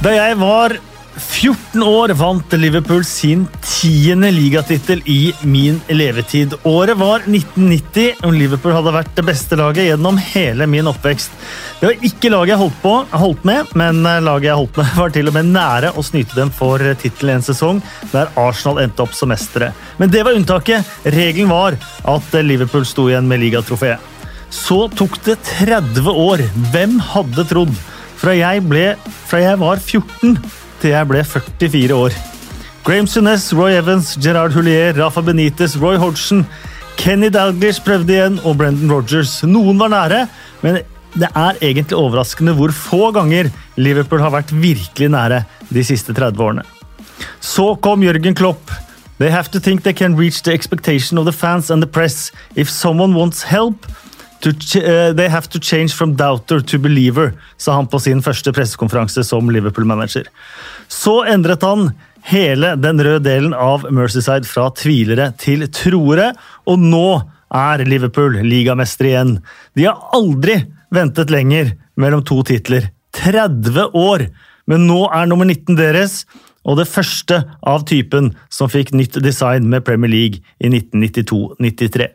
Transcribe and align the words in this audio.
Da 0.00 0.14
jeg 0.14 0.36
var 0.40 0.72
14 1.20 1.82
år 1.84 2.14
vant 2.16 2.54
Liverpool 2.56 3.02
sin 3.04 3.42
tiende 3.60 4.30
ligatittel 4.32 5.02
i 5.04 5.34
min 5.44 5.76
levetid. 5.92 6.54
Året 6.64 6.96
var 6.96 7.26
1990, 7.26 8.22
og 8.24 8.32
Liverpool 8.32 8.72
hadde 8.78 8.94
vært 8.94 9.12
det 9.18 9.26
beste 9.28 9.58
laget 9.60 9.90
gjennom 9.90 10.16
hele 10.30 10.64
min 10.72 10.88
oppvekst. 10.88 11.36
Det 11.82 11.90
var 11.90 12.08
ikke 12.08 12.32
laget 12.32 12.54
jeg 12.54 12.62
holdt, 12.62 12.80
på, 12.80 12.94
holdt 13.26 13.44
med, 13.52 13.76
men 13.76 14.00
laget 14.24 14.48
jeg 14.48 14.58
holdt 14.62 14.80
med, 14.80 14.96
var 15.02 15.12
til 15.18 15.28
og 15.28 15.36
med 15.36 15.52
nære 15.52 15.92
å 15.92 16.06
snyte 16.08 16.38
dem 16.38 16.54
for 16.62 16.80
tittelen 17.04 17.36
en 17.36 17.48
sesong 17.50 17.84
der 18.14 18.32
Arsenal 18.40 18.80
endte 18.86 19.04
opp 19.04 19.12
som 19.12 19.28
mestere. 19.34 19.74
Men 20.00 20.16
det 20.16 20.24
var 20.24 20.40
unntaket. 20.40 20.96
Regelen 21.12 21.52
var 21.52 21.76
at 22.08 22.40
Liverpool 22.40 22.88
sto 22.88 23.10
igjen 23.12 23.28
med 23.28 23.44
ligatrofeet. 23.44 24.00
Så 24.48 24.86
tok 24.96 25.20
det 25.28 25.42
30 25.60 26.08
år. 26.08 26.48
Hvem 26.72 27.02
hadde 27.12 27.50
trodd? 27.52 27.76
Fra 28.20 28.34
jeg, 28.36 28.60
ble, 28.68 28.84
fra 29.30 29.38
jeg 29.40 29.56
var 29.62 29.80
14 29.80 30.34
til 30.82 30.92
jeg 30.92 31.08
ble 31.08 31.22
44 31.24 31.96
år. 31.96 32.16
Graham 32.84 33.06
Sunes, 33.08 33.46
Roy 33.56 33.78
Evans, 33.78 34.12
Gerard 34.20 34.52
Houllier, 34.52 34.92
Rafa 34.96 35.22
Benitez, 35.24 35.78
Roy 35.80 35.96
Hodgson, 36.00 36.42
Kenny 37.00 37.30
Dalglish 37.32 37.80
prøvde 37.84 38.12
igjen, 38.12 38.36
og 38.44 38.58
Brendan 38.60 38.92
Rogers. 38.92 39.38
Noen 39.48 39.80
var 39.80 39.92
nære, 39.94 40.26
men 40.60 40.82
det 41.16 41.30
er 41.32 41.62
egentlig 41.64 41.96
overraskende 41.96 42.52
hvor 42.58 42.74
få 42.76 43.08
ganger 43.16 43.48
Liverpool 43.80 44.20
har 44.20 44.34
vært 44.36 44.52
virkelig 44.52 45.08
nære 45.16 45.42
de 45.72 45.84
siste 45.86 46.12
30 46.16 46.44
årene. 46.44 46.66
Så 47.40 47.72
kom 47.80 48.04
Jørgen 48.04 48.36
Klopp. 48.36 48.68
They 49.20 49.32
have 49.32 49.48
to 49.52 49.60
think 49.60 49.82
they 49.82 49.96
can 49.96 50.16
reach 50.16 50.42
the 50.44 50.52
expectation 50.52 51.18
of 51.18 51.24
the 51.24 51.32
fans 51.32 51.70
and 51.70 51.80
the 51.82 51.88
press. 51.88 52.32
If 52.54 52.68
someone 52.68 53.16
wants 53.16 53.42
help, 53.48 53.88
to 54.40 54.50
uh, 54.50 55.12
they 55.16 55.28
have 55.28 55.48
to 55.50 55.60
change 55.60 55.94
from 55.94 56.16
doubter 56.16 56.60
to 56.60 56.78
believer, 56.78 57.32
sa 57.56 57.76
han 57.76 57.88
på 57.90 58.00
sin 58.02 58.22
første 58.24 58.52
pressekonferanse 58.56 59.24
som 59.26 59.50
Liverpool-manager. 59.52 60.28
Så 60.88 61.20
endret 61.28 61.64
han 61.66 61.90
hele 62.28 62.74
den 62.80 63.00
røde 63.00 63.24
delen 63.24 63.54
av 63.56 63.86
Mercyside 63.92 64.48
fra 64.48 64.68
tvilere 64.76 65.30
til 65.40 65.66
troere, 65.72 66.32
og 66.68 66.80
nå 66.80 67.20
er 67.50 67.84
Liverpool 67.88 68.38
ligamester 68.46 69.10
igjen. 69.10 69.34
De 69.76 69.88
har 69.88 70.10
aldri 70.16 70.60
ventet 70.94 71.32
lenger 71.32 71.74
mellom 72.00 72.24
to 72.26 72.42
titler. 72.46 72.90
30 73.16 73.90
år! 73.96 74.28
Men 74.70 74.86
nå 74.86 75.02
er 75.10 75.26
nummer 75.26 75.48
19 75.48 75.74
deres, 75.78 76.22
og 76.70 76.78
det 76.78 76.86
første 76.86 77.40
av 77.66 77.84
typen 77.90 78.30
som 78.52 78.70
fikk 78.70 78.92
nytt 78.94 79.18
design 79.24 79.66
med 79.72 79.84
Premier 79.86 80.10
League 80.12 80.42
i 80.62 80.70
1992-93. 80.70 82.06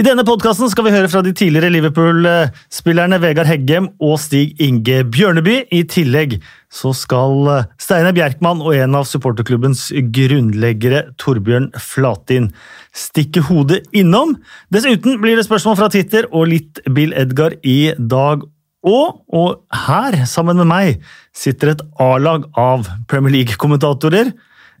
I 0.00 0.06
denne 0.06 0.26
podkasten 0.26 0.70
skal 0.72 0.88
vi 0.88 0.94
høre 0.96 1.10
fra 1.12 1.22
de 1.24 1.34
tidligere 1.36 1.70
Liverpool-spillerne 1.76 3.20
Vegard 3.22 3.50
Heggem 3.50 3.92
og 4.02 4.18
Stig 4.22 4.58
Inge 4.62 5.04
Bjørneby. 5.14 5.60
I 5.70 5.84
tillegg 5.90 6.40
så 6.74 6.90
skal 6.96 7.50
Steinar 7.78 8.16
Bjerkman 8.16 8.62
og 8.64 8.74
en 8.74 8.98
av 8.98 9.06
supporterklubbens 9.06 9.86
grunnleggere, 10.14 11.04
Torbjørn 11.22 11.70
Flatin, 11.78 12.50
stikke 12.94 13.44
hodet 13.46 13.84
innom. 13.94 14.34
Dessuten 14.74 15.20
blir 15.22 15.38
det 15.38 15.46
spørsmål 15.46 15.78
fra 15.78 15.92
Twitter 15.94 16.26
og 16.32 16.50
litt 16.50 16.82
Bill 16.90 17.14
Edgar 17.14 17.54
i 17.62 17.94
dag 17.98 18.42
og, 18.84 19.22
og 19.32 19.62
her, 19.86 20.18
sammen 20.28 20.58
med 20.60 20.68
meg, 20.68 21.04
sitter 21.34 21.72
et 21.72 21.84
A-lag 22.00 22.44
av 22.60 22.84
Premier 23.08 23.32
League-kommentatorer. 23.38 24.34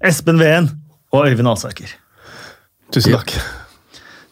Espen 0.04 0.40
Ween 0.42 0.68
og 1.14 1.30
Øyvind 1.30 1.48
Alsaker. 1.48 1.88
Tusen 2.92 3.16
takk. 3.16 3.32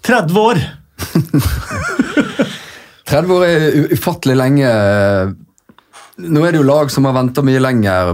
30 0.04 0.42
år! 0.42 0.60
30 3.12 3.32
år 3.34 3.46
er 3.46 3.88
ufattelig 3.92 4.36
lenge. 4.38 4.68
Nå 6.22 6.42
er 6.44 6.52
det 6.52 6.60
jo 6.60 6.66
lag 6.68 6.90
som 6.92 7.06
har 7.08 7.16
venta 7.16 7.42
mye 7.44 7.60
lenger 7.62 8.12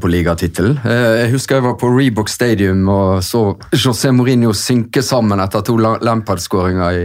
på 0.00 0.10
ligatittel. 0.10 0.72
Jeg 0.88 1.28
husker 1.34 1.58
jeg 1.58 1.66
var 1.66 1.76
på 1.80 1.90
Rebook 1.92 2.30
Stadium 2.32 2.86
og 2.88 3.20
så 3.24 3.50
José 3.76 4.12
Mourinho 4.16 4.54
synke 4.56 5.04
sammen 5.04 5.40
etter 5.44 5.64
to 5.66 5.76
Lampard-skåringer 5.76 7.02
i 7.02 7.04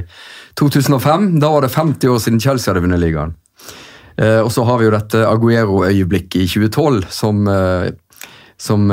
2005. 0.60 1.34
Da 1.44 1.52
var 1.52 1.68
det 1.68 1.74
50 1.76 2.14
år 2.16 2.24
siden 2.24 2.40
Chelsea 2.44 2.72
hadde 2.72 2.86
vunnet 2.88 3.04
ligaen. 3.04 3.36
Og 4.22 4.52
så 4.54 4.64
har 4.68 4.78
vi 4.78 4.86
jo 4.86 4.94
dette 4.94 5.22
Aguero-øyeblikket 5.26 6.44
i 6.44 6.48
2012 6.52 7.08
som, 7.09 7.40
som 8.62 8.92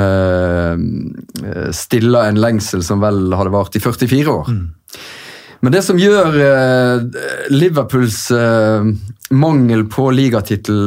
stiller 1.77 2.28
en 2.31 2.41
lengsel 2.41 2.84
som 2.87 3.03
vel 3.05 3.34
hadde 3.37 3.53
vart 3.53 3.77
i 3.77 3.83
44 3.84 4.33
år. 4.33 4.49
Mm. 4.49 5.03
Men 5.66 5.75
det 5.75 5.83
som 5.84 6.00
gjør 6.00 6.39
Liverpools 7.53 8.22
mangel 9.37 9.84
på 9.93 10.06
ligatittel 10.16 10.81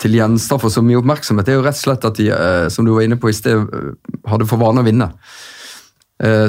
til 0.00 0.16
gjenstand 0.16 0.62
for 0.62 0.72
så 0.72 0.82
mye 0.84 1.00
oppmerksomhet, 1.00 1.46
det 1.46 1.54
er 1.54 1.58
jo 1.58 1.64
rett 1.66 1.80
og 1.80 1.84
slett 1.84 2.06
at 2.08 2.20
de, 2.20 2.28
som 2.72 2.86
du 2.86 2.94
var 2.94 3.06
inne 3.06 3.18
på 3.20 3.32
i 3.32 3.36
sted, 3.36 3.66
hadde 4.28 4.48
for 4.48 4.60
vane 4.60 4.84
å 4.84 4.86
vinne. 4.86 5.10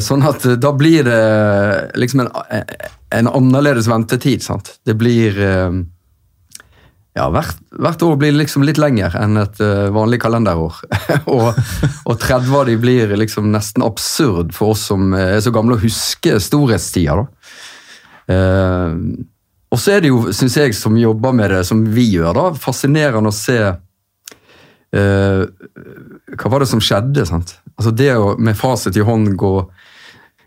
Sånn 0.04 0.24
at 0.28 0.46
da 0.60 0.74
blir 0.76 1.06
det 1.08 1.22
liksom 2.00 2.26
en, 2.26 2.32
en 3.16 3.32
annerledes 3.32 3.88
ventetid. 3.92 4.44
sant? 4.44 4.74
Det 4.84 4.96
blir 5.00 5.38
ja, 7.12 7.26
hvert, 7.28 7.58
hvert, 7.76 8.04
år 8.08 8.16
blir 8.20 8.32
liksom 8.38 8.64
litt 8.64 8.80
lenger 8.80 9.18
enn 9.20 9.36
et 9.42 9.58
uh, 9.60 9.90
vanlig 9.92 10.22
kalenderår. 10.24 10.78
og, 11.34 11.58
og 12.08 12.22
30 12.22 12.56
av 12.56 12.70
de 12.70 12.78
blir 12.80 13.12
liksom 13.20 13.50
nesten 13.52 13.84
absurd 13.84 14.54
for 14.56 14.72
oss 14.76 14.86
som 14.94 15.12
er 15.18 15.42
så 15.44 15.52
gamle 15.52 15.76
å 15.76 15.82
huske 15.82 16.38
storhetstida. 16.40 17.26
Uh, 18.32 18.96
og 19.72 19.80
så 19.80 19.98
er 19.98 20.04
det 20.04 20.12
jo, 20.14 20.24
syns 20.36 20.56
jeg, 20.56 20.76
som 20.76 20.96
jobber 21.00 21.36
med 21.36 21.52
det 21.52 21.66
som 21.68 21.84
vi 21.84 22.08
gjør, 22.14 22.32
da, 22.38 22.48
fascinerende 22.60 23.32
å 23.32 23.36
se 23.36 23.60
uh, 23.60 25.44
Hva 26.32 26.52
var 26.52 26.64
det 26.64 26.72
som 26.72 26.84
skjedde? 26.84 27.28
sant? 27.28 27.58
Altså 27.76 27.92
Det 27.92 28.12
å 28.16 28.34
med 28.40 28.56
fasit 28.60 28.96
i 28.96 29.04
hånd 29.04 29.36
gå, 29.40 29.54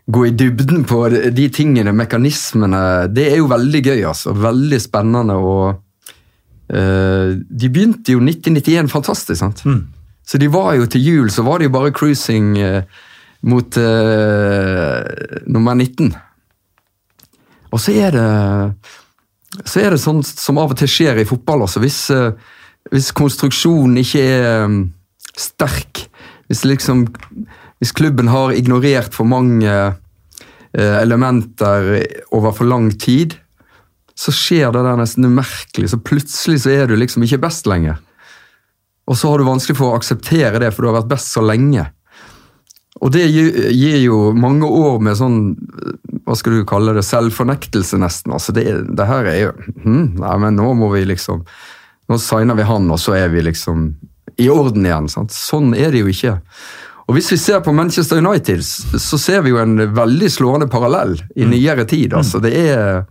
gå 0.09 0.27
i 0.27 0.33
dybden 0.33 0.85
på 0.89 1.05
de 1.13 1.49
tingene, 1.53 1.93
mekanismene, 1.93 2.85
det 3.13 3.29
er 3.35 3.41
jo 3.43 3.53
veldig 3.53 3.85
gøy. 3.85 4.05
altså. 4.09 4.33
Veldig 4.33 4.81
spennende. 4.81 5.37
og 5.37 5.84
de 6.65 7.69
begynte 7.69 8.15
jo 8.15 8.21
1991 8.23 8.89
fantastisk, 8.89 9.37
sant? 9.37 9.59
Mm. 9.69 9.83
Så 10.25 10.37
de 10.41 10.49
var 10.49 10.73
jo 10.73 10.87
til 10.89 11.05
jul 11.05 11.31
så 11.31 11.45
var 11.45 11.61
det 11.61 11.69
jo 11.69 11.75
bare 11.75 11.93
cruising 11.93 12.55
uh, 12.57 12.81
mot 13.45 13.77
uh, 13.77 15.01
nummer 15.45 15.77
19. 15.77 16.15
Og 17.71 17.81
så 17.81 17.93
er 17.93 18.15
det 18.15 18.29
så 19.63 19.79
er 19.79 19.93
det 19.93 20.01
sånn 20.03 20.19
som 20.25 20.57
av 20.59 20.73
og 20.73 20.79
til 20.81 20.89
skjer 20.91 21.21
i 21.21 21.27
fotball 21.27 21.61
Altså. 21.63 21.79
Hvis, 21.79 21.99
hvis 22.91 23.13
konstruksjonen 23.15 24.01
ikke 24.01 24.23
er 24.25 24.73
sterk, 25.39 26.01
hvis 26.49 26.65
liksom 26.67 27.05
hvis 27.79 27.93
klubben 27.95 28.27
har 28.31 28.51
ignorert 28.55 29.15
for 29.15 29.27
mange 29.27 29.71
elementer 30.75 32.03
over 32.35 32.51
for 32.55 32.67
lang 32.67 32.89
tid, 32.99 33.37
så 34.15 34.31
skjer 34.31 34.71
det 34.71 34.83
der 34.85 34.99
nesten 34.99 35.27
umerkelig. 35.27 35.91
Så 35.91 35.99
plutselig 35.99 36.61
så 36.63 36.71
er 36.71 36.87
du 36.87 36.95
liksom 36.95 37.25
ikke 37.25 37.41
best 37.43 37.67
lenger. 37.67 37.99
Og 39.05 39.17
så 39.19 39.29
har 39.29 39.41
du 39.41 39.49
vanskelig 39.49 39.77
for 39.77 39.91
å 39.91 39.99
akseptere 39.99 40.61
det, 40.63 40.71
for 40.73 40.85
du 40.85 40.89
har 40.89 41.01
vært 41.01 41.11
best 41.11 41.35
så 41.35 41.43
lenge. 41.45 41.83
Og 43.03 43.11
det 43.11 43.25
gir 43.27 43.97
jo 43.99 44.31
mange 44.37 44.67
år 44.71 45.01
med 45.03 45.17
sånn 45.19 45.39
hva 46.25 46.33
skal 46.39 46.55
du 46.55 46.63
kalle 46.67 46.95
det, 46.95 47.03
selvfornektelse, 47.05 47.99
nesten. 48.01 48.33
Altså 48.33 48.55
det, 48.55 48.65
det 48.97 49.05
her 49.05 49.27
er 49.29 49.39
jo 49.43 49.51
hm, 49.83 50.15
Nei, 50.23 50.35
men 50.41 50.55
nå 50.57 50.71
må 50.79 50.89
vi 50.95 51.03
liksom 51.05 51.43
Nå 52.09 52.17
signer 52.21 52.57
vi 52.57 52.65
han, 52.65 52.87
og 52.93 52.99
så 53.01 53.15
er 53.17 53.31
vi 53.33 53.41
liksom 53.45 53.87
i 54.41 54.45
orden 54.51 54.85
igjen. 54.85 55.07
Sant? 55.09 55.33
Sånn 55.33 55.71
er 55.73 55.93
det 55.93 56.03
jo 56.03 56.11
ikke. 56.11 56.35
Og 57.05 57.17
Hvis 57.17 57.31
vi 57.33 57.37
ser 57.41 57.63
på 57.65 57.73
Manchester 57.73 58.21
United, 58.21 58.61
så 58.61 59.17
ser 59.21 59.41
vi 59.45 59.53
jo 59.53 59.61
en 59.61 59.77
veldig 59.95 60.29
slående 60.29 60.67
parallell 60.69 61.15
i 61.35 61.45
mm. 61.45 61.51
nyere 61.53 61.85
tid. 61.89 62.13
altså 62.13 62.41
Det 62.43 62.51
er 62.53 63.05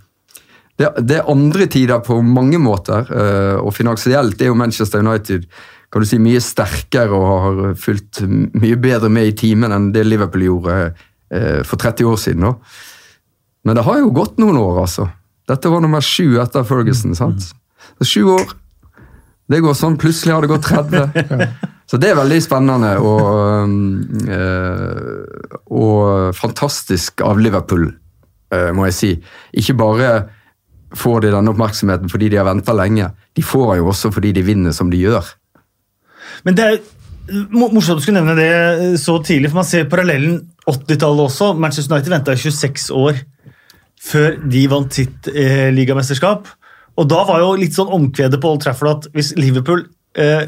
det, 0.80 0.90
det, 1.06 1.20
er 1.20 1.30
andre 1.30 1.68
tider 1.70 2.02
på 2.02 2.18
mange 2.26 2.58
måter, 2.58 3.06
eh, 3.14 3.56
og 3.60 3.74
finansielt 3.76 4.40
er 4.42 4.50
jo 4.50 4.58
Manchester 4.58 5.04
United 5.04 5.46
kan 5.94 6.02
du 6.02 6.08
si, 6.10 6.18
mye 6.18 6.40
sterkere 6.42 7.14
og 7.14 7.26
har 7.44 7.58
fulgt 7.78 8.24
mye 8.26 8.74
bedre 8.82 9.06
med 9.14 9.28
i 9.28 9.36
timen 9.38 9.70
enn 9.70 9.92
det 9.94 10.02
Liverpool 10.08 10.42
gjorde 10.42 10.78
eh, 10.88 11.60
for 11.62 11.78
30 11.78 12.08
år 12.10 12.18
siden. 12.18 12.42
Nå. 12.42 12.50
Men 13.62 13.78
det 13.78 13.84
har 13.86 14.00
jo 14.00 14.10
gått 14.16 14.40
noen 14.42 14.58
år, 14.58 14.80
altså. 14.82 15.06
Dette 15.46 15.70
var 15.70 15.84
nummer 15.84 16.02
sju 16.02 16.40
etter 16.42 16.66
Ferguson. 16.66 17.14
sant? 17.14 17.46
Så 18.00 18.08
Sju 18.10 18.24
år. 18.34 18.56
Det 19.46 19.62
går 19.62 19.78
sånn. 19.78 20.00
Plutselig 20.00 20.34
har 20.34 20.42
det 20.42 20.50
gått 20.50 20.66
30. 20.66 21.46
Så 21.90 22.00
det 22.02 22.10
er 22.10 22.18
veldig 22.18 22.40
spennende 22.42 22.94
og, 22.98 23.70
øh, 24.34 25.58
og 25.68 26.34
fantastisk 26.34 27.22
av 27.22 27.38
Liverpool, 27.38 27.90
må 28.74 28.86
jeg 28.88 28.96
si. 28.96 29.10
Ikke 29.60 29.76
bare 29.78 30.08
får 30.96 31.24
de 31.24 31.32
denne 31.34 31.52
oppmerksomheten 31.52 32.10
fordi 32.12 32.30
de 32.32 32.40
har 32.40 32.48
venta 32.48 32.74
lenge. 32.76 33.10
De 33.36 33.42
får 33.42 33.76
jo 33.80 33.88
også 33.92 34.12
fordi 34.14 34.32
de 34.36 34.44
vinner 34.46 34.74
som 34.76 34.90
de 34.92 35.00
gjør. 35.00 35.26
Men 36.44 36.56
det 36.58 36.64
er 36.64 36.82
morsomt 37.54 38.00
du 38.00 38.04
skulle 38.04 38.20
nevne 38.20 38.36
det 38.36 39.00
så 39.00 39.16
tidlig, 39.24 39.50
for 39.50 39.62
man 39.62 39.68
ser 39.68 39.88
parallellen 39.90 40.40
80-tallet 40.68 41.24
også. 41.28 41.52
Manchester 41.56 41.94
United 41.94 42.12
venta 42.12 42.36
26 42.36 42.90
år 42.96 43.22
før 44.04 44.36
de 44.52 44.66
vant 44.68 44.92
sitt 44.92 45.30
eh, 45.32 45.70
ligamesterskap. 45.72 46.50
Og 47.00 47.08
da 47.10 47.22
var 47.26 47.40
jo 47.42 47.54
litt 47.58 47.74
sånn 47.76 47.92
omkvedet 47.92 48.40
på 48.42 48.52
Old 48.52 48.62
Trafford 48.62 48.90
at 48.90 49.08
hvis 49.16 49.32
Liverpool 49.40 49.86
eh, 50.20 50.44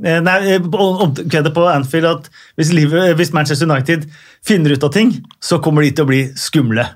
eh, 0.00 0.20
Nei, 0.24 0.38
eh, 0.56 0.64
omkvedet 0.64 1.52
på 1.54 1.66
Anfield 1.70 2.08
at 2.08 2.30
hvis, 2.56 2.72
Liverpool, 2.74 3.14
hvis 3.20 3.34
Manchester 3.36 3.68
United 3.68 4.08
finner 4.44 4.74
ut 4.74 4.86
av 4.88 4.94
ting, 4.96 5.12
så 5.44 5.60
kommer 5.62 5.84
de 5.84 5.92
til 5.92 6.06
å 6.06 6.10
bli 6.10 6.22
skumle. 6.40 6.88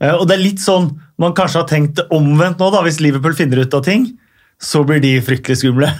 Eh, 0.00 0.14
Og 0.16 0.24
det 0.28 0.38
er 0.38 0.46
litt 0.46 0.64
sånn 0.64 0.88
man 1.18 1.34
kanskje 1.36 1.60
har 1.62 1.68
tenkt 1.70 2.00
omvendt 2.14 2.58
nå, 2.62 2.70
da. 2.74 2.82
Hvis 2.86 3.00
Liverpool 3.02 3.36
finner 3.38 3.62
ut 3.62 3.74
av 3.76 3.84
ting, 3.86 4.06
så 4.62 4.84
blir 4.86 5.02
de 5.02 5.16
fryktelig 5.24 5.60
skumle. 5.62 5.90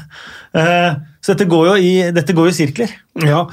Eh, 0.54 0.94
Så 1.24 1.32
dette 1.32 1.48
går 1.48 1.66
jo 1.70 1.74
i, 1.80 1.92
går 2.36 2.48
i 2.50 2.52
sirkler. 2.52 2.90
Ja, 3.22 3.44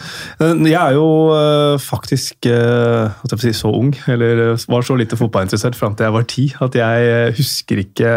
jeg 0.42 0.74
er 0.74 0.96
jo 0.96 1.06
eh, 1.36 1.76
faktisk 1.78 2.48
eh, 2.50 3.36
si, 3.38 3.52
så 3.54 3.70
ung, 3.70 3.92
eller 4.10 4.40
eh, 4.56 4.64
var 4.66 4.82
så 4.82 4.96
lite 4.98 5.20
fotballinteressert 5.20 5.78
fram 5.78 5.94
til 5.94 6.08
jeg 6.08 6.16
var 6.16 6.26
ti, 6.26 6.46
at 6.66 6.78
jeg 6.80 7.36
husker 7.38 7.84
ikke, 7.84 8.14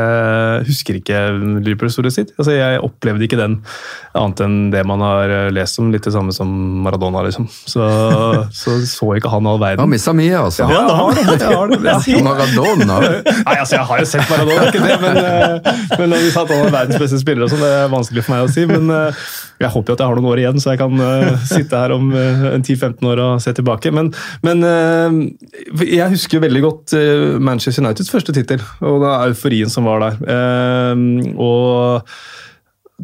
husker 0.64 0.96
ikke 1.02 1.18
Liverpool-historien 1.66 2.14
sitt. 2.14 2.32
Altså, 2.38 2.54
jeg 2.56 2.80
opplevde 2.80 3.28
ikke 3.28 3.36
den 3.36 3.58
annet 4.16 4.40
enn 4.40 4.56
det 4.72 4.86
man 4.88 5.04
har 5.04 5.34
lest 5.52 5.82
om, 5.82 5.90
litt 5.92 6.08
det 6.08 6.14
samme 6.14 6.32
som 6.32 6.48
Maradona, 6.86 7.26
liksom. 7.28 7.50
Så 7.52 7.90
så, 8.62 8.78
så 8.88 9.10
ikke 9.18 9.28
han 9.34 9.44
all 9.44 9.60
Han 9.60 9.66
verden. 9.66 9.92
missa 9.92 10.16
mye, 10.16 10.40
altså. 10.46 10.64
Ja, 10.72 10.80
han 10.88 10.96
har 10.96 11.20
det. 11.20 11.44
Jeg 11.44 11.60
har 11.60 11.74
det. 11.74 11.80
Ja. 12.08 12.24
Maradona. 12.24 13.00
Nei, 13.44 13.58
altså 13.58 13.76
Jeg 13.76 13.88
har 13.92 14.00
jo 14.00 14.08
sett 14.14 14.32
Maradona, 14.32 14.70
ikke 14.72 14.80
det, 14.80 14.96
men, 15.04 15.20
men 15.98 16.14
når 16.16 16.24
vi 16.24 16.32
sa 16.32 16.48
at 16.48 16.56
han 16.56 16.70
er 16.70 16.76
verdens 16.80 17.04
beste 17.04 17.20
spiller, 17.20 17.44
og 17.44 17.52
sånn, 17.52 17.66
det 17.68 17.72
er 17.84 17.92
vanskelig 17.92 18.24
for 18.24 18.38
meg 18.38 18.48
å 18.48 18.52
si. 18.56 18.64
Men 18.70 18.88
jeg 19.60 19.72
håper 19.76 19.92
jo 19.92 19.98
at 19.98 20.06
jeg 20.06 20.08
har 20.08 20.22
noen 20.22 20.32
år 20.32 20.46
igjen, 20.46 20.64
så 20.64 20.72
jeg 20.72 20.80
kan 20.80 21.33
sitte 21.50 21.80
her 21.80 21.94
om 21.94 22.12
eh, 22.14 22.46
10-15 22.60 23.10
år 23.10 23.22
og 23.24 23.42
se 23.42 23.54
tilbake. 23.56 23.92
Men, 23.94 24.12
men 24.46 24.64
eh, 24.68 25.18
jeg 25.88 26.14
husker 26.14 26.42
veldig 26.44 26.64
godt 26.64 26.96
eh, 26.98 27.34
Manchester 27.42 27.84
Uniteds 27.84 28.12
første 28.12 28.34
tittel, 28.36 28.62
og 28.84 29.02
da 29.04 29.18
euforien 29.28 29.72
som 29.72 29.88
var 29.88 30.04
der. 30.04 30.18
Eh, 30.36 31.04
og 31.40 32.10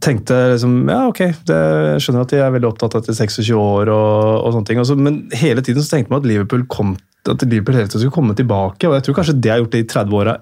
tenkte 0.00 0.36
liksom, 0.52 0.74
ja 0.88 1.00
ok, 1.10 1.22
det, 1.48 1.56
jeg 1.94 2.04
skjønner 2.04 2.26
at 2.26 2.32
de 2.32 2.38
er 2.40 2.52
veldig 2.54 2.68
opptatt 2.68 3.00
etter 3.00 3.16
26 3.16 3.50
år 3.58 3.90
og, 3.90 4.20
og 4.44 4.54
sånne 4.54 4.68
ting. 4.68 4.82
Altså, 4.82 4.96
men 4.96 5.24
hele 5.36 5.64
tiden 5.66 5.82
så 5.82 5.96
tenkte 5.96 6.14
man 6.14 6.22
at 6.22 6.28
Liverpool, 6.30 6.62
kom, 6.70 6.94
at 7.26 7.42
Liverpool 7.46 7.80
hele 7.80 7.90
tiden 7.90 8.04
skulle 8.04 8.18
komme 8.20 8.36
tilbake. 8.38 8.86
og 8.86 8.96
Jeg 8.96 9.06
tror 9.08 9.18
kanskje 9.18 9.36
det 9.42 9.52
har 9.52 9.62
gjort 9.64 9.74
det 9.74 9.84
i 9.84 9.90
30 9.90 10.22
åra 10.22 10.36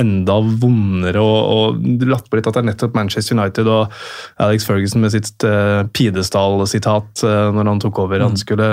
enda 0.00 0.38
vondere 0.62 1.22
og, 1.22 1.38
og 1.52 2.08
latt 2.08 2.28
på 2.28 2.38
litt 2.38 2.48
at 2.50 2.58
det 2.58 2.62
er 2.62 2.68
nettopp 2.70 2.98
Manchester 2.98 3.38
United 3.38 3.70
og 3.72 3.94
Alex 4.42 4.66
Ferguson 4.68 5.04
med 5.04 5.14
sitt 5.14 5.46
uh, 5.46 5.86
pidestall-sitat 5.96 7.24
uh, 7.24 7.48
når 7.56 7.72
han 7.72 7.82
tok 7.84 8.02
over. 8.04 8.26
Han 8.26 8.38
skulle 8.40 8.68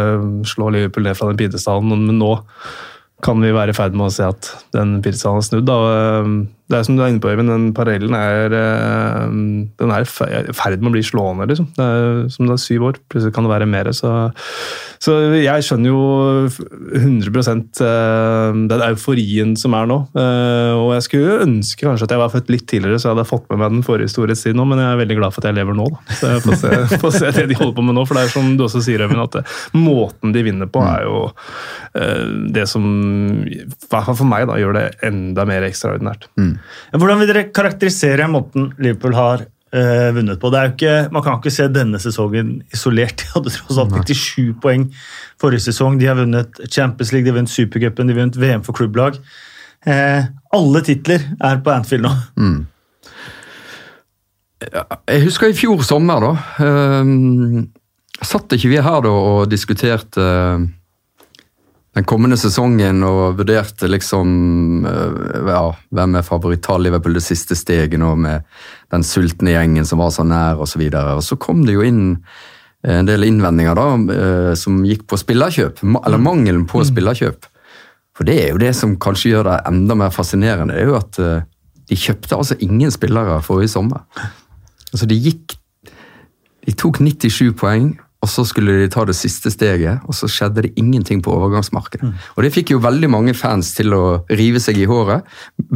slå 0.48 0.72
Liverpool 0.74 1.08
ned 1.08 1.18
fra 1.20 1.32
den 1.32 1.40
pidestallen, 1.40 2.08
men 2.08 2.20
nå 2.22 2.36
kan 3.26 3.40
vi 3.42 3.54
være 3.56 3.72
i 3.72 3.78
ferd 3.78 3.96
med 3.96 4.10
å 4.10 4.14
se 4.14 4.28
at 4.28 4.52
den 4.76 5.00
pidestallen 5.06 5.42
er 5.42 5.48
snudd. 5.48 5.70
Da. 5.70 5.80
Det 6.66 6.80
er 6.80 6.86
som 6.88 6.96
du 6.98 7.04
er 7.06 7.12
inne 7.12 7.22
på, 7.22 7.30
Øyvind, 7.30 7.52
den 7.52 7.66
parallellen 7.78 8.16
er, 8.18 8.54
eh, 8.58 9.26
den 9.78 9.92
er 9.94 10.02
i 10.02 10.54
ferd 10.58 10.82
med 10.82 10.90
å 10.90 10.94
bli 10.96 11.04
slående. 11.06 11.46
Liksom. 11.52 11.68
Det 11.76 11.86
er, 11.86 12.24
som 12.34 12.48
det 12.50 12.56
er 12.56 12.62
syv 12.64 12.88
år, 12.88 12.98
plutselig 13.12 13.36
kan 13.36 13.46
det 13.46 13.52
være 13.52 13.68
mer. 13.70 13.92
Så, 13.94 14.10
så 15.06 15.18
jeg 15.38 15.66
skjønner 15.68 15.92
jo 15.92 16.00
100 16.98 17.86
eh, 17.86 18.58
den 18.72 18.82
euforien 18.88 19.54
som 19.62 19.76
er 19.78 19.92
nå. 19.92 20.00
Eh, 20.18 20.74
Og 20.82 20.96
jeg 20.96 21.06
skulle 21.06 21.38
ønske 21.46 21.86
kanskje 21.86 22.08
at 22.10 22.16
jeg 22.16 22.24
var 22.24 22.34
født 22.34 22.50
litt 22.56 22.66
tidligere, 22.72 22.98
så 22.98 23.12
jeg 23.12 23.16
hadde 23.20 23.30
fått 23.30 23.46
med 23.52 23.62
meg 23.62 23.76
den 23.78 23.86
forrige 23.86 24.10
storhetstiden 24.16 24.58
nå, 24.58 24.66
men 24.72 24.82
jeg 24.82 24.90
er 24.96 25.02
veldig 25.04 25.20
glad 25.22 25.36
for 25.38 25.46
at 25.46 25.52
jeg 25.52 25.60
lever 25.60 25.78
nå. 25.78 25.86
Da. 25.94 26.18
Så 26.18 26.34
jeg 26.34 26.46
får 26.48 26.60
se, 26.64 26.74
får 27.06 27.16
se 27.20 27.34
det 27.38 27.48
de 27.54 27.60
holder 27.62 27.78
på 27.78 27.86
med 27.86 28.00
nå, 28.00 28.08
for 28.10 28.18
det 28.18 28.26
er 28.26 28.34
som 28.34 28.50
du 28.58 28.66
også 28.66 28.82
sier, 28.86 29.06
Øyvind, 29.06 29.22
at 29.22 29.78
måten 29.78 30.34
de 30.34 30.42
vinner 30.50 30.66
på, 30.74 30.82
er 30.82 31.06
jo 31.06 31.28
det 32.56 32.66
som, 32.68 32.84
i 33.46 33.62
hvert 33.64 34.10
fall 34.10 34.18
for 34.18 34.28
meg, 34.28 34.50
da, 34.50 34.58
gjør 34.60 34.74
det 34.76 34.86
enda 35.08 35.46
mer 35.48 35.64
ekstraordinært. 35.70 36.26
Hvordan 36.96 37.22
vil 37.22 37.32
dere 37.32 37.48
karakterisere 37.56 38.28
måten 38.32 38.70
Liverpool 38.82 39.16
har 39.18 39.46
uh, 39.46 40.10
vunnet 40.16 40.42
på? 40.42 40.52
Er 40.54 40.74
ikke, 40.74 40.96
man 41.16 41.26
kan 41.26 41.40
ikke 41.40 41.54
se 41.54 41.68
denne 41.72 42.02
sesongen 42.02 42.58
isolert. 42.76 43.24
De 43.24 43.32
hadde 43.34 43.56
tross 43.56 43.82
alt 43.82 43.98
97 43.98 44.56
poeng 44.64 44.88
forrige 45.42 45.68
sesong. 45.70 46.00
De 46.02 46.10
har 46.10 46.20
vunnet 46.20 46.62
Champions 46.70 47.14
League, 47.16 47.28
de 47.28 47.34
har 47.34 47.40
vunnet 47.40 47.56
Supercupen, 47.56 48.08
de 48.08 48.16
har 48.16 48.24
vunnet 48.24 48.40
VM 48.42 48.66
for 48.66 48.78
klubblag. 48.78 49.20
Uh, 49.86 50.26
alle 50.56 50.86
titler 50.86 51.28
er 51.44 51.62
på 51.62 51.74
Anfield 51.74 52.08
nå. 52.08 52.16
Jeg 54.64 55.26
husker 55.26 55.52
i 55.52 55.58
fjor 55.58 55.84
sommer, 55.86 56.24
da. 56.24 56.32
ehm, 56.66 57.68
satt 58.24 58.56
ikke 58.56 58.72
vi 58.72 58.82
her 58.82 59.04
da 59.06 59.12
og 59.12 59.50
diskuterte 59.52 60.24
eh, 60.24 60.66
den 61.96 62.04
kommende 62.04 62.36
sesongen 62.40 63.04
og 63.08 63.38
vurderte 63.40 63.88
liksom 63.88 64.88
eh, 64.90 65.46
ja, 65.48 65.62
hvem 65.96 66.18
er 66.20 66.28
favoritt, 66.28 66.68
av 66.72 66.82
Liverpool 66.84 67.16
det 67.16 67.24
siste 67.24 67.56
steget 67.56 68.02
nå 68.02 68.12
med 68.20 68.44
den 68.92 69.06
sultne 69.08 69.56
gjengen 69.56 69.88
som 69.88 70.04
var 70.04 70.12
så 70.12 70.26
nær 70.28 70.60
osv. 70.60 70.84
Og, 70.90 70.92
så 70.92 71.16
og 71.16 71.24
så 71.24 71.40
kom 71.40 71.64
det 71.68 71.78
jo 71.78 71.86
inn 71.88 72.04
en 72.86 73.08
del 73.08 73.26
innvendinger 73.26 73.80
da, 73.80 73.88
eh, 74.14 74.54
som 74.60 74.84
gikk 74.86 75.08
på 75.10 75.18
spillerkjøp, 75.18 75.82
eller 76.04 76.22
mangelen 76.22 76.68
på 76.70 76.84
spillerkjøp. 76.86 77.48
For 78.16 78.28
det 78.28 78.38
er 78.44 78.54
jo 78.54 78.62
det 78.62 78.72
som 78.78 78.96
kanskje 79.02 79.34
gjør 79.34 79.50
det 79.50 79.60
enda 79.72 79.98
mer 79.98 80.14
fascinerende, 80.14 80.76
det 80.76 80.84
er 80.84 80.92
jo 80.92 81.00
at 81.00 81.20
eh, 81.20 81.46
de 81.90 81.98
kjøpte 82.00 82.38
altså 82.38 82.58
ingen 82.66 82.92
spillere 82.94 83.42
forrige 83.46 83.76
sommer. 83.78 84.04
Altså 84.96 85.10
de 85.10 85.16
gikk 85.20 85.58
De 86.64 86.72
tok 86.72 87.02
97 87.04 87.50
poeng, 87.60 87.90
og 88.26 88.30
så 88.32 88.46
skulle 88.50 88.80
de 88.82 88.92
ta 88.92 89.06
det 89.06 89.16
siste 89.18 89.52
steget, 89.54 90.02
og 90.10 90.18
så 90.18 90.30
skjedde 90.32 90.66
det 90.66 90.74
ingenting 90.82 91.22
på 91.26 91.34
overgangsmarkedet. 91.36 92.10
Og 92.36 92.46
det 92.46 92.54
fikk 92.56 92.74
jo 92.74 92.82
veldig 92.84 93.12
mange 93.14 93.36
fans 93.38 93.74
til 93.78 93.94
å 93.94 94.04
rive 94.34 94.62
seg 94.64 94.82
i 94.82 94.88
håret. 94.90 95.28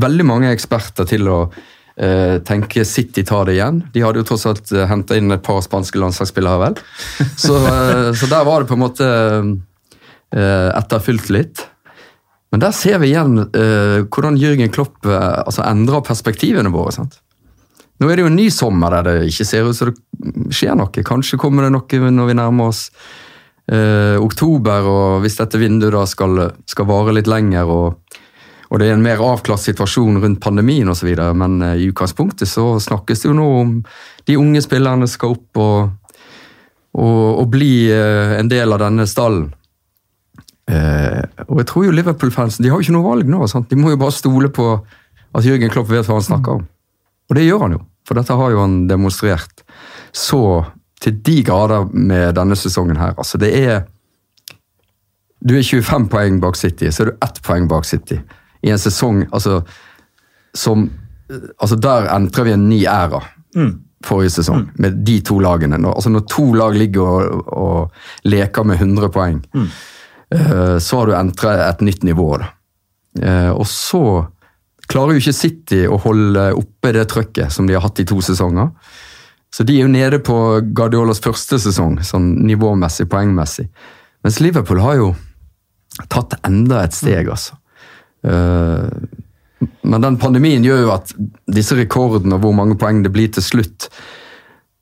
Veldig 0.01 0.25
mange 0.25 0.49
eksperter 0.55 1.05
til 1.09 1.29
å 1.29 1.39
eh, 1.45 2.39
tenke 2.47 2.85
City 2.89 3.23
tar 3.27 3.45
det 3.45 3.59
igjen. 3.59 3.83
De 3.93 4.01
hadde 4.05 4.23
jo 4.23 4.29
tross 4.31 4.47
alt 4.49 4.73
uh, 4.73 4.87
henta 4.89 5.19
inn 5.19 5.29
et 5.35 5.45
par 5.45 5.61
spanske 5.65 6.01
landslagsspillere, 6.01 6.61
vel. 6.65 6.79
Så, 7.37 7.59
eh, 7.69 8.09
så 8.17 8.31
der 8.31 8.47
var 8.49 8.63
det 8.63 8.71
på 8.71 8.79
en 8.79 8.85
måte 8.87 9.09
uh, 9.09 10.69
etterfylt 10.73 11.29
litt. 11.33 11.69
Men 12.49 12.63
der 12.63 12.73
ser 12.73 12.97
vi 13.01 13.11
igjen 13.11 13.43
eh, 13.45 14.05
hvordan 14.09 14.37
Jürgen 14.41 14.71
Klopp 14.73 15.05
eh, 15.05 15.41
altså 15.43 15.65
endrer 15.69 16.01
perspektivene 16.05 16.71
våre. 16.73 16.95
sant? 16.95 17.19
Nå 17.99 18.07
er 18.07 18.15
det 18.15 18.23
jo 18.23 18.29
en 18.31 18.37
ny 18.39 18.47
sommer 18.53 18.93
der 18.95 19.07
det 19.09 19.31
ikke 19.33 19.47
ser 19.47 19.67
ut 19.67 19.75
som 19.75 19.91
det 19.91 20.55
skjer 20.55 20.77
noe. 20.79 21.03
Kanskje 21.05 21.39
kommer 21.39 21.67
det 21.67 21.73
noe 21.75 22.11
når 22.15 22.29
vi 22.29 22.37
nærmer 22.39 22.71
oss 22.71 22.85
eh, 23.67 24.15
oktober, 24.19 24.87
og 24.87 25.23
hvis 25.23 25.37
dette 25.39 25.59
vinduet 25.59 25.95
da 25.95 26.05
skal, 26.07 26.45
skal 26.69 26.87
vare 26.89 27.15
litt 27.17 27.29
lenger, 27.29 27.67
og, 27.67 28.19
og 28.69 28.79
det 28.79 28.87
er 28.87 28.95
en 28.95 29.03
mer 29.03 29.23
avklart 29.23 29.63
situasjon 29.65 30.21
rundt 30.23 30.41
pandemien 30.43 30.89
osv. 30.91 31.11
Men 31.35 31.59
eh, 31.65 31.75
i 31.83 31.89
utgangspunktet 31.91 32.49
så 32.49 32.71
snakkes 32.79 33.23
det 33.23 33.31
jo 33.31 33.37
nå 33.37 33.49
om 33.59 33.77
de 34.29 34.39
unge 34.39 34.63
spillerne 34.63 35.09
skal 35.09 35.35
opp 35.35 35.59
og, 35.59 36.15
og, 36.95 37.23
og 37.43 37.45
bli 37.51 37.89
eh, 37.91 38.37
en 38.39 38.51
del 38.51 38.75
av 38.75 38.83
denne 38.85 39.07
stallen. 39.09 39.51
Eh, 40.69 41.21
og 41.49 41.63
jeg 41.63 41.69
tror 41.71 41.87
jo 41.87 41.93
Liverpool-fansen 41.97 42.63
de 42.63 42.71
har 42.71 42.79
jo 42.79 42.87
ikke 42.87 42.95
noe 42.95 43.09
valg 43.11 43.29
nå. 43.29 43.43
Sant? 43.49 43.69
De 43.71 43.79
må 43.79 43.91
jo 43.91 44.01
bare 44.01 44.15
stole 44.15 44.51
på 44.53 44.71
at 44.79 45.45
Jørgen 45.45 45.71
Klopp 45.73 45.89
vet 45.91 46.07
hva 46.07 46.19
han 46.19 46.29
snakker 46.31 46.59
om. 46.59 46.67
Og 47.29 47.37
det 47.37 47.45
gjør 47.45 47.65
han 47.65 47.77
jo, 47.77 47.83
for 48.07 48.17
dette 48.17 48.37
har 48.41 48.53
jo 48.53 48.61
han 48.63 48.81
demonstrert 48.89 49.63
så 50.15 50.43
til 50.99 51.19
de 51.23 51.37
grader 51.47 51.87
med 51.93 52.33
denne 52.35 52.57
sesongen 52.59 52.99
her. 52.99 53.15
Altså 53.17 53.39
det 53.41 53.53
er 53.55 53.85
Du 55.39 55.53
er 55.55 55.63
25 55.63 56.09
poeng 56.11 56.41
bak 56.41 56.57
City, 56.59 56.89
så 56.91 57.03
er 57.03 57.11
du 57.11 57.19
ett 57.23 57.37
poeng 57.45 57.67
bak 57.71 57.85
City. 57.85 58.17
I 58.61 58.73
en 58.73 58.81
sesong 58.81 59.23
altså, 59.31 59.61
som 60.53 60.89
Altså 61.61 61.75
der 61.77 62.07
entrer 62.09 62.43
vi 62.43 62.51
en 62.51 62.69
ny 62.69 62.79
æra. 62.89 63.21
Forrige 64.05 64.29
sesong, 64.29 64.69
med 64.81 64.95
de 65.05 65.19
to 65.21 65.39
lagene. 65.39 65.77
Når, 65.77 65.93
altså 65.93 66.09
når 66.09 66.23
to 66.31 66.53
lag 66.57 66.73
ligger 66.73 67.01
og, 67.05 67.47
og 67.53 67.91
leker 68.25 68.63
med 68.65 68.79
100 68.79 69.11
poeng, 69.13 69.43
eh, 70.33 70.77
så 70.81 70.97
har 70.97 71.05
du 71.05 71.13
entra 71.13 71.53
et 71.67 71.83
nytt 71.85 72.03
nivå. 72.07 72.39
Eh, 73.21 73.51
og 73.51 73.67
så 73.67 74.25
klarer 74.89 75.15
jo 75.15 75.21
ikke 75.23 75.37
City 75.37 75.83
å 75.87 75.99
holde 76.01 76.49
oppe 76.57 76.93
det 76.95 77.05
trøkket 77.11 77.53
som 77.53 77.67
de 77.69 77.77
har 77.77 77.85
hatt 77.85 78.01
i 78.01 78.07
to 78.09 78.19
sesonger. 78.25 78.71
Så 79.53 79.65
de 79.65 79.77
er 79.77 79.85
jo 79.85 79.91
nede 79.91 80.19
på 80.21 80.35
Guardiolas 80.77 81.21
første 81.23 81.57
sesong, 81.61 81.97
sånn 82.05 82.31
nivåmessig, 82.45 83.07
poengmessig. 83.09 83.65
Mens 84.25 84.37
Liverpool 84.43 84.81
har 84.83 84.99
jo 84.99 85.09
tatt 86.11 86.37
enda 86.45 86.83
et 86.85 86.95
steg, 86.95 87.31
altså. 87.31 87.57
Eh, 88.23 88.85
men 89.81 90.05
den 90.05 90.17
pandemien 90.21 90.63
gjør 90.63 90.83
jo 90.85 90.93
at 90.93 91.11
disse 91.51 91.75
rekordene 91.75 92.37
og 92.37 92.45
hvor 92.45 92.55
mange 92.55 92.77
poeng 92.79 93.01
det 93.03 93.11
blir 93.15 93.31
til 93.33 93.43
slutt, 93.43 93.89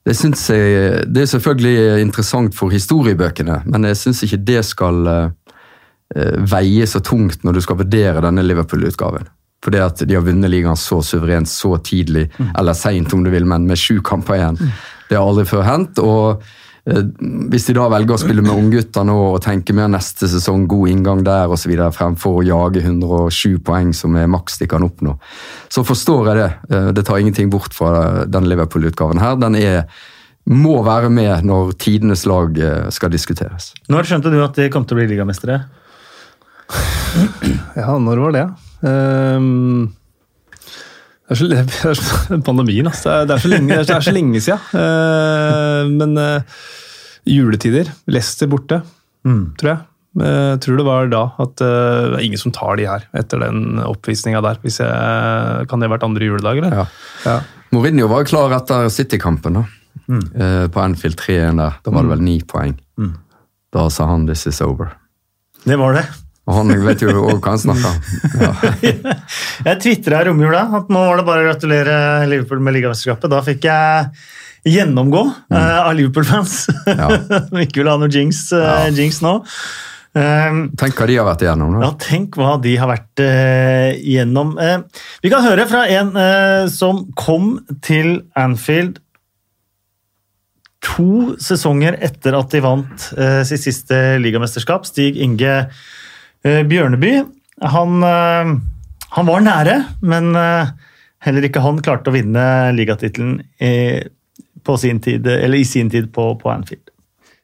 det 0.07 0.15
synes 0.15 0.45
jeg, 0.53 1.07
det 1.11 1.25
er 1.25 1.31
selvfølgelig 1.33 2.03
interessant 2.03 2.55
for 2.55 2.71
historiebøkene, 2.71 3.63
men 3.67 3.87
jeg 3.89 3.99
syns 3.99 4.21
ikke 4.23 4.39
det 4.47 4.61
skal 4.63 5.09
eh, 5.11 6.37
veie 6.47 6.87
så 6.87 7.01
tungt 7.03 7.43
når 7.43 7.57
du 7.57 7.63
skal 7.65 7.79
vurdere 7.81 8.23
denne 8.23 8.45
Liverpool-utgaven. 8.45 9.27
Fordi 9.65 9.79
at 9.81 10.03
de 10.05 10.13
har 10.15 10.21
vunnet 10.25 10.51
ligaen 10.53 10.77
så 10.77 10.99
suverent 11.03 11.49
så 11.49 11.73
tidlig, 11.81 12.27
eller 12.57 12.77
seint 12.77 13.13
om 13.13 13.23
du 13.25 13.31
vil, 13.33 13.45
men 13.49 13.65
med 13.67 13.79
sju 13.81 13.99
kamper 14.05 14.37
igjen. 14.37 14.59
Det 15.09 15.17
har 15.17 15.25
aldri 15.25 15.45
før 15.49 15.63
hendt. 15.65 15.97
og 16.03 16.43
eh, 16.85 17.01
Hvis 17.51 17.65
de 17.67 17.73
da 17.77 17.87
velger 17.89 18.13
å 18.15 18.19
spille 18.21 18.43
med 18.45 18.53
unggutter 18.53 19.07
nå 19.07 19.15
og 19.31 19.39
tenke 19.43 19.73
mer 19.73 19.89
neste 19.89 20.29
sesong, 20.29 20.67
god 20.69 20.91
inngang 20.93 21.23
der 21.25 21.49
osv., 21.51 21.73
fremfor 21.95 22.37
å 22.41 22.45
jage 22.45 22.83
107 22.85 23.57
poeng 23.65 23.95
som 23.97 24.15
er 24.19 24.29
maks 24.29 24.59
de 24.61 24.67
kan 24.69 24.85
oppnå, 24.85 25.15
så 25.73 25.83
forstår 25.87 26.29
jeg 26.29 26.37
det. 26.43 26.51
Eh, 26.69 26.91
Det 26.99 27.05
tar 27.09 27.17
ingenting 27.23 27.49
bort 27.49 27.73
fra 27.73 28.25
den 28.29 28.45
Liverpool-utgaven 28.51 29.19
her. 29.23 29.35
Den 29.41 29.55
er 29.55 29.87
må 30.47 30.77
være 30.85 31.09
med 31.11 31.43
når 31.43 31.73
tidenes 31.81 32.23
lag 32.29 32.55
eh, 32.55 32.85
skal 32.95 33.11
diskuteres. 33.11 33.73
Når 33.91 34.07
skjønte 34.07 34.31
du 34.31 34.37
at 34.45 34.55
de 34.55 34.69
kom 34.71 34.85
til 34.87 34.95
å 34.95 35.01
bli 35.01 35.09
ligamestere? 35.11 35.57
Ja, 37.75 37.97
når 37.99 38.21
var 38.27 38.35
det? 38.35 38.45
Um, 38.81 39.93
det 41.27 41.33
er 41.35 41.39
så, 41.41 41.47
det 41.51 41.59
er 41.61 41.97
så, 41.97 42.37
pandemien, 42.45 42.87
altså. 42.87 43.09
Det 43.09 43.17
er, 43.19 43.25
det 43.27 43.35
er 43.37 43.43
så 43.43 43.51
lenge, 43.51 43.77
det 43.83 43.95
er 43.97 44.05
så 44.05 44.13
lenge 44.15 44.41
siden. 44.43 44.63
Uh, 44.71 45.91
men 45.97 46.17
uh, 46.17 46.57
juletider, 47.27 47.93
Leicester 48.07 48.47
borte, 48.51 48.81
Mm. 49.27 49.55
tror 49.59 49.69
jeg. 49.73 49.79
Uh, 50.17 50.53
tror 50.63 50.77
det 50.79 50.85
var 50.87 51.09
da 51.11 51.21
at 51.43 51.59
uh, 51.61 52.13
det 52.13 52.19
er 52.19 52.23
ingen 52.23 52.39
som 52.39 52.53
tar 52.55 52.77
de 52.79 52.85
her 52.87 53.03
etter 53.17 53.41
den 53.43 53.81
oppvisninga 53.83 54.39
der. 54.45 54.59
Hvis 54.63 54.77
jeg, 54.79 55.67
kan 55.67 55.81
det 55.81 55.89
ha 55.89 55.95
vært 55.97 56.05
andre 56.07 56.29
juledag, 56.29 56.61
eller? 56.61 56.77
Ja. 56.79 56.85
Ja. 57.25 57.35
Mourinho 57.75 58.07
var 58.07 58.23
klar 58.29 58.55
etter 58.55 58.87
City-kampen 58.93 59.59
da. 59.59 59.65
Eh, 60.07 60.67
på 60.71 60.79
Anfield 60.79 61.17
3-1 61.19 61.57
der. 61.59 61.73
Da 61.83 61.91
var 61.91 62.05
det 62.07 62.13
vel 62.13 62.21
ni 62.23 62.37
poeng. 62.47 62.77
Da 63.75 63.89
sa 63.91 64.05
han 64.07 64.23
'this 64.29 64.47
is 64.47 64.61
over'. 64.63 64.93
Det 65.65 65.75
var 65.75 65.97
det. 65.97 66.05
Han 66.47 66.71
vet 66.85 67.01
jo 67.03 67.11
hva 67.11 67.51
han 67.51 67.59
snakker. 67.59 67.97
Ja. 68.39 68.51
Jeg 69.67 69.79
tvitra 69.83 70.21
i 70.23 70.27
romjula 70.29 70.63
at 70.79 70.91
nå 70.93 71.01
var 71.09 71.19
det 71.19 71.27
bare 71.27 71.43
å 71.43 71.47
gratulere 71.49 71.95
Liverpool 72.31 72.61
med 72.63 72.77
ligamesterskapet. 72.77 73.27
Da 73.33 73.41
fikk 73.43 73.67
jeg 73.67 74.11
gjennomgå 74.67 75.23
eh, 75.51 75.79
av 75.81 75.91
Liverpool-fans. 75.97 76.61
Ja. 76.87 77.09
Som 77.49 77.59
ikke 77.61 77.81
vil 77.81 77.91
ha 77.91 77.97
noe 77.99 78.11
jinx, 78.11 78.45
eh, 78.55 78.87
jinx 78.95 79.19
nå. 79.25 79.39
Um, 80.17 80.63
Tenk 80.79 80.97
hva 80.97 81.05
de 81.05 81.17
har 81.19 81.27
vært 81.27 81.43
igjennom. 81.43 81.75
ja, 81.83 81.91
tenk 82.01 82.39
hva 82.39 82.55
de 82.63 82.71
har 82.79 82.89
vært 82.89 83.21
uh, 83.21 83.91
igjennom. 83.99 84.55
Vi 85.21 85.29
kan 85.29 85.43
høre 85.45 85.67
fra 85.69 85.83
en 85.93 86.15
som 86.73 87.03
kom 87.19 87.59
til 87.85 88.23
Anfield 88.39 88.97
to 90.87 91.35
sesonger 91.43 91.99
etter 92.07 92.33
at 92.39 92.49
de 92.55 92.63
vant 92.63 93.07
sitt 93.45 93.61
siste 93.61 93.99
ligamesterskap. 94.23 94.87
Stig 94.89 95.19
Inge 95.21 95.59
Bjørneby. 96.69 97.13
Han, 97.73 98.03
eh, 98.05 98.45
han 99.17 99.29
var 99.29 99.41
nære, 99.45 99.77
men 100.01 100.35
eh, 100.37 100.65
heller 101.25 101.47
ikke 101.47 101.63
han 101.65 101.81
klarte 101.85 102.09
å 102.11 102.17
vinne 102.17 102.45
ligatittelen 102.77 103.39
i, 103.63 103.73
sin 104.77 104.99
tid, 104.99 105.27
i 105.27 105.63
sin 105.65 105.89
tid 105.93 106.11
på, 106.13 106.23
på 106.41 106.49
Anfield. 106.51 106.83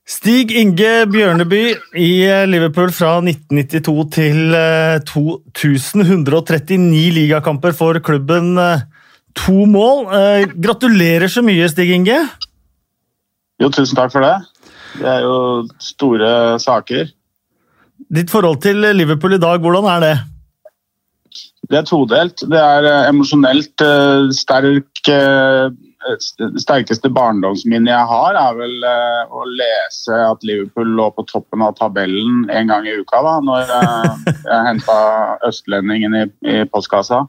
Stig 0.04 0.52
Inge 0.60 1.06
Bjørneby 1.08 1.62
i 1.96 2.10
eh, 2.28 2.44
Liverpool 2.50 2.92
fra 2.92 3.22
1992 3.24 4.04
til 4.12 4.52
2139 5.08 7.14
ligakamper 7.16 7.72
for 7.78 8.02
klubben. 8.04 8.58
eh, 8.60 8.84
To 9.34 9.64
mål. 9.66 10.04
Eh, 10.14 10.44
Gratulerer 10.62 11.32
så 11.32 11.42
mye, 11.42 11.66
Stig 11.72 11.90
Inge. 11.96 12.20
Jo, 13.62 13.70
tusen 13.74 13.98
takk 13.98 14.12
for 14.14 14.22
det. 14.26 14.36
Det 15.00 15.08
er 15.10 15.24
jo 15.26 15.38
store 15.82 16.60
saker. 16.62 17.10
Ditt 18.12 18.32
forhold 18.32 18.62
til 18.64 18.84
Liverpool 18.96 19.38
i 19.38 19.42
dag, 19.42 19.60
hvordan 19.64 19.88
er 19.90 20.04
det? 20.04 20.14
Det 21.72 21.80
er 21.80 21.88
todelt. 21.88 22.44
Det 22.52 22.60
er 22.60 22.86
eh, 22.90 23.10
emosjonelt 23.10 23.84
eh, 23.84 24.30
sterk 24.36 25.10
eh, 25.12 25.72
sterkeste 26.60 27.08
barndomsminnet 27.16 27.94
jeg 27.94 28.08
har, 28.10 28.36
er 28.36 28.58
vel 28.58 28.74
å 29.32 29.46
lese 29.48 30.18
at 30.20 30.42
Liverpool 30.44 30.90
lå 30.98 31.06
på 31.16 31.24
toppen 31.30 31.64
av 31.64 31.78
tabellen 31.78 32.42
en 32.52 32.68
gang 32.68 32.90
i 32.92 32.98
uka, 33.00 33.22
da, 33.24 33.38
når 33.40 33.72
jeg 34.50 34.66
henta 34.68 34.98
østlendingen 35.48 36.18
i, 36.20 36.26
i 36.44 36.58
postkassa. 36.68 37.22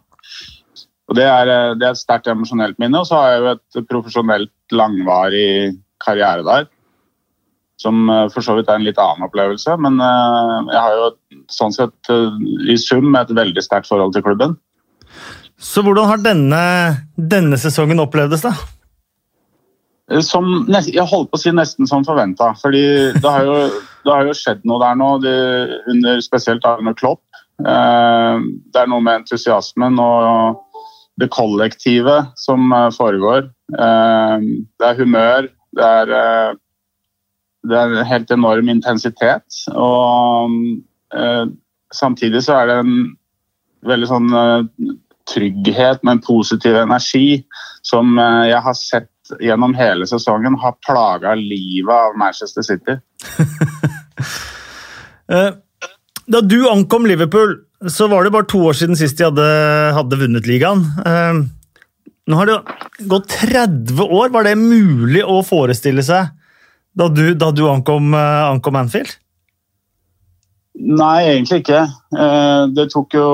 Og 1.06 1.14
det 1.14 1.28
er, 1.28 1.52
det 1.78 1.86
er 1.86 1.94
et 1.94 2.00
sterkt 2.00 2.26
emosjonelt 2.32 2.80
minne. 2.82 2.98
Og 2.98 3.06
så 3.06 3.20
har 3.20 3.30
jeg 3.30 3.44
jo 3.44 3.54
et 3.54 3.88
profesjonelt, 3.92 4.50
langvarig 4.74 5.76
karriere 6.02 6.42
der. 6.42 6.66
Som 7.80 8.08
eh, 8.10 8.26
for 8.32 8.44
så 8.46 8.54
vidt 8.58 8.68
er 8.70 8.78
en 8.78 8.86
litt 8.86 9.00
annen 9.02 9.26
opplevelse, 9.26 9.74
men 9.82 9.98
eh, 10.02 10.52
jeg 10.70 10.80
har 10.80 10.98
jo 10.98 11.08
sånn 11.52 11.74
sett 11.74 12.12
eh, 12.12 12.38
i 12.70 12.76
sum 12.78 13.16
et 13.18 13.32
veldig 13.34 13.64
sterkt 13.64 13.90
forhold 13.90 14.14
til 14.14 14.24
klubben. 14.26 14.54
Så 15.60 15.82
hvordan 15.86 16.08
har 16.10 16.22
denne, 16.22 16.62
denne 17.16 17.58
sesongen 17.60 18.02
opplevdes, 18.02 18.44
da? 18.46 18.54
Som, 20.22 20.66
jeg 20.68 21.06
holdt 21.08 21.30
på 21.32 21.38
å 21.38 21.40
si 21.40 21.50
nesten 21.54 21.88
som 21.88 22.04
forventa. 22.04 22.50
fordi 22.60 22.84
det 23.14 23.24
har, 23.24 23.46
jo, 23.48 23.84
det 24.04 24.12
har 24.12 24.28
jo 24.28 24.34
skjedd 24.36 24.60
noe 24.68 24.82
der 24.82 24.98
nå, 25.00 25.08
det, 25.24 25.36
under 25.90 26.20
spesielt 26.22 26.66
Arne 26.68 26.92
Klopp. 26.98 27.22
Eh, 27.62 28.44
det 28.74 28.82
er 28.82 28.90
noe 28.90 29.02
med 29.02 29.22
entusiasmen 29.22 29.98
og 30.02 30.60
det 31.22 31.30
kollektive 31.32 32.20
som 32.38 32.74
foregår. 32.94 33.48
Eh, 33.72 34.46
det 34.78 34.90
er 34.90 35.00
humør, 35.00 35.48
det 35.74 35.88
er, 36.00 36.12
eh, 36.18 36.54
det 37.64 37.76
er 37.78 37.94
en 37.94 38.08
helt 38.08 38.30
enorm 38.34 38.68
intensitet. 38.72 39.60
Og 39.72 40.52
eh, 41.16 41.46
samtidig 41.94 42.42
så 42.44 42.58
er 42.60 42.70
det 42.70 42.76
en 42.82 42.94
veldig 43.88 44.08
sånn 44.10 44.30
eh, 44.40 44.92
trygghet 45.30 46.02
med 46.04 46.18
en 46.18 46.24
positiv 46.24 46.76
energi 46.76 47.42
som 47.84 48.18
eh, 48.20 48.50
jeg 48.50 48.62
har 48.66 48.78
sett 48.78 49.10
gjennom 49.40 49.72
hele 49.76 50.04
sesongen 50.04 50.58
har 50.60 50.76
plaga 50.84 51.32
livet 51.38 51.94
av 51.94 52.16
Manchester 52.20 52.66
City. 52.66 52.98
Eh, 55.24 55.54
Da 56.28 56.40
du 56.44 56.66
ankom 56.68 57.06
Liverpool, 57.08 57.54
så 57.88 58.10
var 58.12 58.26
det 58.26 58.32
bare 58.34 58.44
to 58.44 58.58
år 58.68 58.76
siden 58.76 58.96
sist 58.96 59.16
de 59.16 59.24
hadde, 59.24 59.46
hadde 59.96 60.18
vunnet 60.20 60.44
ligaen. 60.44 60.82
Eh, 61.00 61.38
Nå 62.28 62.36
har 62.36 62.50
det 62.50 63.06
gått 63.08 63.30
30 63.32 64.04
år. 64.04 64.28
Var 64.36 64.44
det 64.44 64.54
mulig 64.60 65.24
å 65.24 65.38
forestille 65.44 66.04
seg 66.04 66.28
da 66.94 67.08
du, 67.10 67.34
da 67.34 67.50
du 67.50 67.66
ankom, 67.68 68.14
eh, 68.14 68.42
ankom 68.48 68.76
Anfield? 68.78 69.16
Nei, 70.74 71.22
egentlig 71.30 71.62
ikke. 71.62 71.86
Eh, 72.18 72.66
Det 72.74 72.90
tok 72.92 73.14
jo 73.14 73.30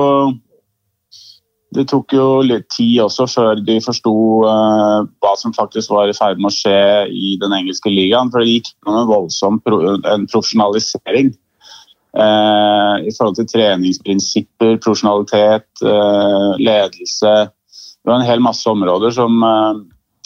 det 1.71 1.85
tok 1.87 2.11
jo 2.11 2.41
litt 2.43 2.67
tid 2.73 2.97
også 2.99 3.29
før 3.31 3.61
de 3.63 3.77
forsto 3.79 4.11
uh, 4.43 5.07
hva 5.23 5.31
som 5.39 5.53
faktisk 5.55 5.93
var 5.93 6.09
i 6.11 6.15
ferd 6.17 6.41
med 6.41 6.49
å 6.49 6.55
skje 6.55 6.81
i 7.07 7.37
den 7.39 7.55
engelske 7.55 7.87
ligaen. 7.93 8.27
For 8.27 8.43
det 8.43 8.57
gikk 8.57 8.73
gjennom 8.73 8.97
en 8.99 9.11
voldsom 9.13 9.61
pro 9.63 9.95
en 9.95 10.27
profesjonalisering 10.31 11.33
Uh, 12.11 12.99
i 13.07 13.11
forhold 13.15 13.37
til 13.37 13.45
treningsprinsipper, 13.47 14.73
profesjonalitet, 14.83 15.63
uh, 15.79 16.57
ledelse. 16.59 17.31
Det 17.47 18.09
var 18.09 18.17
en 18.17 18.27
hel 18.27 18.43
masse 18.43 18.67
områder 18.67 19.13
som 19.15 19.37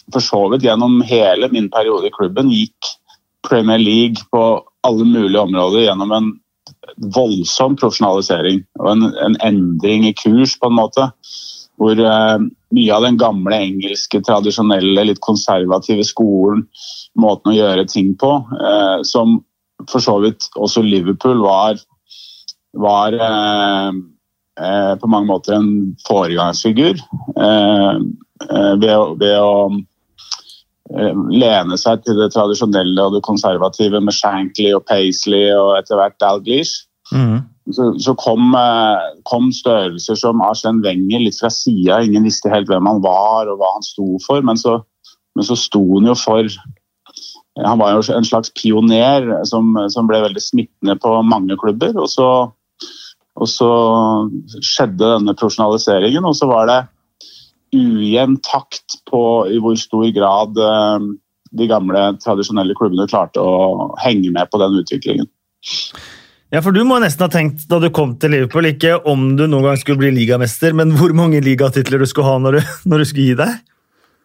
for 0.09 0.25
så 0.25 0.39
vidt 0.49 0.65
gjennom 0.65 0.95
hele 1.05 1.45
min 1.53 1.67
periode 1.69 2.09
i 2.09 2.15
klubben 2.15 2.49
gikk 2.49 2.89
Premier 3.45 3.81
League 3.81 4.25
på 4.33 4.43
alle 4.85 5.05
mulige 5.05 5.41
områder 5.41 5.85
gjennom 5.87 6.11
en 6.15 6.33
voldsom 7.15 7.75
profesjonalisering 7.79 8.61
og 8.81 8.91
en, 8.91 9.07
en 9.25 9.37
endring 9.45 10.05
i 10.07 10.13
kurs, 10.17 10.55
på 10.59 10.69
en 10.69 10.77
måte. 10.77 11.07
Hvor 11.81 11.99
eh, 11.99 12.45
mye 12.75 12.95
av 12.95 13.03
den 13.03 13.17
gamle 13.19 13.57
engelske, 13.67 14.21
tradisjonelle, 14.23 15.07
litt 15.09 15.21
konservative 15.25 16.05
skolen, 16.07 16.65
måten 17.19 17.51
å 17.51 17.57
gjøre 17.57 17.87
ting 17.91 18.13
på, 18.19 18.31
eh, 18.55 18.99
som 19.07 19.39
for 19.91 20.03
så 20.03 20.17
vidt 20.23 20.47
også 20.55 20.85
Liverpool 20.85 21.43
var, 21.43 21.81
var 22.79 23.17
eh, 23.19 23.91
på 25.01 25.09
mange 25.11 25.27
måter 25.27 25.57
en 25.57 25.73
foregangsfigur. 26.07 27.01
Ved, 27.35 29.01
ved 29.19 29.33
å 29.35 29.49
lene 30.93 31.77
seg 31.81 32.03
til 32.05 32.19
det 32.19 32.29
tradisjonelle 32.35 33.07
og 33.07 33.15
det 33.15 33.23
konservative 33.25 34.01
med 34.03 34.13
Shankly 34.13 34.69
og 34.77 34.85
Paisley 34.85 35.49
og 35.55 35.79
etter 35.79 35.97
hvert 35.97 36.17
Dalglish. 36.21 36.85
Så, 37.73 37.87
så 37.97 38.13
kom, 38.21 38.53
eh, 38.53 39.05
kom 39.25 39.49
størrelser 39.53 40.17
som 40.19 40.43
Arsène 40.45 40.83
Wenger 40.85 41.23
litt 41.23 41.39
fra 41.39 41.49
sida. 41.49 42.03
Ingen 42.05 42.27
visste 42.27 42.51
helt 42.53 42.69
hvem 42.69 42.85
han 42.85 43.01
var 43.01 43.49
og 43.49 43.57
hva 43.57 43.71
han 43.73 43.85
sto 43.85 44.19
for, 44.25 44.45
men 44.45 44.59
så, 44.61 44.77
men 45.33 45.47
så 45.47 45.57
sto 45.57 45.81
han 45.95 46.11
jo 46.11 46.17
for 46.19 46.49
Han 47.55 47.79
var 47.79 47.93
jo 47.95 48.01
en 48.11 48.25
slags 48.27 48.51
pioner 48.51 49.29
som, 49.47 49.69
som 49.89 50.09
ble 50.09 50.19
veldig 50.25 50.41
smittende 50.43 50.97
på 50.99 51.13
mange 51.23 51.55
klubber. 51.57 51.93
Og 51.95 52.09
så, 52.11 52.27
og 53.39 53.47
så 53.47 53.69
skjedde 54.59 54.99
denne 54.99 55.33
profesjonaliseringen, 55.39 56.27
og 56.27 56.35
så 56.35 56.49
var 56.51 56.67
det 56.67 56.81
ujevn 57.73 58.37
takt 58.45 58.99
på 59.09 59.21
i 59.51 59.61
hvor 59.63 59.77
stor 59.79 60.05
grad 60.15 60.59
eh, 60.61 61.07
de 61.55 61.69
gamle, 61.71 62.03
tradisjonelle 62.23 62.75
klubbene 62.77 63.07
klarte 63.09 63.41
å 63.41 63.93
henge 64.03 64.31
med 64.35 64.51
på 64.51 64.59
den 64.61 64.81
utviklingen. 64.81 65.29
Ja, 66.53 66.61
for 66.61 66.75
Du 66.75 66.83
må 66.87 66.99
nesten 67.01 67.25
ha 67.25 67.31
tenkt 67.31 67.65
da 67.71 67.79
du 67.81 67.89
kom 67.93 68.15
til 68.21 68.35
Liverpool, 68.35 68.69
ikke 68.69 68.99
om 69.09 69.33
du 69.39 69.47
noen 69.47 69.65
gang 69.65 69.79
skulle 69.81 70.03
bli 70.03 70.11
ligamester, 70.13 70.75
men 70.77 70.93
hvor 70.99 71.15
mange 71.17 71.41
ligatitler 71.43 71.99
du 71.99 72.07
skulle 72.09 72.29
ha 72.29 72.41
når 72.41 72.59
du, 72.59 72.75
når 72.91 73.01
du 73.01 73.09
skulle 73.09 73.31
gi 73.31 73.39
deg? 73.39 73.63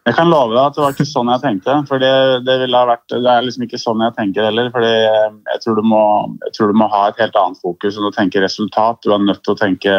Jeg 0.09 0.17
kan 0.17 0.31
love 0.33 0.55
deg 0.55 0.63
at 0.63 0.77
det 0.77 0.81
var 0.81 0.95
ikke 0.95 1.05
sånn 1.05 1.29
jeg 1.29 1.41
tenkte. 1.43 1.73
for 1.85 2.01
Det, 2.01 2.13
det, 2.47 2.55
vært, 2.73 3.03
det 3.11 3.29
er 3.29 3.43
liksom 3.45 3.67
ikke 3.67 3.79
sånn 3.81 4.01
jeg 4.01 4.15
tenker 4.17 4.47
heller. 4.47 4.71
fordi 4.73 4.89
jeg 4.89 5.61
tror, 5.61 5.77
du 5.77 5.85
må, 5.85 6.01
jeg 6.47 6.55
tror 6.55 6.71
du 6.71 6.79
må 6.81 6.87
ha 6.89 7.03
et 7.09 7.21
helt 7.21 7.37
annet 7.37 7.61
fokus 7.61 7.99
enn 7.99 8.09
å 8.09 8.15
tenke 8.15 8.41
resultat. 8.41 8.97
Du 9.05 9.13
er 9.13 9.21
nødt 9.21 9.43
til 9.45 9.53
å 9.53 9.59
tenke 9.59 9.93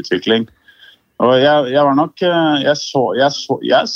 utvikling. 0.00 0.46
Og 1.22 1.36
jeg, 1.38 1.70
jeg 1.70 1.86
var 1.86 1.94
nok 1.94 2.22
Jeg 2.22 2.76
så, 2.80 3.02
jeg 3.14 3.30
så 3.30 3.58
jeg, 3.62 3.90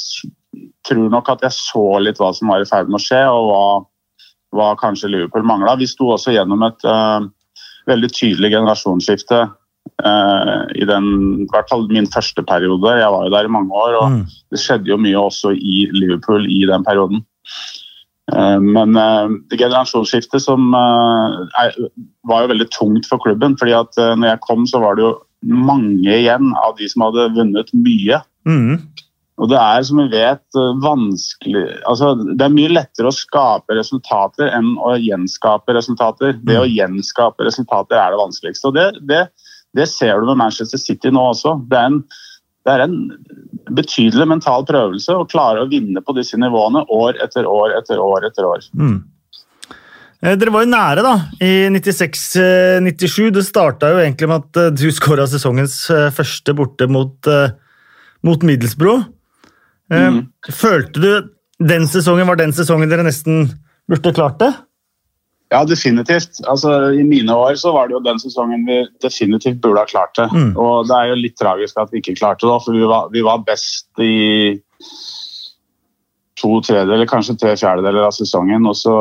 tror 0.87 1.11
nok 1.13 1.29
at 1.33 1.45
jeg 1.47 1.57
så 1.57 1.85
litt 2.03 2.21
hva 2.23 2.33
som 2.37 2.51
var 2.53 2.63
i 2.63 2.69
ferd 2.69 2.91
med 2.91 3.01
å 3.01 3.03
skje, 3.03 3.23
og 3.29 3.51
hva, 3.51 3.63
hva 4.57 4.73
kanskje 4.81 5.11
Liverpool 5.13 5.47
mangla. 5.47 5.77
Vi 5.81 5.89
sto 5.91 6.13
også 6.15 6.35
gjennom 6.35 6.65
et 6.67 6.87
uh, 6.89 7.27
veldig 7.91 8.11
tydelig 8.15 8.53
generasjonsskifte 8.55 9.43
uh, 9.47 10.63
i 10.77 10.89
den, 10.89 11.09
i 11.45 11.49
hvert 11.53 11.71
fall 11.73 11.87
min 11.91 12.09
første 12.13 12.45
periode. 12.47 12.99
Jeg 13.01 13.15
var 13.15 13.27
jo 13.27 13.35
der 13.35 13.49
i 13.49 13.55
mange 13.59 13.83
år, 13.87 13.99
og 14.01 14.19
mm. 14.19 14.21
det 14.55 14.63
skjedde 14.63 14.93
jo 14.93 15.01
mye 15.03 15.25
også 15.27 15.55
i 15.57 15.79
Liverpool 15.95 16.49
i 16.51 16.63
den 16.71 16.87
perioden. 16.87 17.25
Uh, 18.33 18.59
men 18.63 18.97
det 19.51 19.61
generasjonsskiftet 19.61 20.43
som 20.43 20.73
er, 20.75 21.77
var 22.27 22.45
jo 22.45 22.53
veldig 22.55 22.71
tungt 22.75 23.11
for 23.11 23.23
klubben. 23.23 23.59
fordi 23.59 23.77
at 23.77 23.99
når 23.99 24.33
jeg 24.33 24.45
kom, 24.47 24.67
så 24.67 24.83
var 24.83 24.99
det 24.99 25.07
jo 25.09 25.15
mange 25.47 26.13
igjen 26.13 26.53
av 26.63 26.77
de 26.79 26.89
som 26.91 27.07
hadde 27.07 27.31
vunnet 27.37 27.73
mye. 27.77 28.21
Mm. 28.49 28.79
Og 29.37 29.51
det 29.53 29.59
er, 29.61 29.83
som 29.85 29.99
vi 30.01 30.07
vet, 30.15 30.45
eh, 30.57 30.77
vanskelig 30.81 31.65
altså, 31.85 32.15
Det 32.17 32.45
er 32.45 32.55
mye 32.55 32.73
lettere 32.73 33.11
å 33.11 33.15
skape 33.15 33.77
resultater 33.77 34.49
enn 34.57 34.77
å 34.81 34.95
gjenskape 34.97 35.77
resultater. 35.77 36.39
Det 36.41 36.57
å 36.57 36.65
mm. 36.65 36.77
gjenskape 36.79 37.45
resultater 37.45 38.01
er 38.01 38.15
det 38.15 38.23
vanskeligste. 38.23 38.71
Og 38.71 38.79
det, 38.79 38.87
det, 39.11 39.27
det 39.77 39.89
ser 39.93 40.21
du 40.21 40.31
med 40.31 40.41
Manchester 40.41 40.81
City 40.81 41.13
nå 41.13 41.29
også. 41.35 41.59
Det 41.69 41.83
er, 41.83 41.91
en, 41.91 42.01
det 42.65 42.77
er 42.77 42.87
en 42.87 42.97
betydelig 43.77 44.29
mental 44.31 44.65
prøvelse 44.69 45.13
å 45.13 45.29
klare 45.29 45.67
å 45.67 45.69
vinne 45.69 46.01
på 46.01 46.17
disse 46.17 46.41
nivåene 46.41 46.87
år 46.89 47.21
etter 47.25 47.49
år 47.51 47.77
etter 47.77 48.01
år. 48.01 48.31
etter 48.31 48.49
år. 48.49 48.65
Mm. 48.73 49.03
Eh, 50.27 50.35
dere 50.35 50.51
var 50.51 50.65
jo 50.65 50.73
nære 50.73 51.05
da, 51.07 51.15
i 51.39 51.69
96-97. 51.71 53.31
Det 53.37 53.45
starta 53.47 53.93
jo 53.95 54.03
egentlig 54.03 54.31
med 54.31 54.43
at 54.43 54.63
eh, 54.65 54.73
du 54.75 54.89
skåra 54.95 55.29
sesongens 55.31 55.85
første 56.17 56.55
borte 56.59 56.89
mot, 56.91 57.31
mot 58.27 58.47
Middlesbrough. 58.47 59.07
Eh, 59.93 60.09
mm. 60.11 60.23
Følte 60.51 61.03
du 61.03 61.11
den 61.67 61.87
sesongen 61.89 62.29
var 62.29 62.39
den 62.41 62.53
sesongen 62.53 62.91
dere 62.91 63.07
nesten 63.07 63.47
burde 63.89 64.13
klart 64.13 64.41
det? 64.43 64.51
Ja, 65.55 65.63
definitivt. 65.65 66.41
Altså, 66.51 66.91
I 66.91 67.05
mine 67.07 67.33
år 67.33 67.55
så 67.61 67.71
var 67.73 67.87
det 67.87 67.95
jo 67.95 68.03
den 68.03 68.19
sesongen 68.19 68.67
vi 68.67 68.81
definitivt 69.03 69.61
burde 69.63 69.85
ha 69.85 69.89
klart 69.89 70.17
det. 70.19 70.27
Mm. 70.35 70.51
Og 70.59 70.89
det 70.89 70.97
er 70.97 71.13
jo 71.13 71.21
litt 71.21 71.37
tragisk 71.39 71.79
at 71.79 71.95
vi 71.95 72.03
ikke 72.03 72.17
klarte 72.19 72.49
det, 72.49 72.57
for 72.65 72.75
vi 72.75 72.89
var, 72.91 73.13
vi 73.15 73.23
var 73.25 73.45
best 73.47 74.03
i 74.03 74.57
to 76.37 76.59
tredjedeler, 76.65 77.09
kanskje 77.09 77.37
tre 77.41 77.55
fjerdedeler 77.59 78.07
av 78.07 78.15
sesongen. 78.17 78.67
Og 78.69 78.77
så 78.79 78.95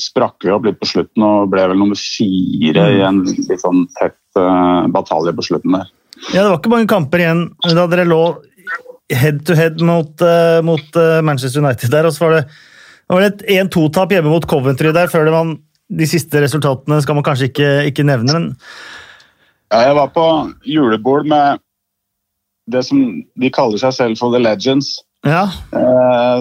sprakk 0.00 0.44
vi 0.44 0.52
opp 0.54 0.66
litt 0.68 0.80
på 0.80 0.90
slutten 0.90 1.24
og 1.24 1.50
ble 1.52 1.64
vel 1.70 1.80
nummer 1.80 1.98
fire 1.98 2.88
i 2.94 3.00
en 3.06 3.22
litt 3.24 3.62
sånn 3.62 3.86
tett 3.98 4.18
uh, 4.40 4.84
batalje 4.92 5.34
på 5.36 5.46
slutten 5.50 5.78
der. 5.78 5.90
Ja, 6.34 6.42
Det 6.42 6.48
var 6.50 6.58
ikke 6.58 6.74
mange 6.74 6.90
kamper 6.90 7.22
igjen 7.22 7.44
da 7.62 7.86
dere 7.90 8.08
lå 8.08 8.22
head 9.14 9.44
to 9.48 9.56
head 9.56 9.80
mot, 9.80 10.12
uh, 10.20 10.58
mot 10.66 10.98
uh, 10.98 11.20
Manchester 11.24 11.64
United 11.64 11.94
der. 11.94 12.08
Og 12.08 12.16
så 12.16 12.26
var 12.26 12.36
det, 12.38 12.44
var 13.08 13.24
det 13.24 13.32
et 13.32 13.64
1-2-tap 13.64 14.12
hjemme 14.12 14.32
mot 14.34 14.48
Coventry 14.48 14.92
der 14.96 15.10
før 15.12 15.28
det 15.28 15.34
var 15.36 15.56
de 15.88 16.04
siste 16.08 16.42
resultatene 16.44 17.00
skal 17.00 17.16
man 17.16 17.24
kanskje 17.24 17.48
ikke, 17.48 17.68
ikke 17.88 18.04
nevne. 18.04 18.34
men 18.34 18.50
ja, 19.72 19.82
jeg 19.88 19.96
var 19.96 20.12
på 20.12 20.26
julebord 20.64 21.26
med 21.28 21.60
det 22.72 22.84
som 22.84 23.00
de 23.40 23.50
kaller 23.52 23.80
seg 23.80 23.94
selv 23.96 24.20
for 24.20 24.32
The 24.32 24.40
Legends. 24.40 24.98
Ja. 25.28 25.42
Eh, 25.76 26.38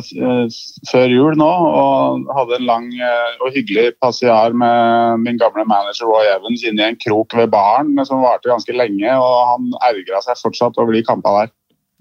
før 0.87 1.11
jul 1.11 1.37
nå, 1.39 1.47
og 1.47 2.29
hadde 2.37 2.59
en 2.59 2.67
lang 2.69 2.87
eh, 2.95 3.33
og 3.43 3.55
hyggelig 3.55 3.91
passiar 4.01 4.55
med 4.55 5.23
min 5.25 5.39
gamle 5.41 5.65
manager 5.67 6.07
Roy 6.07 6.29
Evans 6.31 6.63
inne 6.67 6.85
i 6.85 6.89
en 6.93 6.99
krok 7.01 7.35
ved 7.35 7.51
baren 7.51 7.95
som 8.07 8.23
varte 8.23 8.51
ganske 8.51 8.75
lenge. 8.75 9.11
og 9.11 9.37
Han 9.51 9.71
ergra 9.89 10.21
seg 10.25 10.39
fortsatt 10.41 10.79
over 10.79 10.95
de 10.95 11.03
kampene 11.07 11.45
der. 11.45 11.55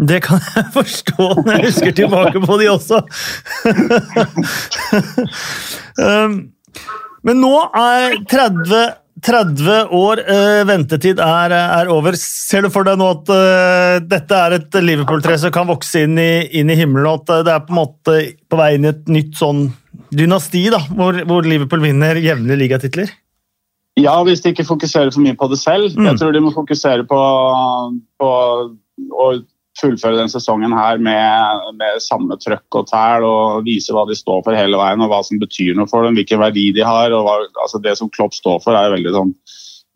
Det 0.07 0.21
kan 0.27 0.43
jeg 0.45 0.67
forstå 0.77 1.31
når 1.41 1.53
jeg 1.55 1.71
husker 1.71 1.97
tilbake 2.03 2.45
på 2.45 2.61
de 2.61 2.69
også. 2.71 2.97
um, 6.07 6.35
men 7.27 7.43
nå 7.43 7.57
er 7.75 8.21
30, 8.31 8.85
30 9.25 9.95
år 9.97 10.21
uh, 10.27 10.63
ventetid 10.69 11.21
er, 11.23 11.55
er, 11.57 11.89
over. 11.93 12.17
Ser 12.21 12.67
du 12.67 12.71
for 12.73 12.85
deg 12.85 12.99
nå 13.01 13.09
at 13.15 13.33
uh, 13.33 13.97
dette 14.05 14.41
er 14.45 14.59
et 14.59 14.79
Liverpool-tre 14.83 15.39
som 15.41 15.55
kan 15.55 15.69
vokse 15.71 16.05
inn 16.05 16.19
i, 16.21 16.47
inn 16.61 16.73
i, 16.73 16.77
himmelen, 16.77 17.09
og 17.09 17.25
at 17.25 17.47
det 17.49 17.55
er 17.55 17.65
på 17.65 17.73
en 17.73 17.81
måte 17.81 18.17
på 18.45 18.61
vei 18.61 18.75
inn 18.77 18.85
i 18.85 18.93
et 18.93 19.09
nytt 19.13 19.39
sånn 19.41 19.71
dynasti, 20.17 20.67
da, 20.73 20.83
hvor, 20.93 21.17
hvor 21.29 21.49
Liverpool 21.49 21.83
vinner 21.87 22.21
jevnlige 22.21 22.61
ligatitler? 22.61 23.15
Ja, 23.97 24.19
hvis 24.27 24.43
de 24.45 24.53
ikke 24.53 24.67
fokuserer 24.69 25.09
for 25.09 25.25
mye 25.25 25.37
på 25.39 25.49
det 25.49 25.57
selv. 25.63 25.95
Mm. 25.97 26.11
Jeg 26.11 26.21
tror 26.21 26.35
de 26.37 26.43
må 26.45 26.53
fokusere 26.53 27.07
på, 27.09 27.21
på 28.21 28.33
å 29.17 29.29
fullføre 29.77 30.19
den 30.19 30.31
sesongen 30.33 30.75
her 30.77 31.01
med, 31.03 31.73
med 31.79 32.03
samme 32.05 32.39
trøkk 32.41 32.81
og 32.81 32.89
tæl 32.91 33.27
og 33.27 33.67
vise 33.67 33.95
hva 33.95 34.07
de 34.09 34.17
står 34.17 34.43
for 34.47 34.57
hele 34.57 34.79
veien 34.81 35.03
og 35.05 35.13
hva 35.13 35.23
som 35.27 35.41
betyr 35.43 35.77
noe 35.77 35.91
for 35.91 36.07
dem, 36.07 36.17
hvilken 36.19 36.41
verdi 36.43 36.71
de 36.77 36.85
har. 36.87 37.15
og 37.17 37.27
hva, 37.27 37.39
altså 37.65 37.83
Det 37.83 37.97
som 37.99 38.11
Klopp 38.13 38.37
står 38.37 38.63
for, 38.65 38.77
er 38.77 38.95
veldig 38.95 39.15
sånn 39.17 39.35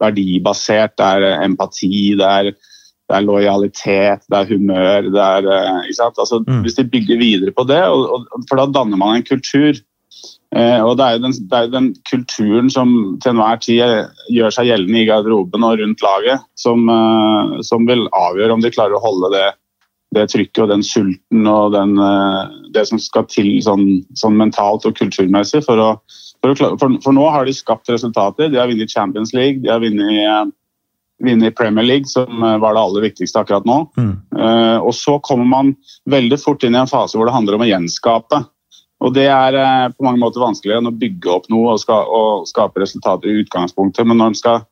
verdibasert. 0.01 0.97
Det 0.99 1.07
er 1.07 1.45
empati, 1.45 1.93
det 2.21 2.31
er, 2.31 2.51
det 2.53 3.19
er 3.19 3.27
lojalitet, 3.27 4.27
det 4.29 4.41
er 4.41 4.51
humør. 4.51 5.13
det 5.13 5.29
er, 5.29 5.53
eh, 5.57 5.85
ikke 5.87 6.01
sant? 6.01 6.19
Altså, 6.19 6.43
mm. 6.47 6.65
Hvis 6.67 6.81
de 6.81 6.89
bygger 6.97 7.21
videre 7.21 7.55
på 7.57 7.67
det, 7.69 7.83
og, 7.89 8.27
og, 8.29 8.43
for 8.49 8.61
da 8.61 8.69
danner 8.71 9.01
man 9.01 9.19
en 9.19 9.27
kultur. 9.29 9.81
Eh, 10.51 10.81
og 10.83 10.97
det 10.99 11.07
er, 11.07 11.21
den, 11.23 11.33
det 11.33 11.57
er, 11.57 11.67
jo 11.69 11.75
den, 11.77 11.91
kulturen 12.11 12.71
som 12.75 12.95
til 13.23 13.37
enhver 13.37 13.61
tid 13.63 13.83
gjør 14.35 14.55
seg 14.57 14.67
gjeldende 14.67 15.05
i 15.05 15.07
garderoben 15.07 15.67
og 15.67 15.77
rundt 15.79 16.03
laget, 16.03 16.43
som, 16.59 16.89
eh, 16.91 17.61
som 17.67 17.87
vil 17.87 18.09
avgjøre 18.11 18.57
om 18.57 18.65
de 18.65 18.73
klarer 18.75 18.99
å 18.99 19.05
holde 19.05 19.31
det 19.37 19.47
det 20.15 20.27
trykket 20.33 20.65
og 20.65 20.71
den 20.73 20.83
sulten 20.87 21.47
og 21.47 21.75
den, 21.75 21.95
eh, 22.03 22.55
det 22.75 22.87
som 22.89 22.99
skal 22.99 23.27
til 23.31 23.53
sånn, 23.63 24.03
sånn 24.19 24.39
mentalt 24.39 24.87
og 24.89 24.97
kulturmessig. 24.99 25.63
For, 25.67 25.79
å, 25.79 25.91
for, 26.43 26.55
å, 26.55 26.73
for, 26.81 26.97
for, 27.05 27.15
nå 27.15 27.27
har 27.31 27.47
de 27.47 27.55
skapt 27.55 27.91
resultater. 27.93 28.51
De 28.51 28.59
har 28.59 28.71
vunnet 28.71 28.91
Champions 28.91 29.35
League, 29.37 29.63
de 29.63 29.71
har 29.71 29.83
vunnet, 29.83 30.11
eh, 30.19 31.53
Premier 31.55 31.87
League, 31.87 32.11
som 32.11 32.43
eh, 32.43 32.59
var 32.59 32.75
det 32.75 32.83
aller 32.83 33.07
viktigste 33.07 33.43
akkurat 33.43 33.69
nå. 33.69 33.85
Mm. 34.01 34.15
Uh, 34.35 34.79
og 34.81 34.95
så 34.97 35.19
kommer 35.23 35.47
man 35.47 35.75
veldig 36.11 36.39
fort 36.41 36.65
inn 36.65 36.75
i 36.75 36.81
en 36.81 36.91
fase 36.91 37.19
hvor 37.19 37.29
det 37.29 37.37
handler 37.37 37.59
om 37.59 37.67
å 37.67 37.71
gjenskape. 37.71 38.43
Og 39.01 39.15
Det 39.15 39.29
er 39.31 39.57
uh, 39.57 39.93
på 39.95 40.05
mange 40.05 40.21
måter 40.23 40.43
vanskeligere 40.43 40.83
enn 40.83 40.91
å 40.91 40.97
bygge 40.97 41.31
opp 41.33 41.47
noe 41.53 41.77
og, 41.77 41.81
ska, 41.83 42.03
og 42.03 42.49
skape 42.51 42.83
resultater 42.83 43.31
i 43.31 43.45
utgangspunktet. 43.45 44.09
Men 44.09 44.19
når 44.19 44.33
man 44.33 44.41
skal 44.41 44.67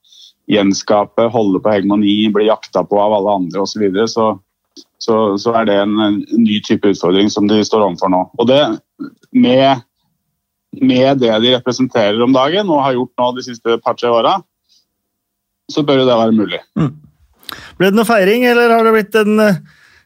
gjenskape, 0.49 1.29
holde 1.31 1.61
på 1.63 1.73
hegemoni, 1.77 2.17
bli 2.33 2.49
jakta 2.49 2.83
på 2.89 2.99
av 2.99 3.15
alle 3.21 3.39
andre 3.43 3.63
osv., 3.63 3.77
så, 3.77 3.83
videre, 3.85 4.09
så 4.11 4.29
så, 4.99 5.39
så, 5.39 5.55
er 5.61 5.69
det 5.69 5.77
en, 5.79 5.95
en, 6.03 6.17
ny 6.43 6.59
type 6.67 6.91
utfordring 6.91 7.31
som 7.31 7.47
de 7.51 7.61
står 7.65 7.85
overfor 7.87 8.11
nå. 8.13 8.23
Og 8.39 8.49
det 8.51 8.61
med, 9.31 9.85
med, 10.83 11.21
det 11.23 11.35
de 11.45 11.55
representerer 11.55 12.19
om 12.25 12.35
dagen 12.35 12.71
og 12.71 12.83
har 12.83 12.97
gjort 12.97 13.23
nå 13.23 13.29
de 13.37 13.47
siste 13.47 13.79
par-tre 13.85 14.11
åra, 14.11 14.39
så 15.71 15.85
bør 15.87 16.03
jo 16.03 16.09
det 16.09 16.19
være 16.19 16.37
mulig. 16.37 16.63
Mm. 16.79 16.95
Ble 17.79 17.91
det 17.91 17.97
noe 17.97 18.09
feiring, 18.09 18.47
eller 18.49 18.75
har 18.75 18.85
det 18.85 18.95
blitt 18.97 19.21
en 19.21 19.45
eh, 19.45 19.61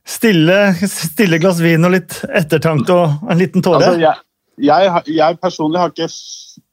stille, 0.04 0.58
stille 0.90 1.40
glass 1.42 1.62
vin 1.62 1.88
og 1.88 1.94
litt 1.96 2.18
ettertanke 2.28 2.94
og 2.94 3.32
en 3.32 3.40
liten 3.40 3.64
tåre? 3.64 3.80
Altså, 3.80 4.02
jeg, 4.02 4.20
jeg, 4.68 4.92
jeg, 5.16 5.40
personlig 5.42 5.80
har 5.80 5.94
ikke 5.94 6.10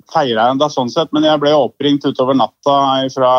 feira 0.09 0.49
ennå, 0.49 0.67
sånn 0.73 0.89
sett, 0.91 1.11
men 1.15 1.25
jeg 1.25 1.39
ble 1.41 1.53
oppringt 1.55 2.05
utover 2.05 2.37
natta 2.37 2.77
fra, 3.13 3.33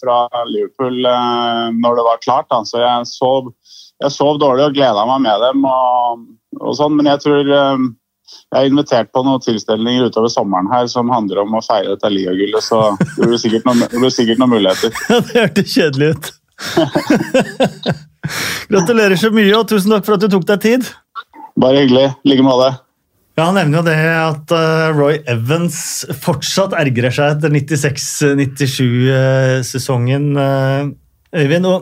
fra 0.00 0.18
Liverpool 0.48 1.04
eh, 1.04 1.64
når 1.76 2.00
det 2.00 2.06
var 2.08 2.22
klart. 2.24 2.48
Da. 2.50 2.62
Så 2.66 2.82
jeg 2.82 3.10
sov 3.12 3.52
jeg 4.04 4.10
sov 4.14 4.34
dårlig 4.42 4.64
og 4.68 4.76
gleda 4.76 5.02
meg 5.08 5.20
med 5.26 5.36
dem. 5.44 5.58
Og, 5.68 6.26
og, 6.60 6.70
sånn, 6.78 6.94
Men 6.98 7.06
jeg 7.12 7.18
tror 7.24 7.42
um, 7.50 7.82
jeg 8.28 8.56
er 8.60 8.66
invitert 8.70 9.08
på 9.14 9.20
noen 9.26 9.42
tilstelninger 9.44 10.02
utover 10.08 10.30
sommeren 10.32 10.68
her 10.72 10.84
som 10.90 11.12
handler 11.12 11.36
om 11.44 11.50
å 11.58 11.64
feire 11.64 11.90
dette 11.94 12.08
ligagullet, 12.12 12.62
så 12.64 12.76
det 13.16 13.24
blir 13.24 13.40
sikkert 13.40 13.64
noen, 13.68 13.78
det 13.84 13.98
blir 13.98 14.14
sikkert 14.14 14.38
noen 14.42 14.54
muligheter. 14.56 14.90
Ja, 15.12 15.16
Det 15.20 15.34
hørtes 15.40 15.68
kjedelig 15.74 16.06
ut. 16.14 16.24
Gratulerer 18.72 19.18
så 19.20 19.28
mye, 19.32 19.56
og 19.56 19.68
tusen 19.70 19.90
takk 19.94 20.04
for 20.06 20.14
at 20.18 20.24
du 20.24 20.28
tok 20.32 20.46
deg 20.48 20.58
tid. 20.64 20.82
Bare 21.58 21.80
hyggelig. 21.82 22.08
I 22.22 22.26
like 22.32 22.44
måte. 22.46 22.70
Ja, 23.38 23.44
Han 23.48 23.54
nevner 23.54 23.78
jo 23.78 23.84
det 23.86 23.96
at 24.18 24.50
uh, 24.50 24.90
Roy 24.96 25.16
Evans 25.30 26.04
fortsatt 26.24 26.72
ergrer 26.76 27.10
seg 27.14 27.26
etter 27.36 27.50
96-97-sesongen. 27.54 30.24
Uh, 30.34 30.90
Øyvind, 31.38 31.66
og 31.70 31.78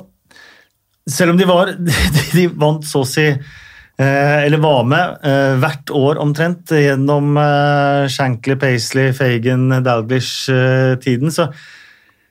selv 1.11 1.35
om 1.35 1.38
de 1.38 1.47
var 1.49 1.73
De 2.37 2.47
vant 2.59 2.87
så 2.87 3.03
å 3.05 3.09
si 3.09 3.27
eh, 3.27 4.38
eller 4.45 4.62
var 4.62 4.87
med 4.88 5.27
eh, 5.27 5.55
hvert 5.62 5.92
år 5.95 6.21
omtrent 6.23 6.75
gjennom 6.75 7.37
eh, 7.40 8.07
Shankly, 8.12 8.59
Paisley, 8.61 9.12
Fagan, 9.16 9.71
Dalglish-tiden, 9.87 11.33
så, 11.33 11.49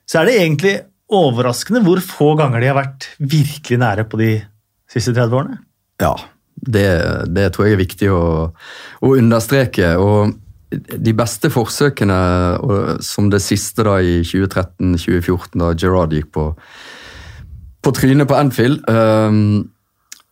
så, 0.06 0.22
er 0.22 0.30
det 0.30 0.38
egentlig 0.42 0.76
overraskende 1.16 1.84
hvor 1.86 2.02
få 2.04 2.34
ganger 2.40 2.64
de 2.64 2.72
har 2.72 2.80
vært 2.80 3.12
virkelig 3.20 3.82
nære 3.82 4.08
på 4.10 4.22
de 4.22 4.32
siste 4.92 5.14
30 5.14 5.38
årene. 5.38 5.60
Ja, 6.02 6.16
det, 6.56 6.88
det 7.36 7.52
tror 7.54 7.68
jeg 7.68 7.76
er 7.76 7.84
viktig 7.84 8.10
å, 8.14 8.24
å, 8.52 9.14
understreke. 9.14 9.94
og 10.02 10.42
de 10.76 11.14
beste 11.16 11.52
forsøkene, 11.54 12.16
som 13.06 13.30
det 13.32 13.40
siste 13.46 13.86
da 13.86 14.00
i 14.04 14.18
2013-2014, 14.26 15.62
da 15.62 15.70
Gerard 15.78 16.16
gikk 16.18 16.34
på 16.36 16.50
på 17.86 17.94
trynet 17.96 18.30
på 18.30 18.38
Anfield. 18.38 18.82
Um, 18.90 19.70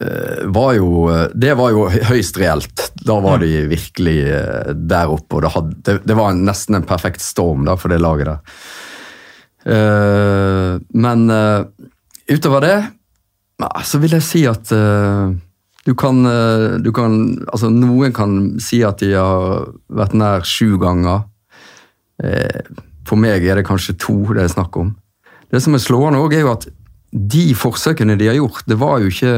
eh, 0.02 0.44
var 0.56 0.74
jo 0.80 1.06
Det 1.34 1.54
var 1.60 1.74
jo 1.76 1.86
høyst 1.90 2.40
reelt. 2.42 2.88
Da 3.06 3.20
var 3.24 3.44
de 3.44 3.68
virkelig 3.70 4.18
eh, 4.34 4.74
der 4.74 5.14
oppe, 5.14 5.38
og 5.38 5.46
det, 5.46 5.54
hadde, 5.54 5.78
det, 5.86 6.00
det 6.10 6.18
var 6.18 6.34
nesten 6.38 6.80
en 6.80 6.90
perfekt 6.90 7.22
storm 7.22 7.68
da, 7.70 7.78
for 7.78 7.94
det 7.94 8.02
laget 8.02 8.32
der. 8.32 8.58
Eh, 9.64 10.82
men 10.98 11.30
eh, 11.30 11.64
utover 12.34 12.66
det 12.66 12.78
så 13.86 14.00
vil 14.02 14.16
jeg 14.18 14.26
si 14.26 14.42
at 14.50 14.72
eh, 14.76 15.36
du 15.86 15.94
kan, 15.96 16.26
eh, 16.26 16.80
du 16.84 16.92
kan 16.96 17.14
Altså, 17.52 17.70
noen 17.70 18.14
kan 18.16 18.60
si 18.64 18.82
at 18.84 19.00
de 19.04 19.14
har 19.14 19.70
vært 19.88 20.16
nær 20.18 20.44
sju 20.48 20.78
ganger. 20.82 21.26
Eh, 22.24 22.64
For 23.08 23.20
meg 23.20 23.44
er 23.44 23.60
det 23.60 23.68
kanskje 23.68 23.98
to 24.00 24.16
det 24.34 24.46
er 24.46 24.54
snakk 24.54 24.78
om. 24.80 24.94
Det 25.52 25.62
som 25.62 25.76
er 25.76 25.84
slående 25.84 26.22
òg, 26.24 26.34
er 26.34 26.46
jo 26.46 26.54
at 26.54 26.68
de 27.14 27.54
forsøkene 27.56 28.18
de 28.18 28.28
har 28.32 28.40
gjort, 28.40 28.64
det 28.66 28.78
var 28.82 29.00
jo 29.04 29.12
ikke 29.12 29.34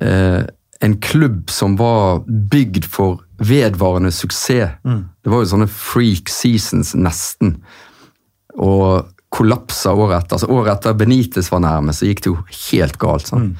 eh, 0.00 0.42
en 0.84 0.96
klubb 1.00 1.50
som 1.50 1.76
var 1.80 2.20
bygd 2.28 2.84
for 2.84 3.22
vedvarende 3.40 4.12
suksess. 4.12 4.76
Det 4.84 5.32
var 5.32 5.42
jo 5.42 5.48
sånne 5.54 5.68
freak 5.72 6.28
seasons, 6.32 6.94
nesten. 6.96 7.56
Og 8.60 9.08
kollapsa 9.32 9.92
året 9.96 10.22
etter. 10.22 10.36
Altså 10.38 10.48
Året 10.52 10.74
etter 10.78 10.94
Benitez 10.96 11.50
var 11.52 11.60
nærme, 11.64 11.92
så 11.96 12.06
gikk 12.08 12.22
det 12.24 12.30
jo 12.30 12.36
helt 12.70 12.96
galt. 13.00 13.26
sant? 13.32 13.56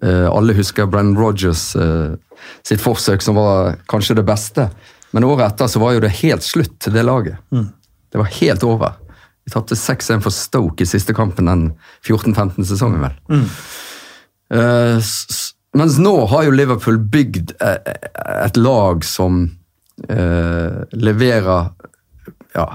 Eh, 0.00 0.26
alle 0.30 0.54
husker 0.56 0.86
Brenn 0.90 1.12
Rogers 1.18 1.74
eh, 1.76 2.14
sitt 2.66 2.80
forsøk, 2.82 3.22
som 3.22 3.36
var 3.38 3.76
kanskje 3.90 4.16
det 4.18 4.24
beste. 4.26 4.70
Men 5.12 5.26
året 5.28 5.50
etter 5.52 5.68
så 5.68 5.82
var 5.82 5.94
jo 5.98 6.02
det 6.06 6.14
helt 6.22 6.46
slutt 6.46 6.78
til 6.80 6.94
det 6.96 7.04
laget. 7.04 7.36
Det 8.12 8.18
var 8.22 8.30
helt 8.40 8.64
over. 8.64 8.96
Vi 9.44 9.50
tapte 9.54 9.74
6-1 9.78 10.20
for 10.22 10.30
Stoke 10.34 10.84
i 10.84 10.86
siste 10.86 11.14
kampen 11.16 11.48
den 11.50 11.64
14-15-sesongen, 12.06 13.00
vel. 13.02 13.16
Mm. 13.32 13.48
s- 15.02 15.54
mens 15.74 15.96
nå 15.98 16.26
har 16.28 16.44
jo 16.44 16.50
Liverpool 16.52 16.98
bygd 16.98 17.54
eh, 17.60 17.78
et 18.44 18.56
lag 18.60 19.04
som 19.08 19.38
uh, 20.10 20.82
leverer 20.92 21.70
ja, 22.54 22.66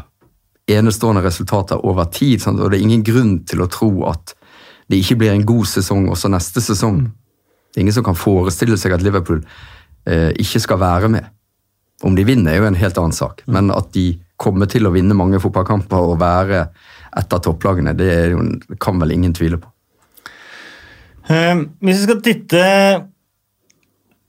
enestående 0.68 1.22
resultater 1.22 1.84
over 1.86 2.10
tid. 2.10 2.42
Sant? 2.42 2.60
Og 2.60 2.72
det 2.74 2.80
er 2.80 2.88
ingen 2.88 3.06
grunn 3.06 3.36
til 3.46 3.62
å 3.62 3.70
tro 3.70 3.92
at 4.10 4.34
det 4.90 4.98
ikke 5.04 5.20
blir 5.22 5.36
en 5.36 5.46
god 5.46 5.68
sesong 5.70 6.08
også 6.10 6.32
neste 6.34 6.64
sesong. 6.64 7.04
Det 7.70 7.78
er 7.78 7.86
ingen 7.86 7.94
som 8.00 8.06
kan 8.08 8.18
forestille 8.18 8.78
seg 8.82 8.96
at 8.98 9.06
Liverpool 9.06 9.44
uh, 9.44 10.32
ikke 10.34 10.64
skal 10.66 10.82
være 10.82 11.12
med. 11.14 11.30
Om 12.02 12.18
de 12.18 12.26
vinner 12.26 12.54
er 12.56 12.64
jo 12.64 12.70
en 12.72 12.82
helt 12.82 12.98
annen 12.98 13.14
sak, 13.16 13.44
men 13.46 13.70
at 13.74 13.94
de 13.94 14.10
kommer 14.38 14.70
til 14.70 14.88
å 14.88 14.94
vinne 14.94 15.18
mange 15.18 15.42
fotballkamper 15.42 16.14
og 16.14 16.20
være 16.22 16.68
et 17.18 17.34
av 17.34 17.42
topplagene, 17.42 17.96
det, 17.98 18.12
jo, 18.34 18.44
kan 18.82 19.00
vel 19.02 19.16
ingen 19.16 19.34
tvile 19.34 19.60
på. 19.62 19.72
Eh, 21.28 21.56
Hvis 21.82 22.04
vi 22.04 22.04
skal 22.06 22.24
titte 22.24 22.64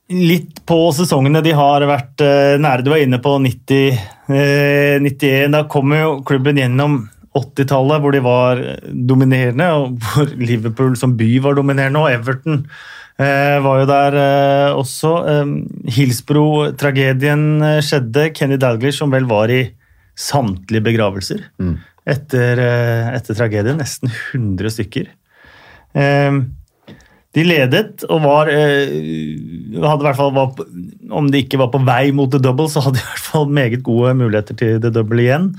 litt 0.08 0.62
på 0.66 0.78
sesongene 0.96 1.42
de 1.44 1.52
har 1.56 1.84
vært 1.84 2.22
eh, 2.24 2.56
nære 2.60 2.84
Du 2.86 2.90
var 2.94 3.02
inne 3.04 3.20
på 3.20 3.34
90, 3.44 3.98
eh, 4.32 4.96
91. 5.04 5.52
Da 5.52 5.66
kom 5.70 5.92
jo 5.92 6.18
klubben 6.26 6.58
gjennom 6.60 7.02
80-tallet, 7.36 8.00
hvor 8.02 8.14
de 8.14 8.22
var 8.24 8.62
dominerende, 8.88 9.66
og 9.76 9.98
hvor 10.02 10.30
Liverpool 10.40 10.96
som 10.98 11.12
by 11.18 11.28
var 11.44 11.58
dominerende, 11.58 12.00
og 12.00 12.10
Everton 12.10 12.62
eh, 13.20 13.58
var 13.62 13.82
jo 13.82 13.90
der 13.90 14.16
eh, 14.22 14.78
også. 14.78 15.12
Eh, 15.28 15.52
Hillsbro-tragedien 15.98 17.44
eh, 17.62 17.82
skjedde. 17.84 18.30
Kenny 18.34 18.58
Dalglish, 18.58 18.98
som 19.02 19.12
vel 19.14 19.28
var 19.28 19.52
i 19.52 19.66
samtlige 20.18 20.84
begravelser 20.88 21.46
etter, 22.08 22.60
eh, 22.62 23.08
etter 23.16 23.36
tragedien. 23.36 23.78
Nesten 23.78 24.10
100 24.32 24.72
stykker. 24.74 25.10
Eh, 25.94 26.38
de 27.36 27.44
ledet 27.44 28.04
og 28.08 28.22
var, 28.24 28.48
eh, 28.48 28.88
hadde 28.88 30.00
i 30.00 30.06
hvert 30.06 30.16
fall 30.16 30.32
var, 30.32 30.54
Om 31.10 31.30
de 31.30 31.42
ikke 31.42 31.58
var 31.58 31.70
på 31.72 31.84
vei 31.84 32.10
mot 32.12 32.30
the 32.30 32.38
double, 32.38 32.68
så 32.68 32.82
hadde 32.82 32.98
de 32.98 33.04
i 33.04 33.10
hvert 33.10 33.28
fall 33.30 33.46
meget 33.46 33.82
gode 33.82 34.14
muligheter 34.14 34.56
til 34.56 34.80
the 34.80 34.90
double 34.90 35.20
igjen. 35.22 35.54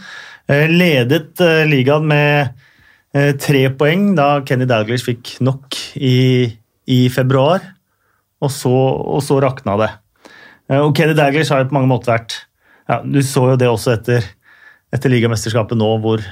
Eh, 0.49 0.67
ledet 0.67 1.37
ligaen 1.69 2.05
med 2.05 2.53
tre 3.11 3.63
poeng 3.73 4.13
da 4.13 4.41
Kenny 4.45 4.67
Dalglish 4.69 5.03
fikk 5.07 5.39
nok 5.41 5.73
i, 5.97 6.45
i 6.85 7.09
februar. 7.09 7.59
Og 8.39 8.51
så, 8.53 8.69
og 8.69 9.23
så 9.25 9.39
rakna 9.41 9.77
det. 9.81 9.89
Og 10.77 10.93
Kenny 10.93 11.15
Dalglish 11.17 11.49
har 11.49 11.63
jo 11.63 11.71
på 11.71 11.73
mange 11.79 11.89
måter 11.89 12.13
vært 12.13 12.35
ja, 12.87 13.01
Du 13.01 13.17
så 13.25 13.49
jo 13.49 13.55
det 13.57 13.67
også 13.67 13.95
etter, 13.97 14.29
etter 14.95 15.11
ligamesterskapet 15.13 15.77
nå, 15.79 15.89
hvor, 16.03 16.23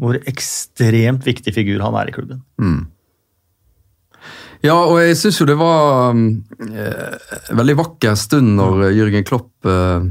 hvor 0.00 0.18
ekstremt 0.28 1.26
viktig 1.26 1.54
figur 1.56 1.82
han 1.84 1.96
er 1.98 2.10
i 2.10 2.14
klubben. 2.14 2.44
Ja, 4.64 4.76
og 4.78 4.98
jeg 5.02 5.18
syns 5.20 5.40
jo 5.40 5.46
det 5.48 5.58
var 5.60 6.14
eh, 6.16 7.26
en 7.50 7.58
veldig 7.58 7.76
vakker 7.82 8.16
stund 8.18 8.54
når 8.56 8.86
Jørgen 8.86 8.96
Jürgen 8.98 9.26
Klopp 9.28 9.68
eh, 9.68 10.06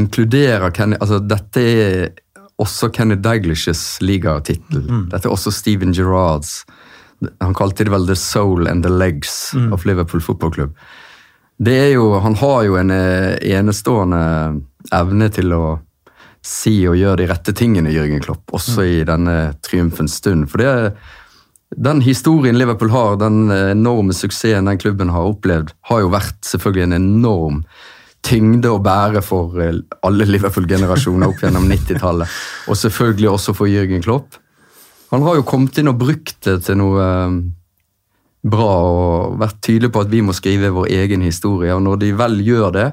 inkluderer 0.00 0.72
Kenny 0.74 0.98
Altså, 1.00 1.20
dette 1.20 1.60
er 1.60 2.08
også 2.60 2.90
Kenny 2.92 3.16
Daglishes 3.16 3.82
ligatittel. 4.04 4.82
Dette 5.10 5.28
er 5.28 5.32
også 5.32 5.52
Steven 5.54 5.94
Gerrards. 5.96 6.60
Han 7.40 7.54
kalte 7.56 7.86
det 7.86 7.92
vel 7.92 8.04
The 8.08 8.16
Soul 8.16 8.68
and 8.68 8.84
the 8.84 8.92
Legs 8.92 9.54
of 9.72 9.86
Liverpool 9.88 10.20
Football 10.20 10.52
Club. 10.52 10.74
Det 11.60 11.76
er 11.76 11.90
jo, 11.94 12.18
han 12.20 12.36
har 12.40 12.62
jo 12.64 12.76
en 12.80 12.92
eh, 12.94 13.36
enestående 13.52 14.20
evne 14.96 15.28
til 15.32 15.52
å 15.52 15.64
si 16.44 16.74
og 16.88 16.96
gjøre 16.96 17.20
de 17.20 17.30
rette 17.30 17.54
tingene, 17.56 17.92
Jørgen 17.92 18.22
Klopp, 18.24 18.46
også 18.56 18.84
i 18.86 19.00
denne 19.08 19.54
triumfens 19.64 20.18
stund. 20.22 20.48
For 20.50 20.62
det 20.62 20.72
den 21.76 22.00
historien 22.02 22.58
Liverpool 22.58 22.90
har, 22.90 23.14
den 23.20 23.50
enorme 23.50 24.14
suksessen 24.16 24.66
den 24.66 24.78
klubben 24.80 25.12
har 25.14 25.28
opplevd, 25.30 25.70
har 25.86 26.00
jo 26.02 26.10
vært 26.10 26.40
selvfølgelig 26.48 26.88
en 26.88 26.96
enorm 26.96 27.60
tyngde 28.26 28.72
å 28.72 28.80
bære 28.82 29.22
for 29.24 29.56
eh, 29.62 29.78
alle 30.06 30.26
Liverpool-generasjoner 30.28 31.30
opp 31.30 31.44
gjennom 31.44 31.68
90-tallet. 31.70 32.40
Og 32.70 32.78
selvfølgelig 32.78 33.30
også 33.30 33.54
for 33.56 33.70
Jørgen 33.70 34.02
Klopp. 34.04 34.36
Han 35.10 35.24
har 35.26 35.38
jo 35.38 35.46
kommet 35.46 35.78
inn 35.80 35.90
og 35.90 35.98
brukt 35.98 36.36
det 36.46 36.60
til 36.66 36.78
noe 36.82 37.06
eh, 37.06 37.38
bra 38.50 38.72
og 38.88 39.38
vært 39.40 39.58
tydelig 39.64 39.90
på 39.92 40.00
at 40.04 40.12
vi 40.12 40.22
må 40.24 40.34
skrive 40.36 40.72
vår 40.72 40.90
egen 40.96 41.24
historie. 41.26 41.74
Og 41.76 41.82
når 41.84 42.02
de 42.02 42.12
vel 42.16 42.38
gjør 42.44 42.70
det, 42.76 42.88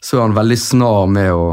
så 0.00 0.18
er 0.18 0.26
han 0.26 0.36
veldig 0.36 0.58
snar 0.60 1.06
med 1.12 1.30
å, 1.32 1.44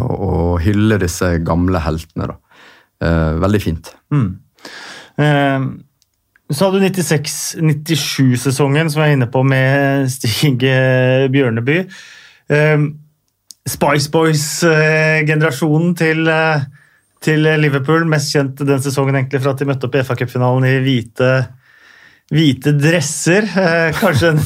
å 0.00 0.56
hylle 0.62 0.98
disse 1.02 1.34
gamle 1.44 1.80
heltene. 1.84 2.26
Da. 2.32 2.36
Eh, 3.06 3.32
veldig 3.42 3.62
fint. 3.62 3.90
Eh, 4.12 5.60
Så 6.46 6.68
hadde 6.68 6.78
du 6.78 6.86
96-97-sesongen, 6.86 8.86
som 8.90 9.02
jeg 9.02 9.10
er 9.10 9.16
inne 9.16 9.26
på, 9.32 9.40
med 9.42 10.06
Stig 10.12 10.60
Bjørneby. 11.32 11.78
Eh, 12.48 12.78
Spice 13.66 14.10
Boys-generasjonen 14.14 15.96
til, 15.98 16.28
eh, 16.30 16.60
til 17.20 17.42
Liverpool, 17.58 18.04
mest 18.06 18.30
kjent 18.34 18.62
den 18.62 18.82
sesongen 18.84 19.16
egentlig 19.18 19.40
for 19.42 19.50
at 19.50 19.58
de 19.58 19.66
møtte 19.66 19.88
opp 19.88 19.96
i 19.98 20.04
FA-cupfinalen 20.06 20.68
i 20.70 20.76
hvite, 20.84 21.30
hvite 22.30 22.76
dresser. 22.78 23.42
Eh, 23.42 23.90
Kanskje 23.98 24.30
en, 24.34 24.40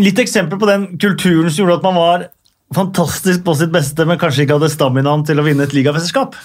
litt 0.00 0.18
eksempel 0.22 0.56
på 0.60 0.70
den 0.70 0.86
kulturen 0.96 1.50
som 1.50 1.66
gjorde 1.66 1.82
at 1.82 1.84
man 1.84 2.00
var 2.00 2.24
fantastisk 2.76 3.44
på 3.46 3.54
sitt 3.58 3.72
beste, 3.74 4.06
men 4.08 4.20
kanskje 4.20 4.44
ikke 4.44 4.58
hadde 4.58 4.72
staminaen 4.72 5.24
til 5.26 5.40
å 5.40 5.46
vinne 5.46 5.66
et 5.66 5.76
ligamesterskap. 5.76 6.36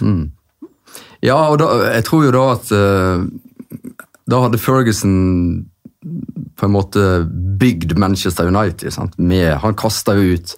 Ja, 1.26 1.39
og 1.50 1.60
da, 1.62 1.74
jeg 1.96 2.06
tror 2.08 2.26
jo 2.26 2.32
da 2.32 2.46
at 2.54 2.70
uh, 2.72 3.26
Da 4.30 4.38
hadde 4.46 4.62
Ferguson 4.62 5.18
på 6.56 6.68
en 6.68 6.72
måte 6.72 7.04
bygd 7.60 7.98
Manchester 8.00 8.48
United. 8.48 8.94
Sant? 8.96 9.18
Med, 9.20 9.52
han 9.60 9.76
kasta 9.80 10.15
jo 10.15 10.38
ut 10.38 10.56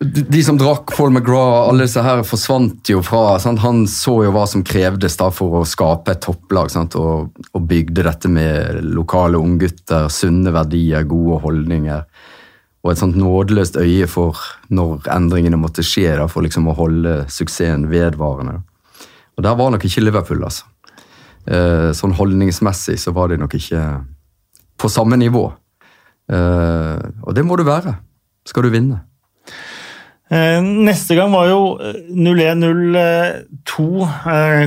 de, 0.00 0.22
de 0.22 0.40
som 0.44 0.56
drakk 0.56 0.94
Paul 0.96 1.10
McGraw, 1.12 1.68
alle 1.68 1.84
disse 1.84 2.00
her 2.00 2.22
forsvant 2.24 2.88
jo 2.88 3.02
fra 3.04 3.34
sant? 3.42 3.60
Han 3.60 3.82
så 3.90 4.14
jo 4.24 4.32
hva 4.32 4.46
som 4.48 4.64
krevdes 4.64 5.18
da 5.20 5.28
for 5.34 5.60
å 5.60 5.66
skape 5.68 6.14
et 6.14 6.22
topplag, 6.24 6.70
sant? 6.72 6.96
Og, 6.96 7.42
og 7.52 7.66
bygde 7.68 8.06
dette 8.06 8.30
med 8.32 8.80
lokale 8.96 9.40
unggutter, 9.40 10.08
sunne 10.12 10.54
verdier, 10.56 11.04
gode 11.08 11.42
holdninger. 11.44 12.06
Og 12.80 12.92
et 12.92 13.00
sånt 13.00 13.16
nådeløst 13.20 13.76
øye 13.76 14.06
for 14.08 14.38
når 14.72 15.08
endringene 15.12 15.58
måtte 15.60 15.84
skje, 15.84 16.14
da, 16.16 16.26
for 16.32 16.46
liksom 16.46 16.70
å 16.70 16.76
holde 16.78 17.24
suksessen 17.28 17.88
vedvarende. 17.90 18.62
Og 19.36 19.44
der 19.44 19.56
var 19.58 19.72
nok 19.74 19.84
ikke 19.84 20.04
Liverpool, 20.04 20.44
altså. 20.46 20.64
Eh, 21.48 21.90
sånn 21.96 22.16
holdningsmessig 22.16 22.98
så 23.00 23.12
var 23.16 23.30
de 23.32 23.38
nok 23.40 23.54
ikke 23.56 23.84
på 24.80 24.88
samme 24.92 25.16
nivå. 25.20 25.44
Eh, 26.30 27.04
og 27.24 27.36
det 27.36 27.44
må 27.44 27.56
du 27.58 27.64
være, 27.68 27.96
skal 28.48 28.64
du 28.64 28.72
vinne. 28.72 29.02
Eh, 30.30 30.60
Neste 30.62 31.16
gang 31.18 31.32
var 31.34 31.48
jo 31.50 31.60
0-1-0-2. 32.14 33.86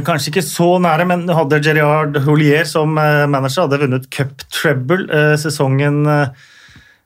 Kanskje 0.06 0.34
ikke 0.34 0.46
så 0.46 0.74
nære, 0.84 1.06
men 1.10 1.26
du 1.30 1.34
hadde 1.38 1.62
Gerard 1.64 2.18
Holier 2.26 2.68
som 2.70 2.94
manager. 2.94 3.66
Hadde 3.66 3.82
vunnet 3.86 4.10
cup 4.14 4.44
treble 4.54 5.08
eh, 5.08 5.36
sesongen 5.40 6.04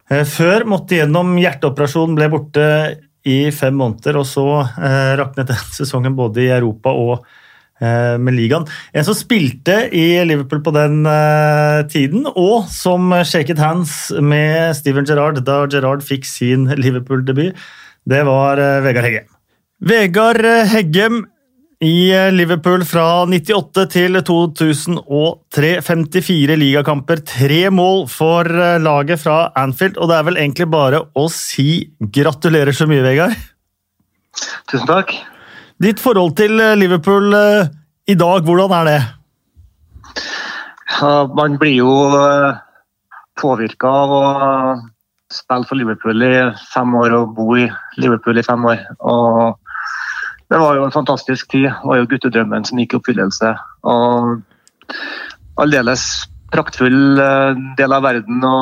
før. 0.07 0.63
Måtte 0.69 1.01
gjennom 1.01 1.35
hjerteoperasjon, 1.41 2.15
ble 2.15 2.29
borte 2.31 2.67
i 3.27 3.49
fem 3.55 3.75
måneder, 3.77 4.19
og 4.21 4.27
så 4.27 4.47
eh, 4.63 5.13
raknet 5.19 5.51
den 5.51 5.67
sesongen 5.79 6.17
både 6.17 6.45
i 6.45 6.51
Europa 6.55 6.93
og 6.95 7.15
eh, 7.81 8.15
med 8.21 8.37
ligaen. 8.37 8.67
En 8.93 9.07
som 9.07 9.17
spilte 9.17 9.79
i 9.95 10.05
Liverpool 10.27 10.63
på 10.65 10.73
den 10.75 11.01
eh, 11.11 11.81
tiden, 11.91 12.27
og 12.33 12.69
som 12.73 13.11
shaket 13.27 13.61
hands 13.61 13.97
med 14.21 14.75
Steven 14.79 15.07
Gerrard 15.07 15.41
da 15.47 15.63
Gerrard 15.71 16.05
fikk 16.05 16.27
sin 16.29 16.69
Liverpool-debut, 16.79 17.57
det 18.07 18.23
var 18.27 18.61
eh, 18.63 18.83
Vegard 18.85 19.09
Heggem. 19.09 19.33
Vegard 19.87 20.45
Heggem 20.71 21.25
i 21.83 22.09
Liverpool 22.33 22.81
fra 22.89 23.25
98 23.29 23.85
til 23.93 24.17
2003. 24.25 25.71
54 25.85 26.57
ligakamper, 26.57 27.21
tre 27.21 27.59
mål 27.69 28.07
for 28.09 28.49
laget 28.81 29.21
fra 29.21 29.51
Anfield. 29.57 29.99
Og 30.01 30.09
det 30.09 30.17
er 30.17 30.27
vel 30.29 30.39
egentlig 30.41 30.69
bare 30.73 31.03
å 31.13 31.27
si 31.33 31.85
gratulerer 32.01 32.73
så 32.73 32.89
mye, 32.89 33.05
Vegard. 33.05 33.37
Tusen 34.71 34.89
takk. 34.89 35.13
Ditt 35.77 36.01
forhold 36.01 36.33
til 36.39 36.57
Liverpool 36.79 37.29
eh, 37.37 37.69
i 38.09 38.15
dag, 38.17 38.41
hvordan 38.41 38.73
er 38.79 38.89
det? 38.89 38.99
Man 41.37 41.57
blir 41.61 41.75
jo 41.83 41.93
eh, 42.17 42.57
påvirka 43.37 43.91
av 44.01 44.13
å 44.17 44.23
spille 45.33 45.67
for 45.67 45.77
Liverpool 45.77 46.23
i 46.25 46.33
fem 46.71 46.95
år 46.97 47.13
og 47.19 47.35
bo 47.37 47.51
i 47.59 47.67
Liverpool 48.01 48.39
i 48.39 48.45
fem 48.47 48.65
år. 48.65 48.81
Og 49.05 49.66
det 50.47 50.59
var 50.61 50.77
jo 50.77 50.85
en 50.85 50.95
fantastisk 50.95 51.49
tid. 51.51 51.67
Det 51.67 51.89
var 51.89 51.99
jo 51.99 52.07
guttedrømmen 52.07 52.65
som 52.67 52.79
gikk 52.79 52.95
i 52.95 52.99
oppfyllelse. 53.01 53.51
Og 53.91 54.93
aldeles 55.59 56.07
praktfull 56.53 57.19
eh, 57.19 57.59
del 57.77 57.95
av 57.95 58.05
verden 58.05 58.43
å 58.47 58.57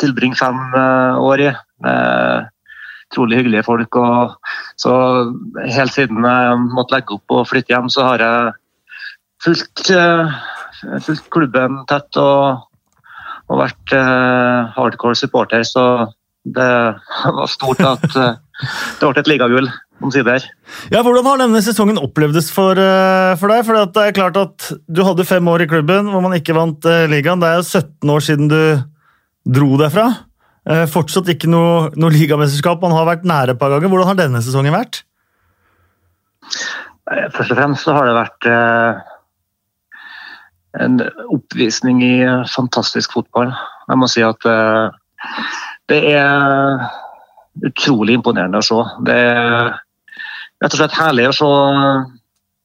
tilbringe 0.00 0.38
fem 0.38 0.60
eh, 0.72 1.20
år 1.20 1.44
i. 1.44 1.50
Med 1.84 2.50
utrolig 3.10 3.42
hyggelige 3.42 3.66
folk. 3.66 4.00
Og 4.00 4.80
så 4.80 4.94
helt 5.76 5.94
siden 5.94 6.24
jeg 6.24 6.58
måtte 6.72 6.96
legge 6.96 7.18
opp 7.18 7.36
og 7.36 7.48
flytte 7.50 7.74
hjem, 7.74 7.92
så 7.92 8.08
har 8.08 8.24
jeg 8.24 8.54
fulgt, 9.44 9.84
eh, 9.92 10.40
fulgt 11.04 11.28
klubben 11.34 11.82
tett 11.90 12.16
og, 12.20 12.64
og 13.52 13.60
vært 13.60 13.92
hardcore 14.74 15.20
supporter. 15.20 15.68
Så 15.68 15.84
det 16.44 16.72
var 17.38 17.52
stort 17.52 17.84
at 17.84 18.08
det 18.08 19.04
ble 19.04 19.20
et 19.20 19.30
ligagull 19.30 19.68
omsider. 20.02 20.44
Ja, 20.92 21.02
hvordan 21.04 21.26
har 21.28 21.40
denne 21.42 21.62
sesongen 21.64 22.00
opplevdes 22.00 22.50
for, 22.54 22.78
uh, 22.78 23.34
for 23.40 23.52
deg? 23.52 23.64
For 23.66 23.78
det 23.78 24.02
er 24.02 24.16
klart 24.16 24.38
at 24.40 24.68
Du 24.88 25.04
hadde 25.06 25.26
fem 25.28 25.46
år 25.48 25.64
i 25.64 25.70
klubben 25.70 26.10
hvor 26.10 26.24
man 26.24 26.36
ikke 26.36 26.56
vant 26.56 26.84
uh, 26.88 27.04
ligaen. 27.10 27.42
Det 27.42 27.50
er 27.50 27.60
jo 27.60 27.66
17 27.68 28.14
år 28.16 28.24
siden 28.24 28.50
du 28.52 28.60
dro 29.58 29.70
derfra. 29.80 30.08
Uh, 30.64 30.84
fortsatt 30.90 31.30
ikke 31.32 31.50
noe, 31.52 31.90
noe 32.00 32.14
ligamesterskap. 32.14 32.82
Man 32.82 32.96
har 32.96 33.08
vært 33.08 33.28
nære 33.28 33.54
et 33.54 33.60
par 33.60 33.74
ganger. 33.74 33.92
Hvordan 33.92 34.12
har 34.12 34.20
denne 34.24 34.42
sesongen 34.44 34.74
vært? 34.74 35.04
Først 37.04 37.52
og 37.52 37.58
fremst 37.58 37.84
så 37.84 37.92
har 37.96 38.08
det 38.08 38.16
vært 38.16 38.46
en 40.80 40.98
oppvisning 41.32 42.00
i 42.04 42.14
fantastisk 42.48 43.12
fotball. 43.16 43.52
Jeg 43.88 44.00
må 44.00 44.08
si 44.08 44.24
at 44.24 44.46
det 45.92 46.00
er 46.16 46.86
utrolig 47.62 48.16
imponerende 48.18 48.60
å 48.60 48.64
se. 48.64 48.80
Det 49.04 49.14
er 49.14 49.74
rett 50.64 50.72
og 50.72 50.80
slett 50.80 50.96
herlig 50.96 51.26
å 51.28 51.34
se 51.36 51.48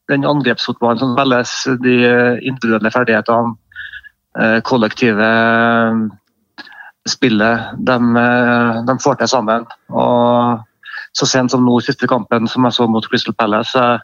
den 0.09 0.25
angrepsfotballen 0.25 1.01
som 1.01 1.17
velges, 1.17 1.51
de 1.83 1.97
individuelle 2.47 2.91
ferdighetene, 2.93 3.57
eh, 4.39 4.57
kollektive 4.65 5.27
eh, 5.27 5.99
spillet 7.09 7.75
de, 7.77 7.97
eh, 8.23 8.79
de, 8.87 8.95
får 9.03 9.19
til 9.19 9.31
sammen. 9.35 9.67
Og 9.91 10.63
så 11.13 11.27
sent 11.27 11.51
som 11.51 11.65
nå 11.65 11.77
siste 11.83 12.07
kampen 12.09 12.47
som 12.47 12.65
jeg 12.65 12.77
så 12.77 12.87
mot 12.89 13.05
Crystal 13.11 13.35
Palace, 13.37 13.75
jeg, 13.77 14.01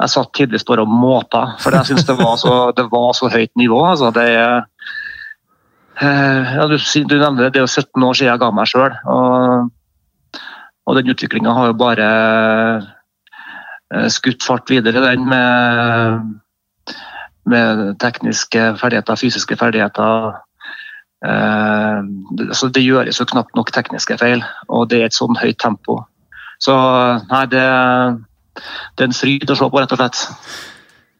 jeg 0.00 0.12
satt 0.12 0.32
tidvis 0.36 0.64
bare 0.68 0.84
og 0.86 0.92
måta, 0.92 1.56
for 1.60 1.74
jeg 1.74 1.90
syns 1.90 2.06
det, 2.06 2.16
det, 2.76 2.88
var 2.92 3.12
så 3.16 3.32
høyt 3.32 3.52
nivå. 3.56 3.80
Altså, 3.90 4.12
det 4.14 4.26
er 4.28 4.66
ja, 5.96 6.66
du, 6.68 6.76
du, 6.76 7.14
nevner 7.16 7.46
det, 7.46 7.54
det 7.54 7.62
er 7.62 7.64
jo 7.64 7.72
17 7.72 8.04
år 8.04 8.16
siden 8.18 8.28
jeg 8.28 8.40
ga 8.42 8.50
meg 8.52 8.68
sjøl. 8.68 8.98
Og, 9.08 10.42
og 10.86 10.98
den 10.98 11.08
utviklinga 11.14 11.54
har 11.56 11.70
jo 11.72 11.78
bare 11.80 12.10
Eh, 12.76 12.84
skutt 14.10 14.42
fart 14.42 14.70
videre, 14.70 15.02
den 15.04 15.28
med, 15.30 16.34
med 17.46 17.84
tekniske 18.02 18.72
ferdigheter, 18.80 19.18
fysiske 19.20 19.58
ferdigheter. 19.60 20.34
Eh, 21.26 22.00
altså 22.48 22.68
det 22.68 22.84
gjøres 22.84 23.20
jo 23.20 23.28
knapt 23.30 23.56
nok 23.56 23.72
tekniske 23.74 24.18
feil, 24.20 24.44
og 24.68 24.88
det 24.90 25.00
er 25.00 25.10
et 25.10 25.16
sånn 25.16 25.38
høyt 25.40 25.58
tempo. 25.62 26.00
Så 26.62 26.74
nei, 27.30 27.44
det, 27.52 27.66
det 28.96 29.04
er 29.04 29.10
en 29.10 29.16
fryd 29.16 29.50
å 29.52 29.58
se 29.58 29.68
på, 29.68 29.82
rett 29.82 29.94
og 29.94 30.00
slett. 30.00 30.24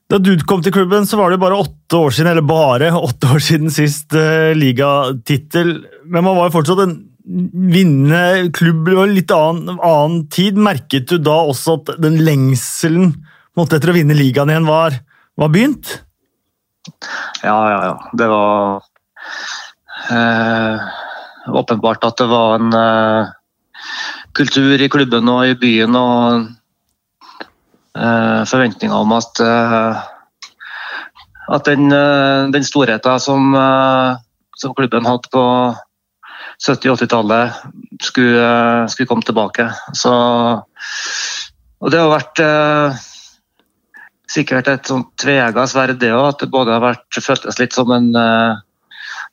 Da 0.07 0.21
du 0.23 0.31
kom 0.47 0.63
til 0.63 0.75
klubben, 0.75 1.07
så 1.09 1.19
var 1.19 1.33
det 1.33 1.41
bare 1.43 1.59
åtte 1.59 1.99
år 1.99 2.15
siden, 2.15 2.31
eller 2.31 2.47
bare 2.47 2.93
åtte 2.95 3.33
år 3.35 3.43
siden 3.43 3.73
sist 3.75 4.15
uh, 4.15 4.55
ligatittel. 4.55 5.81
Men 6.07 6.23
man 6.23 6.39
var 6.39 6.49
jo 6.49 6.57
fortsatt 6.61 6.83
en 6.85 6.97
vinne 7.27 8.51
klubb 8.55 8.89
og 8.95 9.11
litt 9.11 9.33
annen, 9.35 9.81
annen, 9.83 10.27
tid, 10.33 10.59
merket 10.59 11.09
du 11.11 11.19
da 11.19 11.41
også 11.51 11.81
at 11.81 11.97
den 12.03 12.21
lengselen 12.27 13.15
måtte 13.59 13.79
etter 13.79 13.91
å 13.91 13.97
vinne 13.97 14.17
ligaen 14.17 14.53
igjen 14.53 14.69
var, 14.69 14.99
var 15.39 15.51
begynt? 15.53 15.97
Ja, 17.43 17.57
ja, 17.73 17.79
ja. 17.89 17.95
Det 18.15 18.29
var 18.31 18.85
eh, 20.15 20.87
åpenbart 21.51 22.07
at 22.07 22.21
det 22.21 22.29
var 22.31 22.61
en 22.61 22.77
eh, 22.79 23.33
kultur 24.37 24.79
i 24.79 24.91
klubben 24.93 25.33
og 25.33 25.49
i 25.49 25.57
byen 25.59 25.99
og 25.99 26.47
eh, 27.97 28.43
forventninger 28.47 28.95
om 28.95 29.17
at 29.19 29.43
eh, 29.43 30.05
at 31.47 31.67
den, 31.67 31.91
eh, 31.95 32.51
den 32.51 32.65
storheten 32.67 33.21
som, 33.21 33.55
eh, 33.55 34.17
som 34.57 34.75
klubben 34.75 35.07
hadde 35.07 35.31
på 35.31 35.45
70-80-tallet 36.63 37.53
skulle, 38.03 38.47
skulle, 38.89 39.09
komme 39.09 39.27
tilbake. 39.27 39.69
Så, 39.97 40.13
og 41.81 41.93
det 41.93 42.01
har 42.01 42.13
vært 42.13 42.43
eh, 42.43 43.03
sikkert 44.33 44.71
et 44.73 44.89
sånt 44.89 45.27
sverd, 45.27 45.99
det 46.01 46.13
òg. 46.15 46.29
At 46.31 46.45
det 46.45 46.53
både 46.53 46.77
har 46.77 46.85
vært, 46.85 47.21
føltes 47.21 47.61
litt 47.61 47.77
som 47.77 47.93
en 47.95 48.09
eh, 48.17 48.63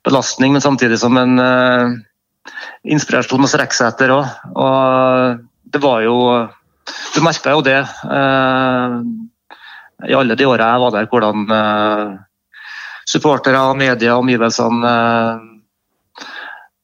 belastning, 0.04 0.52
men 0.52 0.64
samtidig 0.64 1.00
som 1.00 1.16
en 1.20 1.40
eh, 1.40 1.96
inspirasjon 2.94 3.46
å 3.46 3.50
strekke 3.50 3.76
seg 3.76 3.94
etter 3.94 4.14
òg. 4.14 4.28
Og 4.54 5.40
det 5.64 5.82
var 5.82 6.04
jo 6.04 6.18
Du 7.16 7.22
merka 7.24 7.54
jo 7.54 7.62
det 7.64 7.78
eh, 7.80 8.94
i 10.04 10.12
alle 10.12 10.36
de 10.36 10.44
åra 10.44 10.66
jeg 10.74 10.82
var 10.82 10.92
der, 10.92 11.06
hvordan 11.08 11.44
eh, 11.56 12.08
supportere, 13.08 13.62
media 13.78 14.16
og 14.16 14.24
omgivelsene 14.24 14.90
eh, 14.90 15.53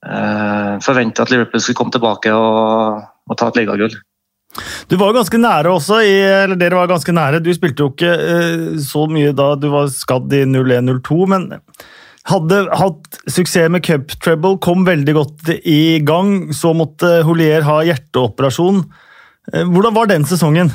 forvente 0.00 1.20
at 1.20 1.28
Liverpool 1.28 1.60
skulle 1.60 1.76
komme 1.76 1.92
tilbake 1.92 2.32
og, 2.32 3.02
og 3.28 3.36
ta 3.36 3.50
et 3.50 3.58
ligagull. 3.60 3.98
Du 4.90 4.96
var 4.98 5.14
ganske 5.14 5.38
nære 5.38 5.70
også, 5.70 6.00
i, 6.02 6.14
eller 6.42 6.58
dere 6.58 6.80
var 6.80 6.90
ganske 6.90 7.14
nære. 7.14 7.42
Du 7.44 7.52
spilte 7.54 7.84
jo 7.84 7.92
ikke 7.92 8.10
eh, 8.10 8.64
så 8.82 9.06
mye 9.10 9.32
da 9.36 9.52
du 9.58 9.68
var 9.70 9.90
skadd 9.94 10.32
i 10.34 10.42
01-02, 10.48 11.18
men 11.30 11.46
hadde 12.30 12.64
hatt 12.76 13.20
suksess 13.30 13.70
med 13.72 13.84
cup 13.86 14.12
treble, 14.22 14.58
kom 14.62 14.82
veldig 14.88 15.14
godt 15.16 15.52
i 15.62 16.00
gang. 16.06 16.50
Så 16.56 16.74
måtte 16.76 17.20
Holier 17.26 17.64
ha 17.66 17.80
hjerteoperasjon. 17.86 18.82
Eh, 19.54 19.64
hvordan 19.70 19.96
var 19.96 20.10
den 20.10 20.26
sesongen? 20.28 20.72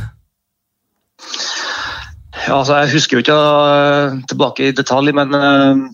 Ja, 2.46 2.62
altså, 2.62 2.80
jeg 2.84 2.96
husker 2.96 3.18
jo 3.18 3.24
ikke 3.24 3.36
uh, 3.36 4.18
tilbake 4.30 4.68
i 4.68 4.74
detalj, 4.76 5.12
men 5.18 5.32
uh, 5.34 5.86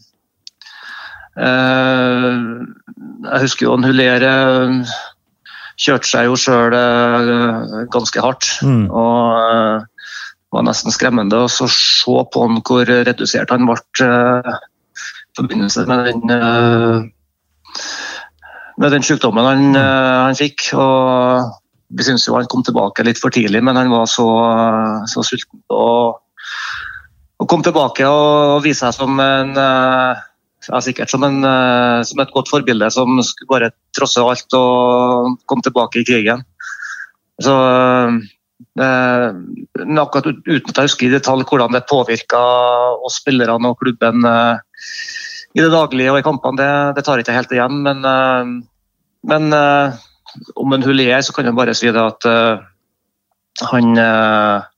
jeg 3.21 3.43
husker 3.45 3.67
jo 3.67 3.77
Hulere 3.79 4.31
eh, 4.31 4.91
kjørte 5.81 6.09
seg 6.09 6.27
jo 6.27 6.35
sjøl 6.39 6.75
eh, 6.75 7.85
ganske 7.93 8.23
hardt. 8.23 8.49
Mm. 8.65 8.89
Og 8.89 9.37
eh, 9.39 9.77
var 10.51 10.67
nesten 10.67 10.91
skremmende 10.91 11.45
å 11.45 11.47
se 11.47 11.65
på 12.33 12.43
han 12.43 12.59
hvor 12.67 12.85
redusert 12.89 13.53
han 13.53 13.67
ble 13.69 13.77
i 13.79 15.37
forbindelse 15.39 15.85
med 15.87 16.09
den, 16.09 16.21
med 18.75 18.91
den 18.91 19.05
sykdommen 19.07 19.47
han, 19.47 19.69
mm. 19.71 19.77
han 19.79 20.35
fikk. 20.35 20.73
Og 20.75 21.47
vi 21.95 22.03
syns 22.03 22.27
jo 22.27 22.35
han 22.35 22.49
kom 22.51 22.65
tilbake 22.67 23.05
litt 23.07 23.21
for 23.21 23.31
tidlig, 23.31 23.63
men 23.63 23.79
han 23.79 23.93
var 23.93 24.11
så, 24.11 24.27
så 25.07 25.23
sulten 25.23 25.63
på 25.71 25.79
å 27.41 27.47
komme 27.47 27.63
tilbake 27.63 28.03
og 28.11 28.59
vise 28.67 28.83
seg 28.83 28.99
som 28.99 29.23
en 29.23 29.55
ja, 30.67 30.81
sikkert 30.83 31.11
som, 31.11 31.23
en, 31.25 31.41
eh, 31.45 32.01
som, 32.07 32.21
et 32.21 32.33
godt 32.33 32.51
forbilde 32.51 32.89
som 32.93 33.19
bare 33.49 33.71
trosse 33.97 34.21
alt 34.21 34.57
og 34.57 35.39
komme 35.49 35.65
tilbake 35.65 36.01
i 36.01 36.07
krigen. 36.07 36.43
Så 37.41 37.55
eh, 38.77 39.29
akkurat 40.01 40.29
Uten 40.29 40.69
at 40.69 40.77
jeg 40.77 40.89
husker 40.89 41.07
i 41.07 41.15
detalj 41.15 41.47
hvordan 41.49 41.73
det 41.73 41.87
påvirka 41.89 42.41
oss 43.01 43.21
spillerne 43.21 43.73
og 43.73 43.79
klubben 43.81 44.27
eh, 44.27 44.59
i 45.57 45.63
det 45.63 45.71
daglige 45.73 46.13
og 46.13 46.21
i 46.21 46.25
kampene, 46.25 46.61
det, 46.61 46.71
det 46.97 47.05
tar 47.05 47.19
jeg 47.19 47.25
ikke 47.25 47.39
helt 47.39 47.55
igjen. 47.57 47.81
Men, 47.87 48.05
eh, 48.07 48.51
men 49.31 49.55
eh, 49.57 50.03
om 50.55 50.75
en 50.75 50.85
Hulier 50.85 51.25
så 51.25 51.35
kan 51.35 51.49
jeg 51.49 51.57
bare 51.57 51.75
si 51.77 51.89
det 51.91 52.05
at 52.05 52.29
eh, 52.29 52.67
han 53.71 53.97
Eh, 53.99 54.70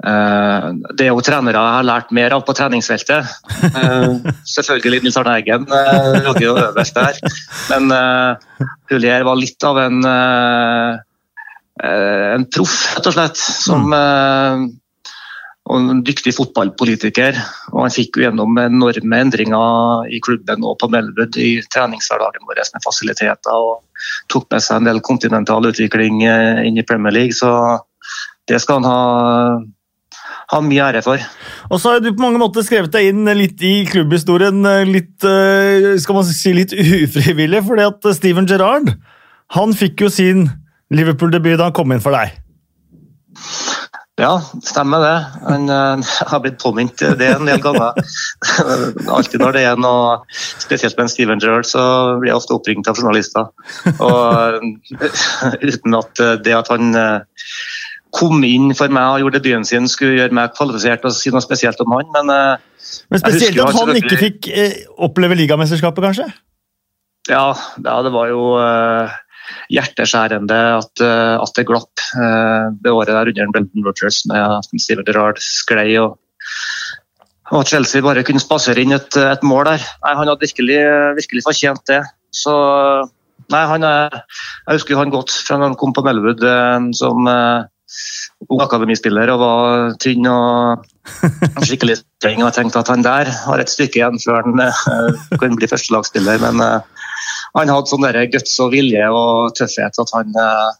det 0.00 1.04
er 1.04 1.10
jo 1.10 1.20
trenere 1.20 1.60
jeg 1.60 1.76
har 1.76 1.84
lært 1.84 2.12
mer 2.16 2.32
av 2.32 2.44
på 2.46 2.54
treningsfeltet. 2.56 3.26
Eh, 3.68 4.32
selvfølgelig 4.48 5.02
Nils 5.04 5.18
Arne 5.20 5.36
Eggen 5.40 5.66
eh, 5.68 6.20
lå 6.24 6.32
jo 6.40 6.56
øverst 6.56 6.96
der. 6.96 7.18
Men 7.68 7.92
Hulier 8.90 9.26
var 9.28 9.36
litt 9.38 9.64
av 9.66 9.78
en, 9.82 10.00
en 11.84 12.46
proff, 12.48 12.76
rett 12.96 13.10
og 13.10 13.16
slett. 13.16 13.40
Som 13.40 13.92
og 15.70 15.76
en 15.76 16.00
dyktig 16.02 16.32
fotballpolitiker. 16.34 17.36
og 17.70 17.84
Han 17.84 17.92
fikk 17.94 18.16
jo 18.18 18.24
gjennom 18.24 18.56
enorme 18.58 19.18
endringer 19.22 20.08
i 20.10 20.18
klubben 20.24 20.64
og 20.66 20.80
på 20.80 20.88
Melwood 20.90 21.36
i 21.38 21.60
treningshverdagen 21.70 22.48
vår 22.48 22.62
med 22.64 22.82
fasiliteter. 22.82 23.52
og 23.54 23.84
Tok 24.32 24.48
med 24.50 24.64
seg 24.64 24.80
en 24.80 24.88
del 24.88 24.98
kontinental 25.04 25.68
utvikling 25.68 26.24
inn 26.24 26.80
i 26.80 26.86
Premier 26.88 27.14
League. 27.14 27.36
Så 27.36 27.52
det 28.50 28.58
skal 28.64 28.80
han 28.80 28.88
ha 28.90 29.04
ha 30.50 30.60
mye 30.64 30.82
ære 30.88 31.02
for. 31.06 31.22
Og 31.70 31.80
så 31.80 31.94
har 31.94 32.02
du 32.02 32.10
på 32.10 32.24
mange 32.24 32.40
måter 32.42 32.64
skrevet 32.66 32.92
deg 32.94 33.12
inn 33.12 33.28
litt 33.38 33.62
i 33.66 33.84
klubbhistorien, 33.88 34.64
litt, 34.90 35.16
eh, 35.22 35.94
skal 36.02 36.18
man 36.18 36.26
si, 36.26 36.54
litt 36.56 36.74
ufrivillig, 37.04 37.64
fordi 37.68 37.86
at 37.86 38.12
Steven 38.18 38.50
Gerrard 38.50 38.94
han 39.56 39.74
fikk 39.74 40.06
jo 40.06 40.12
sin 40.12 40.48
Liverpool-debut 40.94 41.56
da 41.58 41.70
han 41.70 41.76
kom 41.76 41.94
inn 41.94 42.02
for 42.02 42.14
deg. 42.14 42.34
Ja, 44.20 44.34
stemmer 44.66 45.00
det. 45.00 45.14
Han 45.46 45.70
har 46.30 46.42
blitt 46.42 46.58
påminnet 46.60 47.02
det 47.18 47.30
en 47.30 47.48
del 47.48 47.62
ganger. 47.62 47.96
Alltid 49.16 49.40
når 49.40 49.56
det 49.56 49.64
er 49.70 49.80
noe 49.80 50.18
spesielt 50.34 50.98
med 50.98 51.06
en 51.06 51.12
Steven 51.14 51.42
Gerrard, 51.42 51.68
så 51.70 51.82
blir 52.20 52.32
jeg 52.32 52.42
ofte 52.42 52.58
oppringt 52.58 52.90
av 52.90 52.98
journalister. 52.98 53.48
Og 54.02 54.60
uten 55.62 55.98
at 56.02 56.24
det 56.44 56.58
at 56.58 56.74
han 56.74 56.92
kom 58.14 58.42
inn 58.46 58.74
for 58.76 58.92
meg 58.92 59.14
og 59.14 59.24
gjorde 59.24 59.38
debuten 59.38 59.66
sin, 59.66 59.88
skulle 59.90 60.18
gjøre 60.18 60.36
meg 60.36 60.54
kvalifisert 60.56 61.06
og 61.06 61.14
si 61.14 61.32
noe 61.32 61.42
spesielt 61.44 61.80
om 61.84 61.96
han, 61.96 62.10
men 62.16 62.32
uh, 62.34 62.68
Men 63.12 63.22
spesielt 63.22 63.58
at 63.62 63.76
han 63.76 63.98
ikke 63.98 64.20
fikk 64.20 64.50
uh, 64.50 64.78
oppleve 65.06 65.38
ligamesterskapet, 65.38 66.10
kanskje? 66.10 66.28
Ja, 67.30 67.52
det 67.78 68.12
var 68.14 68.30
jo 68.32 68.56
uh, 68.58 69.12
hjerteskjærende 69.70 70.58
at, 70.78 71.02
at, 71.02 71.52
det 71.56 71.66
glapp 71.66 72.02
det 72.82 72.90
året 72.94 73.10
der 73.10 73.30
under 73.32 73.50
Brenton 73.54 73.86
Rogers 73.86 74.20
med 74.30 74.38
at 74.38 74.68
Steven 74.82 75.06
Gerrard 75.06 75.40
sklei. 75.42 75.92
og 75.98 76.18
og 77.50 77.66
Chelsea 77.66 77.98
bare 77.98 78.22
kunne 78.22 78.38
spasere 78.38 78.78
inn 78.78 78.94
et, 78.94 79.16
et 79.18 79.42
mål 79.42 79.64
der. 79.66 79.86
Nei, 80.04 80.12
Han 80.14 80.28
hadde 80.30 80.44
virkelig, 80.44 80.76
virkelig 81.16 81.42
fortjent 81.42 81.82
det. 81.90 81.98
Så 82.30 82.52
nei, 83.50 83.64
han, 83.66 83.82
Jeg 83.82 84.76
husker 84.76 85.00
han 85.00 85.10
godt 85.10 85.34
fra 85.34 85.58
da 85.58 85.66
han 85.66 85.74
kom 85.74 85.90
på 85.90 86.04
Melwood 86.06 86.46
som 86.94 87.26
ung 88.48 88.62
akademispiller 88.64 89.30
og 89.34 89.42
var 89.42 89.94
tynn 90.02 90.26
og 90.30 90.84
skikkelig 91.66 92.00
streng. 92.00 92.40
Og 92.40 92.48
jeg 92.48 92.56
tenkte 92.58 92.82
at 92.82 92.92
han 92.92 93.04
der 93.06 93.30
har 93.44 93.62
et 93.62 93.72
stykke 93.72 94.00
igjen 94.00 94.20
før 94.22 94.42
han 94.44 94.62
uh, 94.62 95.24
kan 95.40 95.58
bli 95.58 95.68
førstelagsspiller. 95.70 96.40
Men 96.44 96.62
uh, 96.64 97.08
han 97.58 97.72
hadde 97.72 97.90
sånn 97.90 98.06
guts 98.32 98.56
og 98.62 98.72
vilje 98.76 99.10
og 99.10 99.56
tøffhet 99.58 100.00
at 100.04 100.14
han 100.16 100.38
uh, 100.38 100.70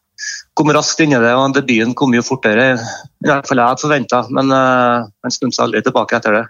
kom 0.58 0.72
raskt 0.76 1.00
inn 1.04 1.14
i 1.16 1.20
det. 1.20 1.34
og 1.34 1.54
Debuten 1.56 1.94
kom 1.98 2.14
jo 2.16 2.24
fortere 2.24 2.72
i 2.74 3.28
hvert 3.28 3.48
fall 3.48 3.60
jeg 3.60 3.72
hadde 3.72 3.84
forventa, 3.84 4.18
men 4.36 4.52
han 4.52 5.32
snudde 5.32 5.56
seg 5.56 5.64
aldri 5.66 5.80
tilbake 5.84 6.18
etter 6.18 6.36
det. 6.36 6.42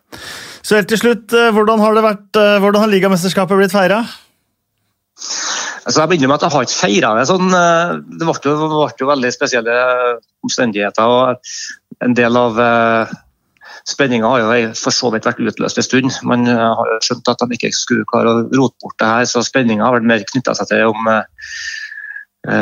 Så 0.66 0.78
helt 0.78 0.90
til 0.90 0.98
slutt, 0.98 1.34
hvordan 1.54 1.82
har 1.82 1.94
det 1.94 2.02
vært, 2.04 2.40
hvordan 2.62 2.82
har 2.82 2.90
ligamesterskapet 2.90 3.58
blitt 3.58 3.74
feira? 3.74 4.00
Altså, 5.90 6.04
jeg 6.04 6.10
begynner 6.12 6.30
med 6.30 6.36
at 6.38 6.44
jeg 6.46 6.54
har 6.54 6.66
ikke 6.66 6.78
feira 6.78 7.08
det 7.18 7.22
sånn. 7.26 7.48
Eh, 7.50 7.92
det 8.14 8.26
ble 8.28 8.34
jo, 8.46 8.52
ble 8.70 8.84
jo, 9.00 9.06
veldig 9.08 9.30
spesielle 9.34 9.72
omstendigheter. 10.46 11.10
og 11.10 12.04
En 12.06 12.14
del 12.14 12.38
av 12.38 12.60
eh, 12.62 13.14
spenninga 13.90 14.28
har 14.30 14.44
jo 14.44 14.68
for 14.78 14.94
så 14.94 15.10
vidt 15.10 15.26
vært 15.26 15.40
utløst 15.42 15.80
en 15.82 15.86
stund. 15.88 16.12
Man 16.30 16.46
uh, 16.46 16.68
har 16.78 16.92
jo 16.92 16.98
skjønt 17.08 17.32
at 17.32 17.42
de 17.42 17.58
ikke 17.58 17.72
skulle 17.74 18.06
klare 18.06 18.30
å 18.30 18.44
rote 18.52 18.78
bort 18.84 19.00
det 19.02 19.08
her, 19.08 19.26
så 19.26 19.42
spenninga 19.42 19.88
har 19.88 19.96
vært 19.96 20.06
mer 20.12 20.22
knytta 20.28 20.54
seg 20.60 20.70
til 20.70 20.92
om 20.92 21.10
eh, 21.10 21.24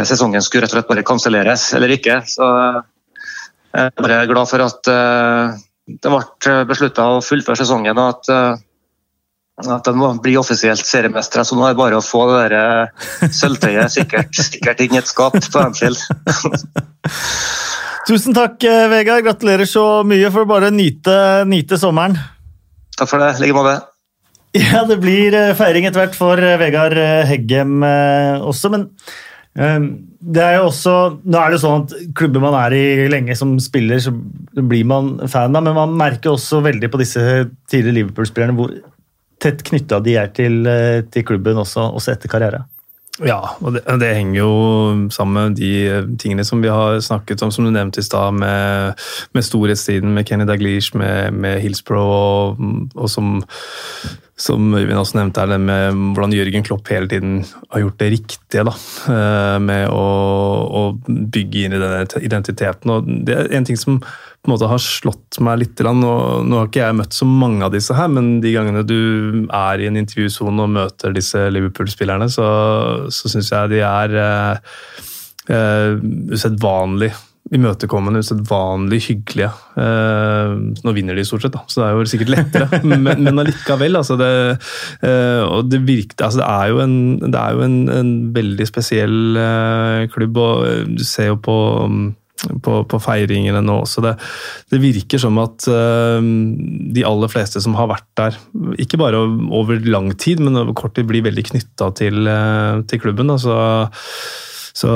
sesongen 0.08 0.46
skulle 0.46 0.64
rett 0.64 0.72
og 0.72 0.78
slett 0.78 0.88
bare 0.94 1.04
kanselleres 1.10 1.66
eller 1.76 1.92
ikke. 1.98 2.22
Så 2.32 2.48
jeg 2.48 3.90
er 3.90 4.06
bare 4.06 4.22
glad 4.30 4.48
for 4.48 4.64
at 4.64 4.88
det 4.88 6.14
ble 6.14 6.56
beslutta 6.70 7.10
å 7.12 7.20
fullføre 7.28 7.60
sesongen. 7.60 8.00
og 8.00 8.16
at 8.16 8.64
at 9.66 9.88
de 9.88 9.94
må 9.98 10.10
bli 10.22 10.36
offisielt 10.38 10.86
seriemestere. 10.86 11.44
Så 11.46 11.58
nå 11.58 11.66
er 11.66 11.74
det 11.74 11.80
bare 11.80 11.98
å 11.98 12.04
få 12.04 12.24
det 12.30 12.38
der 12.44 12.56
eh, 12.58 13.28
sølvtøyet 13.34 13.94
sikkert, 13.94 14.30
sikkert 14.38 14.82
inn 14.84 14.94
i 14.94 15.00
et 15.00 15.10
skap 15.10 15.34
på 15.34 15.62
Anfield. 15.62 15.98
Tusen 18.08 18.36
takk, 18.36 18.62
eh, 18.64 18.86
Vegard. 18.92 19.26
Gratulerer 19.26 19.68
så 19.68 20.04
mye. 20.06 20.30
for 20.30 20.46
å 20.46 20.50
bare 20.50 20.70
nyte, 20.74 21.44
nyte 21.50 21.78
sommeren. 21.80 22.14
Takk 22.98 23.10
for 23.10 23.22
det. 23.22 23.34
I 23.38 23.46
like 23.46 23.56
måte. 23.58 23.78
Ja, 24.58 24.80
det 24.88 24.96
blir 25.02 25.34
eh, 25.36 25.54
feiring 25.54 25.84
etter 25.84 26.00
hvert 26.00 26.14
for 26.16 26.40
Vegard 26.40 26.96
Heggem 27.28 27.82
også, 27.84 28.70
men 28.72 28.86
det 29.58 30.40
er 30.40 30.54
jo 30.56 30.68
også, 30.70 30.94
nå 31.20 31.38
er 31.38 31.50
det 31.50 31.58
jo 31.58 31.60
sånn 31.64 31.84
at 31.84 31.92
Klubber 32.16 32.42
man 32.42 32.56
er 32.56 32.74
i 32.78 33.08
lenge 33.12 33.36
som 33.38 33.52
spiller, 33.60 34.00
så 34.00 34.12
blir 34.14 34.86
man 34.88 35.16
fan 35.28 35.54
av, 35.58 35.66
men 35.66 35.76
man 35.76 35.96
merker 36.00 36.32
også 36.32 36.62
veldig 36.64 36.90
på 36.90 37.00
disse 37.02 37.22
tidligere 37.68 37.98
Liverpool-spillerne 37.98 38.56
hvor 38.56 38.72
tett 39.42 39.62
knytta 39.66 40.00
de 40.04 40.16
er 40.20 40.34
til, 40.34 40.66
eh, 40.66 41.04
til 41.10 41.24
klubben 41.26 41.60
også, 41.60 41.88
også, 41.94 42.14
etter 42.14 42.30
karriere. 42.30 42.64
Ja, 43.18 43.40
og 43.58 43.74
det, 43.74 43.82
det, 43.98 44.12
henger 44.14 44.38
jo 44.38 44.52
sammen 45.10 45.50
med 45.50 45.56
de 45.58 46.18
tingene 46.22 46.44
som 46.46 46.62
vi 46.62 46.70
har 46.70 47.00
snakket 47.02 47.42
om, 47.42 47.50
som 47.50 47.66
du 47.66 47.72
nevnte 47.74 47.98
i 47.98 48.06
stad, 48.06 48.36
med, 48.38 48.94
med, 49.34 49.46
storhetstiden, 49.46 50.14
med 50.14 50.28
Kenny 50.28 50.46
Daglish, 50.46 50.94
med, 50.94 51.34
med 51.34 51.58
Hillsbro, 51.64 51.98
og, 51.98 52.62
og 52.94 53.10
som 53.10 53.40
som 54.38 54.74
Øyvind 54.74 55.00
også 55.00 55.18
nevnte, 55.18 55.42
er 55.42 55.50
det 55.50 55.58
med 55.60 55.96
hvordan 56.14 56.32
Jørgen 56.36 56.64
Klopp 56.66 56.88
hele 56.92 57.08
tiden 57.10 57.40
har 57.72 57.82
gjort 57.82 58.00
det 58.00 58.10
riktige. 58.12 58.64
da, 58.64 58.74
eh, 59.14 59.58
Med 59.58 59.88
å, 59.90 60.04
å 60.78 60.82
bygge 61.08 61.64
inn 61.64 61.74
i 61.74 61.80
denne 61.82 62.06
identiteten. 62.22 62.90
og 62.90 63.04
Det 63.26 63.34
er 63.34 63.56
en 63.56 63.64
ting 63.64 63.76
som 63.76 63.98
på 64.38 64.48
en 64.48 64.54
måte 64.54 64.70
har 64.70 64.80
slått 64.82 65.40
meg 65.44 65.60
litt. 65.62 65.82
Og 65.82 66.00
nå 66.00 66.56
har 66.60 66.68
ikke 66.68 66.84
jeg 66.84 66.98
møtt 67.00 67.16
så 67.16 67.28
mange 67.28 67.66
av 67.66 67.74
disse 67.74 67.96
her, 67.96 68.10
men 68.12 68.38
de 68.44 68.54
gangene 68.54 68.84
du 68.86 68.98
er 69.44 69.82
i 69.82 69.88
en 69.90 69.98
intervjusone 70.00 70.64
og 70.64 70.74
møter 70.76 71.16
disse 71.16 71.48
Liverpool-spillerne, 71.52 72.30
så, 72.32 72.48
så 73.12 73.32
syns 73.32 73.52
jeg 73.54 73.74
de 73.74 73.82
er 73.84 74.18
eh, 74.24 74.76
uh, 75.50 75.98
usedvanlig 76.34 77.12
imøtekommende, 77.54 78.20
usedvanlig 78.20 79.00
hyggelige. 79.06 79.48
Eh, 79.80 80.54
nå 80.84 80.94
vinner 80.96 81.16
de 81.16 81.24
stort 81.24 81.46
sett, 81.46 81.54
da, 81.54 81.62
så 81.68 81.80
det 81.80 81.86
er 81.86 81.96
jo 81.96 82.10
sikkert 82.12 82.32
lettere, 82.34 82.80
men, 82.90 83.06
men 83.06 83.42
allikevel. 83.42 83.96
Altså 84.00 84.18
det, 84.20 84.30
eh, 85.00 85.42
og 85.46 85.70
det, 85.72 85.82
virker, 85.88 86.26
altså 86.26 86.42
det 86.42 86.48
er 86.48 86.72
jo, 86.72 86.80
en, 86.84 86.96
det 87.24 87.40
er 87.40 87.56
jo 87.56 87.64
en, 87.64 87.78
en, 87.94 88.14
veldig 88.36 88.68
spesiell 88.68 89.40
eh, 89.40 90.06
klubb, 90.12 90.40
og 90.42 90.96
du 90.98 91.04
ser 91.06 91.32
jo 91.32 91.40
på 91.40 91.58
på, 92.46 92.74
på 92.88 93.00
feiringene 93.02 93.60
nå 93.64 93.80
også. 93.82 94.02
Det, 94.04 94.14
det 94.72 94.80
virker 94.82 95.20
som 95.22 95.40
at 95.42 95.66
uh, 95.70 96.20
de 96.94 97.04
aller 97.06 97.32
fleste 97.32 97.62
som 97.64 97.76
har 97.78 97.90
vært 97.90 98.08
der, 98.20 98.38
ikke 98.80 99.00
bare 99.00 99.20
over 99.54 99.82
lang 99.88 100.12
tid, 100.20 100.42
men 100.44 100.58
over 100.60 100.76
kort 100.78 100.96
tid, 100.98 101.08
blir 101.10 101.26
veldig 101.26 101.48
knytta 101.50 101.90
til, 101.98 102.22
uh, 102.30 102.80
til 102.88 103.02
klubben. 103.02 103.34
Altså, 103.34 103.88
så 104.78 104.94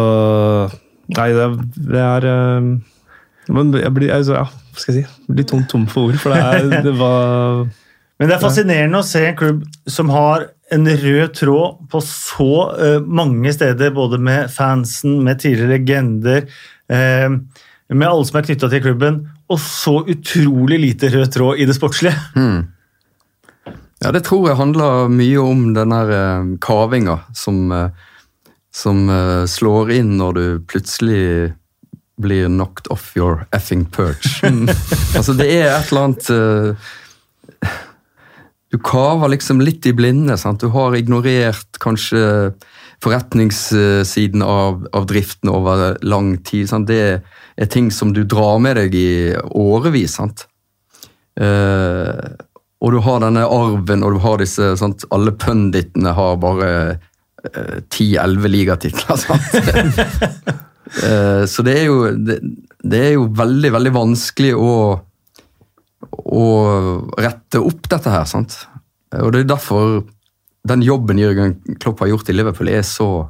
Nei, 1.13 1.33
det, 1.35 1.47
det 1.91 1.99
er 1.99 2.25
uh, 2.25 2.69
Jeg 3.51 3.91
blir 3.93 4.13
altså, 4.15 4.37
ja, 4.39 4.45
hva 4.47 4.81
skal 4.81 4.95
jeg 4.95 5.03
si, 5.03 5.33
litt 5.35 5.51
tom, 5.51 5.65
tom 5.69 5.83
for 5.91 6.09
ord, 6.09 6.21
for 6.23 6.33
det, 6.33 6.39
er, 6.41 6.85
det 6.87 6.93
var 6.97 7.65
Men 8.23 8.31
det 8.31 8.37
er 8.37 8.45
fascinerende 8.45 9.01
å 9.03 9.05
se 9.05 9.25
en 9.27 9.37
klubb 9.37 9.65
som 9.91 10.13
har 10.15 10.47
en 10.73 10.87
rød 10.87 11.35
tråd 11.37 11.81
på 11.91 12.01
så 12.07 12.53
mange 13.05 13.51
steder, 13.53 13.91
både 13.93 14.21
med 14.23 14.47
fansen, 14.55 15.19
med 15.27 15.43
tidligere 15.43 15.75
legender, 15.75 16.47
med 16.89 18.09
alle 18.09 18.25
som 18.27 18.39
er 18.39 18.47
knytta 18.47 18.69
til 18.73 18.83
klubben, 18.85 19.19
og 19.53 19.61
så 19.61 19.99
utrolig 20.09 20.79
lite 20.81 21.11
rød 21.13 21.33
tråd 21.35 21.61
i 21.61 21.67
det 21.69 21.77
sportslige. 21.77 22.17
Mm. 22.37 22.71
Ja, 24.03 24.11
det 24.11 24.25
tror 24.27 24.49
jeg 24.49 24.59
handler 24.59 25.11
mye 25.13 25.43
om 25.43 25.69
den 25.77 25.93
der 25.95 26.11
uh, 26.11 26.55
kavinga 26.63 27.21
som 27.39 27.71
uh, 27.71 27.91
som 28.75 29.05
uh, 29.13 29.45
slår 29.47 29.93
inn 29.95 30.17
når 30.19 30.39
du 30.39 30.45
plutselig 30.67 31.53
blir 32.23 32.49
knocked 32.49 32.89
off 32.91 33.13
your 33.17 33.45
effing 33.53 33.85
perch. 33.85 34.41
Mm. 34.53 34.69
altså, 35.17 35.33
det 35.39 35.47
er 35.55 35.71
et 35.71 35.93
eller 35.93 36.09
annet 36.09 36.27
Du 38.73 38.79
kaver 38.83 39.31
liksom 39.31 39.61
litt 39.61 39.87
i 39.87 39.93
blinde. 39.95 40.37
Sant? 40.41 40.61
Du 40.61 40.73
har 40.75 40.97
ignorert 40.97 41.79
kanskje 41.81 42.53
forretningssiden 43.03 44.45
av, 44.47 44.87
av 44.95 45.07
driften 45.11 45.51
over 45.51 45.97
lang 46.07 46.37
tid. 46.47 46.69
Sant? 46.71 46.89
Det 46.91 47.21
er 47.57 47.71
ting 47.71 47.91
som 47.91 48.13
du 48.15 48.23
drar 48.25 48.61
med 48.63 48.79
deg 48.79 48.95
i 48.95 49.13
årevis. 49.59 50.19
Sant? 50.21 50.47
Uh, 51.41 52.35
og 52.83 52.95
du 52.95 52.99
har 53.03 53.23
denne 53.23 53.47
arven, 53.47 54.03
og 54.03 54.17
du 54.17 54.23
har 54.23 54.43
disse 54.43 54.75
sant? 54.79 55.07
Alle 55.15 55.35
punditene 55.39 56.15
har 56.15 56.39
bare 56.43 56.73
ti-elleve 57.91 58.51
ligatitler. 58.51 59.19
sant? 59.19 60.59
Eh, 60.93 61.45
så 61.49 61.63
det 61.65 61.73
er 61.79 61.87
jo 61.89 62.11
det, 62.13 62.35
det 62.85 62.99
er 63.01 63.13
jo 63.15 63.29
veldig, 63.33 63.71
veldig 63.73 63.93
vanskelig 63.95 64.51
å, 64.59 64.73
å 66.21 66.47
rette 67.17 67.63
opp 67.63 67.89
dette 67.89 68.13
her. 68.13 68.27
sant? 68.29 68.59
Og 69.17 69.33
det 69.33 69.43
er 69.43 69.53
derfor 69.55 70.03
den 70.69 70.83
jobben 70.83 71.19
Jørgen 71.19 71.57
Klopp 71.81 72.01
har 72.01 72.13
gjort 72.13 72.29
i 72.31 72.37
Liverpool, 72.37 72.69
er 72.71 72.83
så 72.87 73.29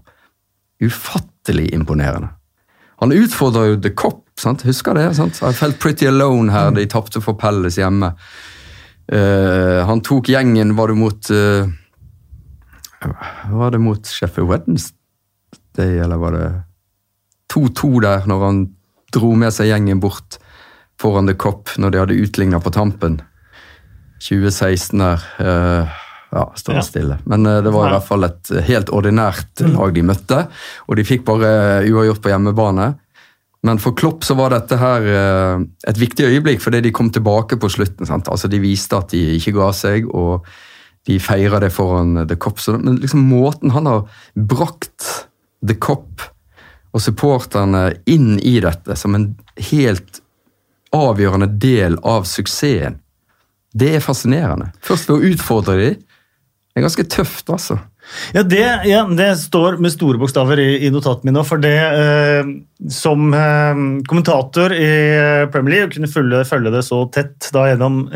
ufattelig 0.83 1.71
imponerende. 1.75 2.29
Han 3.03 3.13
utfordrer 3.13 3.73
jo 3.73 3.79
The 3.83 3.91
Cop, 3.99 4.25
sant? 4.39 4.63
husker 4.63 4.95
det? 4.95 5.09
sant? 5.17 5.41
I 5.43 5.53
felt 5.57 5.81
pretty 5.83 6.07
alone 6.07 6.53
her, 6.53 6.71
de 6.71 6.85
tapte 6.87 7.23
for 7.25 7.39
Pelles 7.41 7.79
hjemme. 7.81 8.13
Uh, 9.13 9.83
han 9.89 10.03
tok 10.07 10.31
gjengen, 10.31 10.77
var 10.79 10.93
det 10.93 10.95
mot 10.97 11.31
uh, 11.35 11.67
Var 13.51 13.73
det 13.75 13.81
mot 13.83 14.07
Sheffield 14.07 14.49
Wednesday, 14.49 15.99
eller 15.99 16.21
var 16.23 16.37
det 16.37 16.47
2-2 17.53 17.91
der, 18.05 18.29
når 18.31 18.47
han 18.47 18.63
dro 19.13 19.35
med 19.37 19.53
seg 19.53 19.73
gjengen 19.73 20.01
bort 20.01 20.39
foran 21.03 21.27
The 21.27 21.35
Cop 21.35 21.75
når 21.77 21.91
de 21.91 22.01
hadde 22.01 22.21
utligna 22.23 22.61
på 22.63 22.71
tampen. 22.73 23.19
2016 24.23 25.03
der. 25.03 25.27
Uh, 25.43 26.02
ja, 26.33 26.45
står 26.57 26.79
ja. 26.79 26.83
stille. 26.87 27.21
Men 27.29 27.47
uh, 27.47 27.61
det 27.65 27.73
var 27.75 27.89
i 27.89 27.95
hvert 27.95 28.09
fall 28.09 28.27
et 28.29 28.53
helt 28.69 28.93
ordinært 28.95 29.63
mm. 29.63 29.77
lag 29.77 29.95
de 29.95 30.05
møtte. 30.11 30.43
Og 30.89 30.99
de 30.99 31.07
fikk 31.07 31.25
bare 31.29 31.53
uavgjort 31.87 32.23
på 32.25 32.33
hjemmebane. 32.33 32.93
Men 33.63 33.79
for 33.79 33.95
Klopp 33.95 34.25
så 34.27 34.35
var 34.35 34.51
dette 34.51 34.75
her 34.75 35.05
et 35.87 35.99
viktig 36.01 36.25
øyeblikk, 36.27 36.59
fordi 36.65 36.81
de 36.83 36.91
kom 36.91 37.13
tilbake 37.15 37.55
på 37.63 37.69
slutten. 37.71 38.09
Sant? 38.09 38.27
Altså 38.27 38.51
De 38.51 38.59
viste 38.59 38.99
at 38.99 39.13
de 39.15 39.37
ikke 39.37 39.55
ga 39.55 39.69
seg, 39.77 40.09
og 40.11 40.49
de 41.07 41.19
feira 41.23 41.61
det 41.63 41.71
foran 41.75 42.25
The 42.27 42.37
Cop. 42.37 42.59
Men 42.79 42.99
liksom 43.03 43.23
måten 43.31 43.71
han 43.71 43.87
har 43.87 44.09
brakt 44.35 45.29
The 45.67 45.79
Cop 45.79 46.23
og 46.93 47.01
supporterne 47.01 47.89
inn 48.11 48.37
i 48.39 48.59
dette 48.61 48.97
som 48.99 49.17
en 49.17 49.33
helt 49.71 50.21
avgjørende 50.93 51.49
del 51.61 51.97
av 52.05 52.27
suksessen. 52.29 52.99
Det 53.73 53.95
er 53.97 54.05
fascinerende. 54.05 54.69
Først 54.85 55.09
ved 55.09 55.17
å 55.17 55.31
utfordre 55.33 55.77
dem. 55.81 56.01
Det 56.73 56.81
er 56.81 56.87
ganske 56.87 57.05
tøft, 57.13 57.51
altså. 57.53 57.77
Ja, 58.33 58.43
det, 58.49 58.63
ja, 58.89 59.03
det 59.07 59.29
står 59.43 59.77
med 59.83 59.93
store 59.93 60.19
bokstaver 60.19 60.61
i, 60.61 60.71
i 60.87 60.91
notatene 60.93 61.29
mine. 61.29 61.45
For 61.45 61.61
det 61.61 61.77
eh, 61.77 62.49
som 62.93 63.29
eh, 63.37 63.83
kommentator 64.09 64.73
i 64.75 64.89
eh, 64.89 65.45
Premier 65.53 65.77
League, 65.77 65.91
å 65.91 65.95
kunne 65.99 66.11
følge, 66.11 66.43
følge, 66.49 66.73
det 66.73 66.83
så 66.89 67.03
tett 67.13 67.51
da 67.53 67.69
gjennom 67.69 68.07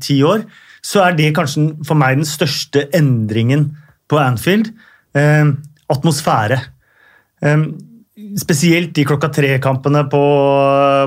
ti 0.00 0.16
år, 0.26 0.46
så 0.80 1.04
er 1.04 1.16
det 1.18 1.34
kanskje 1.36 1.66
for 1.84 2.00
meg 2.00 2.22
den 2.22 2.28
største 2.28 2.86
endringen 2.96 3.68
på 4.10 4.18
Anfield. 4.20 4.72
Eh, 5.16 5.52
atmosfære. 5.90 6.60
Eh, 7.44 7.64
spesielt 8.40 8.92
de 8.96 9.04
klokka 9.06 9.30
tre-kampene 9.34 10.02
på, 10.10 10.20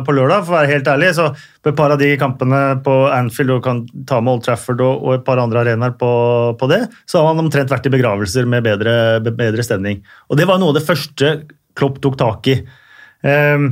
på, 0.05 0.16
lørdag, 0.16 0.43
for 0.43 0.55
å 0.55 0.57
være 0.59 0.72
helt 0.72 0.89
ærlig. 0.91 1.11
så 1.18 1.30
På 1.64 1.72
et 1.72 1.78
par 1.78 1.93
av 1.93 2.01
de 2.01 2.11
kampene 2.20 2.61
på 2.86 2.95
Anfield 3.14 3.55
og 3.55 3.64
kan 3.66 3.82
ta 4.09 4.20
med 4.22 4.36
Old 4.36 4.45
Trafford 4.45 4.84
og, 4.84 5.03
og 5.03 5.16
et 5.18 5.26
par 5.28 5.41
andre 5.41 5.64
arenaer 5.64 5.95
på, 5.99 6.11
på, 6.59 6.70
det, 6.72 6.84
så 7.09 7.22
har 7.22 7.32
man 7.32 7.45
omtrent 7.45 7.72
vært 7.74 7.89
i 7.89 7.93
begravelser 7.93 8.49
med 8.49 8.66
bedre, 8.68 8.95
bedre, 9.32 9.66
stemning. 9.66 10.03
Og 10.30 10.39
Det 10.39 10.47
var 10.49 10.61
noe 10.61 10.74
av 10.74 10.80
det 10.80 10.88
første 10.88 11.36
Klopp 11.74 11.97
tok 12.03 12.20
tak 12.20 12.47
i. 12.51 12.59
Um, 13.26 13.72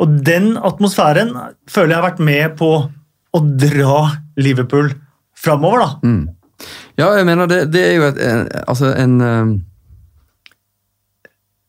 og 0.00 0.14
den 0.24 0.54
atmosfæren 0.64 1.34
føler 1.68 1.92
jeg 1.92 1.98
har 1.98 2.06
vært 2.06 2.22
med 2.24 2.54
på 2.56 2.70
å 2.88 3.40
dra 3.60 3.98
Liverpool 4.40 4.94
framover, 5.36 5.82
da. 5.82 5.88
Mm. 6.08 6.22
Ja, 6.98 7.10
jeg 7.18 7.26
mener 7.28 7.50
det, 7.50 7.66
det 7.74 7.82
er 7.84 7.98
jo 7.98 8.06
et, 8.08 8.22
altså 8.64 8.94
en 8.96 9.20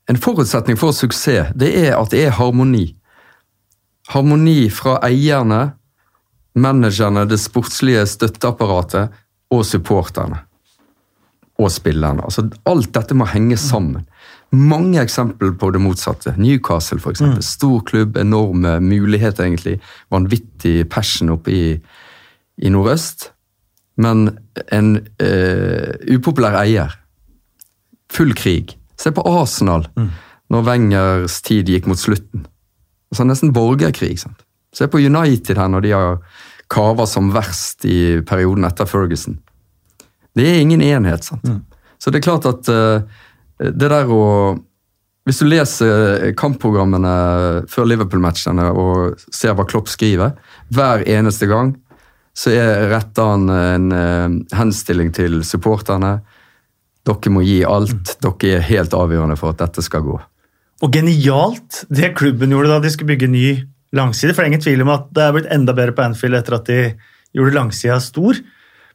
en 0.10 0.18
forutsetning 0.18 0.78
for 0.80 0.96
suksess 0.96 1.54
det 1.60 1.70
er 1.86 1.94
at 2.00 2.14
det 2.14 2.24
er 2.26 2.38
harmoni. 2.40 2.88
Harmoni 4.10 4.70
fra 4.74 4.98
eierne, 5.06 5.76
managerne, 6.58 7.28
det 7.30 7.38
sportslige 7.38 8.08
støtteapparatet 8.10 9.14
og 9.54 9.66
supporterne. 9.66 10.42
Og 11.60 11.70
spillerne. 11.72 12.24
Altså, 12.24 12.48
alt 12.72 12.94
dette 12.96 13.18
må 13.20 13.28
henge 13.30 13.58
sammen. 13.60 14.08
Mange 14.56 15.02
eksempler 15.02 15.52
på 15.60 15.70
det 15.76 15.82
motsatte. 15.84 16.34
Newcastle, 16.40 16.98
f.eks. 17.04 17.22
Mm. 17.22 17.42
Stor 17.46 17.84
klubb, 17.86 18.18
enorme 18.18 18.80
muligheter, 18.80 19.44
egentlig. 19.44 19.76
Vanvittig 20.10 20.88
passion 20.90 21.36
oppe 21.36 21.52
i, 21.54 21.66
i 22.64 22.72
nordøst. 22.72 23.30
Men 24.00 24.40
en 24.72 24.96
uh, 25.22 26.16
upopulær 26.16 26.58
eier. 26.64 26.96
Full 28.16 28.34
krig. 28.40 28.79
Se 29.00 29.12
på 29.16 29.24
Arsenal, 29.24 29.88
mm. 29.96 30.10
når 30.52 30.66
Wengers 30.68 31.40
tid 31.46 31.70
gikk 31.72 31.88
mot 31.88 32.00
slutten. 32.00 32.46
Altså 33.12 33.26
Nesten 33.26 33.54
borgerkrig. 33.56 34.18
sant? 34.20 34.44
Se 34.76 34.88
på 34.88 35.02
United 35.02 35.58
her 35.58 35.70
når 35.72 35.86
de 35.86 35.94
har 35.96 36.18
kava 36.70 37.08
som 37.10 37.32
verst 37.34 37.86
i 37.90 38.22
perioden 38.28 38.68
etter 38.68 38.90
Ferguson. 38.90 39.40
Det 40.38 40.46
er 40.46 40.62
ingen 40.62 40.84
enhet. 40.86 41.24
sant? 41.26 41.44
Mm. 41.44 41.64
Så 41.98 42.12
det 42.12 42.20
er 42.20 42.28
klart 42.28 42.48
at 42.50 42.70
uh, 42.70 43.02
det 43.60 43.90
der 43.92 44.10
å 44.10 44.58
Hvis 45.28 45.44
du 45.44 45.46
leser 45.46 46.32
kampprogrammene 46.40 47.10
før 47.70 47.86
Liverpool-matchene 47.86 48.64
og 48.72 49.20
ser 49.36 49.54
hva 49.54 49.66
Klopp 49.68 49.92
skriver, 49.92 50.32
hver 50.74 51.04
eneste 51.06 51.46
gang 51.46 51.76
så 52.34 52.54
er 52.56 52.88
retter 52.90 53.28
han 53.28 53.44
en 53.52 53.92
uh, 53.94 54.56
henstilling 54.58 55.12
til 55.14 55.44
supporterne 55.46 56.16
dere 57.10 57.34
må 57.34 57.44
gi 57.46 57.60
alt. 57.68 58.16
Dere 58.24 58.60
er 58.60 58.68
helt 58.70 58.96
avgjørende 58.96 59.38
for 59.40 59.54
at 59.54 59.64
dette 59.64 59.84
skal 59.86 60.06
gå. 60.06 60.20
Og 60.80 60.94
genialt 60.96 61.84
det 61.92 62.14
klubben 62.18 62.54
gjorde 62.54 62.72
da 62.72 62.80
de 62.84 62.92
skulle 62.94 63.12
bygge 63.12 63.32
ny 63.32 63.48
langside. 63.96 64.34
For 64.34 64.42
det 64.42 64.48
er 64.48 64.54
ingen 64.54 64.64
tvil 64.64 64.86
om 64.86 64.94
at 64.94 65.10
det 65.16 65.26
er 65.26 65.36
blitt 65.36 65.52
enda 65.54 65.76
bedre 65.76 65.96
på 65.98 66.06
Anfield 66.06 66.40
etter 66.40 66.56
at 66.60 66.70
de 66.70 66.80
gjorde 67.36 67.58
langsida 67.58 68.00
stor. 68.04 68.40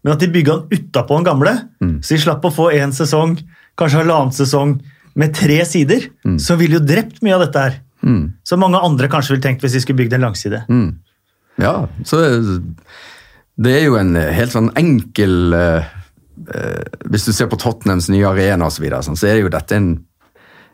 Men 0.04 0.14
at 0.14 0.20
de 0.22 0.32
bygga 0.32 0.58
den 0.60 0.84
utapå 0.84 1.18
den 1.18 1.28
gamle, 1.28 1.54
mm. 1.80 1.96
så 2.04 2.16
de 2.16 2.24
slapp 2.26 2.44
å 2.44 2.52
få 2.52 2.68
én 2.76 2.92
sesong, 2.92 3.38
kanskje 3.80 4.02
halvannen 4.02 4.34
sesong 4.36 4.76
med 5.16 5.32
tre 5.36 5.60
sider, 5.68 6.10
mm. 6.26 6.36
så 6.42 6.58
ville 6.60 6.76
jo 6.76 6.84
drept 6.84 7.22
mye 7.24 7.36
av 7.38 7.46
dette 7.46 7.62
her. 7.62 7.78
Mm. 8.04 8.24
Som 8.44 8.60
mange 8.60 8.82
andre 8.84 9.08
kanskje 9.08 9.34
ville 9.34 9.46
tenkt 9.46 9.64
hvis 9.64 9.78
de 9.78 9.80
skulle 9.80 10.02
bygd 10.02 10.18
en 10.18 10.26
langside. 10.26 10.60
Mm. 10.68 10.90
Ja, 11.62 11.74
så 12.04 12.20
det 13.54 13.76
er 13.78 13.84
jo 13.86 13.96
en 13.96 14.12
helt 14.18 14.52
sånn 14.52 14.72
enkel 14.76 15.54
uh, 15.54 15.62
eh, 15.78 15.92
Hvis 17.10 17.28
du 17.28 17.32
ser 17.32 17.48
på 17.50 17.58
Tottenhams 17.60 18.10
nye 18.10 18.26
arena 18.26 18.66
og 18.66 18.74
så, 18.74 18.82
videre, 18.82 19.04
sånn, 19.06 19.18
så 19.18 19.30
er 19.30 19.42
jo 19.42 19.52
dette 19.52 19.76
en, 19.78 19.88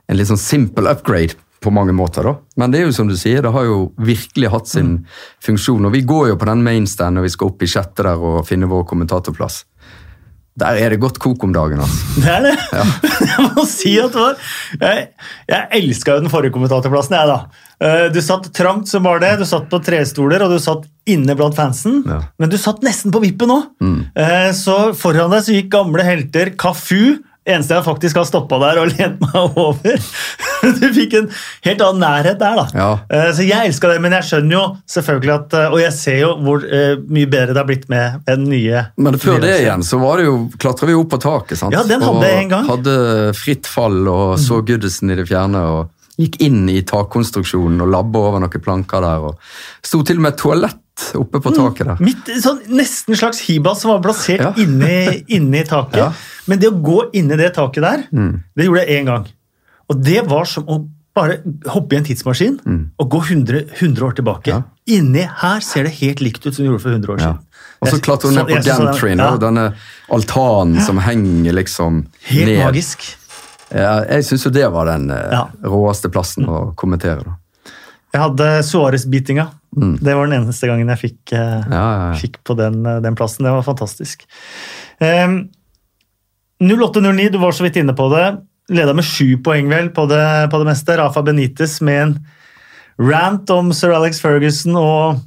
en 0.08 0.18
litt 0.18 0.30
sånn 0.30 0.40
simple 0.40 0.90
upgrade 0.90 1.36
på 1.60 1.70
mange 1.70 1.92
måter. 1.92 2.24
da. 2.24 2.36
Men 2.56 2.72
det 2.72 2.80
er 2.80 2.88
jo 2.88 2.94
som 2.96 3.08
du 3.08 3.16
sier, 3.18 3.42
det 3.44 3.52
har 3.52 3.66
jo 3.68 3.80
virkelig 4.00 4.50
hatt 4.52 4.70
sin 4.70 4.94
mm. 4.94 5.18
funksjon. 5.44 5.88
Og 5.88 5.92
vi 5.92 6.00
går 6.08 6.30
jo 6.32 6.38
på 6.40 6.48
den 6.48 6.64
mainstand 6.64 7.18
når 7.18 7.28
vi 7.28 7.32
skal 7.34 7.52
opp 7.52 7.64
i 7.64 7.68
sjette 7.70 8.06
der 8.06 8.24
og 8.30 8.46
finne 8.48 8.70
vår 8.70 8.86
kommentatorplass. 8.88 9.64
Der 10.60 10.78
er 10.80 10.94
det 10.94 11.00
godt 11.02 11.18
kok 11.22 11.42
om 11.46 11.54
dagen. 11.54 11.80
altså. 11.82 12.20
Det 12.20 12.30
er 12.34 12.46
det. 12.46 12.54
Ja. 12.76 12.84
jeg 13.32 13.48
må 13.48 13.64
si 13.68 13.94
at 14.00 14.14
det 14.14 14.22
var 14.22 14.36
Jeg, 14.80 15.08
jeg 15.50 15.80
elska 15.80 16.16
jo 16.16 16.24
den 16.24 16.32
forrige 16.32 16.54
kommentatorplassen, 16.54 17.16
jeg, 17.18 17.30
da. 17.30 17.66
Eh, 17.80 18.06
du 18.12 18.20
satt 18.24 18.50
trangt 18.56 18.90
som 18.92 19.06
var 19.08 19.22
det, 19.24 19.32
du 19.40 19.46
satt 19.48 19.70
på 19.72 19.80
trestoler 19.84 20.44
og 20.44 20.52
du 20.52 20.60
satt 20.62 20.84
inne 21.10 21.34
blant 21.38 21.56
fansen. 21.58 22.02
Ja. 22.08 22.20
Men 22.40 22.52
du 22.52 22.58
satt 22.60 22.84
nesten 22.86 23.14
på 23.14 23.22
vippen 23.24 23.52
òg. 23.56 23.66
Mm. 23.82 23.98
Eh, 24.14 24.50
så 24.56 24.92
foran 24.98 25.32
deg 25.32 25.46
så 25.46 25.56
gikk 25.56 25.72
gamle 25.72 26.06
helter 26.06 26.54
Kafu 26.60 27.20
Eneste 27.48 27.78
jeg 27.78 27.86
faktisk 27.86 28.18
har 28.20 28.26
stoppa 28.28 28.58
der 28.60 28.78
og 28.82 28.90
lent 28.92 29.22
meg 29.22 29.56
over. 29.58 29.94
Du 30.80 30.86
fikk 30.94 31.16
en 31.18 31.28
helt 31.66 31.84
annen 31.84 32.02
nærhet 32.04 32.40
der, 32.40 32.58
da. 32.58 32.66
Ja. 32.74 32.90
Eh, 33.10 33.30
så 33.36 33.46
jeg 33.46 33.70
elska 33.70 33.92
det, 33.92 34.00
men 34.04 34.16
jeg 34.18 34.28
skjønner 34.28 34.56
jo 34.56 34.64
selvfølgelig 34.90 35.34
at 35.36 35.56
Og 35.70 35.78
jeg 35.82 35.94
ser 35.96 36.18
jo 36.22 36.32
hvor 36.44 36.64
uh, 36.64 36.96
mye 37.10 37.28
bedre 37.30 37.54
det 37.54 37.60
har 37.62 37.68
blitt 37.68 37.86
med 37.92 38.20
den 38.28 38.48
nye 38.50 38.84
Men 39.00 39.18
før 39.20 39.40
det 39.42 39.54
igjen 39.62 39.84
så 39.86 40.00
var 40.02 40.20
det 40.20 40.28
jo 40.28 40.36
klatra 40.60 40.90
vi 40.90 40.98
opp 40.98 41.10
på 41.14 41.20
taket, 41.22 41.58
sant? 41.60 41.74
Ja, 41.76 41.84
den 41.86 42.04
hadde 42.04 42.28
jeg 42.28 42.44
en 42.44 42.52
gang. 42.52 42.68
Hadde 42.70 42.98
fritt 43.36 43.68
fall 43.70 44.02
og 44.10 44.36
så 44.40 44.60
mm. 44.60 44.66
Goodison 44.68 45.12
i 45.12 45.18
det 45.18 45.26
fjerne. 45.30 45.64
og 45.70 46.20
Gikk 46.20 46.40
inn 46.44 46.68
i 46.68 46.80
takkonstruksjonen 46.84 47.80
og 47.84 47.90
labba 47.94 48.22
over 48.28 48.42
noen 48.42 48.62
planker 48.62 49.04
der. 49.04 49.26
og 49.30 49.86
Sto 49.86 50.02
til 50.06 50.20
og 50.20 50.26
med 50.26 50.38
toalett 50.40 51.06
oppe 51.16 51.40
på 51.40 51.52
taket 51.54 51.88
der. 51.88 52.00
Mitt, 52.04 52.28
sånn, 52.44 52.60
nesten 52.76 53.16
slags 53.16 53.40
hibas 53.46 53.80
som 53.82 53.94
var 53.94 54.02
plassert 54.04 54.42
ja. 54.42 54.52
inni, 54.60 55.24
inni, 55.36 55.64
taket. 55.68 56.00
Ja. 56.00 56.12
Men 56.48 56.60
det 56.60 56.70
å 56.70 56.76
gå 56.82 57.02
inni 57.16 57.36
det 57.38 57.52
taket 57.56 57.84
der, 57.84 58.02
mm. 58.10 58.32
det 58.56 58.66
gjorde 58.66 58.84
jeg 58.84 59.00
én 59.00 59.08
gang. 59.08 59.26
Og 59.90 60.00
det 60.06 60.22
var 60.30 60.48
som 60.48 60.68
å 60.70 60.80
bare 61.16 61.40
hoppe 61.72 61.96
i 61.96 61.98
en 61.98 62.06
tidsmaskin 62.06 62.58
mm. 62.62 62.82
og 63.02 63.08
gå 63.10 63.20
100, 63.24 63.62
100 63.80 64.06
år 64.06 64.16
tilbake. 64.20 64.52
Ja. 64.52 64.62
Inni 64.90 65.24
her 65.42 65.64
ser 65.64 65.88
det 65.88 65.96
helt 65.98 66.22
likt 66.22 66.44
ut 66.46 66.52
som 66.54 66.62
det 66.62 66.68
gjorde 66.68 66.82
for 66.84 66.94
100 66.94 67.14
år 67.14 67.22
siden. 67.24 67.40
Og 67.80 67.88
så 67.88 67.98
klatrer 68.04 68.30
hun 68.30 68.38
ned 68.38 68.50
på 68.50 68.60
Gantry, 68.66 69.14
ja. 69.16 69.30
denne 69.40 69.66
altanen 70.12 70.82
som 70.84 71.00
henger 71.02 71.56
liksom 71.56 72.02
helt 72.28 72.46
ned. 72.46 72.56
Helt 72.60 72.66
magisk. 72.68 73.06
jeg 73.72 74.26
syns 74.28 74.46
jo 74.46 74.52
det 74.54 74.66
var 74.74 74.90
den 74.90 75.08
uh, 75.10 75.46
råeste 75.64 76.10
plassen 76.12 76.48
å 76.50 76.60
kommentere. 76.78 77.24
da. 77.24 77.72
Jeg 78.10 78.24
hadde 78.26 78.50
Suárez-bitinga. 78.66 79.48
Mm. 79.76 79.94
Det 80.02 80.14
var 80.18 80.26
den 80.28 80.42
eneste 80.42 80.68
gangen 80.68 80.90
jeg 80.92 81.02
fikk, 81.06 81.20
uh, 81.32 81.40
ja, 81.40 81.64
ja, 81.70 82.04
ja. 82.10 82.18
fikk 82.20 82.40
på 82.46 82.58
den, 82.58 82.82
uh, 82.86 82.98
den, 83.02 83.16
plassen. 83.18 83.46
Det 83.46 83.54
var 83.54 83.66
fantastisk. 83.66 84.26
Um, 85.00 85.42
08-09, 86.60 87.30
du 87.32 87.38
var 87.40 87.56
så 87.56 87.64
vidt 87.64 87.80
inne 87.80 87.96
på 87.96 88.10
det. 88.12 88.26
Leda 88.70 88.94
med 88.94 89.06
sju 89.06 89.38
poeng 89.42 89.70
vel 89.70 89.90
på 89.94 90.04
det, 90.10 90.50
på 90.52 90.60
det, 90.60 90.68
meste. 90.68 90.98
Rafa 91.00 91.22
Benitez 91.26 91.80
med 91.86 92.02
en 92.02 92.14
rant 93.00 93.50
om 93.50 93.72
sir 93.74 93.94
Alex 93.96 94.20
Ferguson 94.22 94.76
og 94.78 95.26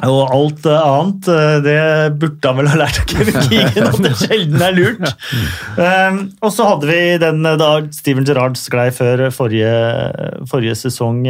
og 0.00 0.30
alt 0.32 0.64
annet, 0.66 1.26
det 1.62 1.80
burde 2.18 2.48
han 2.48 2.56
vel 2.58 2.70
ha 2.72 2.78
lært 2.80 3.02
av 3.02 3.10
Kevin 3.10 3.36
Keegan, 3.50 3.90
at 3.90 3.98
det 4.00 4.12
sjelden 4.16 4.64
er 4.64 4.72
lurt. 4.72 5.10
Um, 5.76 6.16
og 6.40 6.54
så 6.56 6.64
hadde 6.70 6.88
vi 6.88 7.00
den 7.20 7.44
da 7.44 7.68
Steven 7.92 8.24
Gerrard 8.26 8.56
sklei 8.58 8.88
før 8.96 9.26
forrige, 9.36 9.74
forrige 10.48 10.78
sesong. 10.80 11.20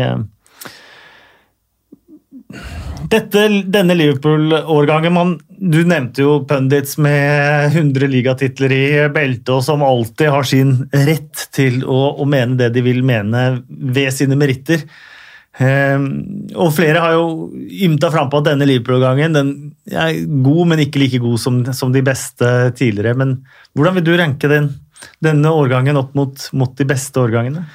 Dette, 3.12 3.44
denne 3.74 3.98
Liverpool-årgangen 3.98 5.18
Du 5.62 5.78
nevnte 5.86 6.24
jo 6.24 6.40
pundits 6.48 6.96
med 6.98 7.68
100 7.70 8.08
ligatitler 8.10 8.72
i 8.74 8.84
beltet, 9.14 9.52
og 9.54 9.62
som 9.62 9.84
alltid 9.86 10.32
har 10.34 10.46
sin 10.48 10.72
rett 10.90 11.44
til 11.54 11.84
å, 11.86 12.00
å 12.18 12.26
mene 12.26 12.58
det 12.58 12.72
de 12.74 12.82
vil 12.82 13.02
mene 13.06 13.44
ved 13.68 14.10
sine 14.16 14.38
meritter. 14.38 14.82
Um, 15.52 16.06
og 16.56 16.70
flere 16.72 17.00
har 17.04 17.14
jo 17.14 17.50
ymta 17.84 18.08
frampå 18.10 18.40
at 18.40 18.46
denne 18.48 18.64
Liverpool-gangen 18.66 19.36
den 19.36 19.50
er 19.92 20.16
god, 20.24 20.62
men 20.70 20.80
ikke 20.82 21.02
like 21.02 21.20
god 21.22 21.42
som, 21.42 21.58
som, 21.76 21.92
de 21.92 22.02
beste 22.06 22.48
tidligere. 22.78 23.14
Men 23.20 23.36
hvordan 23.76 23.98
vil 23.98 24.06
du 24.06 24.12
ranke 24.18 24.50
den, 24.50 24.70
denne 25.22 25.52
årgangen 25.52 26.00
opp 26.00 26.16
mot, 26.18 26.48
mot, 26.56 26.72
de 26.78 26.88
beste 26.88 27.20
årgangene? 27.20 27.66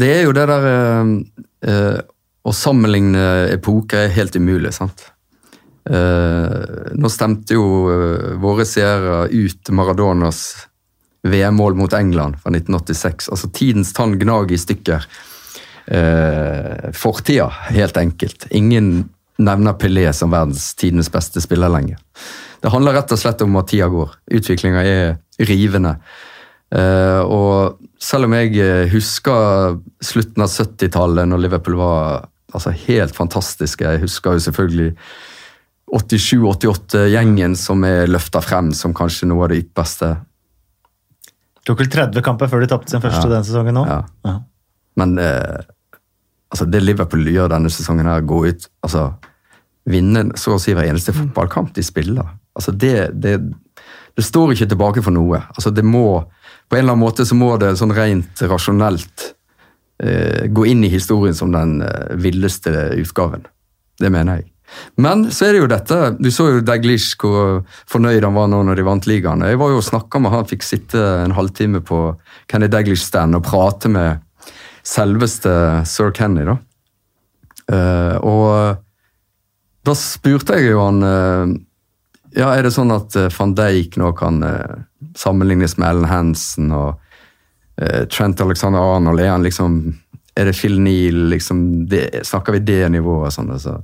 Det 0.00 0.10
er 0.10 0.24
jo 0.24 0.34
det 0.36 0.48
der 0.48 0.66
uh, 0.72 1.12
uh, 1.68 2.00
Å 2.48 2.52
sammenligne 2.54 3.22
epoker 3.52 4.06
er 4.06 4.16
helt 4.16 4.36
umulig, 4.40 4.72
sant. 4.74 5.10
Uh, 5.88 6.92
nå 7.00 7.08
stemte 7.08 7.56
jo 7.56 7.64
våre 8.42 8.66
seere 8.68 9.22
ut 9.32 9.70
Maradonas 9.72 10.68
VM-mål 11.22 11.74
mot 11.74 11.92
England 11.92 12.40
fra 12.42 12.50
1986. 12.50 13.28
Altså 13.28 13.48
Tidens 13.48 13.92
tann 13.92 14.18
gnag 14.18 14.52
i 14.52 14.58
stykker 14.58 15.06
eh, 15.86 16.90
fortida, 16.94 17.48
helt 17.74 17.96
enkelt. 17.96 18.46
Ingen 18.50 19.08
nevner 19.38 19.78
Pelé 19.78 20.08
som 20.12 20.32
verdens 20.34 20.72
tidenes 20.78 21.10
beste 21.12 21.42
spiller 21.42 21.72
lenger. 21.72 21.98
Det 22.62 22.72
handler 22.74 22.98
rett 22.98 23.12
og 23.14 23.20
slett 23.20 23.42
om 23.44 23.58
at 23.60 23.70
tida 23.70 23.88
går. 23.90 24.16
Utviklinga 24.38 24.82
er 24.82 25.18
rivende. 25.50 25.96
Eh, 26.74 27.20
og 27.22 27.78
selv 28.02 28.28
om 28.28 28.34
jeg 28.36 28.90
husker 28.92 29.78
slutten 30.04 30.44
av 30.44 30.52
70-tallet, 30.52 31.28
når 31.28 31.44
Liverpool 31.44 31.78
var 31.80 32.28
altså, 32.52 32.74
helt 32.86 33.16
fantastiske 33.16 33.84
Jeg 33.84 34.02
husker 34.02 34.36
jo 34.36 34.42
selvfølgelig 34.44 34.90
87-88-gjengen 35.94 37.54
som 37.56 37.84
er 37.86 38.10
løfta 38.10 38.42
frem 38.44 38.72
som 38.76 38.94
kanskje 38.96 39.28
noe 39.30 39.46
av 39.46 39.52
det 39.52 39.62
ypperste. 39.62 40.10
Tok 41.68 41.82
vel 41.82 41.90
30 41.92 42.24
kamper 42.24 42.50
før 42.50 42.64
de 42.64 42.70
tapte 42.70 42.92
sin 42.92 43.02
første 43.04 43.24
ja. 43.26 43.32
den 43.32 43.46
sesongen 43.46 43.80
òg. 43.80 43.88
Ja. 43.88 44.00
Ja. 44.28 44.36
Men 45.00 45.14
eh, 45.22 45.64
altså 46.52 46.66
det 46.68 46.82
Liverpool 46.84 47.28
gjør 47.30 47.50
denne 47.52 47.72
sesongen, 47.72 48.08
her, 48.08 48.24
gå 48.26 48.44
ut 48.48 48.68
altså 48.84 49.10
Vinne 49.88 50.26
så 50.36 50.56
å 50.56 50.60
si 50.60 50.74
hver 50.76 50.84
eneste 50.84 51.14
fotballkamp 51.16 51.70
de 51.72 51.80
spiller. 51.86 52.26
altså 52.52 52.74
det, 52.76 53.08
det, 53.24 53.38
det 54.12 54.24
står 54.26 54.52
ikke 54.52 54.66
tilbake 54.68 55.00
for 55.00 55.16
noe. 55.16 55.40
altså 55.54 55.70
det 55.72 55.84
må, 55.86 56.28
På 56.68 56.76
en 56.76 56.82
eller 56.82 56.92
annen 56.92 57.06
måte 57.06 57.24
så 57.24 57.38
må 57.38 57.54
det 57.56 57.70
sånn 57.80 57.94
rent 57.96 58.42
rasjonelt 58.50 59.30
eh, 60.02 60.44
gå 60.52 60.66
inn 60.68 60.84
i 60.84 60.92
historien 60.92 61.34
som 61.34 61.54
den 61.54 61.80
eh, 61.80 62.12
villeste 62.20 62.74
utgaven. 63.00 63.46
Det 63.96 64.12
mener 64.12 64.42
jeg. 64.42 64.50
Men 65.00 65.26
så 65.32 65.48
er 65.48 65.54
det 65.54 65.60
jo 65.62 65.68
dette 65.70 65.96
Du 66.18 66.28
så 66.34 66.48
jo 66.50 66.64
Daglish 66.64 67.16
hvor 67.20 67.62
fornøyd 67.88 68.24
han 68.26 68.36
var 68.36 68.50
nå 68.52 68.60
når 68.66 68.78
de 68.78 68.86
vant 68.86 69.08
ligaen. 69.08 69.44
Jeg 69.46 69.60
var 69.60 69.72
jo 69.72 69.80
og 69.80 69.86
snakka 69.86 70.20
med 70.22 70.34
han, 70.34 70.48
fikk 70.48 70.66
sitte 70.66 71.02
en 71.24 71.36
halvtime 71.36 71.80
på 71.84 72.02
Kenny 72.50 72.68
Daglish-stand 72.72 73.38
og 73.38 73.46
prate 73.46 73.90
med 73.92 74.24
selveste 74.88 75.52
sir 75.88 76.12
Kenny, 76.16 76.46
da. 76.48 76.58
Uh, 77.68 78.16
og 78.24 78.78
da 79.84 79.94
spurte 79.96 80.56
jeg 80.56 80.70
jo 80.70 80.80
han 80.80 81.02
uh, 81.04 81.50
Ja, 82.32 82.54
er 82.54 82.64
det 82.64 82.72
sånn 82.72 82.92
at 82.94 83.12
uh, 83.18 83.28
van 83.34 83.52
Dijk 83.56 83.98
nå 84.00 84.14
kan 84.16 84.40
sammenlignes 85.18 85.76
med 85.76 85.90
Ellen 85.90 86.08
Hansen 86.08 86.72
og 86.72 87.04
Trent 88.10 88.40
Alexander 88.42 88.82
Arnold? 88.82 89.20
Er 89.22 89.34
han 89.36 89.44
liksom 89.44 89.76
Er 90.34 90.48
det 90.48 90.56
Phil 90.58 90.80
Neal? 90.82 91.28
Liksom, 91.30 91.60
snakker 92.26 92.56
vi 92.56 92.64
det 92.66 92.88
nivået? 92.90 93.28
og 93.28 93.34
Sånn, 93.36 93.52
altså. 93.54 93.76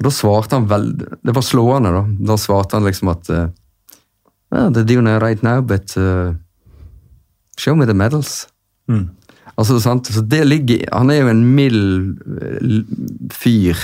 Og 0.00 0.06
da 0.06 0.12
svarte 0.14 0.56
han 0.56 0.64
vel 0.70 0.86
Det 0.96 1.34
var 1.36 1.44
slående, 1.44 1.92
da. 1.92 2.02
Da 2.32 2.36
svarte 2.40 2.78
han 2.78 2.88
liksom 2.88 3.12
at 3.12 3.28
well, 3.28 4.72
They're 4.72 4.88
doing 4.88 5.06
it 5.06 5.20
right 5.22 5.42
now, 5.44 5.60
but 5.60 5.92
show 7.60 7.76
me 7.76 7.86
the 7.86 7.94
medals. 7.94 8.48
Mm. 8.88 9.10
Altså, 9.60 9.76
sant? 9.82 10.08
Så 10.08 10.22
det 10.24 10.44
ligger, 10.48 10.86
Han 10.92 11.10
er 11.12 11.20
jo 11.20 11.32
en 11.32 11.42
mild 11.56 12.20
eh, 12.40 12.84
fyr, 13.34 13.80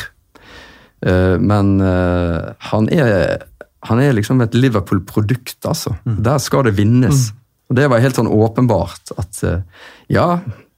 uh, 1.07 1.37
men 1.41 1.77
uh, 1.83 2.55
han, 2.71 2.89
er, 2.93 3.43
han 3.89 4.01
er 4.01 4.17
liksom 4.17 4.41
et 4.45 4.57
Liverpool-produkt, 4.57 5.59
altså. 5.69 5.97
Mm. 6.07 6.23
Der 6.25 6.39
skal 6.43 6.65
det 6.69 6.77
vinnes. 6.79 7.29
Mm. 7.31 7.43
Og 7.67 7.77
Det 7.81 7.91
var 7.91 8.05
helt 8.05 8.19
sånn 8.19 8.31
åpenbart 8.31 9.13
at 9.19 9.43
uh, 9.45 9.85
ja, 10.13 10.29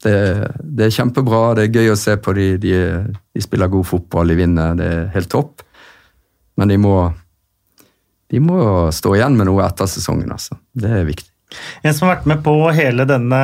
det, 0.05 0.19
det, 0.63 0.87
er 0.87 0.95
kjempebra, 0.95 1.55
det 1.59 1.67
er 1.67 1.81
gøy 1.81 1.93
å 1.93 1.99
se 1.99 2.15
på. 2.23 2.35
De, 2.37 2.51
de, 2.63 2.75
de 3.35 3.43
spiller 3.43 3.71
god 3.73 3.89
fotball, 3.89 4.31
de 4.31 4.39
vinner, 4.39 4.77
det 4.79 4.91
er 4.93 5.09
helt 5.17 5.31
topp. 5.33 5.65
Men 6.59 6.71
de 6.73 6.79
må, 6.83 6.95
de 8.31 8.43
må 8.43 8.61
stå 8.95 9.17
igjen 9.17 9.39
med 9.39 9.51
noe 9.51 9.67
etter 9.67 9.91
sesongen, 9.91 10.31
altså. 10.35 10.59
Det 10.75 10.93
er 11.01 11.09
viktig. 11.09 11.31
En 11.83 11.95
som 11.97 12.09
har 12.09 12.19
vært 12.19 12.29
med 12.29 12.43
på 12.45 12.55
hele 12.77 13.07
denne 13.09 13.41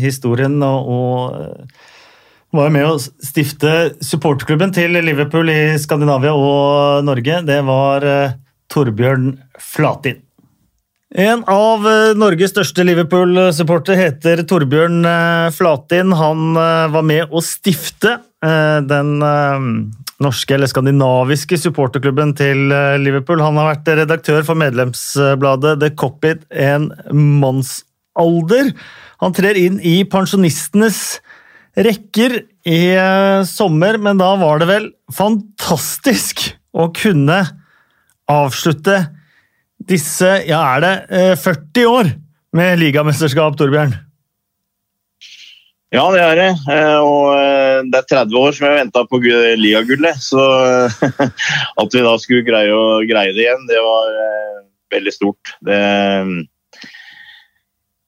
historien 0.00 0.58
og, 0.66 0.90
og 0.92 2.56
var 2.58 2.72
med 2.74 2.84
å 2.84 2.98
stifte 3.00 3.94
supporterklubben 4.04 4.74
til 4.76 4.98
Liverpool 5.00 5.48
i 5.48 5.78
Skandinavia 5.80 6.34
og 6.36 7.06
Norge, 7.06 7.40
det 7.48 7.62
var 7.64 8.04
uh, 8.04 8.34
Torbjørn 8.72 9.30
Flatin. 9.56 10.20
En 11.12 11.42
av 11.44 11.84
uh, 11.84 12.12
Norges 12.16 12.54
største 12.54 12.86
Liverpool-supporter 12.88 13.98
heter 13.98 14.44
Torbjørn 14.48 15.02
uh, 15.04 15.50
Flatin. 15.52 16.14
Han 16.16 16.54
var 16.56 17.04
med 17.04 17.32
å 17.32 17.42
stifte 17.44 18.18
den 18.42 19.20
norske 20.22 20.56
eller 20.56 20.70
skandinaviske 20.70 21.58
supporterklubben 21.60 22.34
til 22.38 22.72
eh, 22.74 22.98
Liverpool. 23.00 23.42
Han 23.42 23.58
har 23.60 23.72
vært 23.72 23.92
redaktør 24.02 24.44
for 24.46 24.58
medlemsbladet 24.60 25.78
The 25.82 25.92
Copied 25.98 26.44
en 26.50 26.90
mannsalder. 27.42 28.72
Han 29.22 29.36
trer 29.36 29.58
inn 29.58 29.78
i 29.86 30.02
pensjonistenes 30.08 31.20
rekker 31.78 32.42
i 32.68 32.82
eh, 32.94 33.42
sommer, 33.48 33.98
men 34.02 34.20
da 34.20 34.34
var 34.40 34.62
det 34.62 34.70
vel 34.70 34.90
fantastisk 35.12 36.50
å 36.72 36.88
kunne 36.96 37.42
avslutte 38.30 39.00
disse, 39.88 40.30
ja 40.48 40.62
er 40.76 40.82
det 40.84 40.94
40 41.42 41.82
eh, 41.82 41.90
år 41.90 42.10
med 42.56 42.80
ligamesterskap, 42.82 43.56
Torbjørn? 43.58 43.94
Ja, 45.92 46.06
det 46.14 46.22
er 46.24 46.38
det. 46.38 46.50
Eh, 46.72 47.00
og 47.04 47.34
eh, 47.36 47.82
det 47.92 48.00
er 48.00 48.08
30 48.24 48.38
år 48.40 48.54
som 48.56 48.66
jeg 48.66 48.72
har 48.72 48.80
venta 48.80 49.02
på 49.08 49.20
ligagullet. 49.60 50.22
Så 50.24 50.40
at 51.82 51.96
vi 51.96 52.04
da 52.04 52.14
skulle 52.20 52.46
greie 52.46 52.72
å 52.72 53.02
greie 53.08 53.34
det 53.36 53.44
igjen, 53.44 53.68
det 53.68 53.82
var 53.84 54.16
veldig 54.92 55.12
stort. 55.12 55.52
Det, 55.64 55.80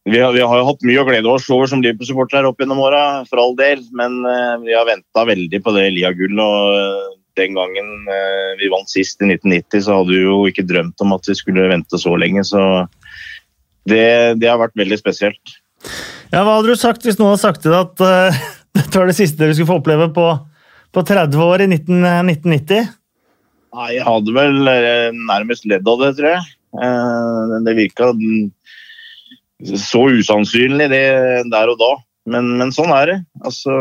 vi, 0.09 0.21
har, 0.21 0.33
vi 0.37 0.45
har 0.45 0.65
hatt 0.69 0.85
mye 0.85 1.03
å 1.03 1.09
glede 1.09 1.33
oss 1.33 1.51
over 1.53 1.69
som 1.69 1.85
Liverpool-supportere 1.85 2.49
opp 2.49 2.61
gjennom 2.61 2.81
åra, 2.85 3.05
for 3.29 3.41
all 3.41 3.55
del. 3.61 3.85
Men 3.97 4.21
vi 4.65 4.77
har 4.77 4.89
venta 4.89 5.29
veldig 5.29 5.61
på 5.65 5.77
det 5.77 5.91
ligagullet. 5.97 7.21
Den 7.35 7.57
gangen 7.57 7.89
vi 8.61 8.69
vant 8.71 8.91
sist, 8.91 9.19
i 9.19 9.27
1990, 9.27 9.83
så 9.83 9.97
hadde 9.99 10.13
vi 10.15 10.21
jo 10.23 10.37
ikke 10.47 10.63
drømt 10.69 11.03
om 11.03 11.17
at 11.17 11.27
vi 11.27 11.35
skulle 11.35 11.67
vente 11.67 11.99
så 11.99 12.13
lenge. 12.21 12.45
Så 12.47 12.61
det, 13.91 14.39
det 14.41 14.49
har 14.49 14.61
vært 14.61 14.77
veldig 14.79 14.99
spesielt. 15.01 15.57
Ja, 16.33 16.43
Hva 16.43 16.57
hadde 16.57 16.73
du 16.73 16.81
sagt 16.81 17.05
hvis 17.05 17.19
noen 17.21 17.35
hadde 17.35 17.45
sagt 17.45 17.63
til 17.65 17.75
deg 17.75 17.85
at 17.85 18.05
uh, 18.05 18.43
dette 18.79 19.01
var 19.01 19.11
det 19.11 19.19
siste 19.19 19.41
dere 19.43 19.57
skulle 19.57 19.71
få 19.71 19.81
oppleve 19.83 20.11
på, 20.17 20.29
på 20.95 21.07
30 21.07 21.45
år 21.45 21.67
i 21.67 21.71
19, 21.71 22.01
1990? 22.33 22.93
Nei, 23.75 23.89
jeg 23.97 24.07
hadde 24.07 24.33
vel 24.37 24.71
eh, 24.71 25.09
nærmest 25.31 25.65
ledd 25.67 25.89
av 25.91 26.03
det, 26.05 26.13
tror 26.19 26.31
jeg. 26.31 26.43
Uh, 26.75 27.55
det 27.67 27.75
virka 27.79 28.11
så 29.79 30.05
usannsynlig 30.15 30.87
det 30.93 31.07
der 31.51 31.73
og 31.73 31.81
da. 31.81 31.93
Men, 32.31 32.55
men 32.61 32.71
sånn 32.75 32.93
er 32.95 33.11
det. 33.11 33.17
Altså 33.45 33.75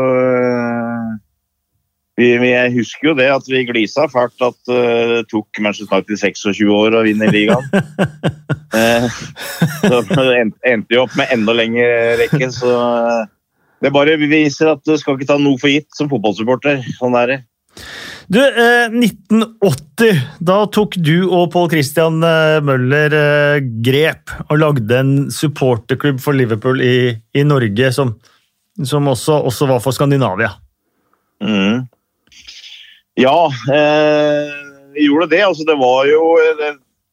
vi, 2.14 2.50
jeg 2.52 2.70
husker 2.76 3.08
jo 3.08 3.14
det 3.18 3.26
at 3.34 3.48
vi 3.50 3.64
glisa 3.66 4.06
fælt 4.10 4.44
at 4.46 4.58
uh, 4.70 5.14
det 5.16 5.24
tok 5.32 5.58
Manchester 5.58 5.96
United 5.96 6.20
26 6.20 6.68
år 6.70 6.94
å 6.94 7.02
vinne 7.06 7.30
ligaen. 7.34 7.64
uh, 8.74 9.06
så 9.88 10.26
endte 10.38 10.92
vi 10.92 11.00
opp 11.00 11.16
med 11.18 11.32
enda 11.34 11.56
lengre 11.58 11.88
rekke, 12.22 12.50
så 12.54 12.70
uh, 12.70 13.24
det 13.82 13.90
bare 13.94 14.14
viser 14.20 14.70
at 14.76 14.84
du 14.86 14.94
skal 15.00 15.18
ikke 15.18 15.32
ta 15.32 15.40
noe 15.42 15.58
for 15.58 15.72
gitt 15.72 15.90
som 15.98 16.08
fotballsupporter. 16.12 16.84
Sånn 17.00 17.18
er 17.18 17.32
det. 17.32 17.40
Du, 18.30 18.38
1980, 18.38 20.20
da 20.40 20.60
tok 20.72 20.94
du 21.04 21.26
og 21.26 21.50
Pål 21.52 21.66
Christian 21.74 22.22
Møller 22.64 23.16
grep 23.84 24.32
og 24.46 24.62
lagde 24.62 24.96
en 24.96 25.10
supporterklubb 25.34 26.22
for 26.24 26.38
Liverpool 26.38 26.80
i, 26.80 27.10
i 27.36 27.44
Norge 27.44 27.90
som, 27.92 28.14
som 28.80 29.10
også, 29.12 29.42
også 29.50 29.68
var 29.68 29.82
for 29.84 29.92
Skandinavia. 29.98 30.54
Mm. 31.44 31.84
Ja, 33.20 33.46
eh, 33.70 34.54
vi 34.94 35.06
gjorde 35.06 35.30
det. 35.30 35.42
Altså, 35.46 35.66
det 35.66 35.76
var 35.78 36.06
jo 36.10 36.22
det, 36.58 36.72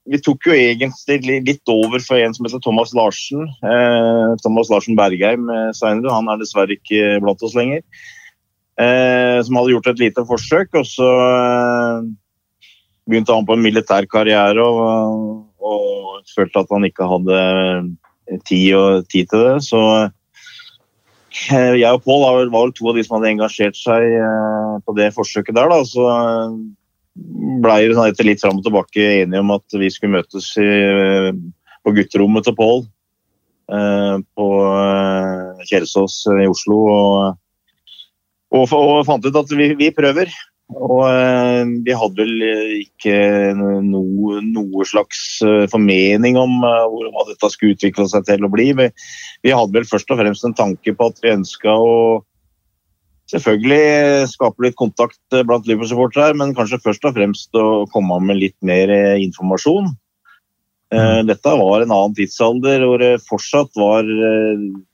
Vi 0.10 0.18
tok 0.18 0.47
jo 0.49 0.56
egentlig 0.58 1.41
litt 1.45 1.70
over 1.70 2.02
for 2.02 2.18
en 2.18 2.34
som 2.34 2.47
heter 2.47 2.62
Thomas 2.64 2.93
Larsen. 2.97 3.45
Eh, 3.45 4.32
Thomas 4.41 4.72
Larsen 4.74 4.97
Bergheim 4.97 5.45
eh, 5.49 5.70
senere. 5.78 6.14
Han 6.14 6.32
er 6.32 6.41
dessverre 6.41 6.74
ikke 6.74 7.20
blant 7.22 7.45
oss 7.45 7.54
lenger. 7.58 7.86
Eh, 8.82 9.38
som 9.45 9.60
hadde 9.60 9.76
gjort 9.76 9.91
et 9.91 10.02
lite 10.02 10.24
forsøk, 10.26 10.74
og 10.80 10.88
så 10.89 11.10
eh, 11.22 12.10
begynte 13.10 13.36
han 13.36 13.45
på 13.45 13.58
en 13.58 13.66
militær 13.66 14.08
karriere 14.10 14.64
og, 14.64 15.43
og 15.62 16.24
følte 16.34 16.64
at 16.64 16.74
han 16.74 16.88
ikke 16.88 17.10
hadde 17.12 17.41
tid, 18.47 18.74
og, 18.80 19.06
tid 19.12 19.30
til 19.30 19.45
det. 19.45 19.56
Så 19.68 19.82
eh, 19.99 20.10
jeg 21.32 21.88
og 21.88 22.03
Pål 22.05 22.23
var, 22.23 22.51
vel 22.51 22.73
to 22.75 22.89
av 22.91 22.97
de 22.97 23.03
som 23.05 23.17
hadde 23.17 23.32
engasjert 23.32 23.77
seg 23.79 24.05
eh, 24.17 24.73
på 24.86 24.95
det 24.97 25.11
forsøket 25.15 25.55
der. 25.57 25.71
Da. 25.71 25.82
Så 25.88 26.05
eh, 26.11 26.55
blei 27.63 27.79
vi 27.88 27.95
sånn 27.97 28.11
etter 28.11 28.27
litt 28.27 28.43
fram 28.43 28.59
og 28.59 28.65
tilbake 28.67 29.07
enige 29.21 29.43
om 29.43 29.53
at 29.55 29.77
vi 29.79 29.91
skulle 29.93 30.19
møtes 30.19 30.51
i, 30.59 30.69
på 31.86 31.95
gutterommet 31.97 32.47
til 32.47 32.57
Pål. 32.57 32.84
På 34.36 34.45
Kjelsås 35.63 36.15
i 36.34 36.47
Oslo. 36.49 36.79
Og, 36.91 37.38
og, 38.51 38.73
og 38.75 39.05
fant 39.07 39.23
ut 39.23 39.38
at 39.39 39.53
vi, 39.55 39.69
vi 39.79 39.91
prøver. 39.95 40.32
Og 40.72 41.03
vi 41.84 41.93
hadde 41.97 42.24
vel 42.24 42.43
ikke 42.80 43.15
noe, 43.57 44.39
noe 44.45 44.88
slags 44.88 45.41
formening 45.72 46.39
om 46.39 46.61
hva 46.63 47.26
dette 47.28 47.49
skulle 47.51 47.76
utvikle 47.76 48.07
seg 48.07 48.28
til 48.30 48.47
å 48.47 48.51
bli. 48.51 48.69
Vi, 48.80 48.88
vi 49.43 49.55
hadde 49.55 49.76
vel 49.76 49.88
først 49.89 50.13
og 50.13 50.22
fremst 50.22 50.47
en 50.47 50.55
tanke 50.57 50.95
på 50.95 51.09
at 51.11 51.19
vi 51.24 51.34
ønska 51.34 51.76
å 51.76 51.95
selvfølgelig 53.32 54.30
skape 54.32 54.65
litt 54.65 54.78
kontakt 54.80 55.19
blant 55.47 55.67
Liverpool-supportere, 55.67 56.36
men 56.39 56.55
kanskje 56.55 56.82
først 56.84 57.05
og 57.07 57.15
fremst 57.15 57.55
å 57.59 57.86
komme 57.91 58.19
med 58.26 58.39
litt 58.41 58.57
mer 58.65 58.91
informasjon. 59.19 59.91
Mm. 60.91 61.28
Dette 61.30 61.53
var 61.55 61.84
en 61.84 61.93
annen 61.95 62.15
tidsalder 62.17 62.84
hvor 62.84 62.99
det 62.99 63.13
fortsatt 63.24 63.72
var 63.80 64.07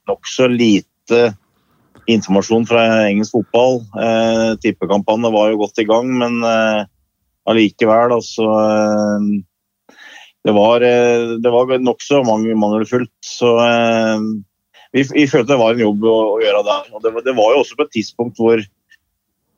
nokså 0.10 0.50
lite 0.54 1.32
informasjon 2.08 2.66
fra 2.70 2.84
engelsk 3.08 3.36
fotball. 3.36 3.82
Eh, 4.00 4.52
Tippekampene 4.64 5.32
var 5.34 5.52
jo 5.52 5.62
godt 5.64 5.84
i 5.84 5.88
gang, 5.88 6.10
men 6.22 6.40
eh, 6.48 6.88
allikevel, 7.48 8.16
altså 8.16 8.48
det 10.48 10.54
var, 10.56 10.82
eh, 10.82 11.36
det 11.44 11.52
var 11.52 11.74
nokså 11.84 12.24
mangelfullt. 12.24 13.12
Så 13.26 13.52
eh, 13.60 14.22
vi, 14.96 15.04
vi, 15.04 15.28
følte 15.28 15.54
det 15.54 15.60
var 15.60 15.76
en 15.76 15.84
jobb 15.84 16.08
å, 16.08 16.16
å 16.38 16.40
gjøre 16.44 16.64
der. 16.68 16.88
Og 16.94 17.04
det, 17.04 17.14
det, 17.26 17.36
var 17.36 17.54
jo 17.54 17.64
også 17.64 17.78
på 17.80 17.88
et 17.88 17.94
tidspunkt 17.98 18.40
hvor 18.40 18.64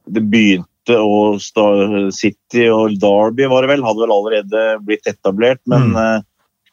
det 0.10 0.26
begynte 0.26 0.97
å 0.97 1.38
City 1.38 2.66
og 2.74 2.95
Derby 2.97 3.45
var 3.52 3.62
det 3.62 3.76
vel, 3.76 3.86
hadde 3.86 4.02
vel 4.02 4.16
allerede 4.16 4.64
blitt 4.88 5.06
etablert. 5.12 5.62
Men 5.70 5.91
mm. 5.93 6.26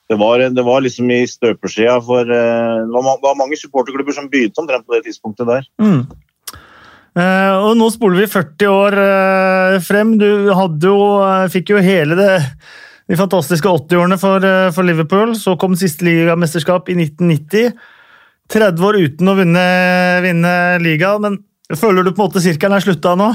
Eh, 0.07 0.14
det, 0.14 0.20
var, 0.22 0.38
det, 0.38 0.64
var, 0.66 0.84
liksom 0.86 1.11
i 1.11 1.24
støpeskjea 1.26 1.98
for 2.07 2.24
Det 2.30 2.94
var, 2.94 3.20
var 3.22 3.38
mange 3.38 3.59
supporterklubber 3.59 4.14
som 4.14 4.30
begynte 4.30 4.62
omtrent 4.62 4.86
på 4.86 4.96
det 4.96 5.04
tidspunktet 5.09 5.50
der. 5.50 5.68
Mm. 5.82 6.07
Uh, 7.16 7.54
og 7.64 7.78
nå 7.80 7.86
spoler 7.88 8.20
vi 8.20 8.26
40 8.28 8.66
år 8.68 8.94
uh, 9.00 9.76
frem. 9.80 10.18
Du 10.20 10.52
hadde 10.52 10.90
jo, 10.90 10.98
fikk 11.48 11.72
jo 11.72 11.80
hele 11.80 12.18
det 12.18 12.32
de 13.07 13.18
fantastiske 13.18 13.68
80-årene 13.68 14.18
for, 14.18 14.44
eh, 14.44 14.70
for, 14.74 14.86
Liverpool. 14.86 15.34
Så 15.38 15.57
kom 15.59 15.76
siste 15.78 16.04
ligamesterskap 16.07 16.88
i 16.90 16.96
1990. 16.98 17.76
30 18.52 18.86
år 18.86 18.98
uten 19.02 19.28
å 19.30 19.34
vinne, 19.34 19.66
vinne 20.22 20.54
liga, 20.78 21.16
men 21.18 21.40
føler 21.74 22.07
du 22.07 22.12
på 22.12 22.22
en 22.22 22.28
måte 22.28 22.42
sirkelen 22.42 22.76
er 22.76 22.84
slutta 22.84 23.16
nå? 23.18 23.32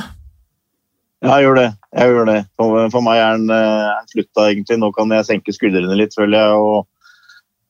Ja, 1.22 1.36
jeg 1.38 1.46
gjør 1.46 1.60
det. 1.60 1.68
Jeg 1.94 2.14
gjør 2.14 2.26
det. 2.32 2.40
For, 2.58 2.88
for 2.94 3.06
meg 3.06 3.20
er 3.22 3.38
den 3.38 3.52
uh, 3.54 4.00
slutta, 4.10 4.48
egentlig. 4.48 4.80
Nå 4.82 4.90
kan 4.96 5.14
jeg 5.14 5.28
senke 5.28 5.54
skuldrene 5.54 5.98
litt, 6.00 6.16
føler 6.18 6.40
jeg. 6.40 6.64
Og, 6.66 6.88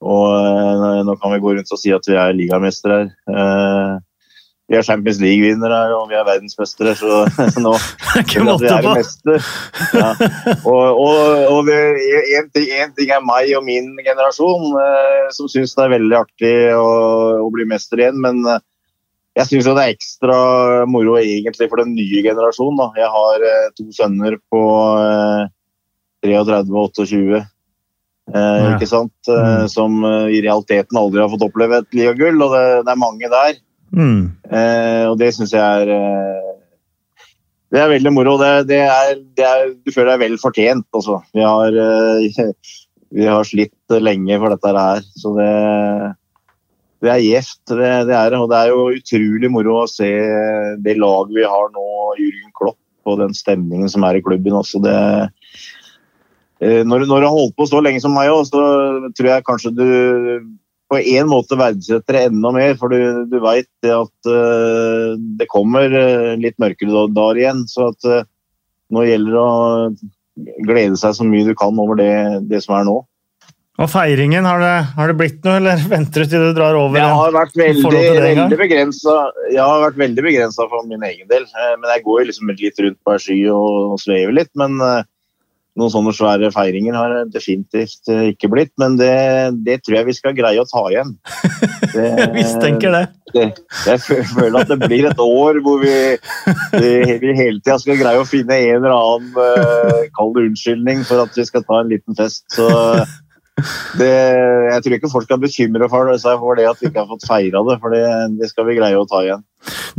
og 0.02 0.24
uh, 0.32 1.02
nå 1.08 1.18
kan 1.20 1.36
vi 1.36 1.42
gå 1.44 1.58
rundt 1.58 1.76
og 1.76 1.82
si 1.82 1.92
at 1.96 2.08
vi 2.08 2.16
er 2.20 2.38
ligamestere 2.38 3.02
her. 3.02 3.12
Uh, 3.28 4.00
vi 4.72 4.78
er 4.80 4.86
Champions 4.88 5.20
League-vinnere 5.20 5.80
og 5.98 6.06
vi 6.08 6.16
er 6.16 6.24
verdensmestere, 6.24 6.94
så 6.96 7.26
nå 7.66 7.74
vi 8.62 8.70
er 8.72 8.86
mester. 8.88 9.48
Ja. 10.00 10.14
Og, 10.64 11.02
og, 11.02 11.18
og 11.52 11.72
en, 11.76 12.48
ting, 12.56 12.70
en, 12.80 12.94
ting, 12.96 13.12
er 13.12 13.26
meg 13.26 13.52
og 13.58 13.66
min 13.68 13.92
generasjon 14.00 14.78
eh, 14.80 15.28
som 15.36 15.52
syns 15.52 15.76
det 15.76 15.84
er 15.84 15.96
veldig 15.98 16.18
artig 16.22 16.54
å, 16.78 16.88
å 17.44 17.50
bli 17.52 17.68
mester 17.68 18.00
igjen, 18.00 18.22
men 18.24 18.40
eh, 18.48 18.64
jeg 19.40 19.48
syns 19.48 19.70
det 19.70 19.74
er 19.80 19.94
ekstra 19.96 20.38
moro 20.92 21.16
egentlig 21.22 21.70
for 21.72 21.80
den 21.84 21.96
nye 21.96 22.22
generasjonen. 22.26 22.80
Da. 22.82 22.90
Jeg 23.00 23.10
har 23.16 23.48
eh, 23.48 23.72
to 23.78 23.88
sønner 23.96 24.38
på 24.52 24.62
eh, 25.00 25.50
33 26.28 26.62
og 26.68 27.00
28. 27.00 27.42
Eh, 28.32 28.36
ja. 28.36 28.76
ikke 28.76 28.90
sant? 28.92 29.16
Mm. 29.28 29.68
Som 29.72 30.02
i 30.06 30.44
realiteten 30.44 31.00
aldri 31.00 31.24
har 31.24 31.32
fått 31.32 31.48
oppleve 31.48 31.82
et 31.82 31.98
ligagull, 31.98 32.44
og 32.44 32.56
det, 32.56 32.66
det 32.88 32.96
er 32.96 33.06
mange 33.08 33.32
der. 33.32 33.60
Mm. 33.92 34.32
Eh, 34.48 35.06
og 35.10 35.18
det 35.20 35.34
syns 35.36 35.52
jeg 35.52 35.60
er 35.60 35.90
eh, 35.92 36.52
Det 37.72 37.80
er 37.82 37.92
veldig 37.92 38.14
moro. 38.16 38.38
Det, 38.40 38.52
det, 38.70 38.80
er, 38.84 39.20
det 39.38 39.48
er, 39.48 39.74
du 39.76 39.92
føler 39.92 40.14
deg 40.14 40.24
vel 40.26 40.40
fortjent, 40.42 40.88
altså. 40.96 41.22
Vi 41.36 41.44
har, 41.46 41.76
eh, 41.76 42.56
vi 43.18 43.28
har 43.28 43.48
slitt 43.48 44.00
lenge 44.00 44.40
for 44.40 44.56
dette 44.56 44.76
her. 44.78 45.06
Så 45.24 45.36
det, 45.40 45.52
det 47.02 47.12
er 47.12 47.26
gjevt. 47.26 47.62
Det, 47.74 47.92
det, 48.10 48.16
er 48.18 48.38
Og 48.38 48.48
det 48.52 48.60
er 48.60 48.72
jo 48.72 48.88
utrolig 48.94 49.52
moro 49.52 49.82
å 49.82 49.90
se 49.90 50.10
det 50.86 50.98
laget 51.00 51.36
vi 51.38 51.48
har 51.50 51.70
nå, 51.74 51.86
Jürgen 52.20 52.56
Klopp, 52.58 52.80
og 53.10 53.22
den 53.24 53.36
stemningen 53.38 53.90
som 53.92 54.06
er 54.06 54.20
i 54.20 54.24
klubben. 54.26 54.58
også. 54.62 54.82
Det, 54.86 54.96
eh, 56.62 56.82
når, 56.86 57.08
når 57.10 57.24
du 57.24 57.28
har 57.28 57.38
holdt 57.38 57.58
på 57.58 57.70
så 57.70 57.82
lenge 57.82 58.04
som 58.04 58.14
meg, 58.18 58.30
òg, 58.34 58.46
så 58.50 58.66
tror 59.18 59.32
jeg 59.34 59.48
kanskje 59.50 59.76
du 59.78 59.86
på 60.92 61.00
en 61.00 61.30
måte 61.32 61.56
verdsetter 61.56 62.18
det 62.18 62.22
enda 62.28 62.50
mer, 62.52 62.74
for 62.76 62.92
du, 62.92 63.24
du 63.32 63.38
veit 63.40 63.70
at 63.88 64.28
uh, 64.28 65.16
det 65.40 65.48
kommer 65.48 65.88
uh, 65.88 66.34
litt 66.36 66.58
mørkere 66.60 67.06
dager 67.16 67.40
igjen. 67.40 67.62
Så 67.72 67.94
at 67.94 68.08
uh, 68.12 68.26
nå 68.92 69.06
gjelder 69.08 69.38
det 69.38 69.40
å 69.40 70.66
glede 70.68 71.00
seg 71.00 71.16
så 71.16 71.28
mye 71.28 71.48
du 71.48 71.54
kan 71.56 71.80
over 71.80 71.96
det, 71.96 72.12
det 72.52 72.60
som 72.66 72.76
er 72.76 72.90
nå. 72.90 72.98
Og 73.82 73.88
feiringen, 73.90 74.46
har 74.46 74.62
det, 74.62 74.74
har 74.96 75.10
det, 75.10 75.18
blitt 75.18 75.40
noe, 75.46 75.58
eller 75.58 75.86
venter 75.96 76.26
du 76.26 76.34
til 76.34 76.48
du 76.50 76.58
drar 76.58 76.78
over? 76.78 77.00
Det 77.00 77.22
har 77.22 77.34
vært 77.36 77.58
veldig, 77.58 78.04
veldig 78.26 78.60
begrensa. 78.60 79.16
Jeg 79.50 79.64
har 79.64 79.86
vært 79.88 80.02
veldig 80.02 80.28
begrensa 80.28 80.68
for 80.70 80.86
min 80.90 81.08
egen 81.10 81.30
del. 81.32 81.48
Men 81.82 81.90
jeg 81.96 82.06
går 82.06 82.28
liksom 82.30 82.54
litt 82.54 82.86
rundt 82.86 83.02
på 83.02 83.16
ei 83.16 83.24
sky 83.26 83.40
og, 83.54 83.96
og 83.96 84.04
svever 84.04 84.38
litt. 84.38 84.54
Men 84.60 84.78
noen 85.80 85.92
sånne 85.94 86.12
svære 86.16 86.50
feiringer 86.52 86.96
har 86.98 87.14
definitivt 87.32 88.10
eh, 88.12 88.32
ikke 88.34 88.50
blitt, 88.52 88.72
men 88.82 88.98
det, 89.00 89.12
det, 89.64 89.78
tror 89.86 89.98
jeg 90.02 90.08
vi 90.10 90.16
skal 90.18 90.36
greie 90.36 90.60
å 90.60 90.68
ta 90.68 90.84
igjen. 90.92 91.16
Det, 91.92 92.08
Mistenker 92.32 92.94
det. 92.94 93.02
det. 93.36 93.46
Jeg 93.84 94.00
føler 94.30 94.62
at 94.62 94.70
det 94.70 94.78
blir 94.80 95.10
et 95.10 95.20
år 95.20 95.58
hvor 95.66 95.82
vi, 95.82 95.96
vi 96.72 97.34
hele 97.36 97.58
tida 97.58 97.76
skal 97.82 98.00
greie 98.00 98.22
å 98.22 98.28
finne 98.28 98.56
en 98.56 98.78
eller 98.78 98.94
annen 98.96 99.34
uh, 99.36 100.06
kald 100.16 100.40
unnskyldning 100.40 101.04
for 101.10 101.26
at 101.26 101.36
vi 101.36 101.44
skal 101.50 101.66
ta 101.68 101.82
en 101.82 101.92
liten 101.92 102.16
fest. 102.16 102.46
Så 102.56 102.70
det, 104.00 104.10
jeg 104.72 104.84
tror 104.84 104.98
ikke 104.98 105.12
folk 105.12 105.30
skal 105.30 105.42
bekymre 105.42 105.92
seg 106.22 106.42
for 106.42 106.60
det 106.60 106.68
at 106.70 106.82
vi 106.82 106.90
ikke 106.90 107.04
har 107.04 107.12
fått 107.12 107.30
feira 107.30 107.64
det, 107.68 107.78
for 107.84 107.94
det, 107.96 108.04
det, 108.40 108.50
skal 108.52 108.68
vi 108.68 108.78
greie 108.80 109.00
å 109.00 109.08
ta 109.10 109.24
igjen. 109.26 109.46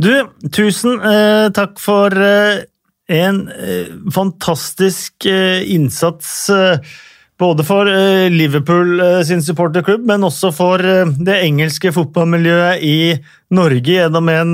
Du, 0.01 0.11
tusen 0.53 0.99
eh, 0.99 1.47
takk 1.55 1.77
for 1.81 2.13
eh, 2.17 2.63
en 3.07 3.47
eh, 3.49 4.11
fantastisk 4.13 5.25
eh, 5.25 5.71
innsats 5.73 6.49
eh, 6.49 6.79
både 7.39 7.63
for 7.65 7.89
Liverpool 8.29 9.01
sin 9.25 9.41
supporterklubb, 9.43 10.05
men 10.07 10.23
også 10.23 10.51
for 10.55 10.79
det 10.79 11.33
engelske 11.43 11.89
fotballmiljøet 11.91 12.83
i 12.85 12.97
Norge 13.57 13.95
gjennom 13.97 14.29
en 14.31 14.53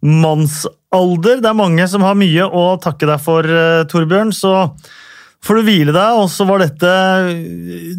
mannsalder. 0.00 1.42
Det 1.44 1.50
er 1.52 1.58
mange 1.60 1.86
som 1.92 2.02
har 2.02 2.16
mye 2.18 2.48
å 2.48 2.64
takke 2.82 3.06
deg 3.06 3.22
for, 3.22 3.46
Torbjørn. 3.92 4.32
Så 4.34 4.54
får 5.46 5.60
du 5.60 5.66
hvile 5.66 5.94
deg, 5.94 6.20
og 6.20 6.28
så 6.32 6.46
var 6.48 6.62
dette 6.64 6.92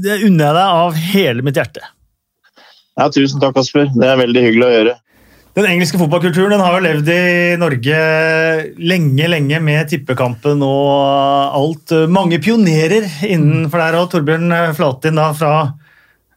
Det 0.03 0.21
unner 0.27 0.49
jeg 0.49 0.57
deg 0.57 0.79
av 0.83 1.01
hele 1.13 1.45
mitt 1.45 1.59
hjerte. 1.59 1.83
Ja, 2.97 3.09
tusen 3.13 3.41
takk, 3.41 3.55
Kasper. 3.57 3.91
Det 3.93 4.07
er 4.07 4.19
veldig 4.19 4.43
hyggelig 4.47 4.67
å 4.67 4.73
gjøre. 4.73 4.95
Den 5.57 5.65
engelske 5.71 5.97
fotballkulturen 5.97 6.53
den 6.53 6.61
har 6.61 6.75
jo 6.75 6.83
levd 6.85 7.07
i 7.09 7.21
Norge 7.57 8.01
lenge, 8.77 9.29
lenge 9.31 9.61
med 9.65 9.89
tippekampen 9.89 10.61
og 10.65 11.57
alt. 11.57 11.93
Mange 12.13 12.37
pionerer 12.43 13.07
innenfor 13.25 13.81
der, 13.81 13.97
og 13.97 14.11
Torbjørn 14.11 14.53
Flatin 14.77 15.17
da 15.17 15.31
fra 15.37 15.53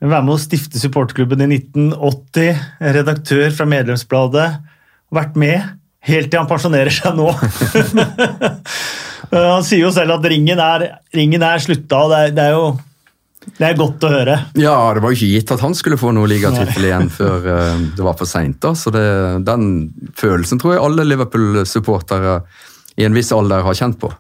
være 0.01 0.25
med 0.25 0.33
å 0.33 0.41
stifte 0.41 0.81
supportklubben 0.81 1.45
i 1.45 1.51
1980, 1.59 2.65
redaktør 2.97 3.53
fra 3.53 3.69
medlemsbladet. 3.69 4.49
Vært 5.13 5.37
med 5.41 5.69
helt 6.09 6.33
til 6.33 6.41
han 6.41 6.49
pensjonerer 6.49 6.95
seg 6.95 7.19
nå. 7.19 7.29
han 9.31 9.67
sier 9.67 9.85
jo 9.85 9.91
selv 9.95 10.17
at 10.17 10.29
ringen 10.31 10.61
er, 10.63 10.87
ringen 11.15 11.43
er 11.47 11.63
slutta, 11.63 12.05
og 12.05 12.13
det 12.13 12.21
er, 12.21 12.33
det 12.37 12.47
er 12.49 12.57
jo 12.57 12.71
Det 13.41 13.67
er 13.67 13.77
godt 13.79 14.05
å 14.05 14.11
høre. 14.13 14.35
Ja, 14.61 14.75
det 14.95 15.01
var 15.01 15.13
jo 15.13 15.17
ikke 15.17 15.35
gitt 15.35 15.53
at 15.55 15.63
han 15.65 15.77
skulle 15.79 15.99
få 16.01 16.11
noe 16.13 16.29
ligatittel 16.29 16.85
igjen 16.91 17.09
før 17.13 17.47
uh, 17.47 17.85
det 17.97 18.05
var 18.05 18.19
for 18.19 18.29
seint. 18.29 18.67
Så 18.77 18.93
det, 18.93 19.05
den 19.47 19.71
følelsen 20.19 20.61
tror 20.61 20.75
jeg 20.75 20.83
alle 20.85 21.07
Liverpool-supportere 21.09 22.41
i 23.01 23.07
en 23.07 23.17
viss 23.17 23.33
alder 23.33 23.65
har 23.65 23.79
kjent 23.79 23.97
på. 24.03 24.13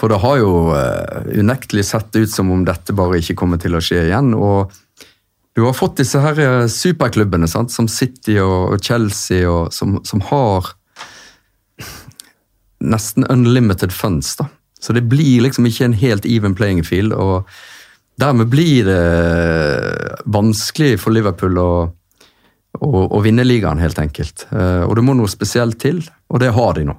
For 0.00 0.10
det 0.10 0.18
har 0.24 0.40
jo 0.40 0.52
uh, 0.74 1.22
unektelig 1.38 1.86
sett 1.92 2.18
ut 2.18 2.32
som 2.32 2.50
om 2.50 2.64
dette 2.66 2.96
bare 2.98 3.22
ikke 3.22 3.38
kommer 3.38 3.62
til 3.62 3.78
å 3.78 3.84
skje 3.84 4.08
igjen. 4.08 4.34
og 4.34 4.72
du 5.52 5.66
har 5.66 5.76
fått 5.76 6.00
disse 6.00 6.20
her 6.22 6.38
eh, 6.40 6.66
superklubbene 6.70 7.48
sant? 7.50 7.72
som 7.72 7.88
City 7.90 8.38
og 8.40 8.78
Chelsea, 8.84 9.44
og, 9.48 9.72
som, 9.74 9.98
som, 10.08 10.22
har 10.30 10.72
nesten 12.82 13.26
unlimited 13.30 13.92
funds. 13.94 14.34
da. 14.36 14.48
Så 14.82 14.92
det 14.92 15.06
blir 15.06 15.44
liksom 15.44 15.66
ikke 15.68 15.86
en 15.86 15.98
helt 15.98 16.26
even 16.26 16.56
playing 16.58 16.82
field. 16.84 17.12
og 17.12 17.46
Dermed 18.20 18.50
blir 18.52 18.84
det 18.86 19.02
vanskelig 20.30 20.98
for 21.00 21.14
Liverpool 21.14 21.58
å, 21.58 21.70
å, 22.78 22.90
å 23.06 23.22
vinne 23.24 23.46
ligaen, 23.46 23.80
helt 23.82 23.98
enkelt. 24.02 24.46
Eh, 24.50 24.82
og 24.84 24.96
det 24.98 25.06
må 25.06 25.16
noe 25.16 25.30
spesielt 25.30 25.78
til, 25.80 26.02
og 26.28 26.42
det 26.42 26.52
har 26.54 26.76
de 26.78 26.86
nå. 26.90 26.98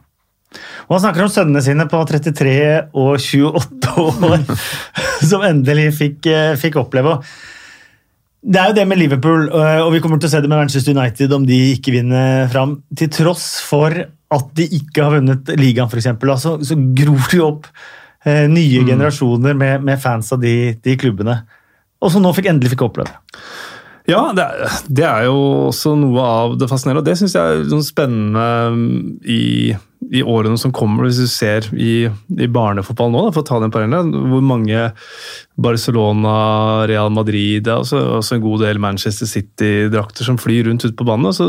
Og 0.87 0.95
Han 0.95 1.03
snakker 1.05 1.25
om 1.25 1.31
sønnene 1.33 1.63
sine 1.65 1.85
på 1.89 2.01
33 2.09 2.55
og 2.99 3.15
28 3.21 3.93
år, 4.03 4.45
som 5.29 5.45
endelig 5.47 5.91
fikk, 5.99 6.29
eh, 6.29 6.53
fikk 6.59 6.79
oppleve. 6.81 7.19
Det 8.43 8.59
er 8.59 8.71
jo 8.71 8.75
det 8.75 8.87
med 8.89 8.99
Liverpool, 8.99 9.47
eh, 9.47 9.79
og 9.85 9.93
vi 9.93 10.01
kommer 10.03 10.19
til 10.19 10.27
å 10.27 10.33
se 10.33 10.41
det 10.43 10.49
med 10.51 10.59
Manchester 10.59 10.95
United 10.97 11.31
om 11.35 11.45
de 11.47 11.59
ikke 11.77 11.93
vinner 11.95 12.49
fram. 12.51 12.81
Til 12.99 13.11
tross 13.13 13.47
for 13.63 13.95
at 14.33 14.53
de 14.57 14.65
ikke 14.79 15.03
har 15.05 15.17
vunnet 15.17 15.51
ligaen, 15.59 15.91
f.eks., 15.91 16.09
så, 16.41 16.57
så 16.65 16.79
gror 16.97 17.35
jo 17.37 17.51
opp 17.51 17.69
Eh, 18.23 18.49
nye 18.49 18.79
mm. 18.79 18.87
generasjoner 18.87 19.53
med, 19.53 19.83
med, 19.83 19.99
fans 20.01 20.31
av 20.31 20.39
de, 20.39 20.73
de, 20.83 20.95
klubbene. 20.99 21.41
Og 22.03 22.11
som 22.11 22.23
nå 22.23 22.31
fikk, 22.35 22.47
endelig 22.51 22.71
fikk 22.73 22.85
oppleve. 22.85 23.11
Ja, 24.07 24.29
det 24.35 24.43
er, 24.43 24.77
det 24.87 25.05
er, 25.07 25.25
jo 25.27 25.39
også 25.69 25.93
noe 25.99 26.23
av 26.23 26.55
det 26.59 26.69
fascinerende. 26.71 27.03
Og 27.03 27.07
det 27.07 27.17
syns 27.19 27.35
jeg 27.35 27.63
er 27.63 27.83
spennende 27.83 28.47
mm, 28.75 29.01
i 29.27 29.41
i 30.13 30.21
årene 30.21 30.59
som 30.61 30.73
kommer, 30.75 31.07
hvis 31.07 31.23
du 31.23 31.29
ser 31.29 31.65
i, 31.73 32.05
i 32.05 32.47
barnefotball 32.51 33.09
nå, 33.13 33.25
da, 33.25 33.33
for 33.33 33.41
å 33.41 33.47
ta 33.47 33.59
den 33.63 33.73
parallellen, 33.73 34.13
hvor 34.29 34.43
mange 34.45 34.91
Barcelona, 35.63 36.33
Real 36.89 37.11
Madrid, 37.13 37.67
altså, 37.69 37.99
også 38.19 38.37
en 38.37 38.43
god 38.43 38.63
del 38.65 38.79
Manchester 38.81 39.29
City-drakter 39.29 40.25
som 40.25 40.39
flyr 40.41 40.65
rundt 40.65 40.85
ute 40.85 40.95
på 40.97 41.05
banen. 41.05 41.33
Så 41.33 41.45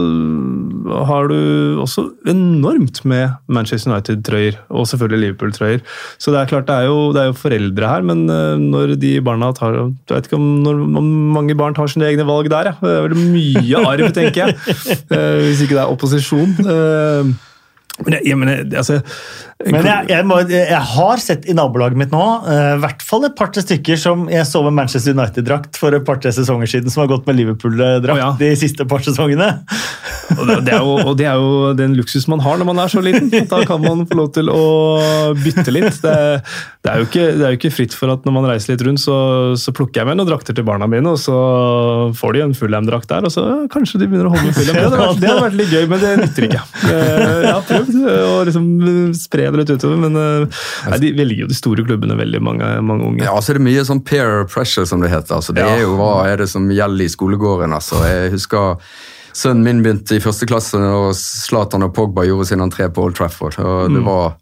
har 1.09 1.29
du 1.29 1.81
også 1.81 2.07
enormt 2.29 3.01
med 3.09 3.37
Manchester 3.53 3.93
United-trøyer, 3.93 4.59
og 4.73 4.89
selvfølgelig 4.91 5.23
Liverpool-trøyer. 5.23 5.85
Så 6.21 6.35
det 6.35 6.43
er 6.43 6.53
klart, 6.53 6.69
det 6.69 6.77
er, 6.77 6.91
jo, 6.91 7.15
det 7.17 7.23
er, 7.23 7.31
jo, 7.33 7.39
foreldre 7.45 7.95
her, 7.95 8.05
men 8.13 8.27
eh, 8.33 8.61
når 8.61 8.97
de 9.01 9.15
barna 9.25 9.53
tar 9.57 9.77
Jeg 9.77 10.13
vet 10.13 10.29
ikke 10.29 10.41
om, 10.41 10.51
når, 10.65 10.85
om 11.01 11.09
mange 11.37 11.57
barn 11.59 11.77
tar 11.77 11.89
sine 11.93 12.09
egne 12.09 12.29
valg 12.29 12.49
der, 12.53 12.73
ja. 12.73 12.77
Det 12.81 12.93
er 12.93 13.09
vel 13.09 13.33
mye 13.33 13.89
arv, 13.93 14.09
tenker 14.17 14.47
jeg. 14.47 14.61
Eh, 15.15 15.41
hvis 15.45 15.61
ikke 15.65 15.77
det 15.77 15.83
er 15.83 15.91
opposisjon. 15.93 16.55
Men, 18.01 18.15
jeg, 18.27 18.39
mener, 18.39 18.77
altså, 18.77 19.01
men 19.63 19.87
jeg, 19.87 20.09
jeg, 20.11 20.27
må, 20.27 20.41
jeg, 20.51 20.81
har 20.91 21.21
sett 21.23 21.45
i 21.47 21.55
nabolaget 21.55 21.99
mitt 21.99 22.11
nå 22.13 22.23
eh, 22.51 22.55
i 22.55 22.73
uh, 22.75 22.81
hvert 22.83 23.05
fall 23.07 23.23
et 23.29 23.37
par-tre 23.39 23.63
stykker 23.63 23.99
som 24.01 24.27
jeg 24.33 24.43
så 24.49 24.65
med 24.67 24.75
Manchester 24.81 25.15
United-drakt 25.15 25.79
for 25.79 25.95
et 25.95 26.03
par-tre 26.05 26.33
sesonger 26.35 26.71
siden, 26.73 26.91
som 26.91 27.05
har 27.05 27.13
gått 27.13 27.29
med 27.29 27.39
Liverpool-drakt 27.39 28.17
oh, 28.17 28.19
ja. 28.19 28.33
de 28.41 28.51
siste 28.59 28.87
par 28.91 29.05
sesongene. 29.07 29.53
og, 30.35 30.51
det, 30.67 30.75
jo, 30.75 30.97
og, 30.99 31.13
det, 31.21 31.29
er 31.31 31.39
jo, 31.39 31.71
den 31.79 31.95
luksus 31.95 32.27
man 32.31 32.43
har 32.43 32.59
når 32.59 32.69
man 32.73 32.83
er 32.83 32.91
så 32.91 33.03
liten. 33.05 33.31
Da 33.51 33.63
kan 33.69 33.83
man 33.85 34.03
få 34.11 34.19
lov 34.19 34.33
til 34.35 34.51
å 34.51 34.65
bytte 35.39 35.75
litt. 35.75 36.01
Det, 36.03 36.17
det, 36.83 36.91
er, 36.91 36.99
jo 36.99 37.07
ikke, 37.07 37.29
det 37.39 37.47
er 37.47 37.55
jo 37.55 37.61
ikke 37.61 37.73
fritt 37.77 37.95
for 37.97 38.11
at 38.13 38.27
når 38.27 38.37
man 38.37 38.49
reiser 38.51 38.75
litt 38.75 38.85
rundt, 38.89 39.05
så, 39.05 39.17
så 39.61 39.75
plukker 39.77 40.03
jeg 40.03 40.11
med 40.11 40.19
noen 40.19 40.33
drakter 40.33 40.57
til 40.57 40.67
barna 40.67 40.91
mine, 40.91 41.15
og 41.15 41.21
så 41.23 41.39
får 42.19 42.37
de 42.37 42.45
en 42.49 42.57
Fullham-drakt 42.59 43.13
der, 43.13 43.29
og 43.29 43.33
så 43.33 43.47
kanskje 43.73 44.03
de 44.03 44.11
begynner 44.11 44.33
å 44.33 44.35
holde 44.35 44.51
med 44.51 44.59
Fullham. 44.59 44.81
Det 44.85 44.91
hadde 44.91 45.23
vært, 45.23 45.43
vært 45.47 45.59
litt 45.61 45.73
gøy, 45.73 45.85
men 45.91 46.03
det 46.03 46.13
nytter 46.21 46.49
ikke. 46.49 46.63
Jeg 47.45 47.55
har 47.55 47.65
prøvd 47.69 48.03
å 48.11 48.37
liksom 48.49 48.69
spre 49.17 49.44
det 49.53 49.63
litt 49.63 49.73
utover, 49.75 49.99
men 50.07 50.19
eh, 50.21 50.63
nei, 50.93 51.01
de 51.03 51.11
velger 51.19 51.45
jo 51.45 51.51
de 51.51 51.59
store 51.59 51.85
klubbene 51.87 52.17
veldig 52.19 52.41
mange, 52.45 52.71
mange 52.87 53.11
unge. 53.11 53.25
Ja, 53.27 53.35
så 53.43 53.53
er 53.53 53.61
det 53.61 53.67
mye 53.67 53.85
sånn 53.89 54.05
peer 54.07 54.47
pressure, 54.51 54.87
som 54.89 55.03
det 55.05 55.13
heter. 55.13 55.41
Altså, 55.41 55.57
det 55.57 55.67
ja. 55.67 55.75
er 55.75 55.85
jo 55.85 55.97
hva 55.99 56.13
er 56.31 56.45
det 56.45 56.49
som 56.53 56.71
gjelder 56.73 57.07
i 57.07 57.13
skolegården. 57.13 57.75
Altså. 57.77 58.01
Jeg 58.09 58.33
husker 58.37 58.81
Sønnen 59.35 59.65
min 59.67 59.81
begynte 59.83 60.15
i 60.15 60.23
første 60.23 60.47
klasse 60.47 60.79
og 60.79 61.09
Zlatan 61.19 61.83
og 61.83 61.95
Pogba 61.97 62.23
gjorde 62.23 62.47
sin 62.53 62.63
entré 62.63 62.87
på 62.87 63.03
Old 63.03 63.17
Trafford. 63.19 63.57
og 63.59 63.91
Det 63.91 63.99
mm. 63.99 64.07
var, 64.07 64.37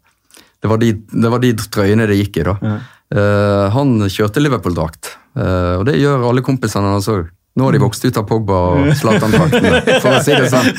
det 0.61 0.69
var, 0.69 0.81
de, 0.83 0.91
det 1.25 1.31
var 1.33 1.41
de 1.41 1.53
trøyene 1.57 2.05
det 2.09 2.19
gikk 2.19 2.43
i. 2.43 2.45
da. 2.51 2.57
Ja. 2.61 2.75
Uh, 3.13 3.65
han 3.73 3.97
kjørte 4.09 4.41
Liverpool-drakt, 4.41 5.11
uh, 5.37 5.81
og 5.81 5.87
det 5.89 5.99
gjør 5.99 6.27
alle 6.29 6.45
kompisene 6.45 6.93
hans 6.93 7.09
òg. 7.11 7.27
Nå 7.53 7.67
har 7.67 7.75
de 7.75 7.81
vokst 7.83 8.05
ut 8.05 8.17
av 8.17 8.25
Pogba 8.25 8.59
og 8.73 8.91
Zlatan-drakten, 8.99 9.99
for 10.01 10.17
å 10.17 10.21
si 10.25 10.33
det 10.33 10.49
sånn. 10.49 10.69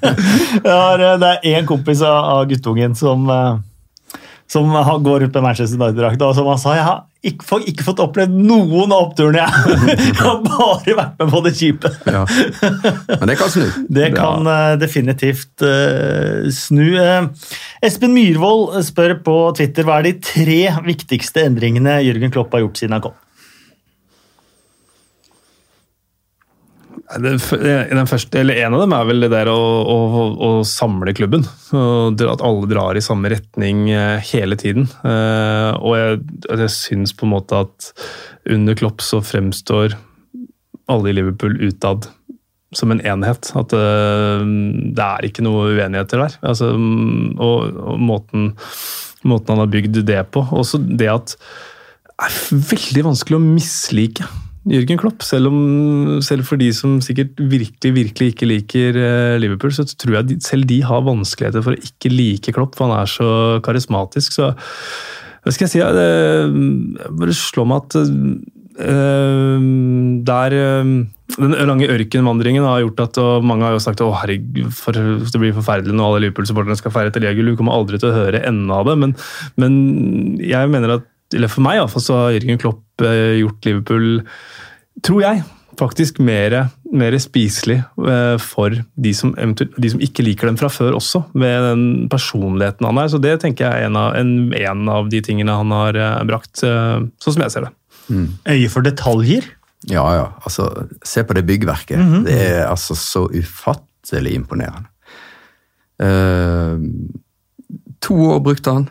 har, 0.68 1.04
det 1.20 1.30
er 1.30 1.46
én 1.54 1.68
kompis 1.68 2.02
av 2.04 2.44
guttungen 2.50 2.96
som, 2.98 3.24
eh, 3.32 4.26
som 4.50 4.74
går 5.06 5.28
ut 5.28 5.38
med 5.38 5.46
Manchester 5.46 5.80
United-drakt, 5.80 6.20
og 6.26 6.36
som 6.36 6.50
han 6.50 6.60
sa 6.60 6.76
jeg 6.76 6.84
har 6.84 7.06
ikke, 7.24 7.58
ikke 7.68 7.84
fått 7.84 8.02
opplevd 8.04 8.36
noen 8.36 8.92
av 8.92 9.06
oppturene, 9.06 9.46
jeg. 9.46 9.80
jeg 10.10 10.18
har 10.20 10.38
bare 10.44 10.96
vært 10.98 11.18
med 11.20 11.32
på 11.32 11.42
det 11.44 11.54
kjipe. 11.56 11.92
Ja. 12.08 12.22
Men 13.14 13.32
det 13.32 13.38
kan 13.40 13.52
snu. 13.52 13.64
Det 13.88 14.10
kan 14.14 14.48
ja. 14.48 14.58
uh, 14.74 14.76
definitivt 14.80 15.64
uh, 15.64 16.48
snu. 16.52 16.86
Espen 17.84 18.12
Myhrvold 18.16 18.76
spør 18.88 19.16
på 19.24 19.38
Twitter 19.56 19.88
hva 19.88 20.00
er 20.00 20.10
de 20.10 20.14
tre 20.20 20.60
viktigste 20.84 21.48
endringene 21.48 22.00
Jørgen 22.04 22.32
Klopp 22.32 22.56
har 22.56 22.64
gjort 22.66 22.80
siden 22.80 22.96
han 22.96 23.08
kom. 23.08 23.16
Den, 27.18 27.40
første, 28.06 28.38
eller 28.38 28.60
En 28.62 28.76
av 28.76 28.84
dem 28.84 28.92
er 28.94 29.06
vel 29.08 29.24
det 29.24 29.30
der 29.32 29.48
å, 29.50 29.58
å, 29.58 29.96
å 30.30 30.50
samle 30.66 31.14
klubben. 31.16 31.42
At 31.74 32.44
alle 32.46 32.68
drar 32.70 32.98
i 32.98 33.02
samme 33.02 33.32
retning 33.32 33.88
eh, 33.90 34.22
hele 34.30 34.58
tiden. 34.60 34.86
Eh, 35.02 35.72
og 35.80 35.96
jeg, 35.98 36.20
jeg 36.46 36.70
syns 36.76 37.14
på 37.16 37.26
en 37.26 37.34
måte 37.34 37.64
at 37.66 37.90
under 38.50 38.78
Klopp 38.78 39.02
så 39.02 39.18
fremstår 39.24 39.96
alle 40.90 41.10
i 41.10 41.16
Liverpool 41.18 41.58
utad 41.66 42.06
som 42.76 42.94
en 42.94 43.02
enhet. 43.02 43.50
At 43.58 43.74
det, 43.74 43.82
eh, 43.82 45.08
er 45.08 45.26
ikke 45.26 45.44
noe 45.46 45.72
uenigheter 45.74 46.22
der. 46.22 46.38
Altså, 46.46 46.70
og, 46.76 47.74
og 47.74 47.98
måten, 47.98 48.52
måten, 49.26 49.56
han 49.56 49.64
har 49.64 49.72
bygd 49.74 50.04
det 50.06 50.22
på. 50.36 50.46
Også 50.54 50.78
det 50.78 51.10
at 51.10 51.34
det 52.20 52.28
er 52.28 52.38
veldig 52.70 53.06
vanskelig 53.10 53.38
å 53.38 53.42
mislike. 53.42 54.30
Jørgen 54.68 54.98
Klopp. 55.00 55.24
Selv, 55.24 55.48
om, 55.48 56.20
selv, 56.24 56.44
for 56.48 56.60
de 56.60 56.68
som 56.76 56.98
sikkert 57.04 57.38
virkelig 57.38 57.94
virkelig 57.96 58.32
ikke 58.34 58.48
liker 58.48 58.98
eh, 59.00 59.38
Liverpool, 59.40 59.72
så 59.72 59.86
tror 59.88 60.18
jeg 60.18 60.28
de, 60.28 60.40
selv 60.44 60.68
de 60.68 60.82
har 60.84 61.06
vanskeligheter 61.06 61.64
for 61.64 61.76
å 61.76 61.80
ikke 61.80 62.12
like 62.12 62.52
Klopp, 62.56 62.76
for 62.76 62.90
han 62.90 63.00
er 63.00 63.08
så 63.08 63.30
karismatisk. 63.64 64.36
Så 64.36 64.50
hva 65.40 65.54
skal 65.54 65.64
jeg 65.64 65.72
si 65.72 65.80
Det 65.80 67.08
bare 67.16 67.36
slår 67.36 67.70
meg 67.70 67.86
at 67.86 67.96
øh, 68.84 69.62
der 70.28 70.56
øh, 70.58 70.90
den 71.38 71.54
lange 71.70 71.88
ørkenvandringen 71.88 72.66
har 72.66 72.82
gjort 72.82 73.00
at 73.06 73.20
og 73.22 73.46
mange 73.46 73.64
har 73.64 73.72
jo 73.76 73.80
sagt 73.80 74.02
å 74.04 74.10
herregud, 74.12 74.68
for, 74.76 74.92
det 74.92 75.40
blir 75.40 75.56
forferdelig 75.56 75.96
når 75.96 76.10
alle 76.10 76.26
Liverpool-supporterne 76.26 76.76
skal 76.76 76.92
feire 76.92 77.12
etter 77.12 77.24
ligagull. 77.24 77.54
Du 77.54 77.60
kommer 77.62 77.78
aldri 77.78 78.00
til 78.00 78.10
å 78.10 78.18
høre 78.18 78.44
enden 78.44 78.68
av 78.74 78.84
det, 78.90 78.98
men, 79.00 79.16
men 79.56 79.80
jeg 80.44 80.68
mener 80.68 80.98
at 80.98 81.08
eller 81.34 81.50
for 81.52 81.64
meg 81.64 81.78
iallfall, 81.78 82.02
så 82.02 82.18
har 82.18 82.34
Jørgen 82.36 82.60
Klopp 82.60 83.02
gjort 83.02 83.66
Liverpool 83.66 84.22
tror 85.06 85.22
jeg, 85.22 85.42
faktisk 85.80 86.18
mer, 86.24 86.56
mer 86.92 87.16
spiselig 87.22 87.78
eh, 87.80 88.36
for 88.42 88.74
de 88.74 89.12
som, 89.16 89.32
de 89.34 89.90
som, 89.92 90.02
ikke 90.02 90.24
liker 90.26 90.50
dem 90.50 90.58
fra 90.60 90.70
før 90.72 90.98
også, 90.98 91.22
med 91.38 91.66
den 91.68 91.84
personligheten 92.12 92.88
han 92.88 93.00
er. 93.00 93.10
Så 93.12 93.20
det 93.22 93.38
tenker 93.44 93.66
jeg 93.66 93.86
er 93.86 93.88
en 93.88 93.98
av, 94.00 94.18
en, 94.18 94.34
en 94.56 94.92
av 94.92 95.10
de 95.12 95.22
tingene 95.24 95.56
han 95.62 95.72
har 95.74 95.98
eh, 95.98 96.20
brakt, 96.28 96.62
eh, 96.66 96.98
sånn 97.22 97.36
som 97.36 97.46
jeg 97.46 97.54
ser 97.56 97.68
det. 97.68 97.72
Mm. 98.10 98.28
Øye 98.52 98.70
for 98.72 98.86
detaljer? 98.86 99.48
Ja, 99.88 100.04
ja. 100.12 100.28
Altså, 100.44 100.68
se 101.06 101.24
på 101.24 101.36
det 101.36 101.46
byggverket. 101.48 101.98
Mm 101.98 102.08
-hmm. 102.12 102.24
Det 102.26 102.40
er 102.50 102.66
altså 102.68 102.94
så 102.94 103.28
ufattelig 103.32 104.34
imponerende. 104.34 104.88
Uh, 106.00 106.80
to 108.00 108.14
år 108.14 108.38
brukte 108.40 108.72
han. 108.72 108.88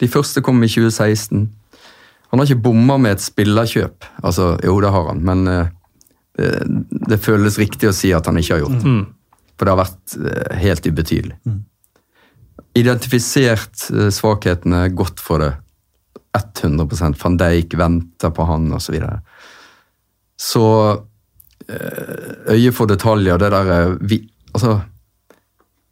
De 0.00 0.08
første 0.08 0.40
kom 0.42 0.62
i 0.62 0.68
2016. 0.68 1.48
Han 2.28 2.40
har 2.40 2.48
ikke 2.48 2.64
bomma 2.68 2.98
med 3.00 3.16
et 3.16 3.24
spillerkjøp. 3.24 4.04
Altså, 4.22 4.52
jo, 4.64 4.76
det 4.84 4.92
har 4.92 5.06
han, 5.08 5.22
men 5.24 5.46
uh, 5.48 5.70
det, 6.36 6.50
det, 7.08 7.20
føles 7.24 7.56
riktig 7.60 7.88
å 7.88 7.96
si 7.96 8.12
at 8.14 8.28
han 8.28 8.40
ikke 8.40 8.58
har 8.58 8.64
gjort 8.66 8.82
det. 8.82 8.92
Mm. 8.92 9.46
For 9.56 9.64
det 9.64 9.74
har 9.74 9.80
vært 9.80 10.16
uh, 10.20 10.58
helt 10.60 10.88
ubetydelig. 10.88 11.38
Mm. 11.48 11.62
Identifisert 12.78 13.88
uh, 13.94 14.08
svakhetene, 14.14 14.84
gått 14.96 15.24
for 15.24 15.44
det 15.44 15.54
100 16.38 17.16
Van 17.18 17.38
Dijk 17.40 17.74
venter 17.80 18.30
på 18.34 18.44
han, 18.46 18.68
osv. 18.76 18.84
Så, 18.84 18.92
videre. 18.94 19.14
så 20.38 20.66
øye 22.48 22.70
for 22.72 22.88
detaljer, 22.88 23.40
det 23.40 23.48
derre 23.52 23.96
Altså, 24.54 24.78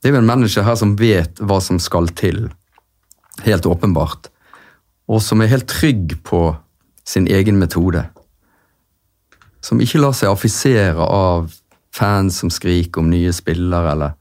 det 0.00 0.08
er 0.08 0.14
jo 0.14 0.20
en 0.22 0.28
manager 0.28 0.64
her 0.64 0.76
som 0.78 0.94
vet 0.96 1.40
hva 1.44 1.58
som 1.60 1.80
skal 1.82 2.08
til, 2.16 2.46
helt 3.44 3.66
åpenbart 3.68 4.30
og 5.06 5.22
som 5.22 5.42
er 5.42 5.52
helt 5.52 5.68
trygg 5.70 6.16
på 6.26 6.40
sin 7.06 7.28
egen 7.30 7.60
metode. 7.60 8.02
Som 9.62 9.80
ikke 9.82 10.00
lar 10.02 10.14
seg 10.16 10.30
affisere 10.30 11.02
av 11.02 11.50
fans 11.94 12.42
som 12.42 12.50
skriker 12.52 13.02
om 13.02 13.10
nye 13.10 13.32
spillere, 13.34 13.92
eller 13.96 14.16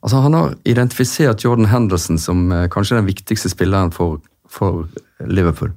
Altså, 0.00 0.16
han 0.24 0.32
har 0.32 0.54
identifisert 0.64 1.42
Jordan 1.44 1.68
Henderson 1.68 2.18
som 2.18 2.46
eh, 2.52 2.68
kanskje 2.72 2.96
den 2.96 3.08
viktigste 3.10 3.50
spilleren 3.52 3.90
for, 3.92 4.22
for 4.48 4.86
Liverpool. 5.28 5.74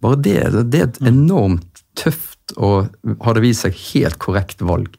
Bare 0.00 0.18
det, 0.22 0.36
det 0.70 0.80
er 0.80 0.86
et 0.86 1.00
enormt 1.10 1.82
tøft 1.98 2.54
og 2.56 2.92
hadde 3.24 3.42
vist 3.42 3.66
seg 3.66 3.74
helt 3.90 4.20
korrekt 4.22 4.62
valg. 4.62 4.94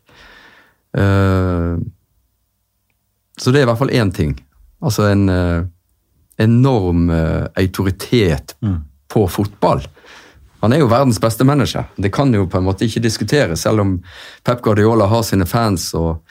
Eh, 0.98 1.80
så 3.40 3.54
det 3.54 3.62
er 3.62 3.66
i 3.66 3.70
hvert 3.72 3.80
fall 3.80 3.96
én 3.96 4.12
ting. 4.14 4.36
Altså 4.84 5.08
en 5.08 5.30
eh, 5.32 5.64
enorm 6.44 7.10
autoritet 7.10 8.56
autoritet 8.56 8.56
på 9.14 9.28
fotball. 9.28 9.82
Han 10.62 10.74
er 10.74 10.84
jo 10.84 10.88
verdens 10.92 11.20
beste 11.22 11.44
manager. 11.44 11.88
Det 11.96 12.12
kan 12.14 12.34
jo 12.34 12.46
på 12.48 12.60
en 12.60 12.68
måte 12.68 12.86
ikke 12.86 13.02
diskuteres, 13.02 13.64
selv 13.66 13.82
om 13.82 13.96
Pep 14.46 14.62
Guardiola 14.62 15.08
har 15.10 15.24
sine 15.26 15.48
fans 15.50 15.90
og 15.98 16.22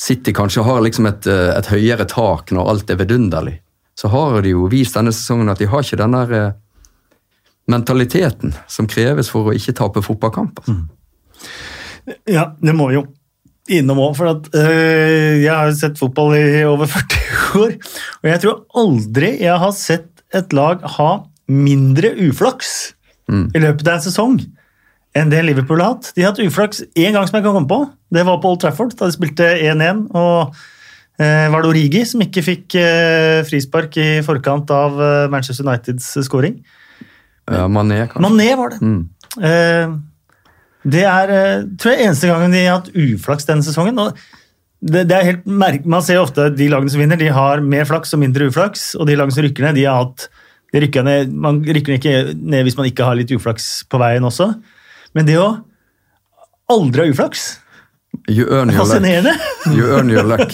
City 0.00 0.32
kanskje 0.34 0.64
har 0.64 0.80
liksom 0.82 1.06
et, 1.06 1.26
eh, 1.26 1.52
et 1.54 1.68
høyere 1.70 2.06
tak 2.08 2.50
når 2.50 2.70
alt 2.70 2.90
er 2.90 2.98
vidunderlig. 2.98 3.58
Så 3.94 4.08
har 4.08 4.40
de 4.42 4.54
jo 4.54 4.66
vist 4.72 4.96
denne 4.96 5.12
sesongen 5.12 5.52
at 5.52 5.60
de 5.60 5.68
har 5.70 5.84
ikke 5.84 6.00
den 6.00 6.16
der 6.16 6.32
eh, 6.32 6.56
mentaliteten 7.70 8.54
som 8.66 8.88
kreves 8.90 9.30
for 9.30 9.50
å 9.50 9.54
ikke 9.54 9.76
tape 9.76 10.02
fotballkamper. 10.02 10.64
Ja, 12.26 12.50
det 12.60 12.74
må 12.74 12.90
jo 12.92 13.04
innom 13.72 14.00
òg, 14.04 14.16
for 14.18 14.32
at, 14.34 14.48
øh, 14.54 15.42
jeg 15.42 15.52
har 15.52 15.70
jo 15.70 15.76
sett 15.78 16.00
fotball 16.00 16.34
i 16.36 16.64
over 16.68 16.90
40 16.96 17.62
år. 17.62 17.78
Og 18.22 18.28
jeg 18.30 18.42
tror 18.42 18.64
aldri 18.84 19.30
jeg 19.40 19.62
har 19.62 19.72
sett 19.76 20.10
et 20.34 20.52
lag 20.56 20.82
ha 20.98 21.12
mindre 21.48 22.10
uflaks 22.26 22.94
i 23.30 23.60
løpet 23.62 23.86
av 23.88 23.94
en 23.94 24.02
sesong 24.04 24.38
enn 25.14 25.30
det 25.30 25.44
Liverpool 25.46 25.80
har 25.80 25.94
hatt. 25.94 26.10
De 26.16 26.24
har 26.24 26.32
hatt 26.32 26.42
uflaks 26.42 26.82
én 26.98 27.14
gang 27.14 27.26
som 27.28 27.38
jeg 27.38 27.44
kan 27.46 27.54
komme 27.54 27.70
på. 27.70 27.80
Det 28.12 28.24
var 28.26 28.40
på 28.42 28.50
Old 28.50 28.62
Trafford, 28.64 28.96
da 28.98 29.08
de 29.08 29.14
spilte 29.14 29.46
1-1. 29.62 30.08
og 30.10 30.56
eh, 31.22 31.46
var 31.52 31.62
det 31.62 31.70
Origi 31.70 32.02
som 32.08 32.24
ikke 32.24 32.42
fikk 32.44 32.76
eh, 32.80 33.42
frispark 33.46 33.94
i 34.02 34.08
forkant 34.26 34.72
av 34.74 34.98
eh, 34.98 35.28
Manchester 35.32 35.66
Uniteds 35.66 36.10
scoring? 36.26 36.58
Ja, 37.46 37.68
Mané, 37.70 38.08
kanskje. 38.10 38.24
Mané 38.26 38.50
var 38.58 38.74
det. 38.74 38.80
Mm. 38.82 40.02
Det 40.84 41.02
er 41.08 41.30
eh, 41.32 41.62
tror 41.80 41.94
jeg, 41.94 42.06
eneste 42.08 42.28
gangen 42.28 42.52
de 42.52 42.64
har 42.66 42.78
hatt 42.80 42.90
uflaks 42.92 43.46
denne 43.48 43.64
sesongen. 43.64 43.96
det, 44.84 45.06
det 45.08 45.16
er 45.16 45.24
helt 45.30 45.46
merk 45.48 45.86
Man 45.88 46.02
ser 46.04 46.20
ofte 46.20 46.50
at 46.50 46.56
de 46.58 46.66
lagene 46.68 46.92
som 46.92 47.00
vinner, 47.00 47.16
de 47.16 47.30
har 47.32 47.60
mer 47.64 47.86
flaks 47.88 48.12
og 48.12 48.20
mindre 48.20 48.50
uflaks. 48.50 48.90
Og 48.98 49.06
de 49.08 49.16
lagene 49.16 49.32
som 49.32 49.44
rykker 49.46 49.64
ned, 49.70 49.78
de 49.80 49.86
har 49.88 50.02
hatt 50.02 50.28
de 50.74 50.80
rykker 50.82 51.04
ned, 51.06 51.32
Man 51.32 51.62
rykker 51.64 51.96
ikke 51.96 52.14
ned 52.34 52.64
hvis 52.66 52.76
man 52.76 52.86
ikke 52.90 53.06
har 53.06 53.14
litt 53.16 53.30
uflaks 53.32 53.84
på 53.88 54.00
veien 54.02 54.24
også. 54.26 54.50
Men 55.14 55.26
det 55.28 55.38
å 55.40 55.52
aldri 56.74 57.06
ha 57.08 57.12
uflaks 57.14 57.44
You 58.30 58.46
earn 58.54 58.70
your 58.70 58.84
luck. 58.86 59.02
You 59.74 59.88
earn 59.96 60.10
your 60.12 60.22
luck. 60.32 60.52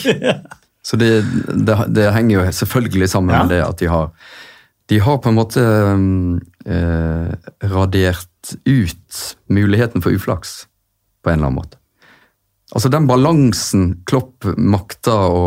Så 0.82 0.96
det, 0.96 1.10
det, 1.60 1.74
det 1.92 2.06
henger 2.14 2.38
jo 2.38 2.44
selvfølgelig 2.56 3.08
sammen 3.12 3.34
Ja. 3.34 3.42
med 3.44 3.50
det 3.52 3.58
at 3.66 3.76
de 3.82 3.88
har 3.92 4.08
De 4.90 4.98
har 4.98 5.20
på 5.22 5.30
en 5.30 5.36
måte 5.38 5.62
eh, 6.66 7.32
radert 7.70 8.54
ut 8.66 9.18
muligheten 9.52 10.02
for 10.02 10.10
uflaks 10.16 10.64
på 11.22 11.30
en 11.30 11.38
eller 11.38 11.50
annen 11.50 11.60
måte. 11.60 11.78
Altså 12.74 12.90
den 12.90 13.06
balansen 13.10 13.84
Klopp 14.06 14.46
makter 14.58 15.34
å, 15.34 15.46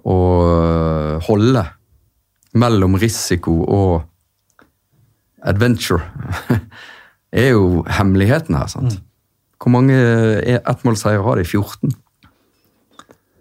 å 0.00 0.16
holde 1.28 1.64
mellom 2.56 2.96
risiko 3.00 3.58
og 3.64 4.06
adventure, 5.46 6.02
er 7.36 7.50
jo 7.52 7.82
hemmeligheten 7.98 8.56
her. 8.56 8.68
sant? 8.72 8.96
Hvor 9.60 9.72
mange 9.76 9.96
er- 9.96 10.62
ettmålseiere 10.68 11.22
har 11.24 11.36
de? 11.40 11.44
14? 11.44 11.92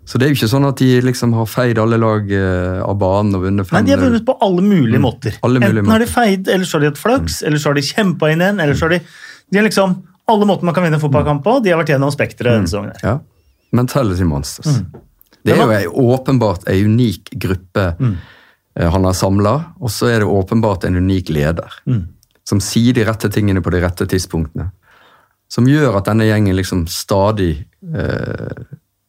Så 0.06 0.20
det 0.22 0.26
er 0.28 0.30
jo 0.34 0.36
ikke 0.38 0.50
sånn 0.52 0.68
at 0.70 0.78
de 0.78 0.88
liksom 1.02 1.32
har 1.34 1.46
feid 1.50 1.80
alle 1.82 1.98
lag 1.98 2.30
eh, 2.32 2.82
av 2.86 2.98
banen 3.02 3.34
og 3.36 3.42
vunnet 3.48 3.72
Nei, 3.74 3.82
De 3.88 3.92
har 3.96 3.98
5-0. 4.00 4.06
vunnet 4.10 4.26
på 4.28 4.36
alle 4.46 4.62
mulige 4.62 5.00
måter. 5.02 5.32
Mm. 5.34 5.40
Alle 5.48 5.60
mulige 5.64 5.80
Enten 5.82 5.92
har 5.96 6.00
de. 6.04 6.06
Mm. 6.06 6.14
feid, 6.14 6.48
eller 6.54 6.66
så 6.70 6.78
har 6.78 6.82
de 6.86 6.90
hatt 6.92 7.02
flaks, 7.02 7.40
eller 7.44 7.58
så 7.58 7.70
har 7.72 7.80
de 7.80 7.82
kjempa 7.82 8.30
inn 8.32 8.42
en. 8.46 8.60
eller 8.60 8.74
så 8.78 8.86
har 8.86 8.90
de, 8.96 9.00
de 9.52 9.58
har 9.62 9.66
liksom 9.70 9.96
Alle 10.28 10.46
måter 10.50 10.66
man 10.66 10.74
kan 10.74 10.84
vinne 10.84 10.98
fotballkamp 11.02 11.44
på, 11.46 11.60
de 11.64 11.70
har 11.70 11.78
vært 11.84 11.90
gjennom 11.94 12.10
spekteret 12.14 12.56
denne 12.56 12.66
sesongen. 12.70 12.94
Ja. 13.04 13.20
Mentality 13.78 14.24
Monsters. 14.26 14.80
Mm. 14.80 15.02
Det 15.46 15.54
er 15.54 15.60
jo 15.62 15.68
ei, 15.76 15.86
åpenbart 15.86 16.64
en 16.72 16.86
unik 16.94 17.30
gruppe 17.44 17.84
Mm. 18.00 18.16
eh, 18.80 18.90
han 18.90 19.04
har 19.06 19.14
samla, 19.14 19.52
og 19.80 19.90
så 19.94 20.08
er 20.10 20.20
det 20.24 20.28
åpenbart 20.28 20.84
en 20.86 20.96
unik 20.98 21.30
leder. 21.30 21.70
Mm. 21.86 22.08
Som 22.46 22.60
sier 22.60 22.94
de 22.94 23.04
rette 23.06 23.30
tingene 23.30 23.62
på 23.62 23.70
de 23.72 23.82
rette 23.82 24.06
tidspunktene. 24.10 24.72
Som 25.50 25.66
gjør 25.70 25.98
at 25.98 26.06
denne 26.10 26.26
gjengen 26.26 26.56
liksom 26.58 26.88
stadig 26.90 27.66
eh, 27.94 28.66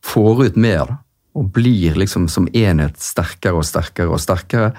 får 0.07 0.45
ut 0.47 0.57
mer, 0.61 0.87
da. 0.93 1.01
Og 1.37 1.51
blir 1.53 1.99
liksom 2.01 2.31
som 2.33 2.47
enhet 2.57 2.97
sterkere 3.03 3.59
og 3.61 3.67
sterkere 3.69 4.09
og 4.09 4.21
sterkere, 4.23 4.71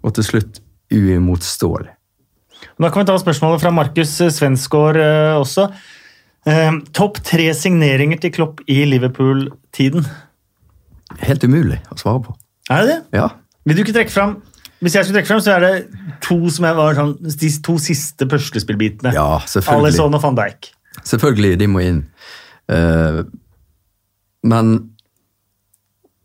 og 0.00 0.14
til 0.16 0.24
slutt 0.24 0.62
uimotståelig. 0.88 1.92
Da 2.80 2.88
kan 2.88 3.02
vi 3.02 3.08
ta 3.10 3.16
spørsmålet 3.20 3.60
fra 3.60 3.72
Markus 3.74 4.14
Svensgaard 4.32 4.96
eh, 4.96 5.34
også. 5.36 5.66
Eh, 6.48 6.78
Topp 6.96 7.20
tre 7.26 7.50
signeringer 7.58 8.20
til 8.22 8.32
Klopp 8.32 8.62
i 8.70 8.78
Liverpool-tiden. 8.88 10.06
Helt 11.20 11.44
umulig 11.44 11.82
å 11.92 11.98
svare 12.00 12.22
på. 12.24 12.36
Er 12.72 12.82
det 12.86 12.94
det? 12.94 12.98
Ja, 13.20 13.28
Vil 13.66 13.76
du 13.78 13.82
ikke 13.84 13.94
trekke 13.94 14.10
fram 14.10 14.32
Hvis 14.82 14.96
jeg 14.96 15.06
skulle 15.06 15.20
trekke 15.20 15.30
fram, 15.30 15.42
så 15.44 15.52
er 15.54 15.62
det 15.62 16.16
to 16.24 16.36
som 16.52 16.66
jeg 16.66 16.76
var 16.76 16.96
sånn, 16.98 17.12
de 17.22 17.50
to 17.64 17.76
siste 17.80 18.26
puslespillbitene. 18.28 19.12
ja 19.14 19.28
selvfølgelig. 19.46 19.92
Alison 19.92 20.16
og 20.18 20.22
van 20.24 20.36
Dijk. 20.40 20.70
Selvfølgelig, 21.06 21.58
de 21.60 21.68
må 21.70 21.84
inn. 21.84 22.00
Eh, 22.72 23.20
men 24.46 24.76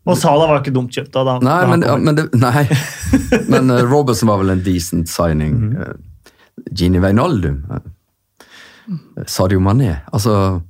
Og 0.06 0.16
Sala 0.18 0.48
var 0.50 0.62
ikke 0.62 0.74
dumt 0.74 0.94
kjøpt. 0.94 1.12
da. 1.14 1.22
da 1.28 1.34
Nei, 1.44 1.60
men, 1.70 1.84
ja, 1.86 1.96
men, 1.96 2.16
det, 2.18 2.24
nei. 2.34 2.64
men 3.52 3.70
uh, 3.70 3.82
Robertson 3.86 4.30
var 4.32 4.40
vel 4.42 4.56
en 4.56 4.64
decent 4.66 5.10
signing. 5.12 5.58
Mhm. 5.68 5.82
Eh, 5.82 6.68
Gini 6.72 7.00
Wijnaldum. 7.02 7.62
eh, 7.70 9.24
Sadio 9.26 9.60
Mané. 9.60 10.00
Altså, 10.12 10.60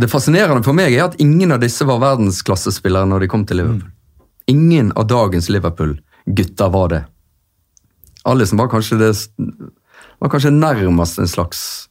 det 0.00 0.08
fascinerende 0.10 0.64
for 0.64 0.76
meg 0.78 0.94
er 0.94 1.08
at 1.08 1.18
ingen 1.20 1.52
av 1.52 1.60
disse 1.62 1.84
var 1.86 2.00
verdensklassespillere 2.02 3.08
når 3.10 3.24
de 3.24 3.28
kom 3.32 3.44
til 3.46 3.60
Liverpool. 3.60 3.88
Mm. 3.90 4.28
Ingen 4.54 4.92
av 4.98 5.06
dagens 5.10 5.48
Liverpool-gutter 5.52 6.70
var 6.74 6.88
det. 6.94 7.02
Alison 8.24 8.58
var 8.62 8.70
kanskje 8.70 8.98
det 9.00 9.10
var 10.22 10.30
kanskje 10.30 10.52
nærmest 10.54 11.18
en 11.18 11.26
slags 11.26 11.88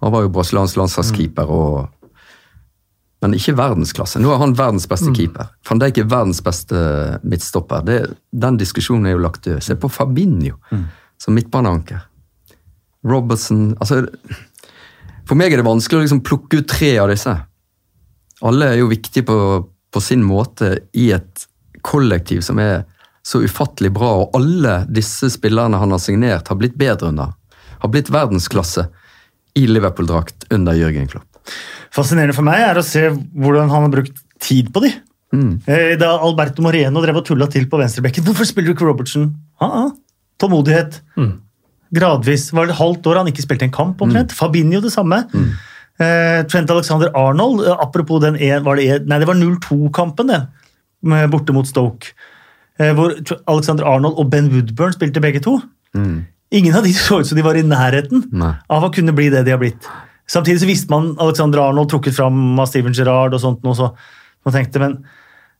Han 0.00 0.12
var 0.14 0.22
jo 0.22 0.30
brasiliansk 0.32 0.78
landslagskeeper 0.78 1.50
og 1.50 1.88
men 3.20 3.36
ikke 3.36 3.56
verdensklasse. 3.58 4.20
Nå 4.22 4.30
er 4.32 4.40
han 4.40 4.54
verdens 4.56 4.86
beste 4.88 5.10
keeper. 5.16 5.50
Van 5.68 5.80
Dijk 5.82 6.00
er 6.00 6.08
verdens 6.08 6.40
beste 6.44 6.78
midtstopper. 7.20 7.82
Det, 7.84 7.98
den 8.32 8.56
diskusjonen 8.60 9.10
er 9.10 9.16
jo 9.16 9.24
lagt 9.26 9.44
død. 9.44 9.60
Se 9.64 9.76
på 9.76 9.90
Fabinho 9.92 10.56
som 11.20 11.36
midtbaneanker. 11.36 12.00
Robertson 13.04 13.74
altså, 13.80 14.02
For 15.28 15.38
meg 15.38 15.52
er 15.52 15.60
det 15.60 15.68
vanskelig 15.68 16.00
å 16.00 16.04
liksom 16.04 16.24
plukke 16.24 16.62
ut 16.62 16.68
tre 16.68 16.94
av 17.00 17.10
disse. 17.12 17.34
Alle 18.40 18.72
er 18.72 18.80
jo 18.80 18.88
viktige 18.90 19.26
på, 19.28 19.36
på 19.92 20.02
sin 20.04 20.24
måte 20.24 20.72
i 20.96 21.10
et 21.12 21.44
kollektiv 21.84 22.40
som 22.44 22.60
er 22.60 22.86
så 23.22 23.42
ufattelig 23.44 23.92
bra, 23.92 24.14
og 24.22 24.36
alle 24.36 24.80
disse 24.88 25.28
spillerne 25.32 25.76
han 25.76 25.92
har 25.92 26.00
signert, 26.00 26.48
har 26.48 26.56
blitt 26.56 26.78
bedre 26.80 27.12
under. 27.12 27.34
Har 27.84 27.92
blitt 27.92 28.08
verdensklasse 28.12 28.86
i 29.60 29.66
Liverpool-drakt 29.68 30.48
under 30.56 30.76
Jørgen 30.76 31.08
Klopp. 31.08 31.29
Fascinerende 31.94 32.34
for 32.36 32.46
meg 32.46 32.60
er 32.62 32.78
å 32.80 32.84
se 32.86 33.08
hvordan 33.10 33.70
han 33.72 33.86
har 33.86 33.92
brukt 33.94 34.20
tid 34.40 34.70
på 34.74 34.82
de. 34.84 34.92
Mm. 35.34 35.50
Da 36.00 36.12
Alberto 36.18 36.62
Moreno 36.62 37.02
drev 37.02 37.20
og 37.20 37.26
tulla 37.28 37.46
til 37.50 37.66
på 37.70 37.78
venstrebekken. 37.80 38.24
Hvorfor 38.26 38.46
spiller 38.48 38.70
du 38.72 38.76
ikke 38.76 38.86
Robertson? 38.88 39.28
Ah, 39.60 39.84
ah. 39.86 39.90
Tålmodighet. 40.40 41.00
Gradvis. 41.94 42.48
Det 42.50 42.56
var 42.56 42.70
et 42.70 42.78
halvt 42.78 43.06
år 43.10 43.18
han 43.20 43.30
ikke 43.30 43.42
spilte 43.44 43.66
en 43.66 43.74
kamp, 43.74 44.00
omtrent. 44.02 44.32
Fabinho 44.36 44.80
det 44.82 44.92
samme. 44.94 45.24
Eh, 46.00 46.42
Trent 46.48 46.70
Alexander 46.72 47.10
Arnold, 47.18 47.64
eh, 47.66 47.76
apropos 47.82 48.20
den 48.22 48.36
en, 48.36 48.62
var 48.64 48.76
det, 48.76 48.86
en- 48.88 49.06
Nei, 49.10 49.18
det 49.18 49.26
var 49.28 49.34
0-2-kampen, 49.36 50.30
den. 50.30 51.28
Borte 51.30 51.52
mot 51.52 51.66
Stoke. 51.68 52.12
Eh, 52.78 52.94
Hvor 52.94 53.12
Alexander 53.46 53.84
Arnold 53.84 54.16
og 54.18 54.30
Ben 54.30 54.48
Woodburn 54.50 54.92
spilte 54.96 55.20
begge 55.20 55.42
to. 55.44 55.58
Ingen 56.52 56.74
av 56.74 56.82
de 56.84 56.92
så 56.96 57.20
ut 57.20 57.26
som 57.26 57.36
de 57.36 57.42
var 57.44 57.54
i 57.54 57.62
nærheten 57.62 58.24
Nei. 58.32 58.54
av 58.70 58.82
å 58.82 58.92
kunne 58.94 59.12
bli 59.14 59.28
det 59.30 59.44
de 59.44 59.50
har 59.52 59.58
blitt. 59.60 59.86
Samtidig 60.30 60.62
så 60.62 60.68
visste 60.68 60.92
man 60.92 61.12
Alexander 61.20 61.64
Arnold 61.64 61.90
trukket 61.90 62.16
fram 62.16 62.58
av 62.60 62.68
Steven 62.70 62.94
Gerrard 62.94 63.34
og 63.34 63.42
sånt, 63.42 63.64
noe, 63.66 63.74
så 63.74 63.90
man 64.46 64.54
tenkte, 64.54 64.82
men 64.82 65.00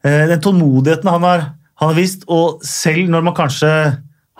eh, 0.07 0.29
den 0.31 0.43
tålmodigheten 0.45 1.11
han 1.11 1.27
har, 1.27 1.49
han 1.83 1.91
har 1.93 1.99
vist, 1.99 2.23
og 2.31 2.63
selv 2.67 3.11
når 3.11 3.27
man 3.27 3.37
kanskje 3.37 3.73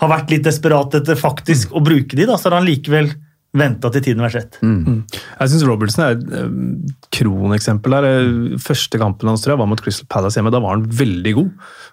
har 0.01 0.13
vært 0.15 0.31
litt 0.33 0.47
desperat 0.47 0.95
etter 0.97 1.19
faktisk 1.19 1.75
å 1.77 1.83
bruke 1.85 2.17
de, 2.17 2.29
da, 2.31 2.39
så 2.39 2.49
har 2.49 2.61
han 2.61 2.69
likevel 2.69 3.11
venta 3.57 3.91
til 3.91 4.05
tiden 4.05 4.23
var 4.23 4.31
sett. 4.31 4.61
Jeg 4.63 5.51
syns 5.51 5.65
Robertson 5.67 6.05
er 6.05 6.13
et 6.15 6.35
eh, 6.39 6.51
kroneksempel 7.17 7.97
der. 7.97 8.07
Eh, 8.07 8.59
Første 8.63 9.01
kampen 9.03 9.27
hans 9.27 9.43
tror 9.43 9.57
jeg 9.57 9.63
var 9.63 9.71
mot 9.73 9.83
Crystal 9.83 10.07
Palace 10.07 10.39
hjemme. 10.39 10.53
Da 10.55 10.61
var 10.63 10.77
han 10.77 10.85
veldig 10.87 11.33
god. 11.35 11.51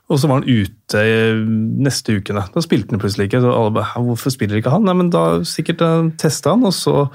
Og 0.08 0.22
så 0.22 0.30
var 0.30 0.44
han 0.44 0.46
ute 0.46 1.02
eh, 1.02 1.40
neste 1.88 2.20
ukene. 2.20 2.46
Da 2.54 2.62
spilte 2.62 2.94
han 2.94 3.02
plutselig 3.02 3.32
ikke. 3.32 3.42
Så 3.42 3.56
alle 3.56 3.74
bare, 3.80 4.04
Hvorfor 4.06 4.36
spiller 4.36 4.62
ikke 4.62 4.76
han? 4.76 4.86
Nei, 4.86 4.96
men 5.02 5.10
da 5.14 5.24
sikkert 5.50 5.82
testa 6.22 6.54
han, 6.54 6.68
og 6.70 6.78
så 6.78 7.08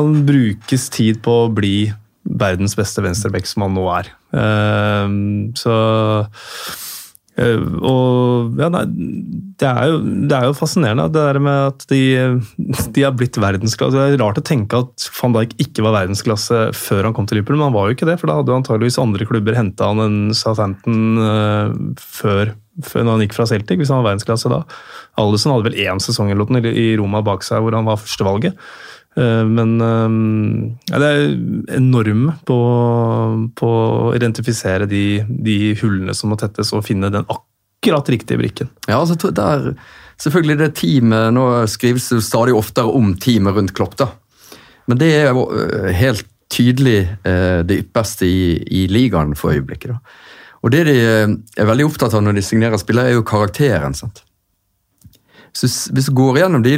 han 0.00 0.24
brukes 0.26 0.88
tid 0.94 1.20
på 1.24 1.44
å 1.44 1.52
bli 1.52 1.76
verdens 2.24 2.76
beste 2.78 3.04
venstreback, 3.04 3.46
som 3.48 3.66
han 3.66 3.76
nå 3.76 3.84
er. 3.92 4.10
Eh, 4.34 5.18
så 5.60 5.76
Eh, 7.34 7.58
og 7.82 8.54
ja, 8.60 8.68
nei, 8.70 8.84
det, 9.58 9.66
er 9.66 9.88
jo, 9.90 9.96
det 10.30 10.36
er 10.36 10.46
jo 10.46 10.54
fascinerende 10.54 11.08
det 11.10 11.18
der 11.18 11.40
med 11.42 11.72
at 11.72 11.86
de, 11.90 12.02
de 12.94 13.02
har 13.02 13.14
blitt 13.18 13.38
verdensklasse. 13.42 13.96
Det 13.96 14.14
er 14.14 14.22
rart 14.22 14.38
å 14.38 14.44
tenke 14.46 14.84
at 14.84 15.08
van 15.18 15.34
Dijk 15.34 15.56
ikke 15.66 15.86
var 15.86 15.96
verdensklasse 15.98 16.68
før 16.78 17.08
han 17.08 17.16
kom 17.16 17.26
til 17.26 17.40
Liverpool, 17.40 17.58
men 17.58 17.68
han 17.68 17.76
var 17.76 17.90
jo 17.90 17.98
ikke 17.98 18.08
det. 18.10 18.20
For 18.20 18.30
da 18.30 18.38
hadde 18.38 18.54
jo 18.54 18.60
antageligvis 18.60 19.00
andre 19.02 19.26
klubber 19.30 19.58
henta 19.58 19.90
han 19.90 20.04
enn 20.04 20.20
Southampton 20.36 21.18
uh, 21.18 21.74
før, 21.98 22.54
før 22.86 23.06
når 23.06 23.16
han 23.16 23.26
gikk 23.26 23.38
fra 23.40 23.48
Celtic, 23.50 23.82
hvis 23.82 23.90
han 23.90 24.02
var 24.02 24.12
verdensklasse 24.12 24.52
da. 24.52 24.62
Alderson 25.18 25.56
hadde 25.56 25.72
vel 25.72 25.80
én 25.88 26.02
sesong 26.02 26.30
eller 26.30 26.70
i 26.70 26.92
Roma 27.00 27.22
bak 27.26 27.42
seg 27.46 27.64
hvor 27.64 27.74
han 27.74 27.90
var 27.90 27.98
førstevalget. 27.98 28.62
Eh, 29.14 29.44
men 29.46 29.76
ja, 30.90 31.00
det 31.00 31.10
er 31.10 31.24
enorme 31.78 32.36
på, 32.46 32.58
på 33.58 33.70
å 33.70 34.12
identifisere 34.16 34.88
de, 34.90 35.22
de, 35.28 35.58
hullene 35.80 36.16
som 36.16 36.32
må 36.32 36.38
tettes, 36.40 36.72
og 36.74 36.86
finne 36.86 37.12
den 37.14 37.26
akkurat 37.28 38.10
riktige 38.10 38.40
brikken. 38.40 38.72
Ja, 38.88 39.00
altså, 39.00 39.30
der, 39.30 39.72
selvfølgelig 40.22 40.60
det 40.60 40.70
teamet, 40.80 41.32
Nå 41.36 41.48
skrives 41.70 42.10
det 42.12 42.22
stadig 42.26 42.56
oftere 42.56 42.90
om 42.90 43.14
teamet 43.20 43.58
rundt 43.58 43.74
Klopp, 43.76 43.98
da. 44.00 44.10
Men 44.90 45.00
det 45.00 45.10
er 45.16 45.30
jo 45.32 45.48
helt 45.96 46.26
tydelig 46.52 46.98
det 47.24 47.76
ypperste 47.80 48.26
i, 48.28 48.58
i 48.68 48.82
ligaen 48.92 49.32
for 49.38 49.56
øyeblikket. 49.56 49.94
da. 49.94 50.20
Og 50.64 50.72
Det 50.72 50.82
de 50.88 50.96
er 51.04 51.66
veldig 51.68 51.86
opptatt 51.88 52.14
av 52.16 52.22
når 52.24 52.38
de 52.38 52.44
signerer 52.44 52.80
spillere, 52.80 53.12
er 53.12 53.18
jo 53.18 53.24
karakteren. 53.26 53.96
sant? 53.96 54.22
Hvis, 55.62 55.76
hvis 55.94 56.10
du 56.10 56.16
går 56.18 56.40
gjennom 56.40 56.64
de, 56.64 56.74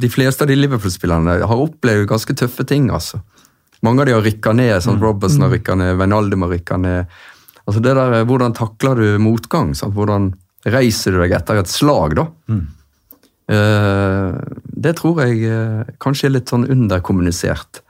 de 0.00 0.10
fleste 0.10 0.44
av 0.44 0.48
de 0.48 0.56
Liverpool-spillerne, 0.56 1.36
har 1.44 1.64
opplevd 1.66 2.08
ganske 2.08 2.36
tøffe 2.40 2.64
ting. 2.68 2.88
altså. 2.90 3.20
Mange 3.84 4.02
av 4.02 4.08
de 4.08 4.14
har 4.16 4.24
rykka 4.24 4.54
ned. 4.56 4.78
sånn 4.80 5.00
mm. 5.00 5.04
Robertson 5.04 5.44
har 5.44 5.52
mm. 5.52 5.56
rykka 5.58 5.76
ned, 5.80 5.96
Wijnaldum 6.00 6.46
har 6.46 6.54
rykka 6.54 6.78
ned. 6.80 7.16
Altså 7.62 7.82
det 7.84 7.94
der, 7.98 8.16
Hvordan 8.26 8.54
takler 8.56 8.98
du 8.98 9.18
motgang? 9.22 9.74
Sant? 9.78 9.94
Hvordan 9.94 10.32
reiser 10.64 11.14
du 11.14 11.20
deg 11.20 11.34
etter 11.36 11.60
et 11.60 11.70
slag? 11.70 12.16
da? 12.18 12.28
Mm. 12.48 12.62
Uh, 13.52 14.38
det 14.86 14.94
tror 15.00 15.18
jeg 15.26 15.96
kanskje 16.00 16.30
er 16.30 16.36
litt 16.38 16.52
sånn 16.52 16.64
underkommunisert. 16.70 17.82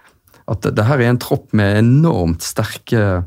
At 0.50 0.64
det, 0.64 0.74
det, 0.80 0.88
her 0.88 0.98
er 0.98 1.12
en 1.12 1.22
tropp 1.22 1.53
med 1.57 1.78
enormt 1.84 2.42
sterke 2.42 3.22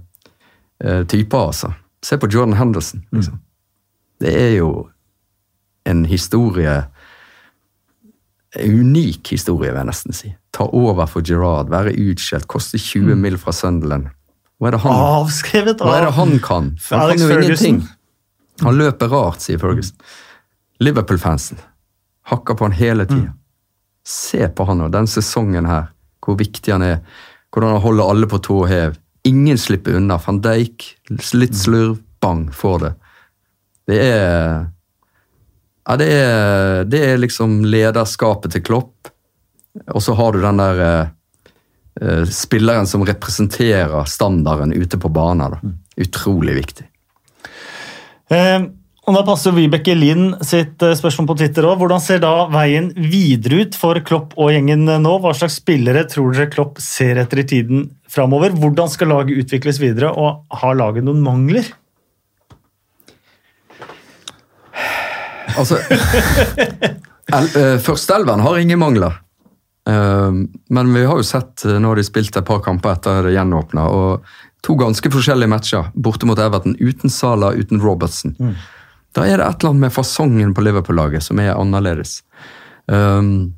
typer. 1.07 1.39
altså. 1.39 1.71
Se 2.03 2.17
på 2.19 2.27
Jordan 2.27 2.57
Henderson. 2.59 3.05
Liksom. 3.15 3.39
Mm. 3.39 3.45
Det 4.25 4.33
er 4.35 4.51
jo 4.57 4.69
en 5.85 6.05
historie 6.09 6.83
en 8.55 8.71
unik 8.79 9.33
historie, 9.35 9.71
vil 9.71 9.81
jeg 9.81 9.89
nesten 9.89 10.15
si. 10.15 10.29
Ta 10.55 10.63
over 10.71 11.09
for 11.11 11.25
Gerard, 11.27 11.67
være 11.73 11.91
utskjelt, 11.99 12.47
koste 12.47 12.79
20 12.79 13.11
mm. 13.11 13.23
mil 13.25 13.37
fra 13.41 13.51
Sunderland. 13.55 14.07
Hva 14.55 14.69
er 14.69 14.77
det 14.77 14.81
han, 14.85 14.99
Avskrevet 15.19 15.81
av 15.83 15.89
Hva 15.89 15.95
er 15.97 16.05
det 16.05 16.13
han 16.15 16.35
kan? 16.39 16.69
Han 16.87 17.01
Alex 17.03 17.19
kan 17.19 17.25
jo 17.25 17.33
Ferguson. 17.33 17.49
ingenting. 17.67 17.81
Han 18.63 18.77
løper 18.79 19.11
rart, 19.11 19.43
sier 19.43 19.59
Ferguson. 19.59 19.97
Liverpool-fansen 20.79 21.59
hakker 22.25 22.57
på 22.57 22.65
han 22.65 22.75
hele 22.75 23.05
tida. 23.05 23.33
Mm. 23.33 23.41
Se 24.05 24.47
på 24.47 24.65
han 24.69 24.83
og 24.85 24.93
den 24.93 25.07
sesongen 25.09 25.67
her, 25.69 25.89
hvor 26.23 26.37
viktig 26.39 26.73
han 26.73 26.85
er. 26.85 27.01
Hvordan 27.53 27.75
han 27.75 27.83
holder 27.83 28.11
alle 28.11 28.29
på 28.29 28.39
tå 28.43 28.61
hev. 28.69 28.97
Ingen 29.25 29.57
slipper 29.57 29.97
unna. 29.97 30.17
Van 30.21 30.39
Dijk, 30.43 30.85
litt 31.33 31.57
slurv, 31.57 31.97
bang, 32.21 32.47
får 32.53 32.79
det. 32.83 32.93
Det 33.89 33.99
er 34.01 34.65
ja, 35.85 35.97
det 36.01 36.07
er, 36.09 36.87
det 36.89 37.01
er 37.11 37.21
liksom 37.21 37.59
lederskapet 37.69 38.55
til 38.55 38.63
Klopp. 38.65 39.11
Og 39.93 40.01
så 40.01 40.15
har 40.17 40.33
du 40.33 40.41
den 40.41 40.61
der 40.61 40.81
eh, 40.85 42.23
spilleren 42.31 42.87
som 42.89 43.05
representerer 43.05 44.07
standarden 44.09 44.73
ute 44.73 44.97
på 44.97 45.11
banen. 45.13 45.59
Mm. 45.61 45.75
Utrolig 46.07 46.57
viktig. 46.61 46.87
Eh, 48.33 48.65
og 49.05 49.13
Da 49.13 49.21
passer 49.21 49.53
Vibeke 49.53 49.93
Lind 49.93 50.39
sitt 50.47 50.81
eh, 50.81 50.95
spørsmål 50.97 51.29
på 51.29 51.37
Twitter 51.43 51.67
òg. 51.69 51.77
Hvordan 51.83 52.01
ser 52.01 52.23
da 52.23 52.47
veien 52.49 52.89
videre 52.97 53.61
ut 53.65 53.77
for 53.77 53.99
Klopp 54.07 54.33
og 54.41 54.55
gjengen 54.55 54.87
nå? 54.89 55.15
Hva 55.21 55.35
slags 55.37 55.59
spillere 55.61 56.07
tror 56.09 56.33
dere 56.33 56.49
Klopp 56.49 56.81
ser 56.81 57.21
etter 57.21 57.43
i 57.43 57.49
tiden 57.51 57.89
framover? 58.09 58.55
Hvordan 58.57 58.89
skal 58.89 59.13
laget 59.13 59.43
utvikles 59.43 59.77
videre, 59.83 60.09
og 60.09 60.47
har 60.63 60.79
laget 60.79 61.05
noen 61.05 61.21
mangler? 61.25 61.69
Altså 65.57 65.79
eh, 67.59 67.77
Førsteelveren 67.81 68.43
har 68.45 68.57
ingen 68.61 68.79
mangler. 68.79 69.21
Uh, 69.89 70.45
men 70.73 70.93
vi 70.93 71.03
har 71.05 71.19
jo 71.19 71.25
sett 71.25 71.65
eh, 71.65 71.77
når 71.81 71.99
de 71.99 72.05
spilte 72.07 72.41
et 72.41 72.47
par 72.47 72.63
kamper 72.65 72.95
etter 72.95 73.27
det 73.27 73.35
gjenåpna, 73.35 73.83
og 73.93 74.63
to 74.65 74.73
ganske 74.79 75.11
forskjellige 75.13 75.51
matcher 75.51 75.91
borte 75.93 76.25
mot 76.25 76.39
Everton 76.41 76.73
uten 76.79 77.13
Sala, 77.13 77.51
uten 77.53 77.83
Robertson. 77.83 78.33
Mm. 78.39 78.55
Da 79.15 79.27
er 79.27 79.37
det 79.37 79.45
et 79.45 79.61
eller 79.61 79.75
annet 79.75 79.85
med 79.85 79.93
fasongen 79.93 80.55
på 80.57 80.65
Liverpool-laget 80.65 81.23
som 81.23 81.39
er 81.39 81.53
annerledes. 81.53 82.23
Um, 82.89 83.53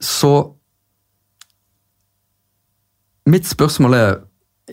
så 0.00 0.52
Mitt 3.30 3.46
spørsmål 3.48 3.94
er 3.94 4.10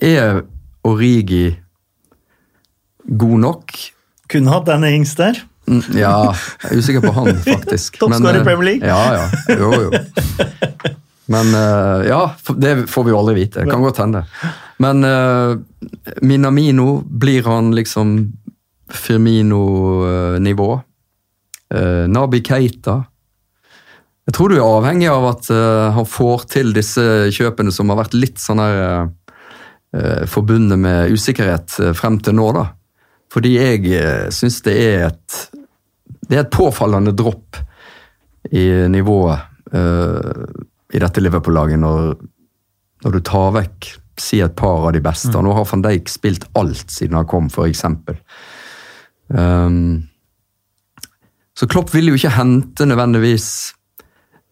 Er 0.01 0.41
Origi 0.83 1.55
god 3.17 3.39
nok? 3.39 3.71
Kunne 4.27 4.51
hatt 4.51 4.67
denne 4.67 4.91
Ings 4.91 5.15
der. 5.15 5.39
Mm, 5.67 5.81
ja, 5.99 6.13
jeg 6.63 6.69
er 6.71 6.79
usikker 6.79 7.03
på 7.03 7.11
han, 7.11 7.33
faktisk. 7.57 7.99
Toppskårer 7.99 8.39
i 8.39 8.45
Premier 8.45 8.69
League? 8.71 8.87
Ja, 8.87 9.01
ja. 9.17 9.57
Jo, 9.59 9.71
jo. 9.87 10.93
Men 11.27 11.51
uh, 11.51 12.07
ja, 12.07 12.21
det 12.55 12.87
får 12.87 13.03
vi 13.03 13.11
jo 13.11 13.19
aldri 13.19 13.35
vite. 13.41 13.65
Det 13.65 13.71
kan 13.71 13.83
godt 13.83 13.99
hende. 13.99 14.23
Men 14.79 15.03
uh, 15.03 15.57
Minamino, 16.23 17.01
blir 17.03 17.43
han 17.51 17.73
liksom 17.75 18.15
Firmino-nivå? 18.87 20.69
Uh, 21.75 22.05
Nabi 22.07 22.39
Keita? 22.47 23.01
Jeg 24.27 24.35
tror 24.35 24.51
du 24.51 24.57
er 24.57 24.63
avhengig 24.63 25.07
av 25.07 25.23
at 25.29 25.47
han 25.95 26.03
får 26.03 26.41
til 26.51 26.73
disse 26.75 27.03
kjøpene 27.31 27.71
som 27.71 27.87
har 27.93 28.01
vært 28.01 28.15
litt 28.17 28.41
sånn 28.43 28.59
her 28.59 30.25
forbundet 30.27 30.81
med 30.83 31.13
usikkerhet 31.15 31.77
frem 31.95 32.17
til 32.19 32.35
nå, 32.35 32.49
da. 32.57 32.65
Fordi 33.33 33.53
jeg 33.57 34.31
syns 34.33 34.61
det 34.65 34.75
er 34.81 35.07
et 35.09 35.39
det 36.27 36.35
er 36.35 36.43
et 36.43 36.51
påfallende 36.51 37.13
dropp 37.15 37.59
i 38.51 38.65
nivået 38.91 39.39
uh, 39.73 40.43
i 40.93 40.99
dette 41.03 41.23
Liverpool-laget 41.23 41.79
når, 41.79 42.13
når, 43.05 43.15
du 43.15 43.23
tar 43.23 43.55
vekk 43.55 43.89
si 44.19 44.39
et 44.41 44.55
par 44.57 44.87
av 44.87 44.93
de 44.95 45.01
beste. 45.03 45.31
Mm. 45.35 45.45
Nå 45.45 45.55
har 45.55 45.67
van 45.69 45.83
Dijk 45.85 46.11
spilt 46.11 46.47
alt 46.57 46.91
siden 46.91 47.17
han 47.19 47.27
kom, 47.29 47.51
f.eks. 47.51 47.83
Um, 49.27 50.07
så 51.57 51.67
Klopp 51.69 51.91
vil 51.93 52.11
jo 52.11 52.17
ikke 52.17 52.35
hente 52.37 52.87
nødvendigvis 52.87 53.49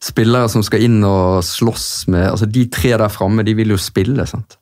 spillere 0.06 0.52
som 0.52 0.64
skal 0.66 0.84
inn 0.86 1.00
og 1.08 1.40
slåss 1.46 2.06
med 2.12 2.28
altså 2.28 2.46
De 2.52 2.66
tre 2.70 2.92
der 3.00 3.10
framme 3.10 3.46
de 3.48 3.56
vil 3.58 3.74
jo 3.74 3.80
spille. 3.80 4.28
sant? 4.28 4.58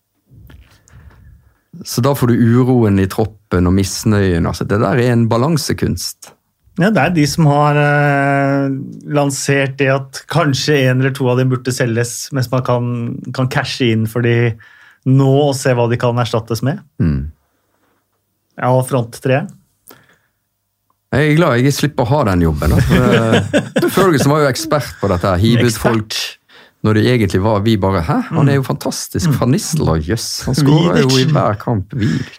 Så 1.84 2.03
da 2.05 2.14
får 2.16 2.32
du 2.32 2.61
uroen 2.61 3.01
i 3.01 3.09
troppen 3.09 3.42
og 3.70 3.76
misnøyen. 3.76 4.47
altså 4.49 4.66
Det 4.66 4.80
der 4.82 4.97
er 4.97 5.12
en 5.14 5.28
balansekunst. 5.30 6.34
Ja, 6.82 6.89
Det 6.89 6.97
er 6.97 7.10
de 7.14 7.26
som 7.30 7.45
har 7.45 7.78
eh, 7.78 8.72
lansert 9.14 9.78
det 9.78 9.91
at 9.93 10.24
kanskje 10.32 10.80
en 10.89 11.01
eller 11.04 11.14
to 11.14 11.28
av 11.30 11.38
dem 11.38 11.51
burde 11.51 11.72
selges, 11.72 12.32
mens 12.34 12.49
man 12.49 12.64
kan, 12.66 12.88
kan 13.36 13.49
cashe 13.54 13.91
inn 13.93 14.08
for 14.10 14.26
de 14.26 14.56
nå 15.06 15.32
og 15.49 15.56
se 15.60 15.74
hva 15.76 15.86
de 15.91 15.99
kan 16.01 16.18
erstattes 16.18 16.64
med. 16.66 16.80
Mm. 16.97 17.30
Ja, 18.58 18.72
og 18.74 18.88
fronttreet. 18.89 19.51
Jeg 21.14 21.30
er 21.30 21.36
glad 21.38 21.62
jeg 21.62 21.76
slipper 21.76 22.08
å 22.08 22.10
ha 22.10 22.24
den 22.32 22.41
jobben. 22.41 22.74
Ferguson 23.93 24.32
var 24.34 24.47
jo 24.47 24.49
ekspert 24.49 24.95
på 24.97 25.10
dette. 25.12 25.36
Hiv 25.43 25.62
ut 25.68 25.78
folk 25.78 26.18
når 26.84 26.97
det 26.97 27.03
egentlig 27.07 27.39
var 27.41 27.61
vi 27.63 27.77
bare 27.79 28.01
Hæ, 28.03 28.17
han 28.36 28.49
er 28.51 28.57
jo 28.57 28.63
fantastisk. 28.67 29.29
Mm. 29.29 29.36
Van 29.39 29.53
Nistelrooy, 29.55 30.01
jøss. 30.03 30.25
Yes. 30.25 30.31
Han 30.49 30.57
skårer 30.57 30.99
jo 31.05 31.19
i 31.21 31.23
hver 31.31 31.55
kamp. 31.61 31.93
Vik. 31.95 32.34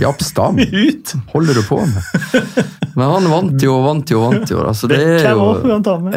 Japp 0.00 0.22
Stam. 0.24 0.56
Holder 1.34 1.60
du 1.60 1.62
på 1.66 1.82
med? 1.84 2.64
Men 2.96 3.04
han 3.12 3.28
vant 3.28 3.62
jo 3.62 3.74
og 3.76 3.84
vant 3.84 4.12
jo 4.12 4.22
og 4.22 4.32
vant 4.32 4.54
jo. 4.54 4.62
Altså, 4.64 4.88
det 4.88 5.02
er 5.04 5.28
jo 5.36 5.50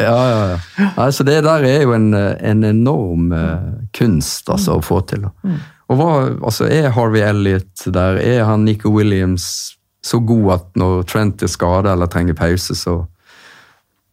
ja, 0.00 0.40
ja. 0.54 0.88
Altså, 0.96 1.26
det 1.28 1.42
der 1.44 1.68
er 1.68 1.84
jo 1.84 1.92
en, 1.92 2.08
en 2.14 2.64
enorm 2.64 3.30
uh, 3.36 3.76
kunst 3.96 4.48
altså, 4.48 4.78
å 4.80 4.84
få 4.84 5.02
til. 5.12 5.28
Mm. 5.44 5.60
Og 5.92 6.00
hva, 6.00 6.10
altså, 6.40 6.70
Er 6.72 6.88
Harvey 6.96 7.20
Elliot 7.20 7.84
der? 7.92 8.16
Er 8.16 8.46
han 8.48 8.64
Nico 8.64 8.94
Williams 8.96 9.76
så 10.04 10.18
god 10.24 10.52
at 10.56 10.70
når 10.80 11.04
Trent 11.08 11.44
er 11.44 11.52
skada 11.52 11.92
eller 11.92 12.08
trenger 12.12 12.36
pause, 12.36 12.76
så 12.76 13.02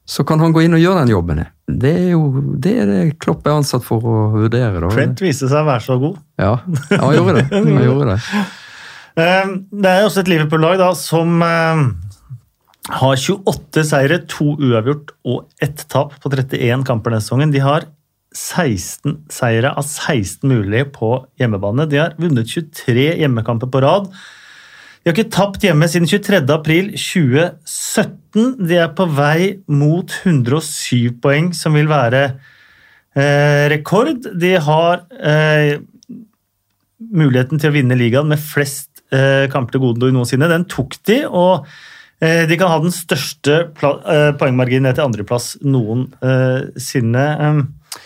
så 0.05 0.25
kan 0.27 0.41
han 0.43 0.53
gå 0.53 0.65
inn 0.65 0.75
og 0.75 0.81
gjøre 0.81 1.03
den 1.03 1.13
jobben. 1.13 1.43
Det 1.81 1.91
er 1.93 2.09
jo 2.11 2.23
det, 2.59 2.73
er 2.83 2.89
det 2.89 3.01
Klopp 3.21 3.45
er 3.47 3.59
ansatt 3.59 3.85
for 3.85 4.03
å 4.03 4.17
vurdere. 4.33 4.81
Da. 4.81 4.89
Trent 4.91 5.21
viste 5.23 5.47
seg 5.51 5.61
å 5.61 5.69
være 5.69 5.85
så 5.85 5.97
god. 6.01 6.19
Ja, 6.41 6.55
han 6.91 7.15
gjorde 7.15 7.37
det. 7.39 7.45
Han 7.55 7.85
gjorde 7.85 8.15
det. 8.15 8.17
Eh, 9.21 9.53
det 9.83 9.91
er 9.91 10.05
også 10.07 10.23
et 10.23 10.31
Liverpool-lag 10.31 10.83
som 10.99 11.41
eh, 11.45 11.85
har 13.01 13.15
28 13.19 13.85
seire, 13.87 14.19
to 14.31 14.53
uavgjort 14.57 15.13
og 15.29 15.63
ett 15.63 15.85
tap 15.91 16.15
på 16.21 16.31
31 16.33 16.85
kamper 16.87 17.13
denne 17.13 17.23
sesongen. 17.23 17.53
De 17.53 17.63
har 17.63 17.87
16 18.35 19.25
seire 19.31 19.73
av 19.75 19.83
16 19.85 20.47
mulige 20.47 20.87
på 20.95 21.13
hjemmebane. 21.39 21.87
De 21.91 21.99
har 21.99 22.15
vunnet 22.19 22.47
23 22.47 23.11
hjemmekamper 23.21 23.71
på 23.71 23.83
rad. 23.83 24.07
De 25.01 25.09
har 25.09 25.15
ikke 25.17 25.33
tapt 25.33 25.63
hjemme 25.65 25.87
siden 25.89 26.05
23. 26.05 26.43
april 26.53 26.91
2017. 26.93 28.51
De 28.69 28.75
er 28.77 28.91
på 28.93 29.07
vei 29.09 29.55
mot 29.65 30.11
107 30.21 31.15
poeng, 31.23 31.47
som 31.57 31.73
vil 31.73 31.89
være 31.89 32.19
eh, 33.17 33.65
rekord. 33.73 34.27
De 34.37 34.51
har 34.61 35.01
eh, 35.17 35.79
muligheten 37.09 37.57
til 37.57 37.71
å 37.71 37.75
vinne 37.79 37.97
ligaen 37.97 38.29
med 38.29 38.43
flest 38.45 39.01
eh, 39.09 39.49
kamper 39.49 39.73
til 39.73 39.83
gode 39.87 40.11
noensinne. 40.13 40.51
Den 40.51 40.67
tok 40.69 40.99
de, 41.09 41.23
og 41.25 41.65
eh, 42.21 42.45
de 42.45 42.59
kan 42.61 42.69
ha 42.69 42.77
den 42.85 42.93
største 42.93 43.57
eh, 43.73 44.29
poengmarginen 44.37 44.85
ned 44.85 44.99
til 44.99 45.07
andreplass 45.07 45.55
noensinne. 45.65 47.25
Eh, 47.41 47.97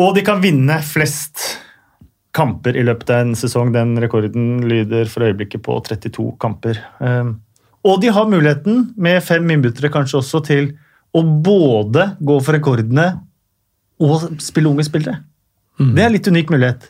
og 0.00 0.16
de 0.16 0.24
kan 0.24 0.40
vinne 0.40 0.80
flest 0.88 1.50
kamper 2.34 2.76
i 2.76 2.84
løpet 2.86 3.12
av 3.14 3.24
en 3.24 3.34
sesong. 3.38 3.72
Den 3.74 3.94
rekorden 4.02 4.64
lyder 4.68 5.08
for 5.10 5.26
øyeblikket 5.26 5.62
på 5.64 5.76
32 5.86 6.32
kamper. 6.42 6.80
Ehm, 7.04 7.36
og 7.84 8.00
de 8.02 8.10
har 8.16 8.28
muligheten, 8.30 8.88
med 8.96 9.22
fem 9.22 9.50
innbyttere 9.54 9.92
kanskje 9.92 10.20
også, 10.22 10.42
til 10.46 10.72
å 11.14 11.22
både 11.22 12.14
gå 12.24 12.40
for 12.42 12.56
rekordene 12.56 13.06
og 14.02 14.40
spille 14.42 14.70
unge 14.72 14.86
spillere. 14.86 15.20
Mm. 15.78 15.94
Det 15.94 16.02
er 16.02 16.08
en 16.08 16.16
litt 16.16 16.30
unik 16.30 16.52
mulighet. 16.54 16.86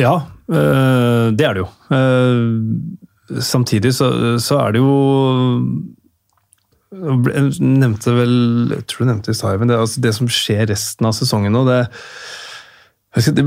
Ja, 0.00 0.14
øh, 0.52 1.32
det 1.32 1.46
er 1.46 1.56
det 1.56 1.62
jo. 1.62 1.68
Øh, 1.96 3.40
samtidig 3.40 3.94
så, 3.96 4.10
er 4.60 4.72
det 4.72 4.80
jo 4.82 4.96
Jeg 6.92 7.56
nevnte 7.60 8.12
vel 8.14 8.34
Jeg 8.70 8.84
tror 8.86 9.02
du 9.02 9.08
nevnte 9.10 9.32
i 9.32 9.34
stad, 9.34 9.64
det, 9.66 9.76
altså 9.76 10.00
det 10.00 10.12
som 10.14 10.28
skjer 10.30 10.68
resten 10.70 11.08
av 11.08 11.16
sesongen 11.16 11.52
nå, 11.56 11.64
det 11.66 11.80
det, 13.16 13.44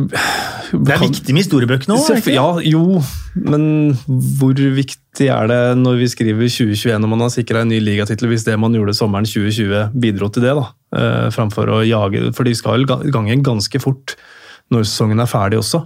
det, 0.73 0.93
er 0.95 1.01
viktig 1.01 1.33
med 1.35 1.43
historiebøkene 1.43 1.97
òg? 1.99 2.29
Ja, 2.33 2.47
jo, 2.65 3.01
men 3.37 3.93
hvor 4.39 4.57
viktig 4.57 5.29
er 5.29 5.49
det 5.51 5.59
når 5.77 5.99
vi 5.99 6.07
skriver 6.09 6.49
2021 6.49 6.97
når 7.03 7.11
man 7.11 7.21
har 7.25 7.33
sikra 7.33 7.61
en 7.61 7.69
ny 7.69 7.77
ligatittel, 7.83 8.31
hvis 8.31 8.47
det 8.47 8.57
man 8.61 8.73
gjorde 8.73 8.97
sommeren 8.97 9.29
2020 9.29 9.93
bidro 10.01 10.31
til 10.33 10.47
det? 10.47 10.55
da, 10.57 10.65
eh, 10.97 11.27
Framfor 11.35 11.69
å 11.69 11.79
jage 11.85 12.31
For 12.33 12.49
de 12.49 12.55
skal 12.57 12.79
vel 12.79 13.11
gange 13.13 13.37
ganske 13.45 13.81
fort 13.83 14.17
når 14.73 14.85
sesongen 14.85 15.21
er 15.21 15.29
ferdig 15.29 15.61
også. 15.61 15.83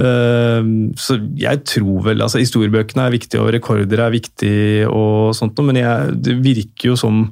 Eh, 0.00 0.70
så 1.00 1.18
jeg 1.38 1.64
tror 1.68 2.04
vel 2.10 2.22
altså 2.24 2.42
Historiebøkene 2.42 3.06
er 3.06 3.16
viktige, 3.16 3.42
og 3.42 3.52
rekorder 3.56 4.04
er 4.06 4.14
viktig, 4.14 4.54
og 4.90 5.34
sånt, 5.36 5.58
men 5.66 5.80
jeg, 5.82 6.14
det 6.24 6.38
virker 6.44 6.92
jo 6.92 7.00
som 7.00 7.26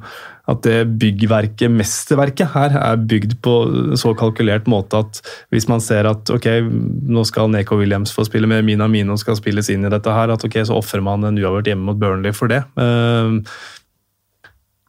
at 0.48 0.62
det 0.64 0.76
byggverket, 1.00 1.68
mesterverket 1.68 2.54
her, 2.54 2.72
er 2.80 3.00
bygd 3.10 3.34
på 3.44 3.54
så 4.00 4.14
kalkulert 4.16 4.68
måte 4.70 5.02
at 5.04 5.20
hvis 5.52 5.68
man 5.68 5.82
ser 5.84 6.08
at 6.08 6.30
ok, 6.32 6.48
nå 6.64 7.24
skal 7.28 7.52
Neko 7.52 7.76
Williams 7.80 8.14
få 8.16 8.24
spille 8.24 8.48
med 8.48 8.64
Mina 8.64 8.88
Mino 8.88 9.18
skal 9.20 9.36
spilles 9.36 9.68
inn 9.72 9.84
i 9.84 9.92
dette 9.92 10.14
her, 10.14 10.32
at 10.32 10.46
ok, 10.48 10.62
så 10.64 10.78
ofrer 10.78 11.04
man 11.04 11.28
en 11.28 11.40
uavgjort 11.40 11.68
hjemme 11.68 11.90
mot 11.90 12.00
Burnley 12.00 12.32
for 12.36 12.48
det. 12.52 12.62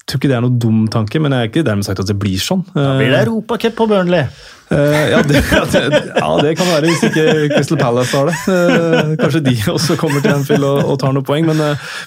Tror 0.10 0.18
ikke 0.18 0.32
det 0.32 0.38
er 0.39 0.45
noe 0.45 0.57
dum 0.57 0.86
tanke, 0.89 1.22
men 1.22 1.36
jeg 1.36 1.45
er 1.45 1.51
ikke 1.51 1.66
dermed 1.68 1.86
sagt 1.86 2.01
at 2.01 2.10
det 2.10 2.18
blir 2.18 2.41
sånn. 2.41 2.64
Da 2.74 2.95
blir 2.97 3.12
det 3.14 3.28
Europacup 3.28 3.76
på 3.78 3.86
Burnley. 3.91 4.26
Uh, 4.70 5.10
ja, 5.10 5.20
det, 5.26 5.39
ja, 5.49 5.64
det, 6.43 6.51
kan 6.53 6.68
være 6.70 6.91
hvis 6.91 7.01
ikke 7.07 7.24
Crystal 7.55 7.80
Palace 7.80 8.14
har 8.14 8.30
det. 8.30 8.36
Uh, 8.45 9.14
kanskje 9.18 9.41
de 9.47 9.53
også 9.72 9.95
kommer 9.97 10.22
til 10.22 10.34
Anfield 10.36 10.66
og, 10.66 10.84
og 10.93 10.99
tar 11.01 11.16
noen 11.16 11.26
poeng, 11.26 11.47
men, 11.49 11.62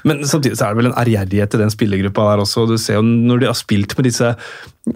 men, 0.06 0.20
samtidig 0.30 0.58
så 0.58 0.68
er 0.68 0.74
det 0.74 0.78
vel 0.78 0.90
en 0.92 0.98
ærgjerrighet 1.02 1.56
i 1.58 1.60
den 1.64 1.72
spillergruppa 1.74 2.26
der 2.28 2.42
også. 2.44 2.68
Du 2.70 2.76
ser 2.78 3.00
jo 3.00 3.02
Når 3.02 3.42
de 3.42 3.48
har 3.50 3.58
spilt 3.58 3.96
med 3.98 4.06
disse 4.06 4.34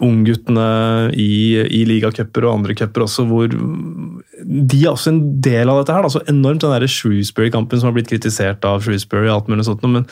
ungguttene 0.03 0.69
i, 1.15 1.33
i 1.63 1.83
ligacuper 1.87 2.47
og 2.47 2.61
andre 2.61 2.75
cuper 2.79 3.07
også, 3.07 3.27
hvor 3.31 3.51
de 3.51 4.79
er 4.83 4.93
også 4.93 5.15
en 5.15 5.25
del 5.43 5.71
av 5.71 5.81
dette 5.81 5.95
her. 5.95 6.07
Da. 6.07 6.13
Så 6.15 6.23
enormt 6.31 6.63
den 6.67 6.91
Shrewsbury-kampen 6.91 7.83
som 7.83 7.91
har 7.91 7.99
blitt 7.99 8.11
kritisert 8.11 8.67
av 8.67 8.83
Shrewsbury 8.83 9.27
og 9.27 9.41
alt 9.41 9.51
mulig 9.51 9.67
sånt, 9.67 9.87
men 9.87 10.07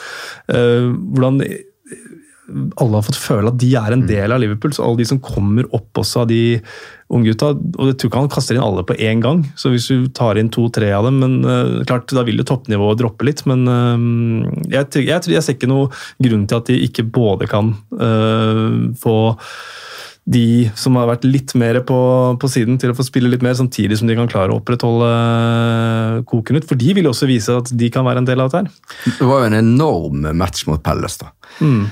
hvordan 0.47 1.42
alle 2.53 2.99
har 2.99 3.05
fått 3.07 3.16
føle 3.16 3.49
at 3.49 3.57
de 3.61 3.70
er 3.78 3.95
en 3.95 4.03
mm. 4.03 4.09
del 4.09 4.34
av 4.34 4.42
Liverpool. 4.42 4.74
så 4.76 4.84
Alle 4.84 5.01
de 5.01 5.07
som 5.09 5.20
kommer 5.22 5.68
opp 5.76 6.01
også 6.03 6.24
av 6.24 6.28
de 6.28 6.59
unggutta 7.14 7.53
og 7.55 7.88
Jeg 7.88 7.97
tror 8.01 8.11
ikke 8.11 8.20
han 8.22 8.32
kaster 8.32 8.57
inn 8.57 8.64
alle 8.64 8.84
på 8.86 8.97
én 8.97 9.22
gang, 9.22 9.45
så 9.61 9.70
hvis 9.72 9.86
du 9.92 10.09
tar 10.16 10.40
inn 10.40 10.51
to-tre 10.53 10.90
av 10.97 11.07
dem 11.07 11.20
men 11.22 11.38
uh, 11.47 11.84
klart, 11.88 12.12
Da 12.12 12.24
vil 12.26 12.40
jo 12.40 12.49
toppnivået 12.49 13.01
droppe 13.01 13.28
litt, 13.28 13.45
men 13.49 13.64
uh, 13.68 14.51
jeg, 14.68 14.90
jeg, 14.97 15.07
jeg, 15.09 15.32
jeg, 15.36 15.45
ser 15.45 15.57
ikke 15.57 15.70
noe 15.70 15.88
grunn 16.24 16.47
til 16.51 16.61
at 16.61 16.68
de 16.68 16.78
ikke 16.88 17.07
både 17.14 17.49
kan 17.51 17.74
uh, 17.97 18.92
få 19.01 19.16
de 20.24 20.70
som 20.80 20.97
har 20.97 21.11
vært 21.11 21.26
litt 21.28 21.53
mer 21.61 21.82
på, 21.84 21.99
på, 22.40 22.49
siden, 22.49 22.78
til 22.80 22.95
å 22.95 22.97
få 22.97 23.05
spille 23.05 23.28
litt 23.28 23.42
mer, 23.45 23.53
samtidig 23.59 23.99
som 24.01 24.09
de 24.09 24.16
kan 24.16 24.30
klare 24.32 24.55
å 24.55 24.62
opprettholde 24.62 25.11
koken 26.30 26.57
ut. 26.57 26.64
For 26.64 26.80
de 26.80 26.95
vil 26.97 27.11
også 27.11 27.28
vise 27.28 27.53
at 27.53 27.68
de 27.68 27.90
kan 27.92 28.09
være 28.09 28.22
en 28.22 28.30
del 28.30 28.40
av 28.40 28.49
dette 28.49 28.62
her. 28.64 28.97
Det 29.18 29.28
var 29.28 29.45
jo 29.45 29.51
en 29.51 29.59
enorm 29.59 30.24
match 30.32 30.64
mot 30.70 30.80
Pelles, 30.80 31.20
da. 31.20 31.28
Mm 31.61 31.84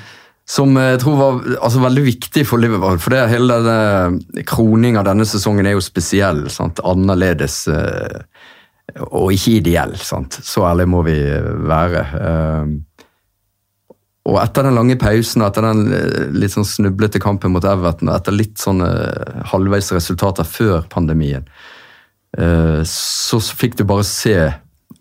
som 0.48 0.74
jeg 0.76 0.98
tror 1.02 1.18
var 1.18 1.42
altså, 1.62 1.80
veldig 1.84 2.04
viktig 2.06 2.44
for 2.48 2.62
Liverpool. 2.62 2.98
For 3.02 3.14
det, 3.14 3.26
hele 3.30 3.58
denne 3.62 4.44
kroninga 4.48 5.04
denne 5.06 5.26
sesongen 5.28 5.68
er 5.68 5.76
jo 5.76 5.84
spesiell. 5.84 6.44
Sant? 6.52 6.82
Annerledes 6.86 7.62
eh, 7.70 8.22
og 9.06 9.30
ikke 9.34 9.58
ideell. 9.60 9.94
Sant? 10.02 10.40
Så 10.42 10.66
ærlig 10.66 10.88
må 10.90 11.04
vi 11.06 11.16
være. 11.70 12.02
Eh, 12.18 12.72
og 14.22 14.38
etter 14.38 14.68
den 14.68 14.76
lange 14.78 14.98
pausen 15.02 15.42
og 15.42 15.50
etter 15.50 15.68
den 15.70 15.94
eh, 15.94 16.26
litt 16.34 16.54
sånn 16.54 16.68
snublete 16.68 17.22
kampen 17.22 17.54
mot 17.54 17.66
Everton 17.66 18.10
og 18.10 18.18
etter 18.18 18.34
litt 18.34 18.58
sånne 18.62 18.90
halvveis 19.54 19.92
resultater 19.94 20.46
før 20.48 20.88
pandemien, 20.90 21.46
så 22.88 23.36
fikk 23.44 23.74
du 23.76 23.82
bare 23.84 24.06
se 24.08 24.32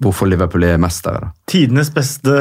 hvorfor 0.03 0.27
Liverpool 0.27 0.65
er 0.67 0.79
mestere. 0.81 1.29
Tidenes 1.47 1.91
beste 1.95 2.33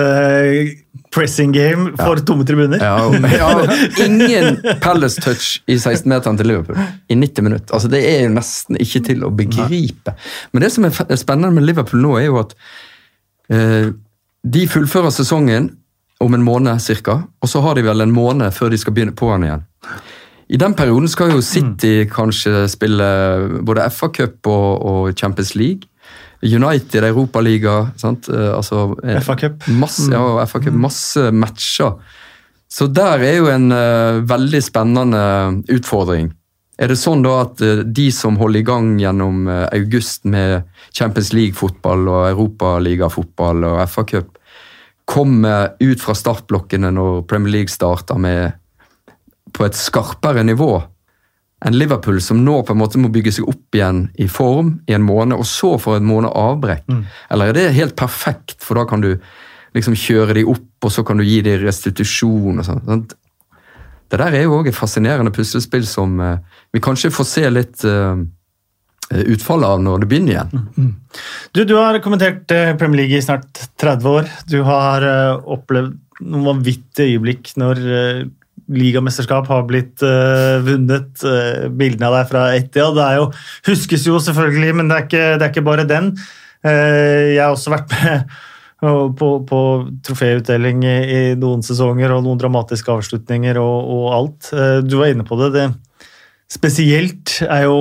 pressing 1.15 1.53
game 1.53 1.91
for 1.97 2.19
ja. 2.19 2.25
tomme 2.27 2.45
tribuner. 2.47 2.79
Ja, 2.79 3.11
ja, 3.37 3.77
ingen 4.07 4.61
Palace 4.81 5.23
touch 5.23 5.63
i 5.67 5.77
16-meteren 5.77 6.39
til 6.39 6.51
Liverpool 6.53 6.79
i 7.09 7.19
90 7.19 7.47
minutter. 7.47 7.75
Altså, 7.75 7.91
det 7.91 8.05
er 8.07 8.23
jo 8.25 8.37
nesten 8.37 8.79
ikke 8.81 9.03
til 9.11 9.27
å 9.27 9.33
begripe. 9.35 10.15
Men 10.53 10.65
det 10.65 10.71
som 10.75 10.87
er 10.87 10.95
spennende 11.19 11.53
med 11.57 11.67
Liverpool 11.67 12.03
nå, 12.05 12.15
er 12.21 12.29
jo 12.29 12.39
at 12.45 12.55
eh, 13.51 13.91
de 14.41 14.65
fullfører 14.71 15.13
sesongen 15.15 15.73
om 16.21 16.37
en 16.37 16.45
måned 16.45 16.81
ca., 17.03 17.19
og 17.41 17.49
så 17.49 17.63
har 17.65 17.77
de 17.77 17.85
vel 17.89 18.05
en 18.05 18.15
måned 18.15 18.55
før 18.55 18.71
de 18.71 18.79
skal 18.79 18.95
begynne 18.95 19.17
på 19.17 19.33
den 19.35 19.49
igjen. 19.49 19.67
I 20.51 20.59
den 20.59 20.75
perioden 20.75 21.09
skal 21.09 21.30
jo 21.30 21.43
City 21.47 22.07
kanskje 22.11 22.64
spille 22.71 23.07
både 23.67 23.87
FA-cup 23.95 24.47
og, 24.51 24.83
og 24.83 25.13
Champions 25.18 25.55
League. 25.55 25.87
United, 26.42 27.04
Europaliga 27.04 27.91
eh, 27.92 28.53
altså, 28.54 28.96
eh, 29.04 29.21
FA-cup. 29.21 29.68
Masse, 29.68 30.08
ja, 30.12 30.46
FA 30.46 30.58
Cup, 30.58 30.72
mm. 30.72 30.80
masse 30.80 31.30
matcher. 31.37 31.96
Så 32.71 32.87
der 32.87 33.25
er 33.26 33.41
jo 33.41 33.49
en 33.50 33.72
uh, 33.75 34.22
veldig 34.30 34.61
spennende 34.62 35.22
utfordring. 35.75 36.29
Er 36.80 36.88
det 36.88 37.00
sånn 37.00 37.25
da 37.25 37.33
at 37.42 37.61
uh, 37.67 37.83
de 37.83 38.07
som 38.14 38.38
holder 38.38 38.62
i 38.62 38.67
gang 38.68 38.92
gjennom 39.03 39.42
uh, 39.50 39.67
august 39.75 40.22
med 40.22 40.68
Champions 40.95 41.33
League-fotball 41.34 42.07
og 42.07 42.29
Europaligafotball 42.29 43.67
og 43.72 43.83
FA-cup, 43.91 44.30
kommer 45.11 45.75
ut 45.83 45.99
fra 46.00 46.14
startblokkene 46.14 46.92
når 46.95 47.25
Premier 47.29 47.58
League 47.58 47.75
starter 47.75 48.21
med 48.22 48.54
på 49.50 49.67
et 49.67 49.75
skarpere 49.75 50.46
nivå 50.46 50.76
en 51.61 51.76
Liverpool 51.76 52.20
som 52.24 52.41
nå 52.45 52.61
på 52.64 52.72
en 52.72 52.80
måte 52.80 53.00
må 53.00 53.11
bygge 53.12 53.34
seg 53.37 53.49
opp 53.50 53.76
igjen 53.76 54.07
i 54.20 54.28
form 54.32 54.78
i 54.88 54.96
en 54.96 55.04
måned, 55.04 55.37
og 55.37 55.49
så 55.49 55.74
får 55.80 55.99
en 55.99 56.08
måned 56.08 56.32
avbrekk? 56.32 56.87
Mm. 56.88 57.04
Eller 57.34 57.50
er 57.50 57.58
det 57.58 57.66
helt 57.76 57.96
perfekt, 58.00 58.58
for 58.64 58.80
da 58.80 58.87
kan 58.88 59.04
du 59.04 59.12
liksom 59.76 59.96
kjøre 59.99 60.38
de 60.41 60.46
opp, 60.49 60.68
og 60.87 60.95
så 60.95 61.04
kan 61.07 61.20
du 61.20 61.26
gi 61.26 61.41
de 61.45 61.58
restitusjon 61.61 62.62
og 62.62 62.66
sånn? 62.66 63.04
Det 64.11 64.18
der 64.18 64.41
er 64.41 64.46
jo 64.46 64.57
òg 64.58 64.70
et 64.70 64.78
fascinerende 64.78 65.30
puslespill 65.34 65.84
som 65.87 66.16
uh, 66.18 66.38
vi 66.74 66.82
kanskje 66.82 67.12
får 67.14 67.28
se 67.28 67.45
litt 67.53 67.84
uh, 67.87 68.18
utfallet 69.11 69.68
av 69.68 69.84
når 69.84 70.03
det 70.03 70.08
begynner 70.11 70.34
igjen. 70.34 70.50
Mm. 70.57 70.66
mm. 70.88 71.20
Du, 71.54 71.62
du, 71.68 71.76
har 71.76 72.00
kommentert 72.03 72.50
uh, 72.57 72.72
Premier 72.80 73.04
League 73.04 73.20
i 73.20 73.22
snart 73.22 73.66
30 73.78 74.11
år. 74.11 74.32
Du 74.50 74.62
har 74.66 75.07
opplevd 75.45 75.95
noen 76.20 76.49
vanvittige 76.50 77.14
øyeblikk 77.14 77.54
når 77.61 77.78
ligamesterskap 78.71 79.49
har 79.51 79.64
blitt 79.68 80.03
uh, 80.05 80.61
vunnet. 80.64 81.11
Uh, 81.25 81.68
bildene 81.75 82.09
av 82.09 82.18
deg 82.18 82.30
fra 82.30 82.45
Etia 82.57 82.91
det 82.97 83.07
er 83.07 83.18
jo, 83.21 83.26
huskes 83.71 84.07
jo 84.07 84.21
selvfølgelig, 84.22 84.76
men 84.79 84.91
det 84.91 84.97
er 84.97 85.09
ikke, 85.09 85.25
det 85.34 85.47
er 85.47 85.53
ikke 85.53 85.67
bare 85.67 85.88
den. 85.88 86.13
Uh, 86.67 87.34
jeg 87.34 87.42
har 87.42 87.55
også 87.55 87.75
vært 87.75 87.92
med 87.95 88.38
på, 88.80 89.30
på 89.45 89.63
troféutdeling 90.07 90.84
i, 90.88 90.99
i, 91.05 91.22
noen 91.37 91.64
sesonger 91.64 92.14
og 92.14 92.22
noen 92.25 92.38
dramatiske 92.41 92.88
avslutninger 92.95 93.59
og, 93.61 93.91
og, 93.92 94.07
alt. 94.17 94.53
Du 94.88 94.95
var 95.03 95.13
inne 95.13 95.26
på 95.29 95.37
det. 95.42 95.51
det 95.53 95.67
spesielt 96.49 97.34
er 97.45 97.67
jo 97.67 97.76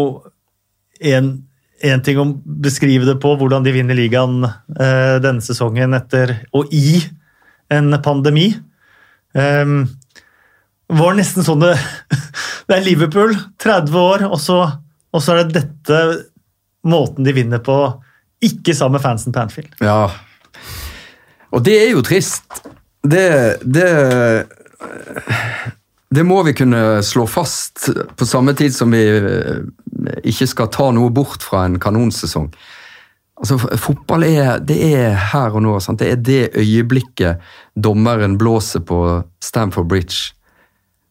én 0.99 2.03
ting 2.03 2.20
å 2.20 2.28
beskrive 2.44 3.07
det 3.07 3.16
på, 3.24 3.32
hvordan 3.40 3.64
de 3.64 3.72
vinner 3.72 3.95
ligaen 3.95 4.41
denne 4.76 5.40
sesongen 5.40 5.95
etter 5.95 6.36
og 6.52 6.68
i 6.76 6.99
en 7.72 7.95
pandemi. 8.03 8.49
Um, 9.32 9.86
var 10.90 11.18
nesten 11.18 11.45
sånn 11.45 11.64
det 11.64 11.76
Det 12.70 12.78
er 12.78 12.86
Liverpool, 12.86 13.32
30 13.57 13.95
år, 13.98 14.24
og 14.30 14.38
så, 14.38 14.60
og 15.10 15.24
så 15.26 15.34
er 15.34 15.48
det 15.48 15.64
dette 15.64 16.02
måten 16.86 17.26
de 17.26 17.34
vinner 17.34 17.64
på. 17.66 17.78
Ikke 18.45 18.76
sammen 18.78 18.99
med 18.99 19.02
fansen 19.02 19.34
på 19.34 19.41
Anfield. 19.41 19.72
Ja, 19.82 20.11
og 21.49 21.64
det 21.66 21.80
er 21.82 21.90
jo 21.95 22.03
trist. 22.06 22.61
Det, 23.02 23.57
det 23.66 23.90
det 26.10 26.26
må 26.26 26.41
vi 26.44 26.56
kunne 26.57 27.03
slå 27.06 27.28
fast, 27.30 27.90
på 28.18 28.26
samme 28.26 28.56
tid 28.57 28.74
som 28.74 28.94
vi 28.94 29.03
eh, 29.06 29.60
ikke 30.26 30.48
skal 30.49 30.72
ta 30.74 30.88
noe 30.95 31.11
bort 31.14 31.45
fra 31.45 31.68
en 31.68 31.78
kanonsesong. 31.82 32.48
Altså, 33.40 33.60
Fotball 33.80 34.26
er, 34.26 34.57
det 34.57 34.80
er 34.90 35.14
her 35.32 35.53
og 35.53 35.64
nå. 35.64 35.76
Sant? 35.84 36.02
Det 36.02 36.10
er 36.16 36.24
det 36.26 36.57
øyeblikket 36.57 37.45
dommeren 37.78 38.40
blåser 38.41 38.82
på 38.82 39.22
Stamford 39.44 39.88
Bridge. 39.91 40.34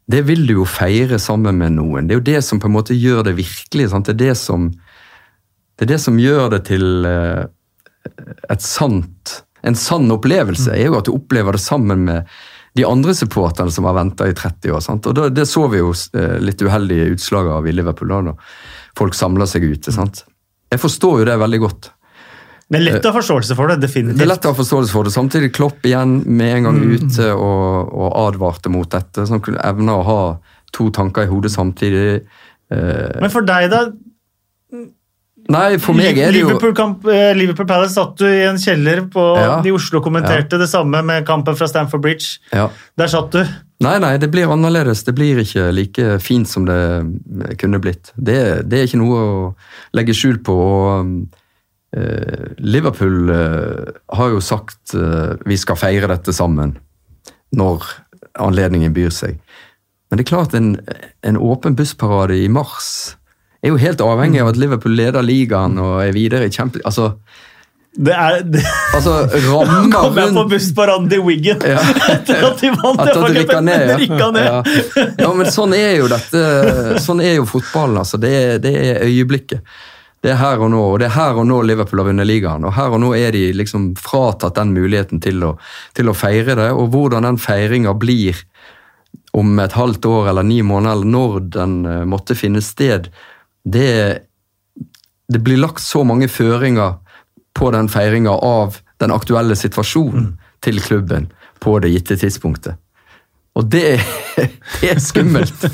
Det 0.09 0.23
vil 0.25 0.47
du 0.49 0.55
jo 0.61 0.69
feire 0.69 1.19
sammen 1.21 1.59
med 1.61 1.75
noen. 1.77 2.09
Det 2.09 2.15
er 2.15 2.21
jo 2.23 2.29
det 2.31 2.43
som 2.47 2.61
på 2.61 2.71
en 2.71 2.77
måte 2.79 2.97
gjør 2.97 3.27
det 3.27 3.35
virkelig. 3.37 3.91
Det, 3.93 4.15
er 4.15 4.21
det, 4.23 4.35
som, 4.41 4.71
det 5.77 5.85
er 5.85 5.91
det 5.93 6.01
som 6.01 6.21
gjør 6.21 6.49
det 6.55 6.63
til 6.71 7.05
eh, 7.09 7.45
et 8.49 8.65
sant 8.65 9.43
En 9.67 9.77
sann 9.77 10.07
opplevelse 10.15 10.71
er 10.73 10.87
jo 10.87 10.97
at 10.97 11.09
du 11.09 11.13
opplever 11.13 11.59
det 11.59 11.61
sammen 11.61 12.07
med 12.07 12.31
de 12.79 12.85
andre 12.87 13.13
supporterne 13.17 13.73
som 13.75 13.89
har 13.89 13.97
venta 13.97 14.29
i 14.29 14.35
30 14.37 14.73
år. 14.73 14.81
Sant? 14.85 15.09
Og 15.11 15.35
Det 15.35 15.45
så 15.51 15.67
vi 15.69 15.81
jo 15.83 15.91
eh, 15.93 16.39
litt 16.41 16.63
uheldige 16.63 17.11
utslag 17.17 17.51
av 17.59 17.67
i 17.67 17.75
Liverpool 17.75 18.15
da 18.31 18.37
folk 18.97 19.17
samla 19.19 19.49
seg 19.51 19.67
ute. 19.67 19.93
Sant? 19.93 20.23
Jeg 20.73 20.81
forstår 20.81 21.21
jo 21.21 21.29
det 21.29 21.37
veldig 21.43 21.61
godt. 21.65 21.91
Er 22.69 22.83
lett 22.85 23.07
å 23.07 23.15
ha 23.15 23.17
forståelse 23.17 23.57
for 23.57 23.73
det, 23.73 23.79
definitivt. 23.81 24.19
Det 24.21 24.27
er 24.27 24.29
lett 24.29 24.45
å 24.45 24.53
ha 24.53 24.59
forståelse 24.59 24.93
for 24.93 25.09
det. 25.09 25.15
Samtidig 25.15 25.55
Klopp 25.57 25.87
igjen 25.89 26.19
med 26.27 26.59
en 26.59 26.69
gang 26.69 26.83
mm. 26.83 26.91
ute 26.99 27.31
og, 27.33 27.95
og, 27.95 28.11
advarte 28.27 28.73
mot 28.73 28.91
dette. 28.93 29.25
Sånn 29.29 29.41
kunne 29.45 29.63
evne 29.65 29.97
å 29.97 30.05
ha 30.05 30.21
to 30.77 30.91
tanker 30.93 31.25
i 31.25 31.31
hodet 31.31 31.55
samtidig. 31.55 32.27
Eh, 32.69 33.17
Men 33.25 33.33
for 33.33 33.49
deg, 33.49 33.71
da? 33.73 33.87
Nei, 35.49 35.79
for 35.81 35.97
meg 35.97 36.19
er 36.21 36.35
det 36.35 36.43
jo 36.43 36.51
Liverpool, 36.51 36.75
kamp, 36.77 37.07
eh, 37.09 37.31
Liverpool 37.33 37.65
Palace 37.71 37.95
satt 37.95 38.19
du 38.21 38.27
i 38.29 38.45
en 38.45 38.61
kjeller 38.61 39.07
på 39.09 39.23
ja. 39.39 39.55
i 39.65 39.73
Oslo 39.73 40.03
kommenterte 40.05 40.59
ja. 40.59 40.61
det 40.61 40.69
samme 40.69 41.01
med 41.09 41.25
kampen 41.29 41.57
fra 41.57 41.71
Stamford 41.71 42.05
Bridge. 42.05 42.37
Ja. 42.53 42.67
Der 43.01 43.09
satt 43.09 43.33
du. 43.33 43.41
Nei, 43.81 43.97
nei, 44.03 44.19
det 44.21 44.29
blir 44.35 44.53
annerledes. 44.53 45.07
Det 45.09 45.17
blir 45.17 45.41
ikke 45.41 45.71
like 45.73 46.19
fint 46.21 46.51
som 46.51 46.69
det 46.69 47.57
kunne 47.63 47.81
blitt. 47.81 48.13
Det, 48.13 48.39
det 48.69 48.83
er 48.83 48.91
ikke 48.91 49.01
noe 49.01 49.25
å 49.25 49.37
legge 49.97 50.17
skjul 50.19 50.43
på. 50.45 50.53
og 50.53 51.09
uh, 51.09 51.47
Liverpool 52.59 53.31
uh, 53.33 53.95
har 54.13 54.35
jo 54.35 54.43
sagt 54.45 54.93
uh, 54.93 55.39
vi 55.49 55.57
skal 55.57 55.79
feire 55.81 56.11
dette 56.11 56.35
sammen 56.37 56.75
når 57.57 57.87
anledningen 58.39 58.93
byr 58.93 59.15
seg. 59.15 59.39
Men 60.09 60.21
det 60.21 60.27
er 60.27 60.31
klart, 60.31 60.57
en, 60.57 60.75
en 61.25 61.41
åpen 61.41 61.77
bussparade 61.77 62.37
i 62.37 62.49
mars 62.53 63.17
er 63.63 63.73
jo 63.73 63.81
helt 63.81 64.03
avhengig 64.05 64.41
av 64.43 64.53
at 64.53 64.59
Liverpool 64.61 64.95
leder 64.97 65.25
ligaen 65.25 65.79
og 65.83 66.03
er 66.05 66.13
videre 66.17 66.47
i 66.47 66.53
Champions 66.55 66.87
Altså 66.87 67.13
det 67.99 68.15
er 68.15 68.43
det. 68.47 68.63
Altså, 68.95 69.15
rammer 69.49 69.89
Kom 69.95 70.19
jeg 70.21 70.35
på 70.37 70.45
bussparaden 70.53 71.09
til 71.11 71.23
Wiggen 71.27 71.65
ja. 71.67 71.81
etter 72.15 72.45
at 72.47 72.61
de 72.61 72.71
vant 72.77 73.01
At 73.03 73.11
de 73.17 73.41
rykka 73.41 73.61
ned, 73.65 74.05
ja. 74.07 74.29
ned. 74.31 74.45
Ja. 74.45 75.07
ja. 75.25 75.31
men 75.35 75.51
sånn 75.51 75.75
er 75.75 75.97
jo 75.99 76.07
dette. 76.13 76.43
Sånn 77.03 77.25
er 77.25 77.39
jo 77.41 77.49
fotballen. 77.49 77.99
altså. 78.05 78.21
Det 78.23 78.61
det 78.63 78.75
er, 78.77 79.01
øyeblikket. 79.09 79.65
Det 80.25 80.33
er 80.33 80.41
her 80.41 80.59
og 80.59 80.73
nå, 80.73 80.81
og 80.83 80.97
det 80.99 81.07
er 81.07 81.15
her 81.15 81.39
og 81.39 81.47
nå 81.47 81.61
Liverpool 81.63 82.03
har 82.03 82.09
vunnet 82.09 82.27
ligaen. 82.27 82.65
Og 82.67 82.75
her 82.75 82.95
og 82.95 83.03
nå 83.03 83.13
er 83.15 83.31
de 83.37 83.45
liksom 83.55 83.93
fratatt 84.03 84.57
den 84.59 84.73
muligheten 84.75 85.23
til 85.23 85.45
å, 85.47 85.53
til 85.95 86.11
å 86.11 86.17
feire 86.17 86.57
det. 86.59 86.73
Og 86.75 86.91
hvordan 86.95 87.27
den 87.29 87.39
feiringa 87.39 87.95
blir 87.95 88.41
om 89.39 89.59
et 89.63 89.77
halvt 89.79 90.09
år 90.11 90.33
eller 90.33 90.47
ni 90.47 90.59
måneder, 90.67 90.97
eller 90.97 91.13
når 91.13 91.39
den 91.55 91.77
uh, 91.87 92.03
måtte 92.09 92.35
finne 92.39 92.63
sted, 92.65 93.07
det, 93.63 93.93
det 95.31 95.43
blir 95.45 95.61
lagt 95.61 95.85
så 95.85 96.03
mange 96.09 96.27
føringer 96.33 96.99
på 97.59 97.71
den 97.75 97.91
feiringa 97.93 98.35
av 98.35 98.81
den 98.99 99.15
aktuelle 99.15 99.55
situasjonen 99.59 100.33
mm. 100.33 100.37
til 100.67 100.81
klubben 100.83 101.29
på 101.63 101.77
det 101.83 101.93
gitte 101.93 102.19
tidspunktet. 102.19 102.79
Og 103.59 103.67
det, 103.71 104.01
det 104.81 104.91
er 104.91 105.03
skummelt. 105.03 105.69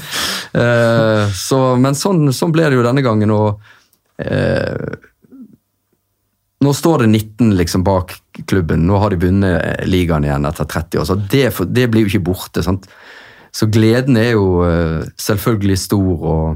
uh, 0.53 1.33
så, 1.47 1.63
men 1.81 1.97
sånn, 1.97 2.29
sånn, 2.33 2.53
ble 2.53 2.69
det 2.69 2.77
jo 2.77 2.85
denne 2.85 3.05
gangen. 3.05 3.33
og 3.33 3.65
uh, 4.23 5.11
Nå 6.65 6.71
står 6.73 7.03
det 7.03 7.09
19 7.11 7.51
liksom 7.59 7.83
bak 7.85 8.15
klubben. 8.49 8.87
Nå 8.89 8.97
har 9.03 9.13
de 9.13 9.19
vunnet 9.21 9.83
ligaen 9.85 10.25
igjen 10.25 10.47
etter 10.49 10.65
30 10.65 11.01
år. 11.03 11.09
så 11.11 11.17
Det, 11.19 11.43
det 11.77 11.89
blir 11.93 12.07
jo 12.07 12.13
ikke 12.15 12.31
borte. 12.31 12.63
Sant? 12.65 12.87
Så 13.53 13.69
gleden 13.69 14.17
er 14.17 14.31
jo 14.33 14.63
uh, 14.65 15.03
selvfølgelig 15.21 15.77
stor. 15.83 16.15
og 16.25 16.47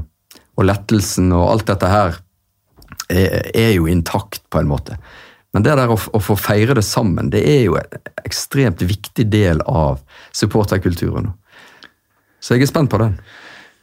og 0.59 0.67
lettelsen 0.67 1.31
og 1.31 1.47
alt 1.53 1.69
dette 1.71 1.89
her 1.89 2.19
er, 3.07 3.49
er 3.55 3.73
jo 3.77 3.87
intakt, 3.89 4.43
på 4.51 4.59
en 4.59 4.69
måte. 4.69 4.97
Men 5.55 5.63
det 5.65 5.77
der 5.79 5.91
å, 5.91 5.95
å, 5.97 6.21
få 6.21 6.35
feire 6.37 6.75
det 6.77 6.83
sammen, 6.85 7.31
det 7.33 7.41
er 7.47 7.61
jo 7.63 7.77
en 7.79 8.09
ekstremt 8.27 8.83
viktig 8.85 9.25
del 9.31 9.63
av 9.65 10.01
supporterkulturen. 10.35 11.31
Så 12.39 12.55
jeg 12.55 12.67
er 12.67 12.71
spent 12.71 12.91
på 12.91 12.99
den. 13.01 13.15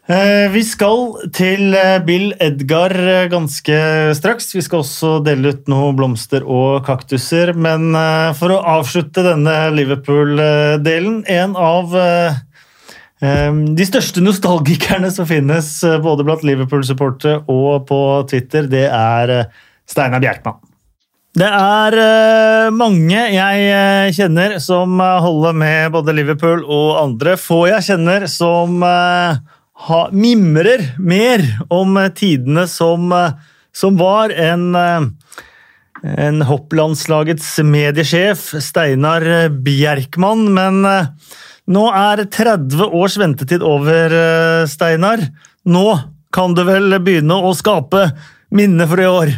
Eh, 0.06 0.46
vi 0.54 0.60
skal 0.62 1.16
til 1.34 1.74
eh, 1.74 1.96
Bill 2.06 2.28
Edgar 2.38 2.92
eh, 2.94 3.24
ganske 3.26 3.78
straks. 4.14 4.52
Vi 4.54 4.62
skal 4.62 4.84
også 4.84 5.16
dele 5.26 5.50
ut 5.50 5.70
noen 5.70 5.96
blomster 5.98 6.46
og 6.46 6.84
kaktuser. 6.86 7.50
Men 7.58 7.90
for 8.38 8.54
å 8.54 8.60
avslutte 8.76 9.24
denne 9.26 9.56
Liverpool-delen 9.74 11.24
En 11.26 11.56
av 11.58 11.96
de 13.16 13.84
største 13.88 14.20
nostalgikerne 14.20 15.08
som 15.10 15.26
finnes 15.26 15.68
både 16.04 16.24
blant 16.26 16.42
Liverpool-supportere 16.44 17.46
og 17.48 17.86
på 17.88 18.00
Twitter, 18.28 18.68
det 18.68 18.84
er 18.92 19.32
Steinar 19.88 20.20
Bjerkman. 20.20 20.58
Det 21.36 21.48
er 21.48 21.96
mange 22.76 23.22
jeg 23.32 24.12
kjenner 24.18 24.58
som 24.60 25.00
holder 25.00 25.56
med 25.56 25.96
både 25.96 26.14
Liverpool 26.18 26.60
og 26.62 27.00
andre. 27.00 27.38
Få 27.40 27.64
jeg 27.70 27.88
kjenner 27.88 28.28
som 28.28 28.84
mimrer 30.12 30.82
mer 30.98 31.44
om 31.68 31.98
tidene 32.16 32.66
som, 32.70 33.12
som 33.76 33.98
var. 34.00 34.32
En, 34.32 34.74
en 36.02 36.42
hopplandslagets 36.48 37.58
mediesjef, 37.62 38.54
Steinar 38.64 39.26
Bjerkman. 39.50 40.48
Men 40.56 40.80
nå 41.66 41.84
er 41.90 42.22
30 42.30 42.94
års 42.94 43.16
ventetid 43.18 43.62
over, 43.66 44.12
eh, 44.14 44.66
Steinar. 44.70 45.18
Nå 45.66 45.86
kan 46.32 46.54
du 46.54 46.62
vel 46.66 46.94
begynne 47.02 47.34
å 47.42 47.52
skape 47.58 48.10
minner 48.54 48.86
for 48.86 49.02
i 49.02 49.08
år? 49.10 49.32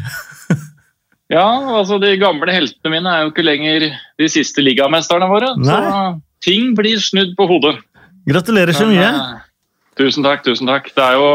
ja, 1.36 1.48
altså 1.78 1.96
de 2.02 2.12
gamle 2.20 2.52
heltene 2.52 2.92
mine 2.92 3.14
er 3.14 3.24
jo 3.24 3.32
ikke 3.32 3.46
lenger 3.46 3.88
de 4.20 4.28
siste 4.32 4.64
ligamesterne 4.64 5.28
våre. 5.30 5.54
Nei. 5.56 5.78
Så 5.78 6.48
ting 6.50 6.74
blir 6.76 7.00
snudd 7.00 7.32
på 7.38 7.48
hodet. 7.48 7.78
Gratulerer 8.28 8.76
så 8.76 8.84
mye. 8.90 9.08
Men, 9.08 9.44
tusen 9.98 10.26
takk, 10.26 10.44
tusen 10.46 10.70
takk. 10.70 10.90
Det 10.94 11.04
er 11.04 11.18
jo, 11.18 11.30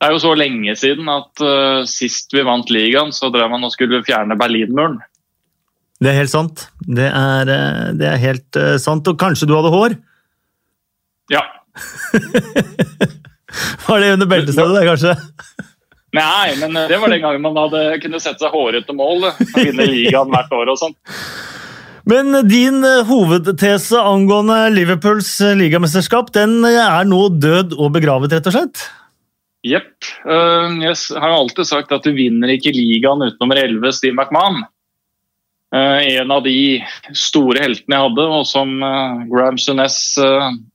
det 0.00 0.08
er 0.08 0.14
jo 0.14 0.22
så 0.22 0.34
lenge 0.38 0.76
siden 0.78 1.10
at 1.12 1.44
uh, 1.44 1.82
sist 1.88 2.34
vi 2.34 2.44
vant 2.46 2.72
ligaen, 2.72 3.12
så 3.14 3.30
drev 3.34 3.50
man 3.52 3.66
og 3.66 3.74
skulle 3.74 4.02
fjerne 4.06 4.38
Berlinmuren. 4.40 5.00
Det 6.02 6.10
er 6.10 6.18
helt 6.18 6.32
sant. 6.32 6.66
Det 6.84 7.06
er, 7.08 7.50
det 7.96 8.08
er 8.10 8.20
helt 8.20 8.60
uh, 8.60 8.74
sant. 8.82 9.06
Og 9.08 9.18
kanskje 9.20 9.48
du 9.48 9.54
hadde 9.56 9.72
hår? 9.72 9.96
Ja. 11.32 11.44
var 13.86 14.02
det 14.02 14.12
under 14.18 14.30
beltestedet, 14.30 14.74
det, 14.76 14.88
kanskje? 14.90 15.16
Nei, 16.14 16.52
men 16.60 16.76
det 16.86 16.98
var 17.02 17.10
den 17.10 17.24
gangen 17.24 17.42
man 17.42 17.56
hadde 17.58 17.96
kunne 18.02 18.20
sette 18.22 18.44
seg 18.44 18.52
hårete 18.54 18.94
mål. 18.94 19.32
Vinne 19.56 19.86
ligaen 19.88 20.30
hvert 20.30 20.52
år 20.54 20.70
og 20.70 20.78
sånn. 20.78 20.94
Men 22.04 22.36
din 22.48 22.84
eh, 22.84 23.04
hovedtese 23.08 24.00
angående 24.00 24.58
Liverpools 24.74 25.38
eh, 25.40 25.56
ligamesterskap 25.56 26.32
den 26.36 26.58
eh, 26.68 26.76
er 26.76 27.08
nå 27.08 27.30
død 27.40 27.72
og 27.78 27.94
begravet, 27.96 28.34
rett 28.36 28.50
og 28.50 28.56
slett? 28.58 28.84
Jepp. 29.64 30.04
Jeg 30.28 30.92
har 31.16 31.32
alltid 31.32 31.64
sagt 31.64 31.92
at 31.96 32.04
du 32.04 32.10
vinner 32.12 32.50
ikke 32.52 32.74
ligaen 32.76 33.22
uten 33.24 33.38
nummer 33.40 33.56
11, 33.56 33.94
Steve 33.96 34.12
McMahon. 34.12 34.58
En 35.72 36.34
av 36.34 36.42
de 36.44 36.82
store 37.16 37.62
heltene 37.64 37.96
jeg 37.96 38.04
hadde, 38.04 38.26
og 38.28 38.44
som 38.44 38.74
Graham 39.30 39.56
Sunes 39.56 39.96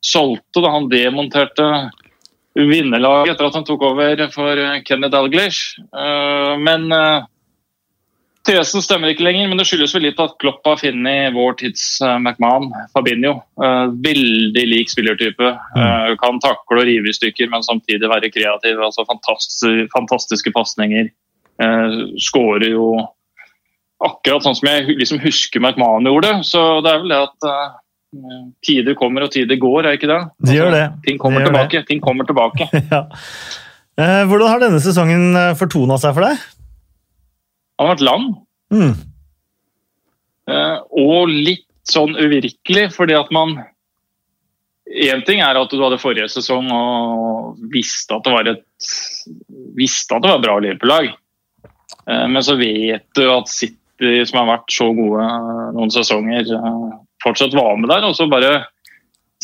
solgte 0.02 0.64
da 0.66 0.74
han 0.74 0.90
demonterte 0.90 1.68
vinnerlaget 2.58 3.36
etter 3.36 3.52
at 3.52 3.60
han 3.60 3.68
tok 3.70 3.86
over 3.92 4.26
for 4.34 4.64
Kenny 4.90 5.14
Dalglish. 5.14 5.78
Men 6.66 6.90
Tesen 8.50 8.82
stemmer 8.82 9.12
ikke 9.12 9.26
lenger, 9.28 9.46
men 9.50 9.60
det 9.60 9.68
skyldes 9.70 9.92
vel 9.94 10.08
litt 10.08 10.22
at 10.24 10.34
Klopp 10.42 10.66
har 10.66 10.80
funnet 10.82 11.36
vår 11.36 11.54
tids 11.60 11.84
uh, 12.02 12.16
McMahon, 12.18 12.72
Fabinho. 12.96 13.36
Uh, 13.62 13.92
veldig 14.02 14.64
lik 14.72 14.90
spillertype. 14.90 15.52
Uh, 15.76 16.16
kan 16.22 16.42
takle 16.42 16.82
og 16.82 16.88
rive 16.90 17.12
i 17.12 17.14
stykker, 17.14 17.52
men 17.52 17.66
samtidig 17.66 18.10
være 18.10 18.32
kreativ. 18.34 18.82
altså 18.82 19.06
Fantastiske, 19.06 19.86
fantastiske 19.94 20.54
pasninger. 20.56 21.12
Skårer 22.24 22.72
jo 22.72 22.94
akkurat 24.00 24.46
sånn 24.46 24.56
som 24.56 24.70
jeg 24.72 24.96
liksom 24.98 25.20
husker 25.22 25.62
McMahon 25.62 26.08
gjorde. 26.08 26.38
Så 26.48 26.62
det 26.86 26.94
er 26.94 27.02
vel 27.04 27.12
det 27.12 27.24
at 27.28 27.50
tider 28.66 28.96
kommer 28.98 29.28
og 29.28 29.34
tider 29.34 29.60
går, 29.62 29.84
er 29.84 30.00
ikke 30.00 30.10
det? 30.10 30.22
Altså, 30.24 30.50
de 30.50 30.56
gjør 30.56 30.72
det. 30.74 30.86
Ting 31.06 31.20
kommer 31.22 31.44
det 31.44 31.52
tilbake. 31.52 31.84
Ting 31.92 32.02
kommer 32.02 32.30
tilbake. 32.30 32.70
ja. 32.96 33.04
Hvordan 34.00 34.48
har 34.48 34.64
denne 34.64 34.80
sesongen 34.82 35.36
fortona 35.60 36.00
seg 36.02 36.16
for 36.16 36.26
deg? 36.32 36.48
Han 37.80 37.88
har 37.88 37.96
vært 37.96 38.08
lang. 38.08 38.26
Mm. 38.76 38.94
Uh, 40.50 40.78
og 41.00 41.32
litt 41.32 41.68
sånn 41.88 42.18
uvirkelig, 42.20 42.90
fordi 42.96 43.18
at 43.18 43.34
man 43.36 43.62
Én 44.90 45.20
ting 45.22 45.38
er 45.46 45.54
at 45.54 45.70
du 45.70 45.84
hadde 45.84 46.00
forrige 46.02 46.32
sesong 46.34 46.66
og 46.74 47.60
visste 47.70 48.16
at 48.16 48.24
det 48.26 48.32
var 48.34 48.48
et 48.50 48.88
visste 49.78 50.16
at 50.18 50.24
det 50.24 50.32
var 50.32 50.40
et 50.40 50.46
bra 50.48 50.56
Liverpool-lag. 50.66 51.12
Uh, 52.10 52.26
men 52.26 52.42
så 52.42 52.56
vet 52.58 53.06
du 53.14 53.22
at 53.30 53.52
City, 53.54 54.24
som 54.26 54.40
har 54.42 54.50
vært 54.50 54.74
så 54.74 54.88
gode 54.98 55.28
noen 55.78 55.94
sesonger, 55.94 56.50
uh, 56.58 56.98
fortsatt 57.22 57.54
var 57.54 57.78
med 57.78 57.94
der. 57.94 58.08
Og 58.10 58.18
så 58.18 58.26
bare 58.32 58.64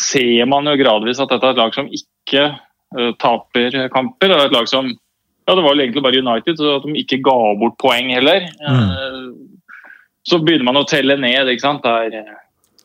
ser 0.01 0.49
man 0.49 0.65
jo 0.65 0.73
gradvis 0.81 1.21
at 1.21 1.29
dette 1.29 1.45
er 1.45 1.53
et 1.53 1.61
lag 1.61 1.77
som 1.77 1.93
ikke 1.93 2.47
taper 3.21 3.77
kamper. 3.93 4.31
Det 4.31 4.35
er 4.39 4.49
et 4.49 4.55
lag 4.55 4.67
som 4.71 4.89
ja, 5.45 5.53
det 5.53 5.61
var 5.61 5.77
egentlig 5.77 6.01
bare 6.03 6.21
United, 6.21 6.57
så 6.57 6.77
at 6.79 6.87
de 6.87 6.95
ikke 6.97 7.21
ga 7.25 7.37
bort 7.59 7.77
poeng 7.81 8.09
heller. 8.15 8.47
Mm. 8.65 9.35
Så 10.25 10.39
begynner 10.41 10.65
man 10.65 10.81
å 10.81 10.87
telle 10.89 11.17
ned. 11.21 11.51
ikke 11.51 11.67
sant? 11.67 11.85
Det 11.85 12.17
er 12.17 12.31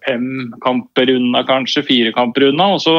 fem 0.05 0.53
kamper 0.61 1.15
unna, 1.17 1.41
kanskje. 1.49 1.87
Fire 1.89 2.13
kamper 2.13 2.51
unna. 2.51 2.75
Og 2.77 2.83
så 2.85 2.97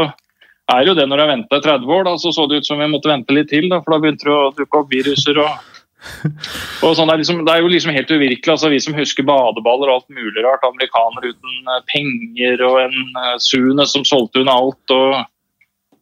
er 0.71 0.87
jo 0.87 0.95
det 0.97 1.05
når 1.05 1.19
du 1.19 1.23
har 1.23 1.33
venta 1.35 1.59
30 1.61 1.93
år, 1.93 2.07
da, 2.09 2.15
så 2.17 2.33
så 2.33 2.47
det 2.49 2.61
ut 2.61 2.71
som 2.71 2.81
vi 2.81 2.89
måtte 2.89 3.11
vente 3.11 3.35
litt 3.37 3.51
til. 3.53 3.69
Da, 3.69 3.83
for 3.83 3.93
da 3.93 4.01
begynte 4.01 4.29
det 4.29 4.33
å 4.33 4.53
dukke 4.57 4.81
opp 4.81 4.95
viruser 4.95 5.43
og 5.43 5.69
og 6.81 6.95
sånn, 6.97 7.11
det, 7.11 7.13
er 7.13 7.19
liksom, 7.21 7.43
det 7.45 7.53
er 7.53 7.59
jo 7.61 7.67
liksom 7.69 7.93
helt 7.93 8.09
uvirkelig. 8.09 8.53
altså 8.55 8.71
Vi 8.73 8.79
som 8.81 8.95
husker 8.97 9.27
badeballer 9.27 9.91
og 9.91 9.99
alt 9.99 10.15
mulig 10.15 10.41
rart. 10.41 10.65
Amerikanere 10.65 11.35
uten 11.35 11.75
eh, 11.75 11.83
penger 11.91 12.63
og 12.65 12.79
en 12.87 12.97
Sune 13.37 13.85
som 13.85 14.07
solgte 14.07 14.41
unna 14.41 14.55
alt. 14.63 14.95
og 14.95 15.21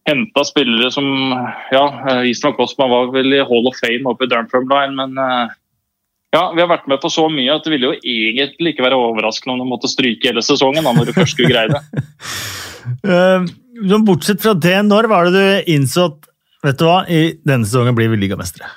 henta 0.10 0.44
spillere 0.48 0.90
som 0.91 1.07
ja, 1.72 1.84
Island 2.26 2.57
Cosma 2.57 2.90
var 2.90 3.14
vel 3.14 3.38
i 3.38 3.45
Hall 3.45 3.69
of 3.69 3.77
Fame 3.77 4.10
oppe 4.10 4.26
i 4.26 4.31
Dunfermline, 4.31 4.95
men 4.98 5.18
eh, 5.22 5.57
ja, 6.36 6.44
vi 6.53 6.61
har 6.61 6.69
vært 6.69 6.90
med 6.90 7.02
på 7.02 7.10
så 7.10 7.26
mye 7.31 7.53
at 7.56 7.65
det 7.65 7.73
ville 7.73 7.90
jo 7.90 7.95
egentlig 7.98 8.76
ikke 8.76 8.86
være 8.86 8.99
overraskende 9.02 9.56
om 9.56 9.64
du 9.64 9.69
måtte 9.72 9.90
stryke 9.90 10.30
hele 10.30 10.44
sesongen 10.45 10.86
da, 10.86 10.94
når 10.94 11.10
du 11.10 11.15
først 11.15 11.34
skulle 11.34 11.49
greie 11.49 11.72
det. 11.73 12.03
uh, 13.10 14.03
bortsett 14.06 14.44
fra 14.44 14.53
det, 14.53 14.76
når 14.86 15.10
var 15.10 15.30
det 15.30 15.40
du 15.40 15.72
innså 15.73 16.11
at 16.11 16.30
vet 16.65 16.77
du 16.77 16.86
hva, 16.86 16.99
i 17.10 17.23
denne 17.48 17.65
sesongen 17.65 17.98
blir 17.98 18.11
vi 18.14 18.22
ligamestere? 18.22 18.69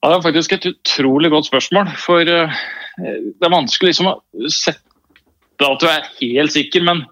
Ja, 0.00 0.12
det 0.12 0.16
er 0.16 0.24
faktisk 0.28 0.54
et 0.56 0.70
utrolig 0.70 1.32
godt 1.34 1.50
spørsmål. 1.50 1.92
For 2.00 2.24
uh, 2.24 2.56
det 2.96 3.44
er 3.44 3.52
vanskelig 3.52 3.92
liksom 3.92 4.14
å 4.14 4.16
sette 4.48 5.66
at 5.66 5.82
du 5.82 5.88
er 5.90 6.08
helt 6.22 6.56
sikker, 6.56 6.84
men 6.88 7.04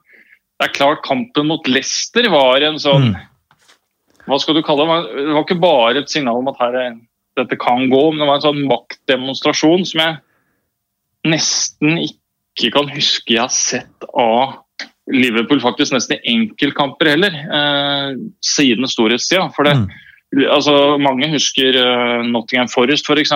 det 0.64 0.70
er 0.70 0.78
klart 0.78 1.04
kampen 1.04 1.50
mot 1.50 1.66
Leicester 1.68 2.26
var 2.32 2.64
en 2.64 2.80
sånn 2.80 3.10
mm. 3.12 3.22
Hva 4.24 4.38
skal 4.40 4.56
du 4.56 4.62
kalle 4.64 4.86
det? 4.88 5.00
Det 5.18 5.32
var 5.36 5.42
ikke 5.44 5.60
bare 5.60 6.00
et 6.00 6.08
signal 6.08 6.38
om 6.40 6.46
at 6.48 6.60
her, 6.62 6.94
dette 7.36 7.58
kan 7.60 7.90
gå, 7.92 7.98
men 8.08 8.22
det 8.22 8.28
var 8.30 8.38
en 8.38 8.46
sånn 8.46 8.62
maktdemonstrasjon 8.70 9.84
som 9.90 10.00
jeg 10.00 10.14
nesten 11.28 11.98
ikke 12.06 12.70
kan 12.72 12.88
huske 12.94 13.34
jeg 13.34 13.42
har 13.42 13.52
sett 13.52 14.06
av 14.16 14.62
Liverpool 15.12 15.60
faktisk 15.60 15.92
nesten 15.92 16.16
i 16.16 16.38
enkeltkamper 16.38 17.10
heller, 17.12 17.36
eh, 17.36 18.16
siden 18.40 18.88
storhetstida. 18.88 19.50
For 19.52 19.68
det, 19.68 19.74
mm. 19.82 20.46
altså, 20.48 20.96
mange 20.96 21.28
husker 21.34 21.76
uh, 21.76 22.24
Nottingham 22.24 22.70
Forest 22.72 23.10
f.eks., 23.12 23.34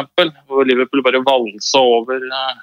hvor 0.49 0.65
Liverpool 0.65 1.05
bare 1.05 1.21
valsa 1.27 1.85
over 1.85 2.25
uh, 2.33 2.57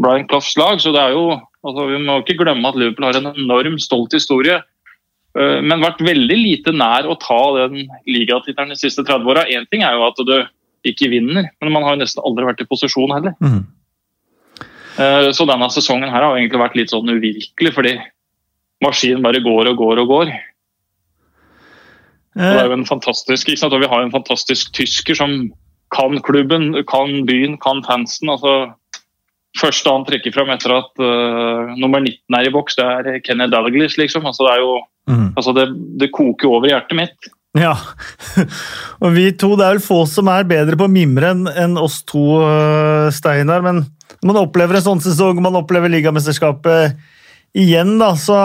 Brian 0.00 0.24
Cloughs 0.30 0.54
lag. 0.56 0.80
Så 0.80 0.94
det 0.96 1.04
er 1.04 1.18
jo 1.18 1.36
Altså, 1.66 1.86
vi 1.90 2.00
må 2.02 2.20
ikke 2.22 2.38
glemme 2.38 2.70
at 2.70 2.76
Liverpool 2.78 3.08
har 3.08 3.18
en 3.18 3.32
enorm 3.32 3.78
stolt 3.82 4.14
historie, 4.14 4.60
eh, 5.38 5.58
men 5.64 5.82
vært 5.82 6.04
veldig 6.04 6.38
lite 6.38 6.74
nær 6.74 7.08
å 7.08 7.18
ta 7.22 7.40
den 7.56 7.88
ligatittelen 8.06 8.74
de 8.74 8.78
siste 8.78 9.04
30 9.06 9.32
åra. 9.32 9.46
Én 9.50 9.66
ting 9.70 9.82
er 9.86 9.96
jo 9.96 10.06
at 10.06 10.22
du 10.22 10.36
ikke 10.86 11.10
vinner, 11.10 11.50
men 11.60 11.74
man 11.74 11.84
har 11.84 11.96
jo 11.96 12.04
nesten 12.04 12.22
aldri 12.24 12.46
vært 12.46 12.62
i 12.62 12.68
posisjon 12.70 13.16
heller. 13.16 13.34
Mm. 13.42 13.66
Så 15.34 15.44
denne 15.46 15.66
sesongen 15.70 16.10
her 16.10 16.24
har 16.24 16.34
egentlig 16.34 16.58
vært 16.58 16.76
litt 16.78 16.90
sånn 16.90 17.06
uvirkelig, 17.06 17.70
fordi 17.74 17.92
maskinen 18.82 19.22
bare 19.22 19.42
går 19.44 19.70
og 19.70 19.76
går 19.78 20.00
og 20.02 20.10
går. 20.10 20.32
Og 22.38 22.46
det 22.54 22.60
er 22.60 22.68
jo 22.70 22.76
en 22.76 22.86
fantastisk, 22.86 23.48
ikke 23.48 23.58
sant? 23.58 23.74
Og 23.74 23.82
vi 23.82 23.90
har 23.90 24.04
en 24.04 24.14
fantastisk 24.14 24.70
tysker 24.76 25.18
som 25.18 25.32
kan 25.94 26.20
klubben, 26.22 26.70
kan 26.86 27.24
byen, 27.26 27.56
kan 27.58 27.82
fansen. 27.86 28.30
altså 28.30 28.70
første 29.56 29.92
han 29.92 30.04
trekker 30.06 30.34
fram 30.34 30.50
etter 30.52 30.74
at 30.76 31.02
uh, 31.02 31.74
nummer 31.78 32.02
19 32.02 32.36
er 32.38 32.48
i 32.48 32.52
boks, 32.54 32.78
det 32.78 32.86
er 32.86 33.18
Kenny 33.24 33.48
Dalglish, 33.50 33.98
liksom. 34.00 34.26
Altså, 34.28 34.46
det, 34.46 34.54
er 34.54 34.64
jo, 34.64 34.78
mm. 35.10 35.28
altså, 35.34 35.54
det, 35.56 35.66
det 36.02 36.12
koker 36.14 36.50
over 36.58 36.70
hjertet 36.70 36.98
mitt. 36.98 37.30
Ja, 37.58 37.72
og 39.02 39.14
vi 39.14 39.30
to, 39.32 39.54
det 39.58 39.66
er 39.66 39.78
vel 39.78 39.84
få 39.84 40.02
som 40.10 40.28
er 40.30 40.48
bedre 40.48 40.76
på 40.78 40.86
å 40.86 40.92
mimre 40.92 41.32
enn 41.32 41.46
en 41.48 41.78
oss 41.80 42.02
to, 42.06 42.42
uh, 42.44 43.08
Steinar. 43.14 43.64
Men 43.64 43.86
når 44.18 44.32
man 44.32 44.42
opplever 44.42 44.78
en 44.78 44.86
sånn 44.90 45.04
sesong, 45.04 45.40
man 45.42 45.56
opplever 45.58 45.90
ligamesterskapet 45.92 46.98
igjen, 47.58 47.96
da, 48.00 48.12
så, 48.20 48.42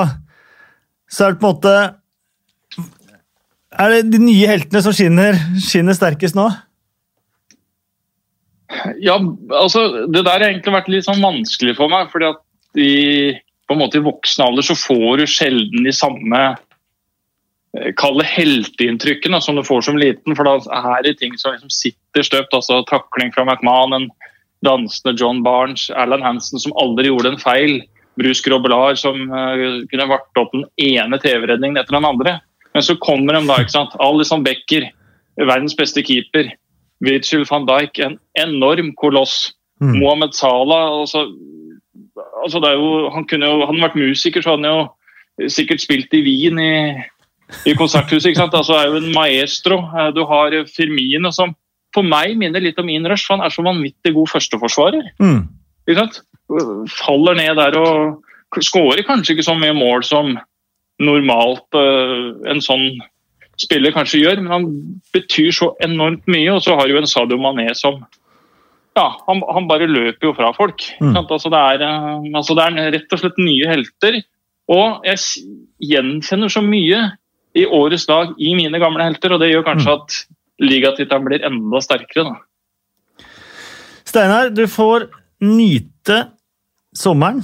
så 1.12 1.28
er 1.28 1.36
det 1.36 1.42
på 1.42 1.50
en 1.50 1.58
måte 1.58 1.74
Er 3.74 3.90
det 3.92 4.14
de 4.14 4.22
nye 4.22 4.48
heltene 4.48 4.84
som 4.86 4.94
skinner, 4.96 5.38
skinner 5.62 5.98
sterkest 5.98 6.38
nå? 6.38 6.48
Ja, 9.04 9.18
altså 9.54 10.06
Det 10.08 10.24
der 10.24 10.38
har 10.38 10.48
egentlig 10.48 10.74
vært 10.76 10.92
litt 10.92 11.08
sånn 11.08 11.24
vanskelig 11.24 11.76
for 11.78 11.92
meg. 11.92 12.12
fordi 12.12 12.30
at 12.32 12.42
i, 12.80 13.34
på 13.68 13.76
en 13.76 13.82
måte 13.84 14.00
i 14.00 14.06
voksen 14.06 14.46
alder 14.46 14.66
så 14.66 14.78
får 14.78 15.22
du 15.22 15.26
sjelden 15.30 15.86
de 15.86 15.94
samme 15.94 16.44
kalle 17.74 17.94
Kall 17.98 18.20
det 18.20 18.28
helteinntrykkene 18.30 19.40
som 19.42 19.58
du 19.58 19.64
får 19.66 19.88
som 19.88 19.98
liten. 19.98 20.36
For 20.38 20.46
da 20.46 20.60
er 20.62 21.08
det 21.08 21.18
ting 21.18 21.34
som 21.42 21.56
liksom 21.56 21.72
sitter 21.74 22.26
støpt. 22.26 22.54
altså 22.54 22.84
Takling 22.86 23.34
fra 23.34 23.46
McMahon, 23.48 23.96
en 23.98 24.10
dansende 24.66 25.18
John 25.18 25.42
Barnes, 25.44 25.90
Alan 25.90 26.22
Hansen 26.22 26.62
som 26.62 26.76
aldri 26.78 27.10
gjorde 27.10 27.34
en 27.34 27.42
feil. 27.42 27.82
Bruce 28.20 28.46
Grobelar 28.46 28.94
som 28.96 29.18
uh, 29.34 29.82
kunne 29.90 30.06
varte 30.06 30.42
opp 30.42 30.52
den 30.54 30.68
ene 30.78 31.18
TV-redningen 31.18 31.80
etter 31.82 31.98
den 31.98 32.06
andre. 32.06 32.36
Men 32.74 32.86
så 32.86 32.96
kommer 33.02 33.34
de 33.34 33.48
da, 33.50 33.58
ikke 33.62 33.74
sant. 33.74 33.96
Alison 34.02 34.46
Becker, 34.46 34.92
verdens 35.42 35.74
beste 35.78 36.04
keeper. 36.06 36.52
Virgil 37.04 37.46
van 37.50 37.66
Dijk, 37.68 38.00
en 38.00 38.20
enorm 38.40 38.94
koloss. 39.00 39.54
Mm. 39.82 39.98
Mohammed 40.00 40.36
Salah 40.38 41.00
altså, 41.02 41.26
altså 42.44 42.62
jo, 42.72 43.10
han 43.12 43.26
kunne 43.28 43.50
jo, 43.50 43.66
han 43.68 43.82
vært 43.82 43.98
musiker, 44.00 44.44
så 44.44 44.54
hadde 44.54 44.70
han 44.70 44.78
jo 44.78 45.50
sikkert 45.52 45.82
spilt 45.82 46.14
i 46.14 46.22
Wien 46.24 46.60
i, 46.62 46.76
i 47.68 47.74
konserthuset. 47.76 48.30
ikke 48.30 48.44
sant? 48.44 48.56
Altså 48.56 48.78
er 48.78 48.92
jo 48.92 49.02
en 49.02 49.12
maestro. 49.16 49.82
Eh, 49.92 50.12
du 50.16 50.24
har 50.30 50.56
Firmino 50.70 51.34
som 51.34 51.56
for 51.94 52.06
meg 52.06 52.38
minner 52.40 52.64
litt 52.64 52.80
om 52.82 52.90
Inrush, 52.90 53.28
for 53.28 53.38
han 53.38 53.46
er 53.46 53.54
så 53.54 53.66
vanvittig 53.66 54.16
god 54.16 54.32
førsteforsvarer. 54.32 55.12
Mm. 55.22 55.44
Ikke 55.86 56.00
sant? 56.00 56.22
Faller 56.90 57.38
ned 57.38 57.60
der 57.60 57.78
og 57.80 58.64
skårer 58.64 59.06
kanskje 59.06 59.36
ikke 59.36 59.46
så 59.46 59.56
mye 59.58 59.76
mål 59.78 60.06
som 60.06 60.34
normalt 61.02 61.78
uh, 61.78 62.34
en 62.50 62.62
sånn 62.62 63.02
spiller 63.60 63.94
kanskje 63.94 64.24
gjør, 64.24 64.42
men 64.42 64.52
han 64.52 64.68
betyr 65.14 65.52
så 65.56 65.72
enormt 65.84 66.26
mye. 66.32 66.52
Og 66.56 66.62
så 66.66 66.78
har 66.80 66.90
du 66.90 66.98
en 66.98 67.10
Sadio 67.10 67.40
Mané 67.42 67.70
som 67.78 68.02
ja, 68.94 69.08
han, 69.28 69.42
han, 69.50 69.68
bare 69.70 69.90
løper 69.90 70.30
jo 70.30 70.36
fra 70.38 70.52
folk. 70.54 70.86
Mm. 71.02 71.16
Altså, 71.24 71.50
det 71.50 71.60
er, 71.60 71.84
eh, 71.88 72.30
altså, 72.38 72.56
det 72.58 72.68
er 72.68 72.94
rett 72.98 73.16
og 73.16 73.22
slett 73.24 73.42
nye 73.42 73.70
helter. 73.70 74.20
Og 74.74 75.06
jeg 75.08 75.50
gjenkjenner 75.84 76.52
så 76.52 76.62
mye 76.64 77.02
i 77.58 77.66
årets 77.66 78.06
lag 78.10 78.34
i 78.42 78.54
mine 78.58 78.80
gamle 78.82 79.06
helter, 79.06 79.34
og 79.34 79.42
det 79.42 79.52
gjør 79.52 79.66
kanskje 79.68 79.94
mm. 79.94 80.00
at 80.00 80.64
ligatittelen 80.64 81.28
blir 81.28 81.46
enda 81.46 81.82
sterkere. 81.84 82.30
Da. 82.30 83.28
Steinar, 84.06 84.54
du 84.54 84.66
får 84.70 85.10
nyte 85.44 86.20
sommeren 86.96 87.42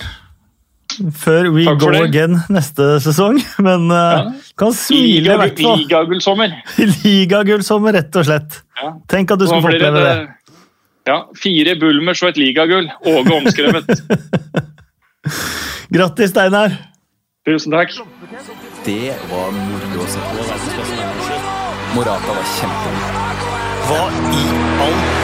før 1.15 1.49
we 1.53 1.65
go 1.79 1.91
det. 1.93 2.01
again 2.07 2.37
neste 2.51 2.97
sesong. 3.03 3.39
Men 3.65 3.87
uh, 3.91 3.99
ja. 3.99 4.25
kan 4.59 4.75
smile 4.75 5.33
i 5.33 5.39
hvert 5.43 5.61
fall. 5.61 5.83
Ligagullsommer. 5.83 6.57
Ligagullsommer, 7.03 7.95
rett 7.99 8.19
og 8.19 8.27
slett. 8.27 8.59
Ja. 8.79 8.93
Tenk 9.11 9.33
at 9.35 9.41
du 9.41 9.47
skulle 9.47 9.65
få 9.65 9.73
oppleve 9.73 10.03
det. 10.05 10.17
Ja, 11.09 11.23
Fire 11.41 11.73
Bulmers 11.79 12.21
og 12.23 12.33
et 12.33 12.37
ligagull. 12.37 12.89
Åge 13.07 13.33
omskrevet. 13.39 13.87
Grattis, 15.95 16.29
Steinar. 16.35 16.75
Tusen 17.49 17.73
takk. 17.73 17.95
Det 18.85 19.15
var 19.31 19.55
moro 19.55 20.03
å 20.03 20.11
se 20.11 20.27
på. 20.35 20.49
Morata 21.95 22.35
var 22.37 22.53
kjempegod. 22.59 23.47
Hva 23.89 24.03
i 24.37 24.45
all. 24.85 25.18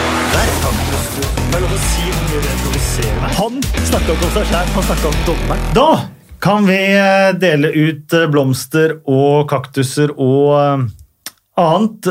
Det 1.56 1.62
er 1.62 1.70
lov 1.70 1.76
å 1.78 1.84
si 1.88 2.02
hvor 2.04 2.24
mye 2.28 2.40
det 2.44 2.54
provoserer 2.60 3.20
meg. 3.22 3.36
Han 3.38 3.62
snakka 3.88 4.12
ikke 4.12 4.26
om 4.28 4.32
seg 4.34 4.48
sjæl, 4.50 4.72
han 4.74 4.84
snakka 4.90 5.08
om 5.08 5.20
dommeren. 5.24 5.62
Da 5.78 5.86
kan 6.44 6.66
vi 6.68 6.80
eh, 6.92 7.28
dele 7.40 7.70
ut 7.72 8.16
eh, 8.20 8.26
blomster 8.34 8.98
og 9.08 9.46
kaktuser 9.48 10.12
og 10.12 10.50
eh, 10.60 10.84
annet. 11.64 12.10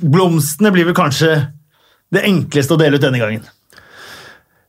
Blomstene 0.00 0.72
blir 0.72 0.88
vel 0.88 0.96
kanskje 0.96 1.28
det 2.08 2.24
enkleste 2.30 2.72
å 2.72 2.80
dele 2.80 2.96
ut 2.96 3.04
denne 3.04 3.20
gangen. 3.20 3.44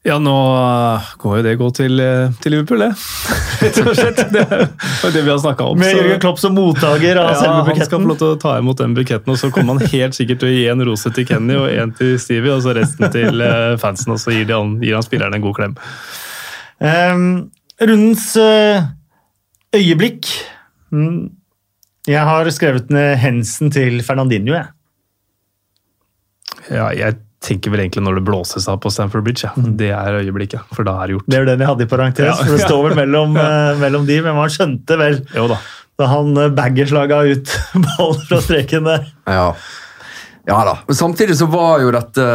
Ja, 0.01 0.15
nå 0.17 0.33
uh, 0.33 1.09
går 1.21 1.35
jo 1.37 1.41
det 1.45 1.51
godt 1.59 1.75
til, 1.77 1.99
uh, 2.01 2.31
til 2.41 2.55
Liverpool, 2.55 2.81
det. 2.81 2.89
Rett 3.61 3.75
og 3.83 3.91
slett. 3.93 4.21
Det 4.33 4.41
er 4.41 5.13
det 5.13 5.21
vi 5.21 5.29
har 5.29 5.37
snakka 5.43 5.67
om. 5.69 5.77
Med 5.77 5.93
Jørgen 5.93 6.23
Klopp 6.23 6.41
som 6.41 6.55
mottaker 6.57 7.19
av 7.21 7.29
ja, 7.29 7.35
selve 7.37 7.75
Han 7.77 7.85
skal 7.85 8.01
få 8.01 8.09
lov 8.09 8.17
til 8.17 8.31
å 8.31 8.39
ta 8.41 8.55
imot 8.57 8.81
den 8.81 8.95
buketten, 8.97 9.29
og 9.29 9.37
så 9.37 9.51
kommer 9.53 9.77
han 9.77 9.93
helt 9.93 10.17
sikkert 10.17 10.41
til 10.41 10.49
å 10.49 10.55
gi 10.55 10.65
en 10.73 10.81
rose 10.89 11.13
til 11.13 11.29
Kenny 11.29 11.59
og 11.59 11.69
en 11.69 11.93
til 11.99 12.17
Stevie, 12.21 12.55
og 12.55 12.65
så 12.65 12.73
resten 12.79 13.13
til 13.13 13.45
uh, 13.45 13.77
fansen, 13.81 14.15
og 14.15 14.23
så 14.23 14.33
gir, 14.33 14.49
de 14.49 14.57
han, 14.57 14.73
gir 14.81 14.97
han 14.97 15.05
spillerne 15.05 15.37
en 15.37 15.45
god 15.45 15.59
klem. 15.59 15.77
Um, 16.81 17.29
rundens 17.77 18.31
eh, 18.41 18.89
øyeblikk. 19.77 20.33
Mm. 20.89 21.29
Jeg 22.09 22.25
har 22.25 22.49
skrevet 22.49 22.89
ned 22.89 23.19
hensen 23.21 23.69
til 23.69 24.01
Fernandinho. 24.01 24.57
Jeg. 24.57 24.73
Ja, 26.73 26.89
jeg 26.89 27.21
tenker 27.41 27.73
vel 27.73 27.81
egentlig 27.83 28.03
når 28.05 28.19
det 28.19 28.23
blåses 28.27 28.67
av 28.69 28.77
på 28.83 28.91
Stamford 28.93 29.25
Bridge. 29.25 29.49
Ja. 29.49 29.69
Det 29.81 29.89
er 29.97 30.19
øyeblikket, 30.21 30.67
for 30.75 30.85
da 30.85 30.97
er 31.01 31.09
det 31.09 31.15
gjort. 31.17 31.29
Det 31.33 31.39
er 31.39 31.47
den 31.49 31.63
jeg 31.63 31.71
hadde 31.71 31.85
i 31.87 31.89
parentes, 31.89 32.25
Ja. 32.27 32.35
for 32.37 32.53
det 32.53 32.67
står 32.67 32.83
vel 32.89 32.97
mellom, 33.01 33.37
ja. 33.39 33.51
mellom 33.81 34.05
de, 34.09 34.19
men 34.25 34.37
man 34.37 34.51
skjønte 34.53 34.97
vel 35.01 35.17
Jo 35.35 35.47
da. 35.49 35.57
da 35.97 36.09
han 36.11 36.37
uh, 36.37 36.49
baggerslaga 36.53 37.23
ut 37.31 37.55
ballen 37.87 38.21
fra 38.29 38.41
streken 38.45 38.85
der. 38.89 39.09
Ja. 39.25 39.47
ja 40.51 40.59
da. 40.69 40.77
Men 40.87 40.99
samtidig 41.01 41.39
så 41.41 41.49
var 41.49 41.81
jo 41.81 41.93
dette 41.95 42.27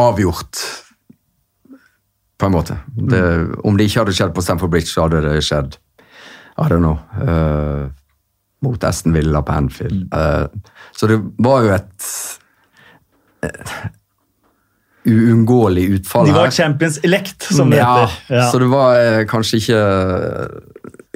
avgjort, 0.00 0.60
på 2.40 2.48
en 2.48 2.54
måte. 2.54 2.76
Det, 2.96 3.22
om 3.68 3.76
det 3.76 3.88
ikke 3.88 4.00
hadde 4.04 4.16
skjedd 4.16 4.30
på 4.36 4.44
Stamford 4.44 4.70
Bridge, 4.72 4.88
så 4.92 5.04
hadde 5.04 5.24
det 5.26 5.40
skjedd 5.44 5.74
I 6.60 6.68
don't 6.68 6.84
know. 6.84 6.96
Uh, 7.20 7.88
mot 8.64 8.84
Aston 8.84 9.12
Villa 9.16 9.42
på 9.44 9.52
Anfield. 9.56 10.12
Uh, 10.12 10.46
så 10.96 11.08
det 11.08 11.18
var 11.40 11.64
jo 11.64 11.72
et 11.72 12.04
eh, 12.04 12.39
uunngåelig 15.06 15.84
utfall 15.96 16.26
De 16.26 16.32
var 16.36 16.50
champions 16.50 16.98
elect, 17.02 17.42
som 17.42 17.70
det 17.70 17.76
Ja, 17.80 18.06
heter. 18.06 18.34
Ja. 18.36 18.50
så 18.50 18.58
det 18.58 18.66
var 18.68 18.98
eh, 19.00 19.24
kanskje 19.26 19.56
ikke 19.60 19.82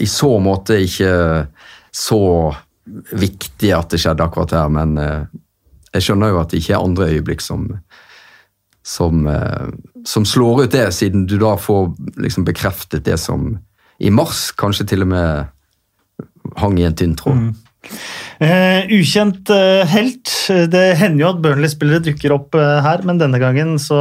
I 0.00 0.06
så 0.10 0.30
måte 0.42 0.78
ikke 0.82 1.12
så 1.94 2.20
viktig 3.14 3.70
at 3.76 3.92
det 3.94 4.00
skjedde 4.02 4.24
akkurat 4.24 4.50
her, 4.56 4.68
men 4.72 4.96
eh, 4.98 5.26
jeg 5.94 6.08
skjønner 6.08 6.32
jo 6.32 6.40
at 6.40 6.50
det 6.50 6.58
ikke 6.62 6.74
er 6.74 6.82
andre 6.84 7.10
øyeblikk 7.12 7.44
som 7.44 7.68
som, 8.84 9.22
eh, 9.26 9.68
som 10.04 10.26
slår 10.28 10.64
ut 10.66 10.72
det, 10.74 10.90
siden 10.92 11.22
du 11.26 11.38
da 11.40 11.54
får 11.56 11.94
liksom 12.20 12.44
bekreftet 12.44 13.06
det 13.06 13.16
som 13.16 13.54
i 13.98 14.10
mars 14.12 14.50
kanskje 14.60 14.84
til 14.90 15.06
og 15.06 15.08
med 15.08 15.46
hang 16.60 16.76
i 16.78 16.84
en 16.84 16.92
tynn 16.98 17.14
tråd. 17.16 17.54
Eh, 18.42 18.90
ukjent 18.96 19.50
uh, 19.52 19.84
helt. 19.88 20.30
Det 20.70 20.84
hender 20.98 21.22
jo 21.22 21.32
at 21.32 21.42
Burnley-spillere 21.44 22.02
dukker 22.04 22.34
opp 22.34 22.56
uh, 22.58 22.80
her, 22.84 23.04
men 23.06 23.20
denne 23.20 23.40
gangen 23.42 23.76
så 23.82 23.98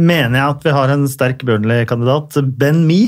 mener 0.00 0.38
jeg 0.38 0.54
at 0.56 0.64
vi 0.66 0.74
har 0.74 0.92
en 0.92 1.06
sterk 1.10 1.44
Burnley-kandidat. 1.46 2.40
Ben 2.58 2.84
Me. 2.88 3.02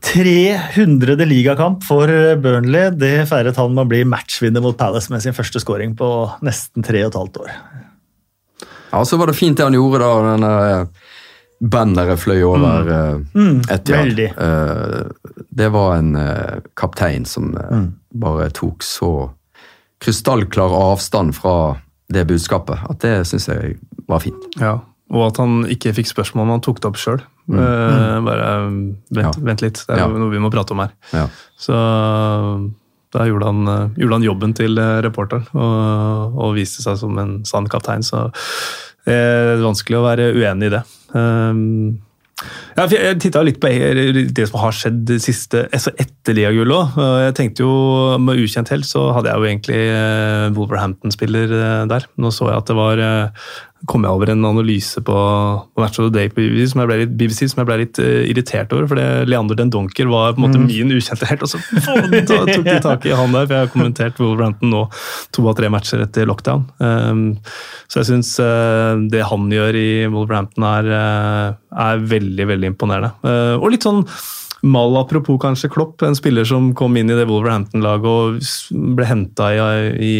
300. 0.00 1.18
ligakamp 1.28 1.84
for 1.84 2.08
Burnley. 2.40 2.88
Det 2.96 3.28
feiret 3.28 3.58
han 3.60 3.74
med 3.76 3.84
å 3.84 3.90
bli 3.90 4.00
matchvinner 4.08 4.64
mot 4.64 4.78
Palace 4.78 5.12
med 5.12 5.22
sin 5.22 5.36
første 5.36 5.60
scoring 5.60 5.92
på 5.98 6.08
nesten 6.46 6.86
tre 6.86 7.04
og 7.04 7.12
et 7.12 7.20
halvt 7.20 7.40
år. 7.44 7.52
Ja, 8.90 9.04
så 9.06 9.20
var 9.20 9.30
det 9.30 9.38
fint 9.38 9.60
det 9.60 9.66
han 9.68 9.76
gjorde 9.76 10.00
da, 10.02 10.14
denne 10.32 10.54
banneret 11.60 12.18
fløy 12.18 12.40
over 12.42 12.86
mm. 12.88 13.24
Mm, 13.34 13.58
Etihad. 13.68 14.04
veldig. 14.06 14.28
Eh, 14.38 15.44
det 15.60 15.68
var 15.74 15.96
en 15.98 16.14
uh, 16.16 16.60
kaptein 16.76 17.26
som 17.28 17.50
uh, 17.54 17.66
Mm. 17.70 17.92
bare 18.14 18.50
tok 18.50 18.82
så 18.82 19.30
krystallklar 20.00 20.72
avstand 20.72 21.34
fra 21.36 21.76
det 22.10 22.24
budskapet, 22.26 22.78
at 22.90 22.98
det 23.04 23.26
syns 23.28 23.46
jeg 23.48 23.76
var 24.08 24.20
fint. 24.24 24.46
Ja, 24.58 24.78
og 25.12 25.26
at 25.28 25.36
han 25.42 25.64
ikke 25.70 25.92
fikk 25.94 26.08
spørsmål 26.08 26.46
men 26.46 26.56
han 26.56 26.64
tok 26.64 26.80
det 26.80 26.88
opp 26.88 26.96
sjøl. 26.96 27.20
bare 27.50 28.70
vent, 29.10 29.24
Ja. 29.24 29.30
vent 29.42 29.60
litt, 29.62 29.84
det 29.86 29.96
er 29.96 29.98
Ja. 29.98 30.06
noe 30.08 30.30
vi 30.30 30.38
må 30.38 30.50
prate 30.50 30.70
om 30.72 30.78
her. 30.78 30.90
Ja. 31.12 31.26
Så 31.58 31.72
da 33.12 33.24
gjorde 33.26 33.44
han, 33.44 33.66
eh, 33.68 33.88
gjorde 33.98 34.12
han 34.12 34.22
jobben 34.22 34.54
til 34.54 34.78
eh, 34.78 35.00
reporteren 35.02 35.46
og, 35.54 36.36
og 36.38 36.54
viste 36.54 36.82
seg 36.82 36.96
som 36.96 37.18
en 37.18 37.44
sann 37.44 37.66
kaptein. 37.66 38.02
Så 38.06 38.30
det 39.04 39.14
er 39.14 39.56
vanskelig 39.64 39.98
å 39.98 40.04
være 40.06 40.32
uenig 40.36 40.66
i 40.70 40.74
det. 40.76 40.82
Um, 41.14 41.98
ja, 42.76 42.86
jeg 42.88 43.18
titta 43.20 43.42
litt 43.44 43.58
på 43.60 43.68
det 43.68 44.46
som 44.48 44.60
har 44.62 44.72
skjedd 44.72 45.02
det 45.10 45.18
siste, 45.20 45.66
altså 45.68 45.92
etter 46.00 46.36
Liagull 46.38 46.72
òg. 46.72 46.96
Jeg 47.26 47.34
tenkte 47.36 47.66
jo 47.66 47.72
med 48.22 48.40
ukjent 48.40 48.72
helt 48.72 48.88
så 48.88 49.10
hadde 49.16 49.28
jeg 49.28 49.42
jo 49.42 49.48
egentlig 49.50 49.80
eh, 49.82 50.46
Wolverhampton-spiller 50.56 51.52
eh, 51.58 51.82
der. 51.90 52.06
Nå 52.16 52.32
så 52.32 52.48
jeg 52.48 52.62
at 52.62 52.70
det 52.70 52.78
var 52.78 53.02
eh, 53.04 53.50
kom 53.88 54.04
jeg 54.04 54.12
over 54.12 54.32
en 54.32 54.44
analyse 54.44 55.00
på, 55.04 55.16
på 55.72 55.82
Match 55.82 56.00
of 56.00 56.10
the 56.10 56.12
Day 56.12 56.28
på 56.32 56.42
BBC 56.42 56.72
som 56.72 56.82
jeg 56.82 56.90
ble 56.90 56.98
litt, 57.02 57.14
BBC, 57.16 57.46
jeg 57.48 57.68
ble 57.68 57.78
litt 57.80 58.00
uh, 58.02 58.22
irritert 58.28 58.74
over. 58.76 58.88
For 58.90 59.28
Leander 59.28 59.58
Den 59.58 59.72
Donker 59.72 60.10
var 60.10 60.34
på 60.34 60.42
en 60.42 60.46
måte 60.46 60.60
min 60.62 60.92
ukjente 60.96 61.28
helt. 61.30 61.44
Og 61.46 61.52
så 61.52 61.60
tok 62.28 62.66
de 62.66 62.76
tak 62.84 63.08
i 63.08 63.14
han 63.16 63.36
der, 63.36 63.46
for 63.46 63.56
jeg 63.56 63.66
har 63.66 63.72
kommentert 63.72 64.20
Wolverhampton 64.20 64.74
nå 64.74 64.84
to 65.34 65.46
av 65.48 65.56
tre 65.58 65.70
matcher 65.72 66.04
etter 66.04 66.28
lockdown. 66.28 66.66
Um, 66.82 67.24
så 67.90 68.02
jeg 68.02 68.10
syns 68.12 68.34
det 69.10 69.24
han 69.26 69.48
gjør 69.52 69.78
i 69.78 69.90
Wolverhampton 70.12 70.66
er, 70.66 70.92
uh, 70.92 71.80
er 71.88 72.04
veldig, 72.10 72.46
veldig 72.50 72.70
imponerende. 72.72 73.12
Eh, 73.24 73.56
og 73.58 73.70
litt 73.72 73.84
sånn 73.86 74.02
Mal 74.62 74.96
apropos 75.00 75.38
kanskje 75.40 75.70
Klopp, 75.72 76.02
en 76.04 76.16
spiller 76.18 76.44
som 76.44 76.70
kom 76.76 76.96
inn 77.00 77.08
i 77.10 77.16
det 77.16 77.24
Wolverhampton-laget 77.30 78.04
og 78.10 78.90
ble 78.98 79.06
henta 79.08 79.46
i, 79.56 79.60
i 80.04 80.14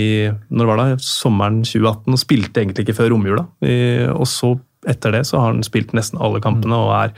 når 0.56 0.70
var 0.70 0.80
det, 0.80 0.86
sommeren 1.04 1.58
2018 1.66 2.14
og 2.16 2.20
spilte 2.22 2.62
egentlig 2.62 2.86
ikke 2.86 2.96
før 3.02 3.12
romjula. 3.14 3.44
I- 3.60 4.08
Og 4.14 4.24
så 4.30 4.54
etter 4.88 5.12
det 5.12 5.26
så 5.28 5.36
har 5.42 5.52
han 5.52 5.60
spilt 5.66 5.92
nesten 5.92 6.16
alle 6.24 6.40
kampene 6.40 6.72
og 6.80 6.94
er 6.96 7.12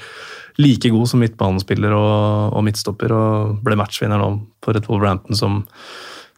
like 0.58 0.90
god 0.90 1.06
som 1.08 1.22
midtbanespiller 1.22 1.94
og, 1.94 2.56
og 2.58 2.64
midtstopper 2.66 3.14
og 3.14 3.60
ble 3.64 3.76
matchvinner 3.78 4.18
nå 4.18 4.32
for 4.64 4.76
et 4.76 4.88
Wolverhampton 4.90 5.38
som, 5.38 5.60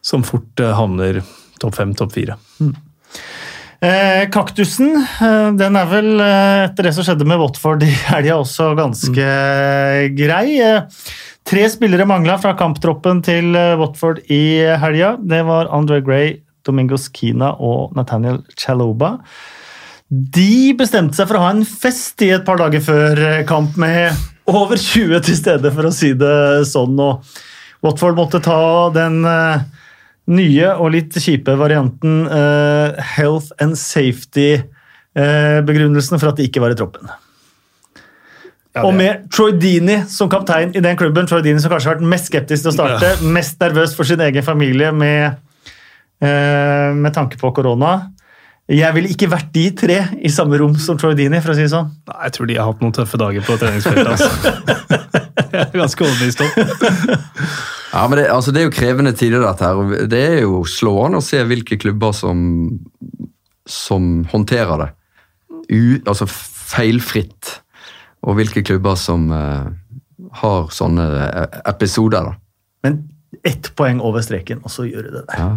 som 0.05 0.21
fort 0.23 0.61
eh, 0.61 0.69
havner 0.77 1.23
topp 1.59 1.75
fem, 1.81 1.95
topp 1.97 2.13
fire. 2.13 2.37
Eh, 3.85 4.23
kaktusen 4.33 4.95
eh, 4.97 5.51
den 5.59 5.75
er 5.77 5.89
vel, 5.91 6.07
eh, 6.23 6.63
etter 6.65 6.87
det 6.87 6.93
som 6.95 7.05
skjedde 7.05 7.27
med 7.29 7.37
Watford 7.37 7.83
i 7.85 7.91
helga, 8.09 8.39
også 8.39 8.71
ganske 8.79 9.27
grei. 10.17 10.55
Eh, 10.63 11.03
tre 11.45 11.67
spillere 11.69 12.07
mangla 12.09 12.39
fra 12.41 12.55
kamptroppen 12.57 13.21
til 13.25 13.53
Watford 13.77 14.23
i 14.33 14.65
helga. 14.81 15.15
Det 15.21 15.43
var 15.45 15.69
Andre 15.75 15.99
Gray, 16.01 16.39
Domingos 16.65 17.11
Kina 17.13 17.51
og 17.61 17.93
Nathaniel 17.97 18.41
Chaloba. 18.57 19.19
De 20.09 20.73
bestemte 20.77 21.17
seg 21.19 21.29
for 21.29 21.37
å 21.37 21.45
ha 21.45 21.53
en 21.53 21.65
fest 21.65 22.21
i 22.25 22.31
et 22.33 22.45
par 22.47 22.57
dager 22.61 22.81
før 22.81 23.21
kamp 23.49 23.77
med 23.81 24.15
over 24.49 24.81
20 24.81 25.21
til 25.25 25.37
stede, 25.37 25.73
for 25.73 25.85
å 25.85 25.93
si 25.93 26.15
det 26.17 26.65
sånn. 26.71 26.97
Og 26.97 27.21
Watford 27.85 28.17
måtte 28.17 28.41
ta 28.41 28.89
den 28.95 29.21
eh, 29.29 29.65
nye 30.31 30.69
og 30.73 30.91
litt 30.95 31.13
kjipe 31.21 31.53
varianten 31.59 32.25
uh, 32.25 32.95
health 33.15 33.51
and 33.61 33.75
safety-begrunnelsen 33.77 36.19
for 36.19 36.27
at 36.31 36.37
de 36.39 36.43
ikke 36.49 36.61
var 36.63 36.71
i 36.73 36.77
troppen. 36.79 37.05
og 38.81 38.93
med 38.97 39.13
Troy 39.31 39.51
Deeney 39.55 39.99
som 40.11 40.29
kaptein 40.31 40.75
i 40.75 40.81
den 40.83 40.97
klubben, 40.99 41.27
Troy 41.29 41.41
Deeney 41.45 41.61
som 41.63 41.71
kanskje 41.71 41.89
har 41.91 41.97
vært 41.99 42.11
mest 42.15 42.25
skeptisk 42.31 42.61
til 42.65 42.71
å 42.73 42.75
starte, 42.75 43.09
mest 43.23 43.55
nervøs 43.61 43.91
for 43.95 44.03
sin 44.07 44.21
egen 44.25 44.43
familie 44.43 44.89
med, 44.91 45.23
uh, 46.25 46.91
med 46.97 47.11
tanke 47.15 47.37
på 47.39 47.51
korona. 47.55 47.91
Jeg 48.65 48.95
ville 48.95 49.11
ikke 49.13 49.29
vært 49.29 49.51
de 49.53 49.67
tre 49.77 49.97
i 50.25 50.29
samme 50.33 50.57
rom 50.57 50.73
som 50.81 50.97
Troy 50.97 51.13
Deeney, 51.17 51.37
for 51.43 51.53
å 51.53 51.55
si 51.57 51.61
det 51.61 51.69
sånn. 51.73 51.91
Nei, 52.09 52.17
Jeg 52.25 52.33
tror 52.33 52.47
de 52.49 52.55
har 52.57 52.69
hatt 52.71 52.79
noen 52.81 52.95
tøffe 52.97 53.19
dager 53.21 53.45
på 53.45 53.57
treningsfeltet. 53.61 54.07
Altså. 54.09 54.29
jeg 55.53 55.59
er 55.61 55.75
ganske 55.75 56.05
overbevist 56.07 56.41
om. 56.41 56.49
Ja, 57.95 58.07
men 58.09 58.17
det, 58.17 58.23
altså, 58.33 58.51
det 58.51 58.63
er 58.63 58.65
jo 58.65 58.73
krevende 58.73 59.13
tider, 59.15 59.43
dette 59.45 59.69
her. 59.69 59.77
og 59.77 60.09
Det 60.09 60.21
er 60.31 60.39
jo 60.41 60.63
slående 60.67 61.21
å 61.21 61.25
se 61.25 61.43
hvilke 61.45 61.77
klubber 61.79 62.15
som, 62.17 62.39
som 63.69 64.25
håndterer 64.33 64.81
det 64.81 64.89
U, 65.65 66.01
altså 66.05 66.27
feilfritt, 66.29 67.59
og 68.25 68.39
hvilke 68.39 68.61
klubber 68.65 68.97
som 68.99 69.29
uh, 69.33 69.69
har 70.41 70.67
sånne 70.73 71.05
eh, 71.23 71.59
episoder. 71.71 72.27
da. 72.27 72.33
Men 72.85 72.99
ett 73.45 73.71
poeng 73.77 74.01
over 74.01 74.25
streken, 74.25 74.61
og 74.65 74.73
så 74.73 74.85
gjør 74.89 75.07
du 75.07 75.13
det 75.15 75.23
der. 75.29 75.39
Ja. 75.39 75.49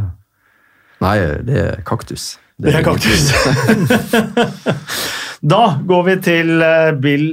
Nei, 1.05 1.16
det 1.48 1.59
er 1.64 1.82
kaktus. 1.89 2.36
Det 2.59 2.72
er 2.74 2.82
kaktus. 2.82 3.28
da 5.52 5.60
går 5.86 6.01
vi 6.09 6.14
til 6.26 6.48
eh, 6.59 6.89
Bill 6.98 7.28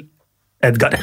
Edgar. 0.62 1.00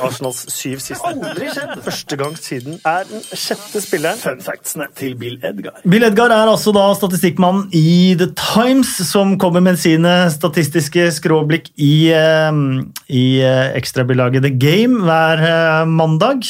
Arsenals 0.00 0.38
syv 0.54 0.80
siste. 0.80 1.04
Aldri 1.04 1.50
skjedd! 1.52 1.74
Første 1.84 2.16
gang 2.16 2.38
siden 2.40 2.78
er 2.88 3.04
den 3.10 3.20
sjette 3.36 3.82
spilleren. 3.84 4.16
Fun 4.22 4.40
factsene 4.40 4.86
til 4.96 5.18
Bill 5.20 5.36
Edgar. 5.44 5.82
Bill 5.84 6.08
Edgar 6.08 6.32
er 6.32 6.48
altså 6.48 6.72
da 6.72 6.86
statistikkmannen 6.96 7.68
i 7.76 8.16
The 8.16 8.30
Times, 8.40 8.94
som 9.10 9.36
kommer 9.36 9.60
med 9.68 9.76
sine 9.84 10.14
statistiske 10.32 11.10
skråblikk 11.18 11.68
i, 11.76 12.08
eh, 12.16 12.64
i 13.12 13.26
eh, 13.44 13.76
ekstrabilaget 13.76 14.48
The 14.48 14.54
Game 14.64 15.04
hver 15.04 15.84
mandag. 15.92 16.48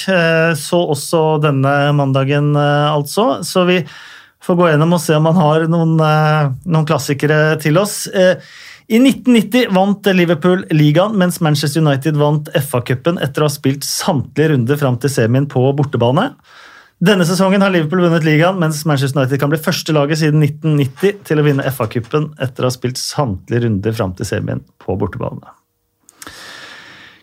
Så 0.55 0.87
også 0.95 1.43
denne 1.43 1.77
mandagen, 1.99 2.55
altså. 2.55 3.41
Så 3.43 3.67
vi 3.67 3.83
får 4.43 4.59
gå 4.59 4.69
gjennom 4.73 4.97
og 4.97 5.03
se 5.03 5.17
om 5.17 5.29
han 5.31 5.41
har 5.41 5.67
noen, 5.71 5.95
eh, 6.03 6.51
noen 6.67 6.89
klassikere 6.89 7.61
til 7.63 7.79
oss. 7.79 8.07
Eh, 8.09 8.37
I 8.93 8.99
1990 8.99 9.71
vant 9.73 10.09
Liverpool 10.13 10.67
ligaen, 10.75 11.15
mens 11.17 11.41
Manchester 11.41 11.81
United 11.81 12.19
vant 12.19 12.51
FA-cupen 12.59 13.21
etter 13.23 13.45
å 13.45 13.49
ha 13.49 13.55
spilt 13.55 13.87
samtlige 13.87 14.53
runder 14.53 14.77
fram 14.77 14.99
til 14.99 15.11
semien 15.11 15.47
på 15.47 15.63
bortebane. 15.79 16.33
Denne 17.03 17.25
sesongen 17.27 17.63
har 17.65 17.73
Liverpool 17.75 18.05
vunnet 18.05 18.27
ligaen, 18.27 18.61
mens 18.63 18.85
Manchester 18.85 19.23
United 19.23 19.41
kan 19.41 19.51
bli 19.51 19.59
første 19.63 19.95
laget 19.95 20.21
siden 20.21 20.43
1990 20.45 21.25
til 21.25 21.41
å 21.41 21.47
vinne 21.47 21.65
FA-cupen 21.73 22.35
etter 22.39 22.63
å 22.63 22.71
ha 22.71 22.75
spilt 22.75 23.01
samtlige 23.01 23.65
runder 23.65 23.97
fram 23.97 24.13
til 24.19 24.29
semien 24.29 24.63
på 24.83 24.99
bortebane. 24.99 25.62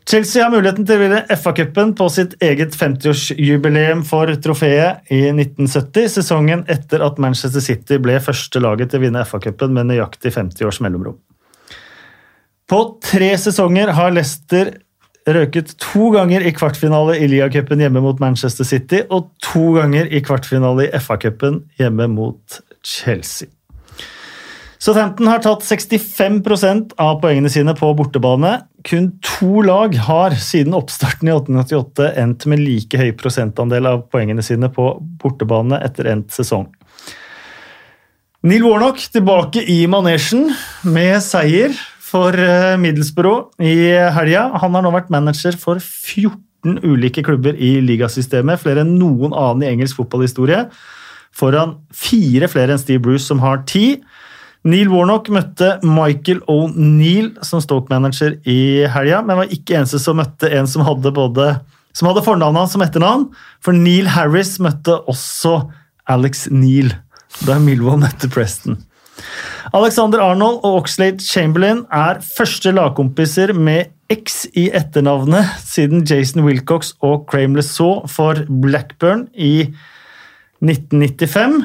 Chelsea 0.10 0.42
har 0.42 0.50
muligheten 0.50 0.88
til 0.90 0.98
å 0.98 1.02
vinne 1.04 1.20
FA-cupen 1.38 1.92
på 1.98 2.08
sitt 2.10 2.32
eget 2.42 2.74
50-årsjubileum 2.74 4.00
for 4.08 4.32
trofeet 4.42 5.12
i 5.14 5.20
1970, 5.30 6.08
sesongen 6.16 6.64
etter 6.72 7.04
at 7.06 7.20
Manchester 7.22 7.62
City 7.62 8.00
ble 8.02 8.16
første 8.26 8.62
laget 8.64 8.90
til 8.90 8.98
å 8.98 9.04
vinne 9.04 9.22
FA-cupen 9.22 9.76
med 9.76 9.92
nøyaktig 9.92 10.32
50 10.34 10.66
års 10.66 10.80
mellomrom. 10.82 11.20
På 12.70 12.80
tre 13.06 13.30
sesonger 13.38 13.94
har 14.00 14.16
Leicester 14.16 14.74
røket 15.30 15.76
to 15.78 16.10
ganger 16.16 16.42
i 16.42 16.56
kvartfinale 16.58 17.20
i 17.22 17.30
Ligacupen 17.30 17.86
hjemme 17.86 18.02
mot 18.02 18.18
Manchester 18.24 18.66
City 18.66 19.04
og 19.14 19.30
to 19.46 19.76
ganger 19.78 20.10
i 20.10 20.24
kvartfinale 20.26 20.90
i 20.90 21.06
FA-cupen 21.06 21.68
hjemme 21.78 22.10
mot 22.16 22.62
Chelsea. 22.82 23.52
Southampton 24.80 25.28
har 25.28 25.42
tatt 25.44 25.66
65% 25.68 26.94
av 27.04 27.18
poengene 27.20 27.50
sine 27.52 27.74
på 27.76 27.90
bortebane. 28.00 28.54
Kun 28.88 29.10
to 29.26 29.60
lag 29.68 29.96
har 30.08 30.38
siden 30.40 30.76
oppstarten 30.78 31.28
i 31.28 31.34
1888 31.36 32.14
endt 32.22 32.46
med 32.48 32.64
like 32.64 33.00
høy 33.02 33.10
prosentandel 33.20 33.90
av 33.90 34.06
poengene 34.08 34.44
sine 34.46 34.70
på 34.72 34.94
bortebane 35.20 35.82
etter 35.84 36.08
endt 36.14 36.32
sesong. 36.32 36.70
Neil 38.48 38.64
Warnock 38.64 39.02
tilbake 39.12 39.66
i 39.68 39.82
manesjen 39.92 40.46
med 40.88 41.18
seier 41.26 41.76
for 42.00 42.32
eh, 42.40 42.78
Middlesbrough 42.80 43.60
i 43.60 43.92
helga. 44.16 44.46
Han 44.64 44.78
har 44.78 44.86
nå 44.86 44.94
vært 44.96 45.12
manager 45.12 45.60
for 45.60 45.84
14 45.84 46.80
ulike 46.88 47.26
klubber 47.28 47.60
i 47.60 47.82
ligasystemet, 47.84 48.64
flere 48.64 48.88
enn 48.88 48.96
noen 48.96 49.36
annen 49.36 49.68
i 49.68 49.74
engelsk 49.74 50.00
fotballhistorie. 50.00 50.70
Foran 51.36 51.82
fire 51.92 52.48
flere 52.48 52.78
enn 52.78 52.82
Steve 52.82 53.04
Bruce, 53.04 53.28
som 53.28 53.44
har 53.44 53.66
ti. 53.68 54.00
Neil 54.68 54.90
Warnock 54.92 55.30
møtte 55.32 55.78
Michael 55.88 56.42
O'Neill 56.52 57.32
som 57.48 57.62
Stoke-manager 57.64 58.36
i 58.44 58.86
helga, 58.92 59.22
men 59.24 59.40
var 59.40 59.54
ikke 59.56 59.78
eneste 59.80 60.02
som 60.04 60.20
møtte 60.20 60.50
en 60.52 60.68
som 60.68 60.84
hadde 60.88 61.14
både 61.16 61.54
som 61.96 62.10
hadde 62.10 62.24
fornavnet 62.26 62.64
hans 62.64 62.76
som 62.76 62.84
etternavn. 62.84 63.30
For 63.64 63.76
Neil 63.76 64.10
Harris 64.14 64.58
møtte 64.62 65.00
også 65.10 65.62
Alex 66.10 66.48
Neil 66.52 66.94
da 67.46 67.60
Milvold 67.62 68.04
møtte 68.04 68.30
Preston. 68.32 68.80
Alexander 69.76 70.22
Arnold 70.24 70.62
og 70.66 70.84
Oxlade 70.84 71.24
Chamberlain 71.24 71.84
er 71.94 72.22
første 72.24 72.72
lagkompiser 72.74 73.54
med 73.54 73.92
X 74.10 74.46
i 74.58 74.70
etternavnet 74.74 75.52
siden 75.62 76.06
Jason 76.08 76.42
Wilcox 76.48 76.96
og 77.06 77.28
Crame 77.30 77.60
Lesaw 77.60 78.08
for 78.10 78.40
Blackburn 78.64 79.28
i 79.36 79.70
1995. 80.64 81.62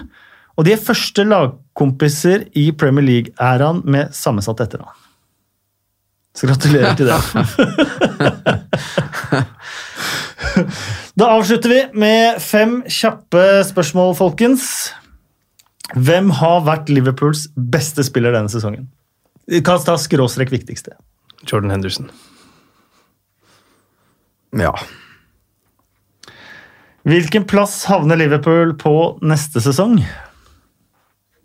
Og 0.54 0.66
de 0.66 0.72
er 0.74 0.82
første 0.82 1.24
lagkompiser 1.26 2.46
i 2.58 2.68
Premier 2.78 3.04
League-æraen 3.06 3.82
med 3.90 4.14
sammensatt 4.14 4.60
etternavn. 4.64 5.00
Så 6.34 6.46
gratulerer 6.50 6.94
til 6.98 7.06
det. 7.06 7.18
Da 11.14 11.28
avslutter 11.36 11.70
vi 11.70 11.80
med 11.98 12.40
fem 12.42 12.80
kjappe 12.90 13.42
spørsmål, 13.68 14.16
folkens. 14.18 14.64
Hvem 15.94 16.32
har 16.40 16.64
vært 16.66 16.90
Liverpools 16.90 17.46
beste 17.54 18.02
spiller 18.06 18.34
denne 18.34 18.50
sesongen? 18.50 18.88
Vi 19.46 19.60
kan 19.62 19.82
ta 19.84 19.94
skråstrek 20.00 20.50
viktigste. 20.50 20.96
Jordan 21.46 21.70
Henderson. 21.74 22.10
Ja. 24.58 24.72
Hvilken 27.06 27.46
plass 27.46 27.84
havner 27.90 28.18
Liverpool 28.18 28.74
på 28.80 28.94
neste 29.22 29.62
sesong? 29.62 30.00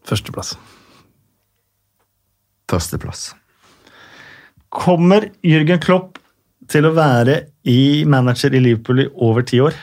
Førsteplass. 0.10 0.56
Førsteplass. 2.70 3.30
Kommer 4.74 5.30
Jørgen 5.46 5.82
Klopp 5.82 6.18
til 6.70 6.86
å 6.86 6.94
være 6.94 7.40
i 7.70 8.06
manager 8.10 8.54
i 8.54 8.62
Liverpool 8.62 9.04
i 9.06 9.08
over 9.14 9.46
ti 9.46 9.62
år? 9.62 9.78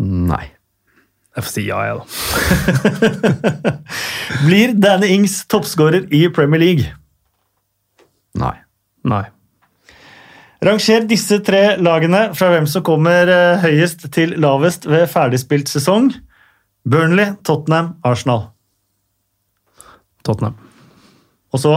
Nei. 0.00 0.44
Jeg 1.36 1.44
får 1.44 1.52
si 1.52 1.66
ja, 1.68 1.80
jeg, 1.84 2.00
da. 2.00 2.04
Blir 4.46 4.72
Danny 4.80 5.12
Ings 5.12 5.42
toppskårer 5.52 6.08
i 6.16 6.22
Premier 6.32 6.62
League? 6.62 6.92
Nei. 8.40 8.54
Nei. 9.04 9.24
Ranger 10.64 11.04
disse 11.08 11.38
tre 11.44 11.76
lagene 11.76 12.30
fra 12.36 12.48
hvem 12.52 12.68
som 12.70 12.84
kommer 12.86 13.28
eh, 13.28 13.64
høyest 13.64 14.06
til 14.14 14.32
lavest 14.40 14.86
ved 14.88 15.04
ferdigspilt 15.12 15.68
sesong. 15.68 16.14
Burnley, 16.86 17.34
Tottenham, 17.44 17.96
Arsenal. 18.06 18.48
Tottenham. 20.24 20.56
Og 21.52 21.60
så 21.60 21.74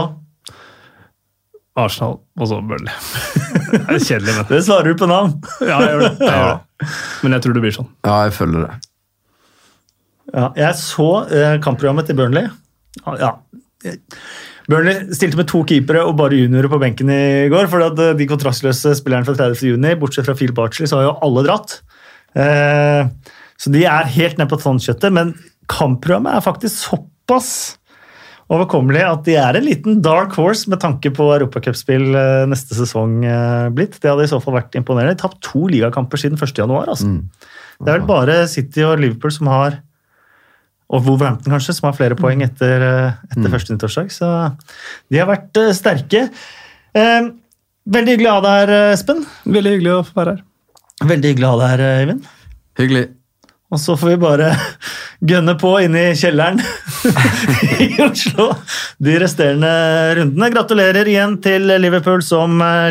Arsenal 1.78 2.20
og 2.40 2.48
så 2.48 2.60
Burnley. 2.64 2.94
det 3.72 3.98
er 3.98 4.04
kjedelig, 4.06 4.36
men 4.36 4.48
Det 4.52 4.62
svarer 4.64 4.92
du 4.92 5.00
på 5.02 5.08
navn. 5.10 5.36
Ja, 5.60 5.80
jeg 5.84 5.90
gjør 5.92 6.04
det. 6.06 6.12
Jeg 6.20 6.38
gjør 6.38 6.48
det. 6.48 6.88
Men 7.22 7.36
jeg 7.36 7.44
tror 7.44 7.56
det 7.56 7.64
blir 7.66 7.76
sånn. 7.76 7.90
Ja, 8.06 8.16
jeg 8.26 8.36
følger 8.38 8.64
det. 8.64 8.78
Ja, 10.30 10.46
jeg 10.56 10.78
så 10.78 11.10
eh, 11.26 11.56
kampprogrammet 11.62 12.08
til 12.08 12.16
Burnley. 12.16 12.48
Ja. 13.18 13.34
Burnley 14.70 15.14
stilte 15.16 15.38
med 15.40 15.48
to 15.50 15.64
keepere 15.66 16.04
og 16.06 16.16
bare 16.20 16.38
juniorer 16.38 16.70
på 16.70 16.78
benken 16.82 17.10
i 17.10 17.48
går. 17.50 17.66
for 17.72 17.82
at 17.88 17.98
eh, 17.98 18.14
De 18.18 18.28
kontraktløse 18.30 18.94
spillerne 18.98 19.26
fra 19.26 19.34
30. 19.38 19.74
juni, 19.74 19.96
bortsett 19.98 20.28
fra 20.28 20.36
Phil 20.38 20.54
Barchley, 20.54 20.86
så 20.86 21.00
har 21.00 21.08
jo 21.08 21.18
alle 21.26 21.44
dratt. 21.48 21.80
Eh, 22.38 23.10
så 23.60 23.74
de 23.74 23.84
er 23.84 24.14
helt 24.14 24.38
ned 24.38 24.50
på 24.50 24.60
tannkjøttet. 24.62 25.10
Men 25.16 25.34
kampprogrammet 25.70 26.38
er 26.38 26.46
faktisk 26.46 26.84
såpass 26.86 27.52
overkommelig 28.50 29.02
at 29.06 29.26
de 29.26 29.36
er 29.38 29.58
en 29.58 29.66
liten 29.66 30.00
dark 30.02 30.32
horse 30.38 30.70
med 30.70 30.80
tanke 30.82 31.12
på 31.14 31.28
europacupspill 31.36 32.08
eh, 32.14 32.46
neste 32.50 32.78
sesong 32.78 33.20
blitt. 33.74 33.98
Det 33.98 34.10
hadde 34.10 34.26
i 34.28 34.30
så 34.30 34.38
fall 34.42 34.60
vært 34.60 34.78
imponerende. 34.78 35.16
De 35.16 35.18
har 35.18 35.24
tapt 35.26 35.42
to 35.50 35.66
ligakamper 35.70 36.22
siden 36.22 36.38
1. 36.38 36.54
januar. 36.62 36.90
Altså. 36.94 37.16
Det 37.80 37.88
er 37.88 37.98
vel 37.98 38.10
bare 38.10 38.42
City 38.50 38.86
og 38.86 39.00
Liverpool 39.02 39.34
som 39.34 39.50
har 39.50 39.80
og 40.90 41.04
Wolverhampton 41.06 41.54
kanskje, 41.54 41.76
som 41.76 41.88
har 41.88 41.96
flere 41.98 42.18
poeng 42.18 42.42
etter, 42.42 42.82
etter 43.30 43.46
mm. 43.46 43.52
første 43.52 43.76
nyttårsdag. 43.76 44.10
Så 44.14 44.30
de 45.10 45.20
har 45.20 45.30
vært 45.30 45.60
eh, 45.60 45.70
sterke. 45.76 46.24
Eh, 46.98 47.30
veldig 47.94 48.16
hyggelig 48.16 48.30
å 48.30 48.34
ha 48.38 48.42
deg 48.46 48.58
her, 48.58 48.74
eh, 48.74 48.94
Espen. 48.96 49.22
Veldig 49.46 49.76
hyggelig 49.76 49.94
å 49.94 50.02
få 50.08 50.18
være 50.18 50.34
her. 50.34 50.44
Veldig 51.12 51.32
hyggelig 51.32 51.46
å 51.46 51.52
ha 51.54 51.60
deg 51.62 51.72
her, 51.72 51.84
Eivind. 52.02 52.28
Hyggelig. 52.80 53.06
Og 53.70 53.78
så 53.78 53.94
får 53.94 54.10
vi 54.10 54.18
bare 54.24 54.50
gønne 55.30 55.54
på 55.60 55.70
inne 55.84 56.08
i 56.08 56.18
kjelleren 56.18 56.58
i 57.86 57.90
Oslo 58.02 58.48
de 58.98 59.18
resterende 59.22 59.70
rundene. 60.18 60.50
Gratulerer 60.56 61.06
igjen 61.12 61.38
til 61.44 61.70
Liverpool 61.78 62.24
som 62.26 62.58
eh, 62.66 62.90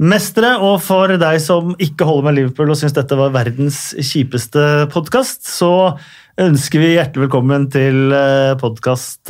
ligamestere. 0.00 0.58
Og 0.60 0.80
for 0.82 1.08
deg 1.08 1.40
som 1.40 1.74
ikke 1.78 2.04
holder 2.08 2.24
med 2.24 2.38
Liverpool 2.38 2.70
og 2.70 2.78
syns 2.80 2.96
dette 2.96 3.16
var 3.18 3.32
verdens 3.34 3.94
kjipeste 3.98 4.88
podkast, 4.92 5.46
så 5.46 5.98
ønsker 6.40 6.80
vi 6.80 6.94
hjertelig 6.96 7.26
velkommen 7.28 7.68
til 7.70 8.14
podkast 8.60 9.28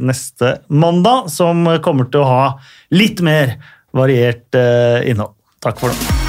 neste 0.00 0.60
mandag, 0.68 1.28
som 1.28 1.66
kommer 1.82 2.06
til 2.10 2.22
å 2.22 2.30
ha 2.30 2.42
litt 2.94 3.20
mer 3.24 3.56
variert 3.92 4.54
eh, 4.54 5.10
innhold. 5.10 5.34
Takk 5.62 5.82
for 5.82 5.90
nå. 5.92 6.21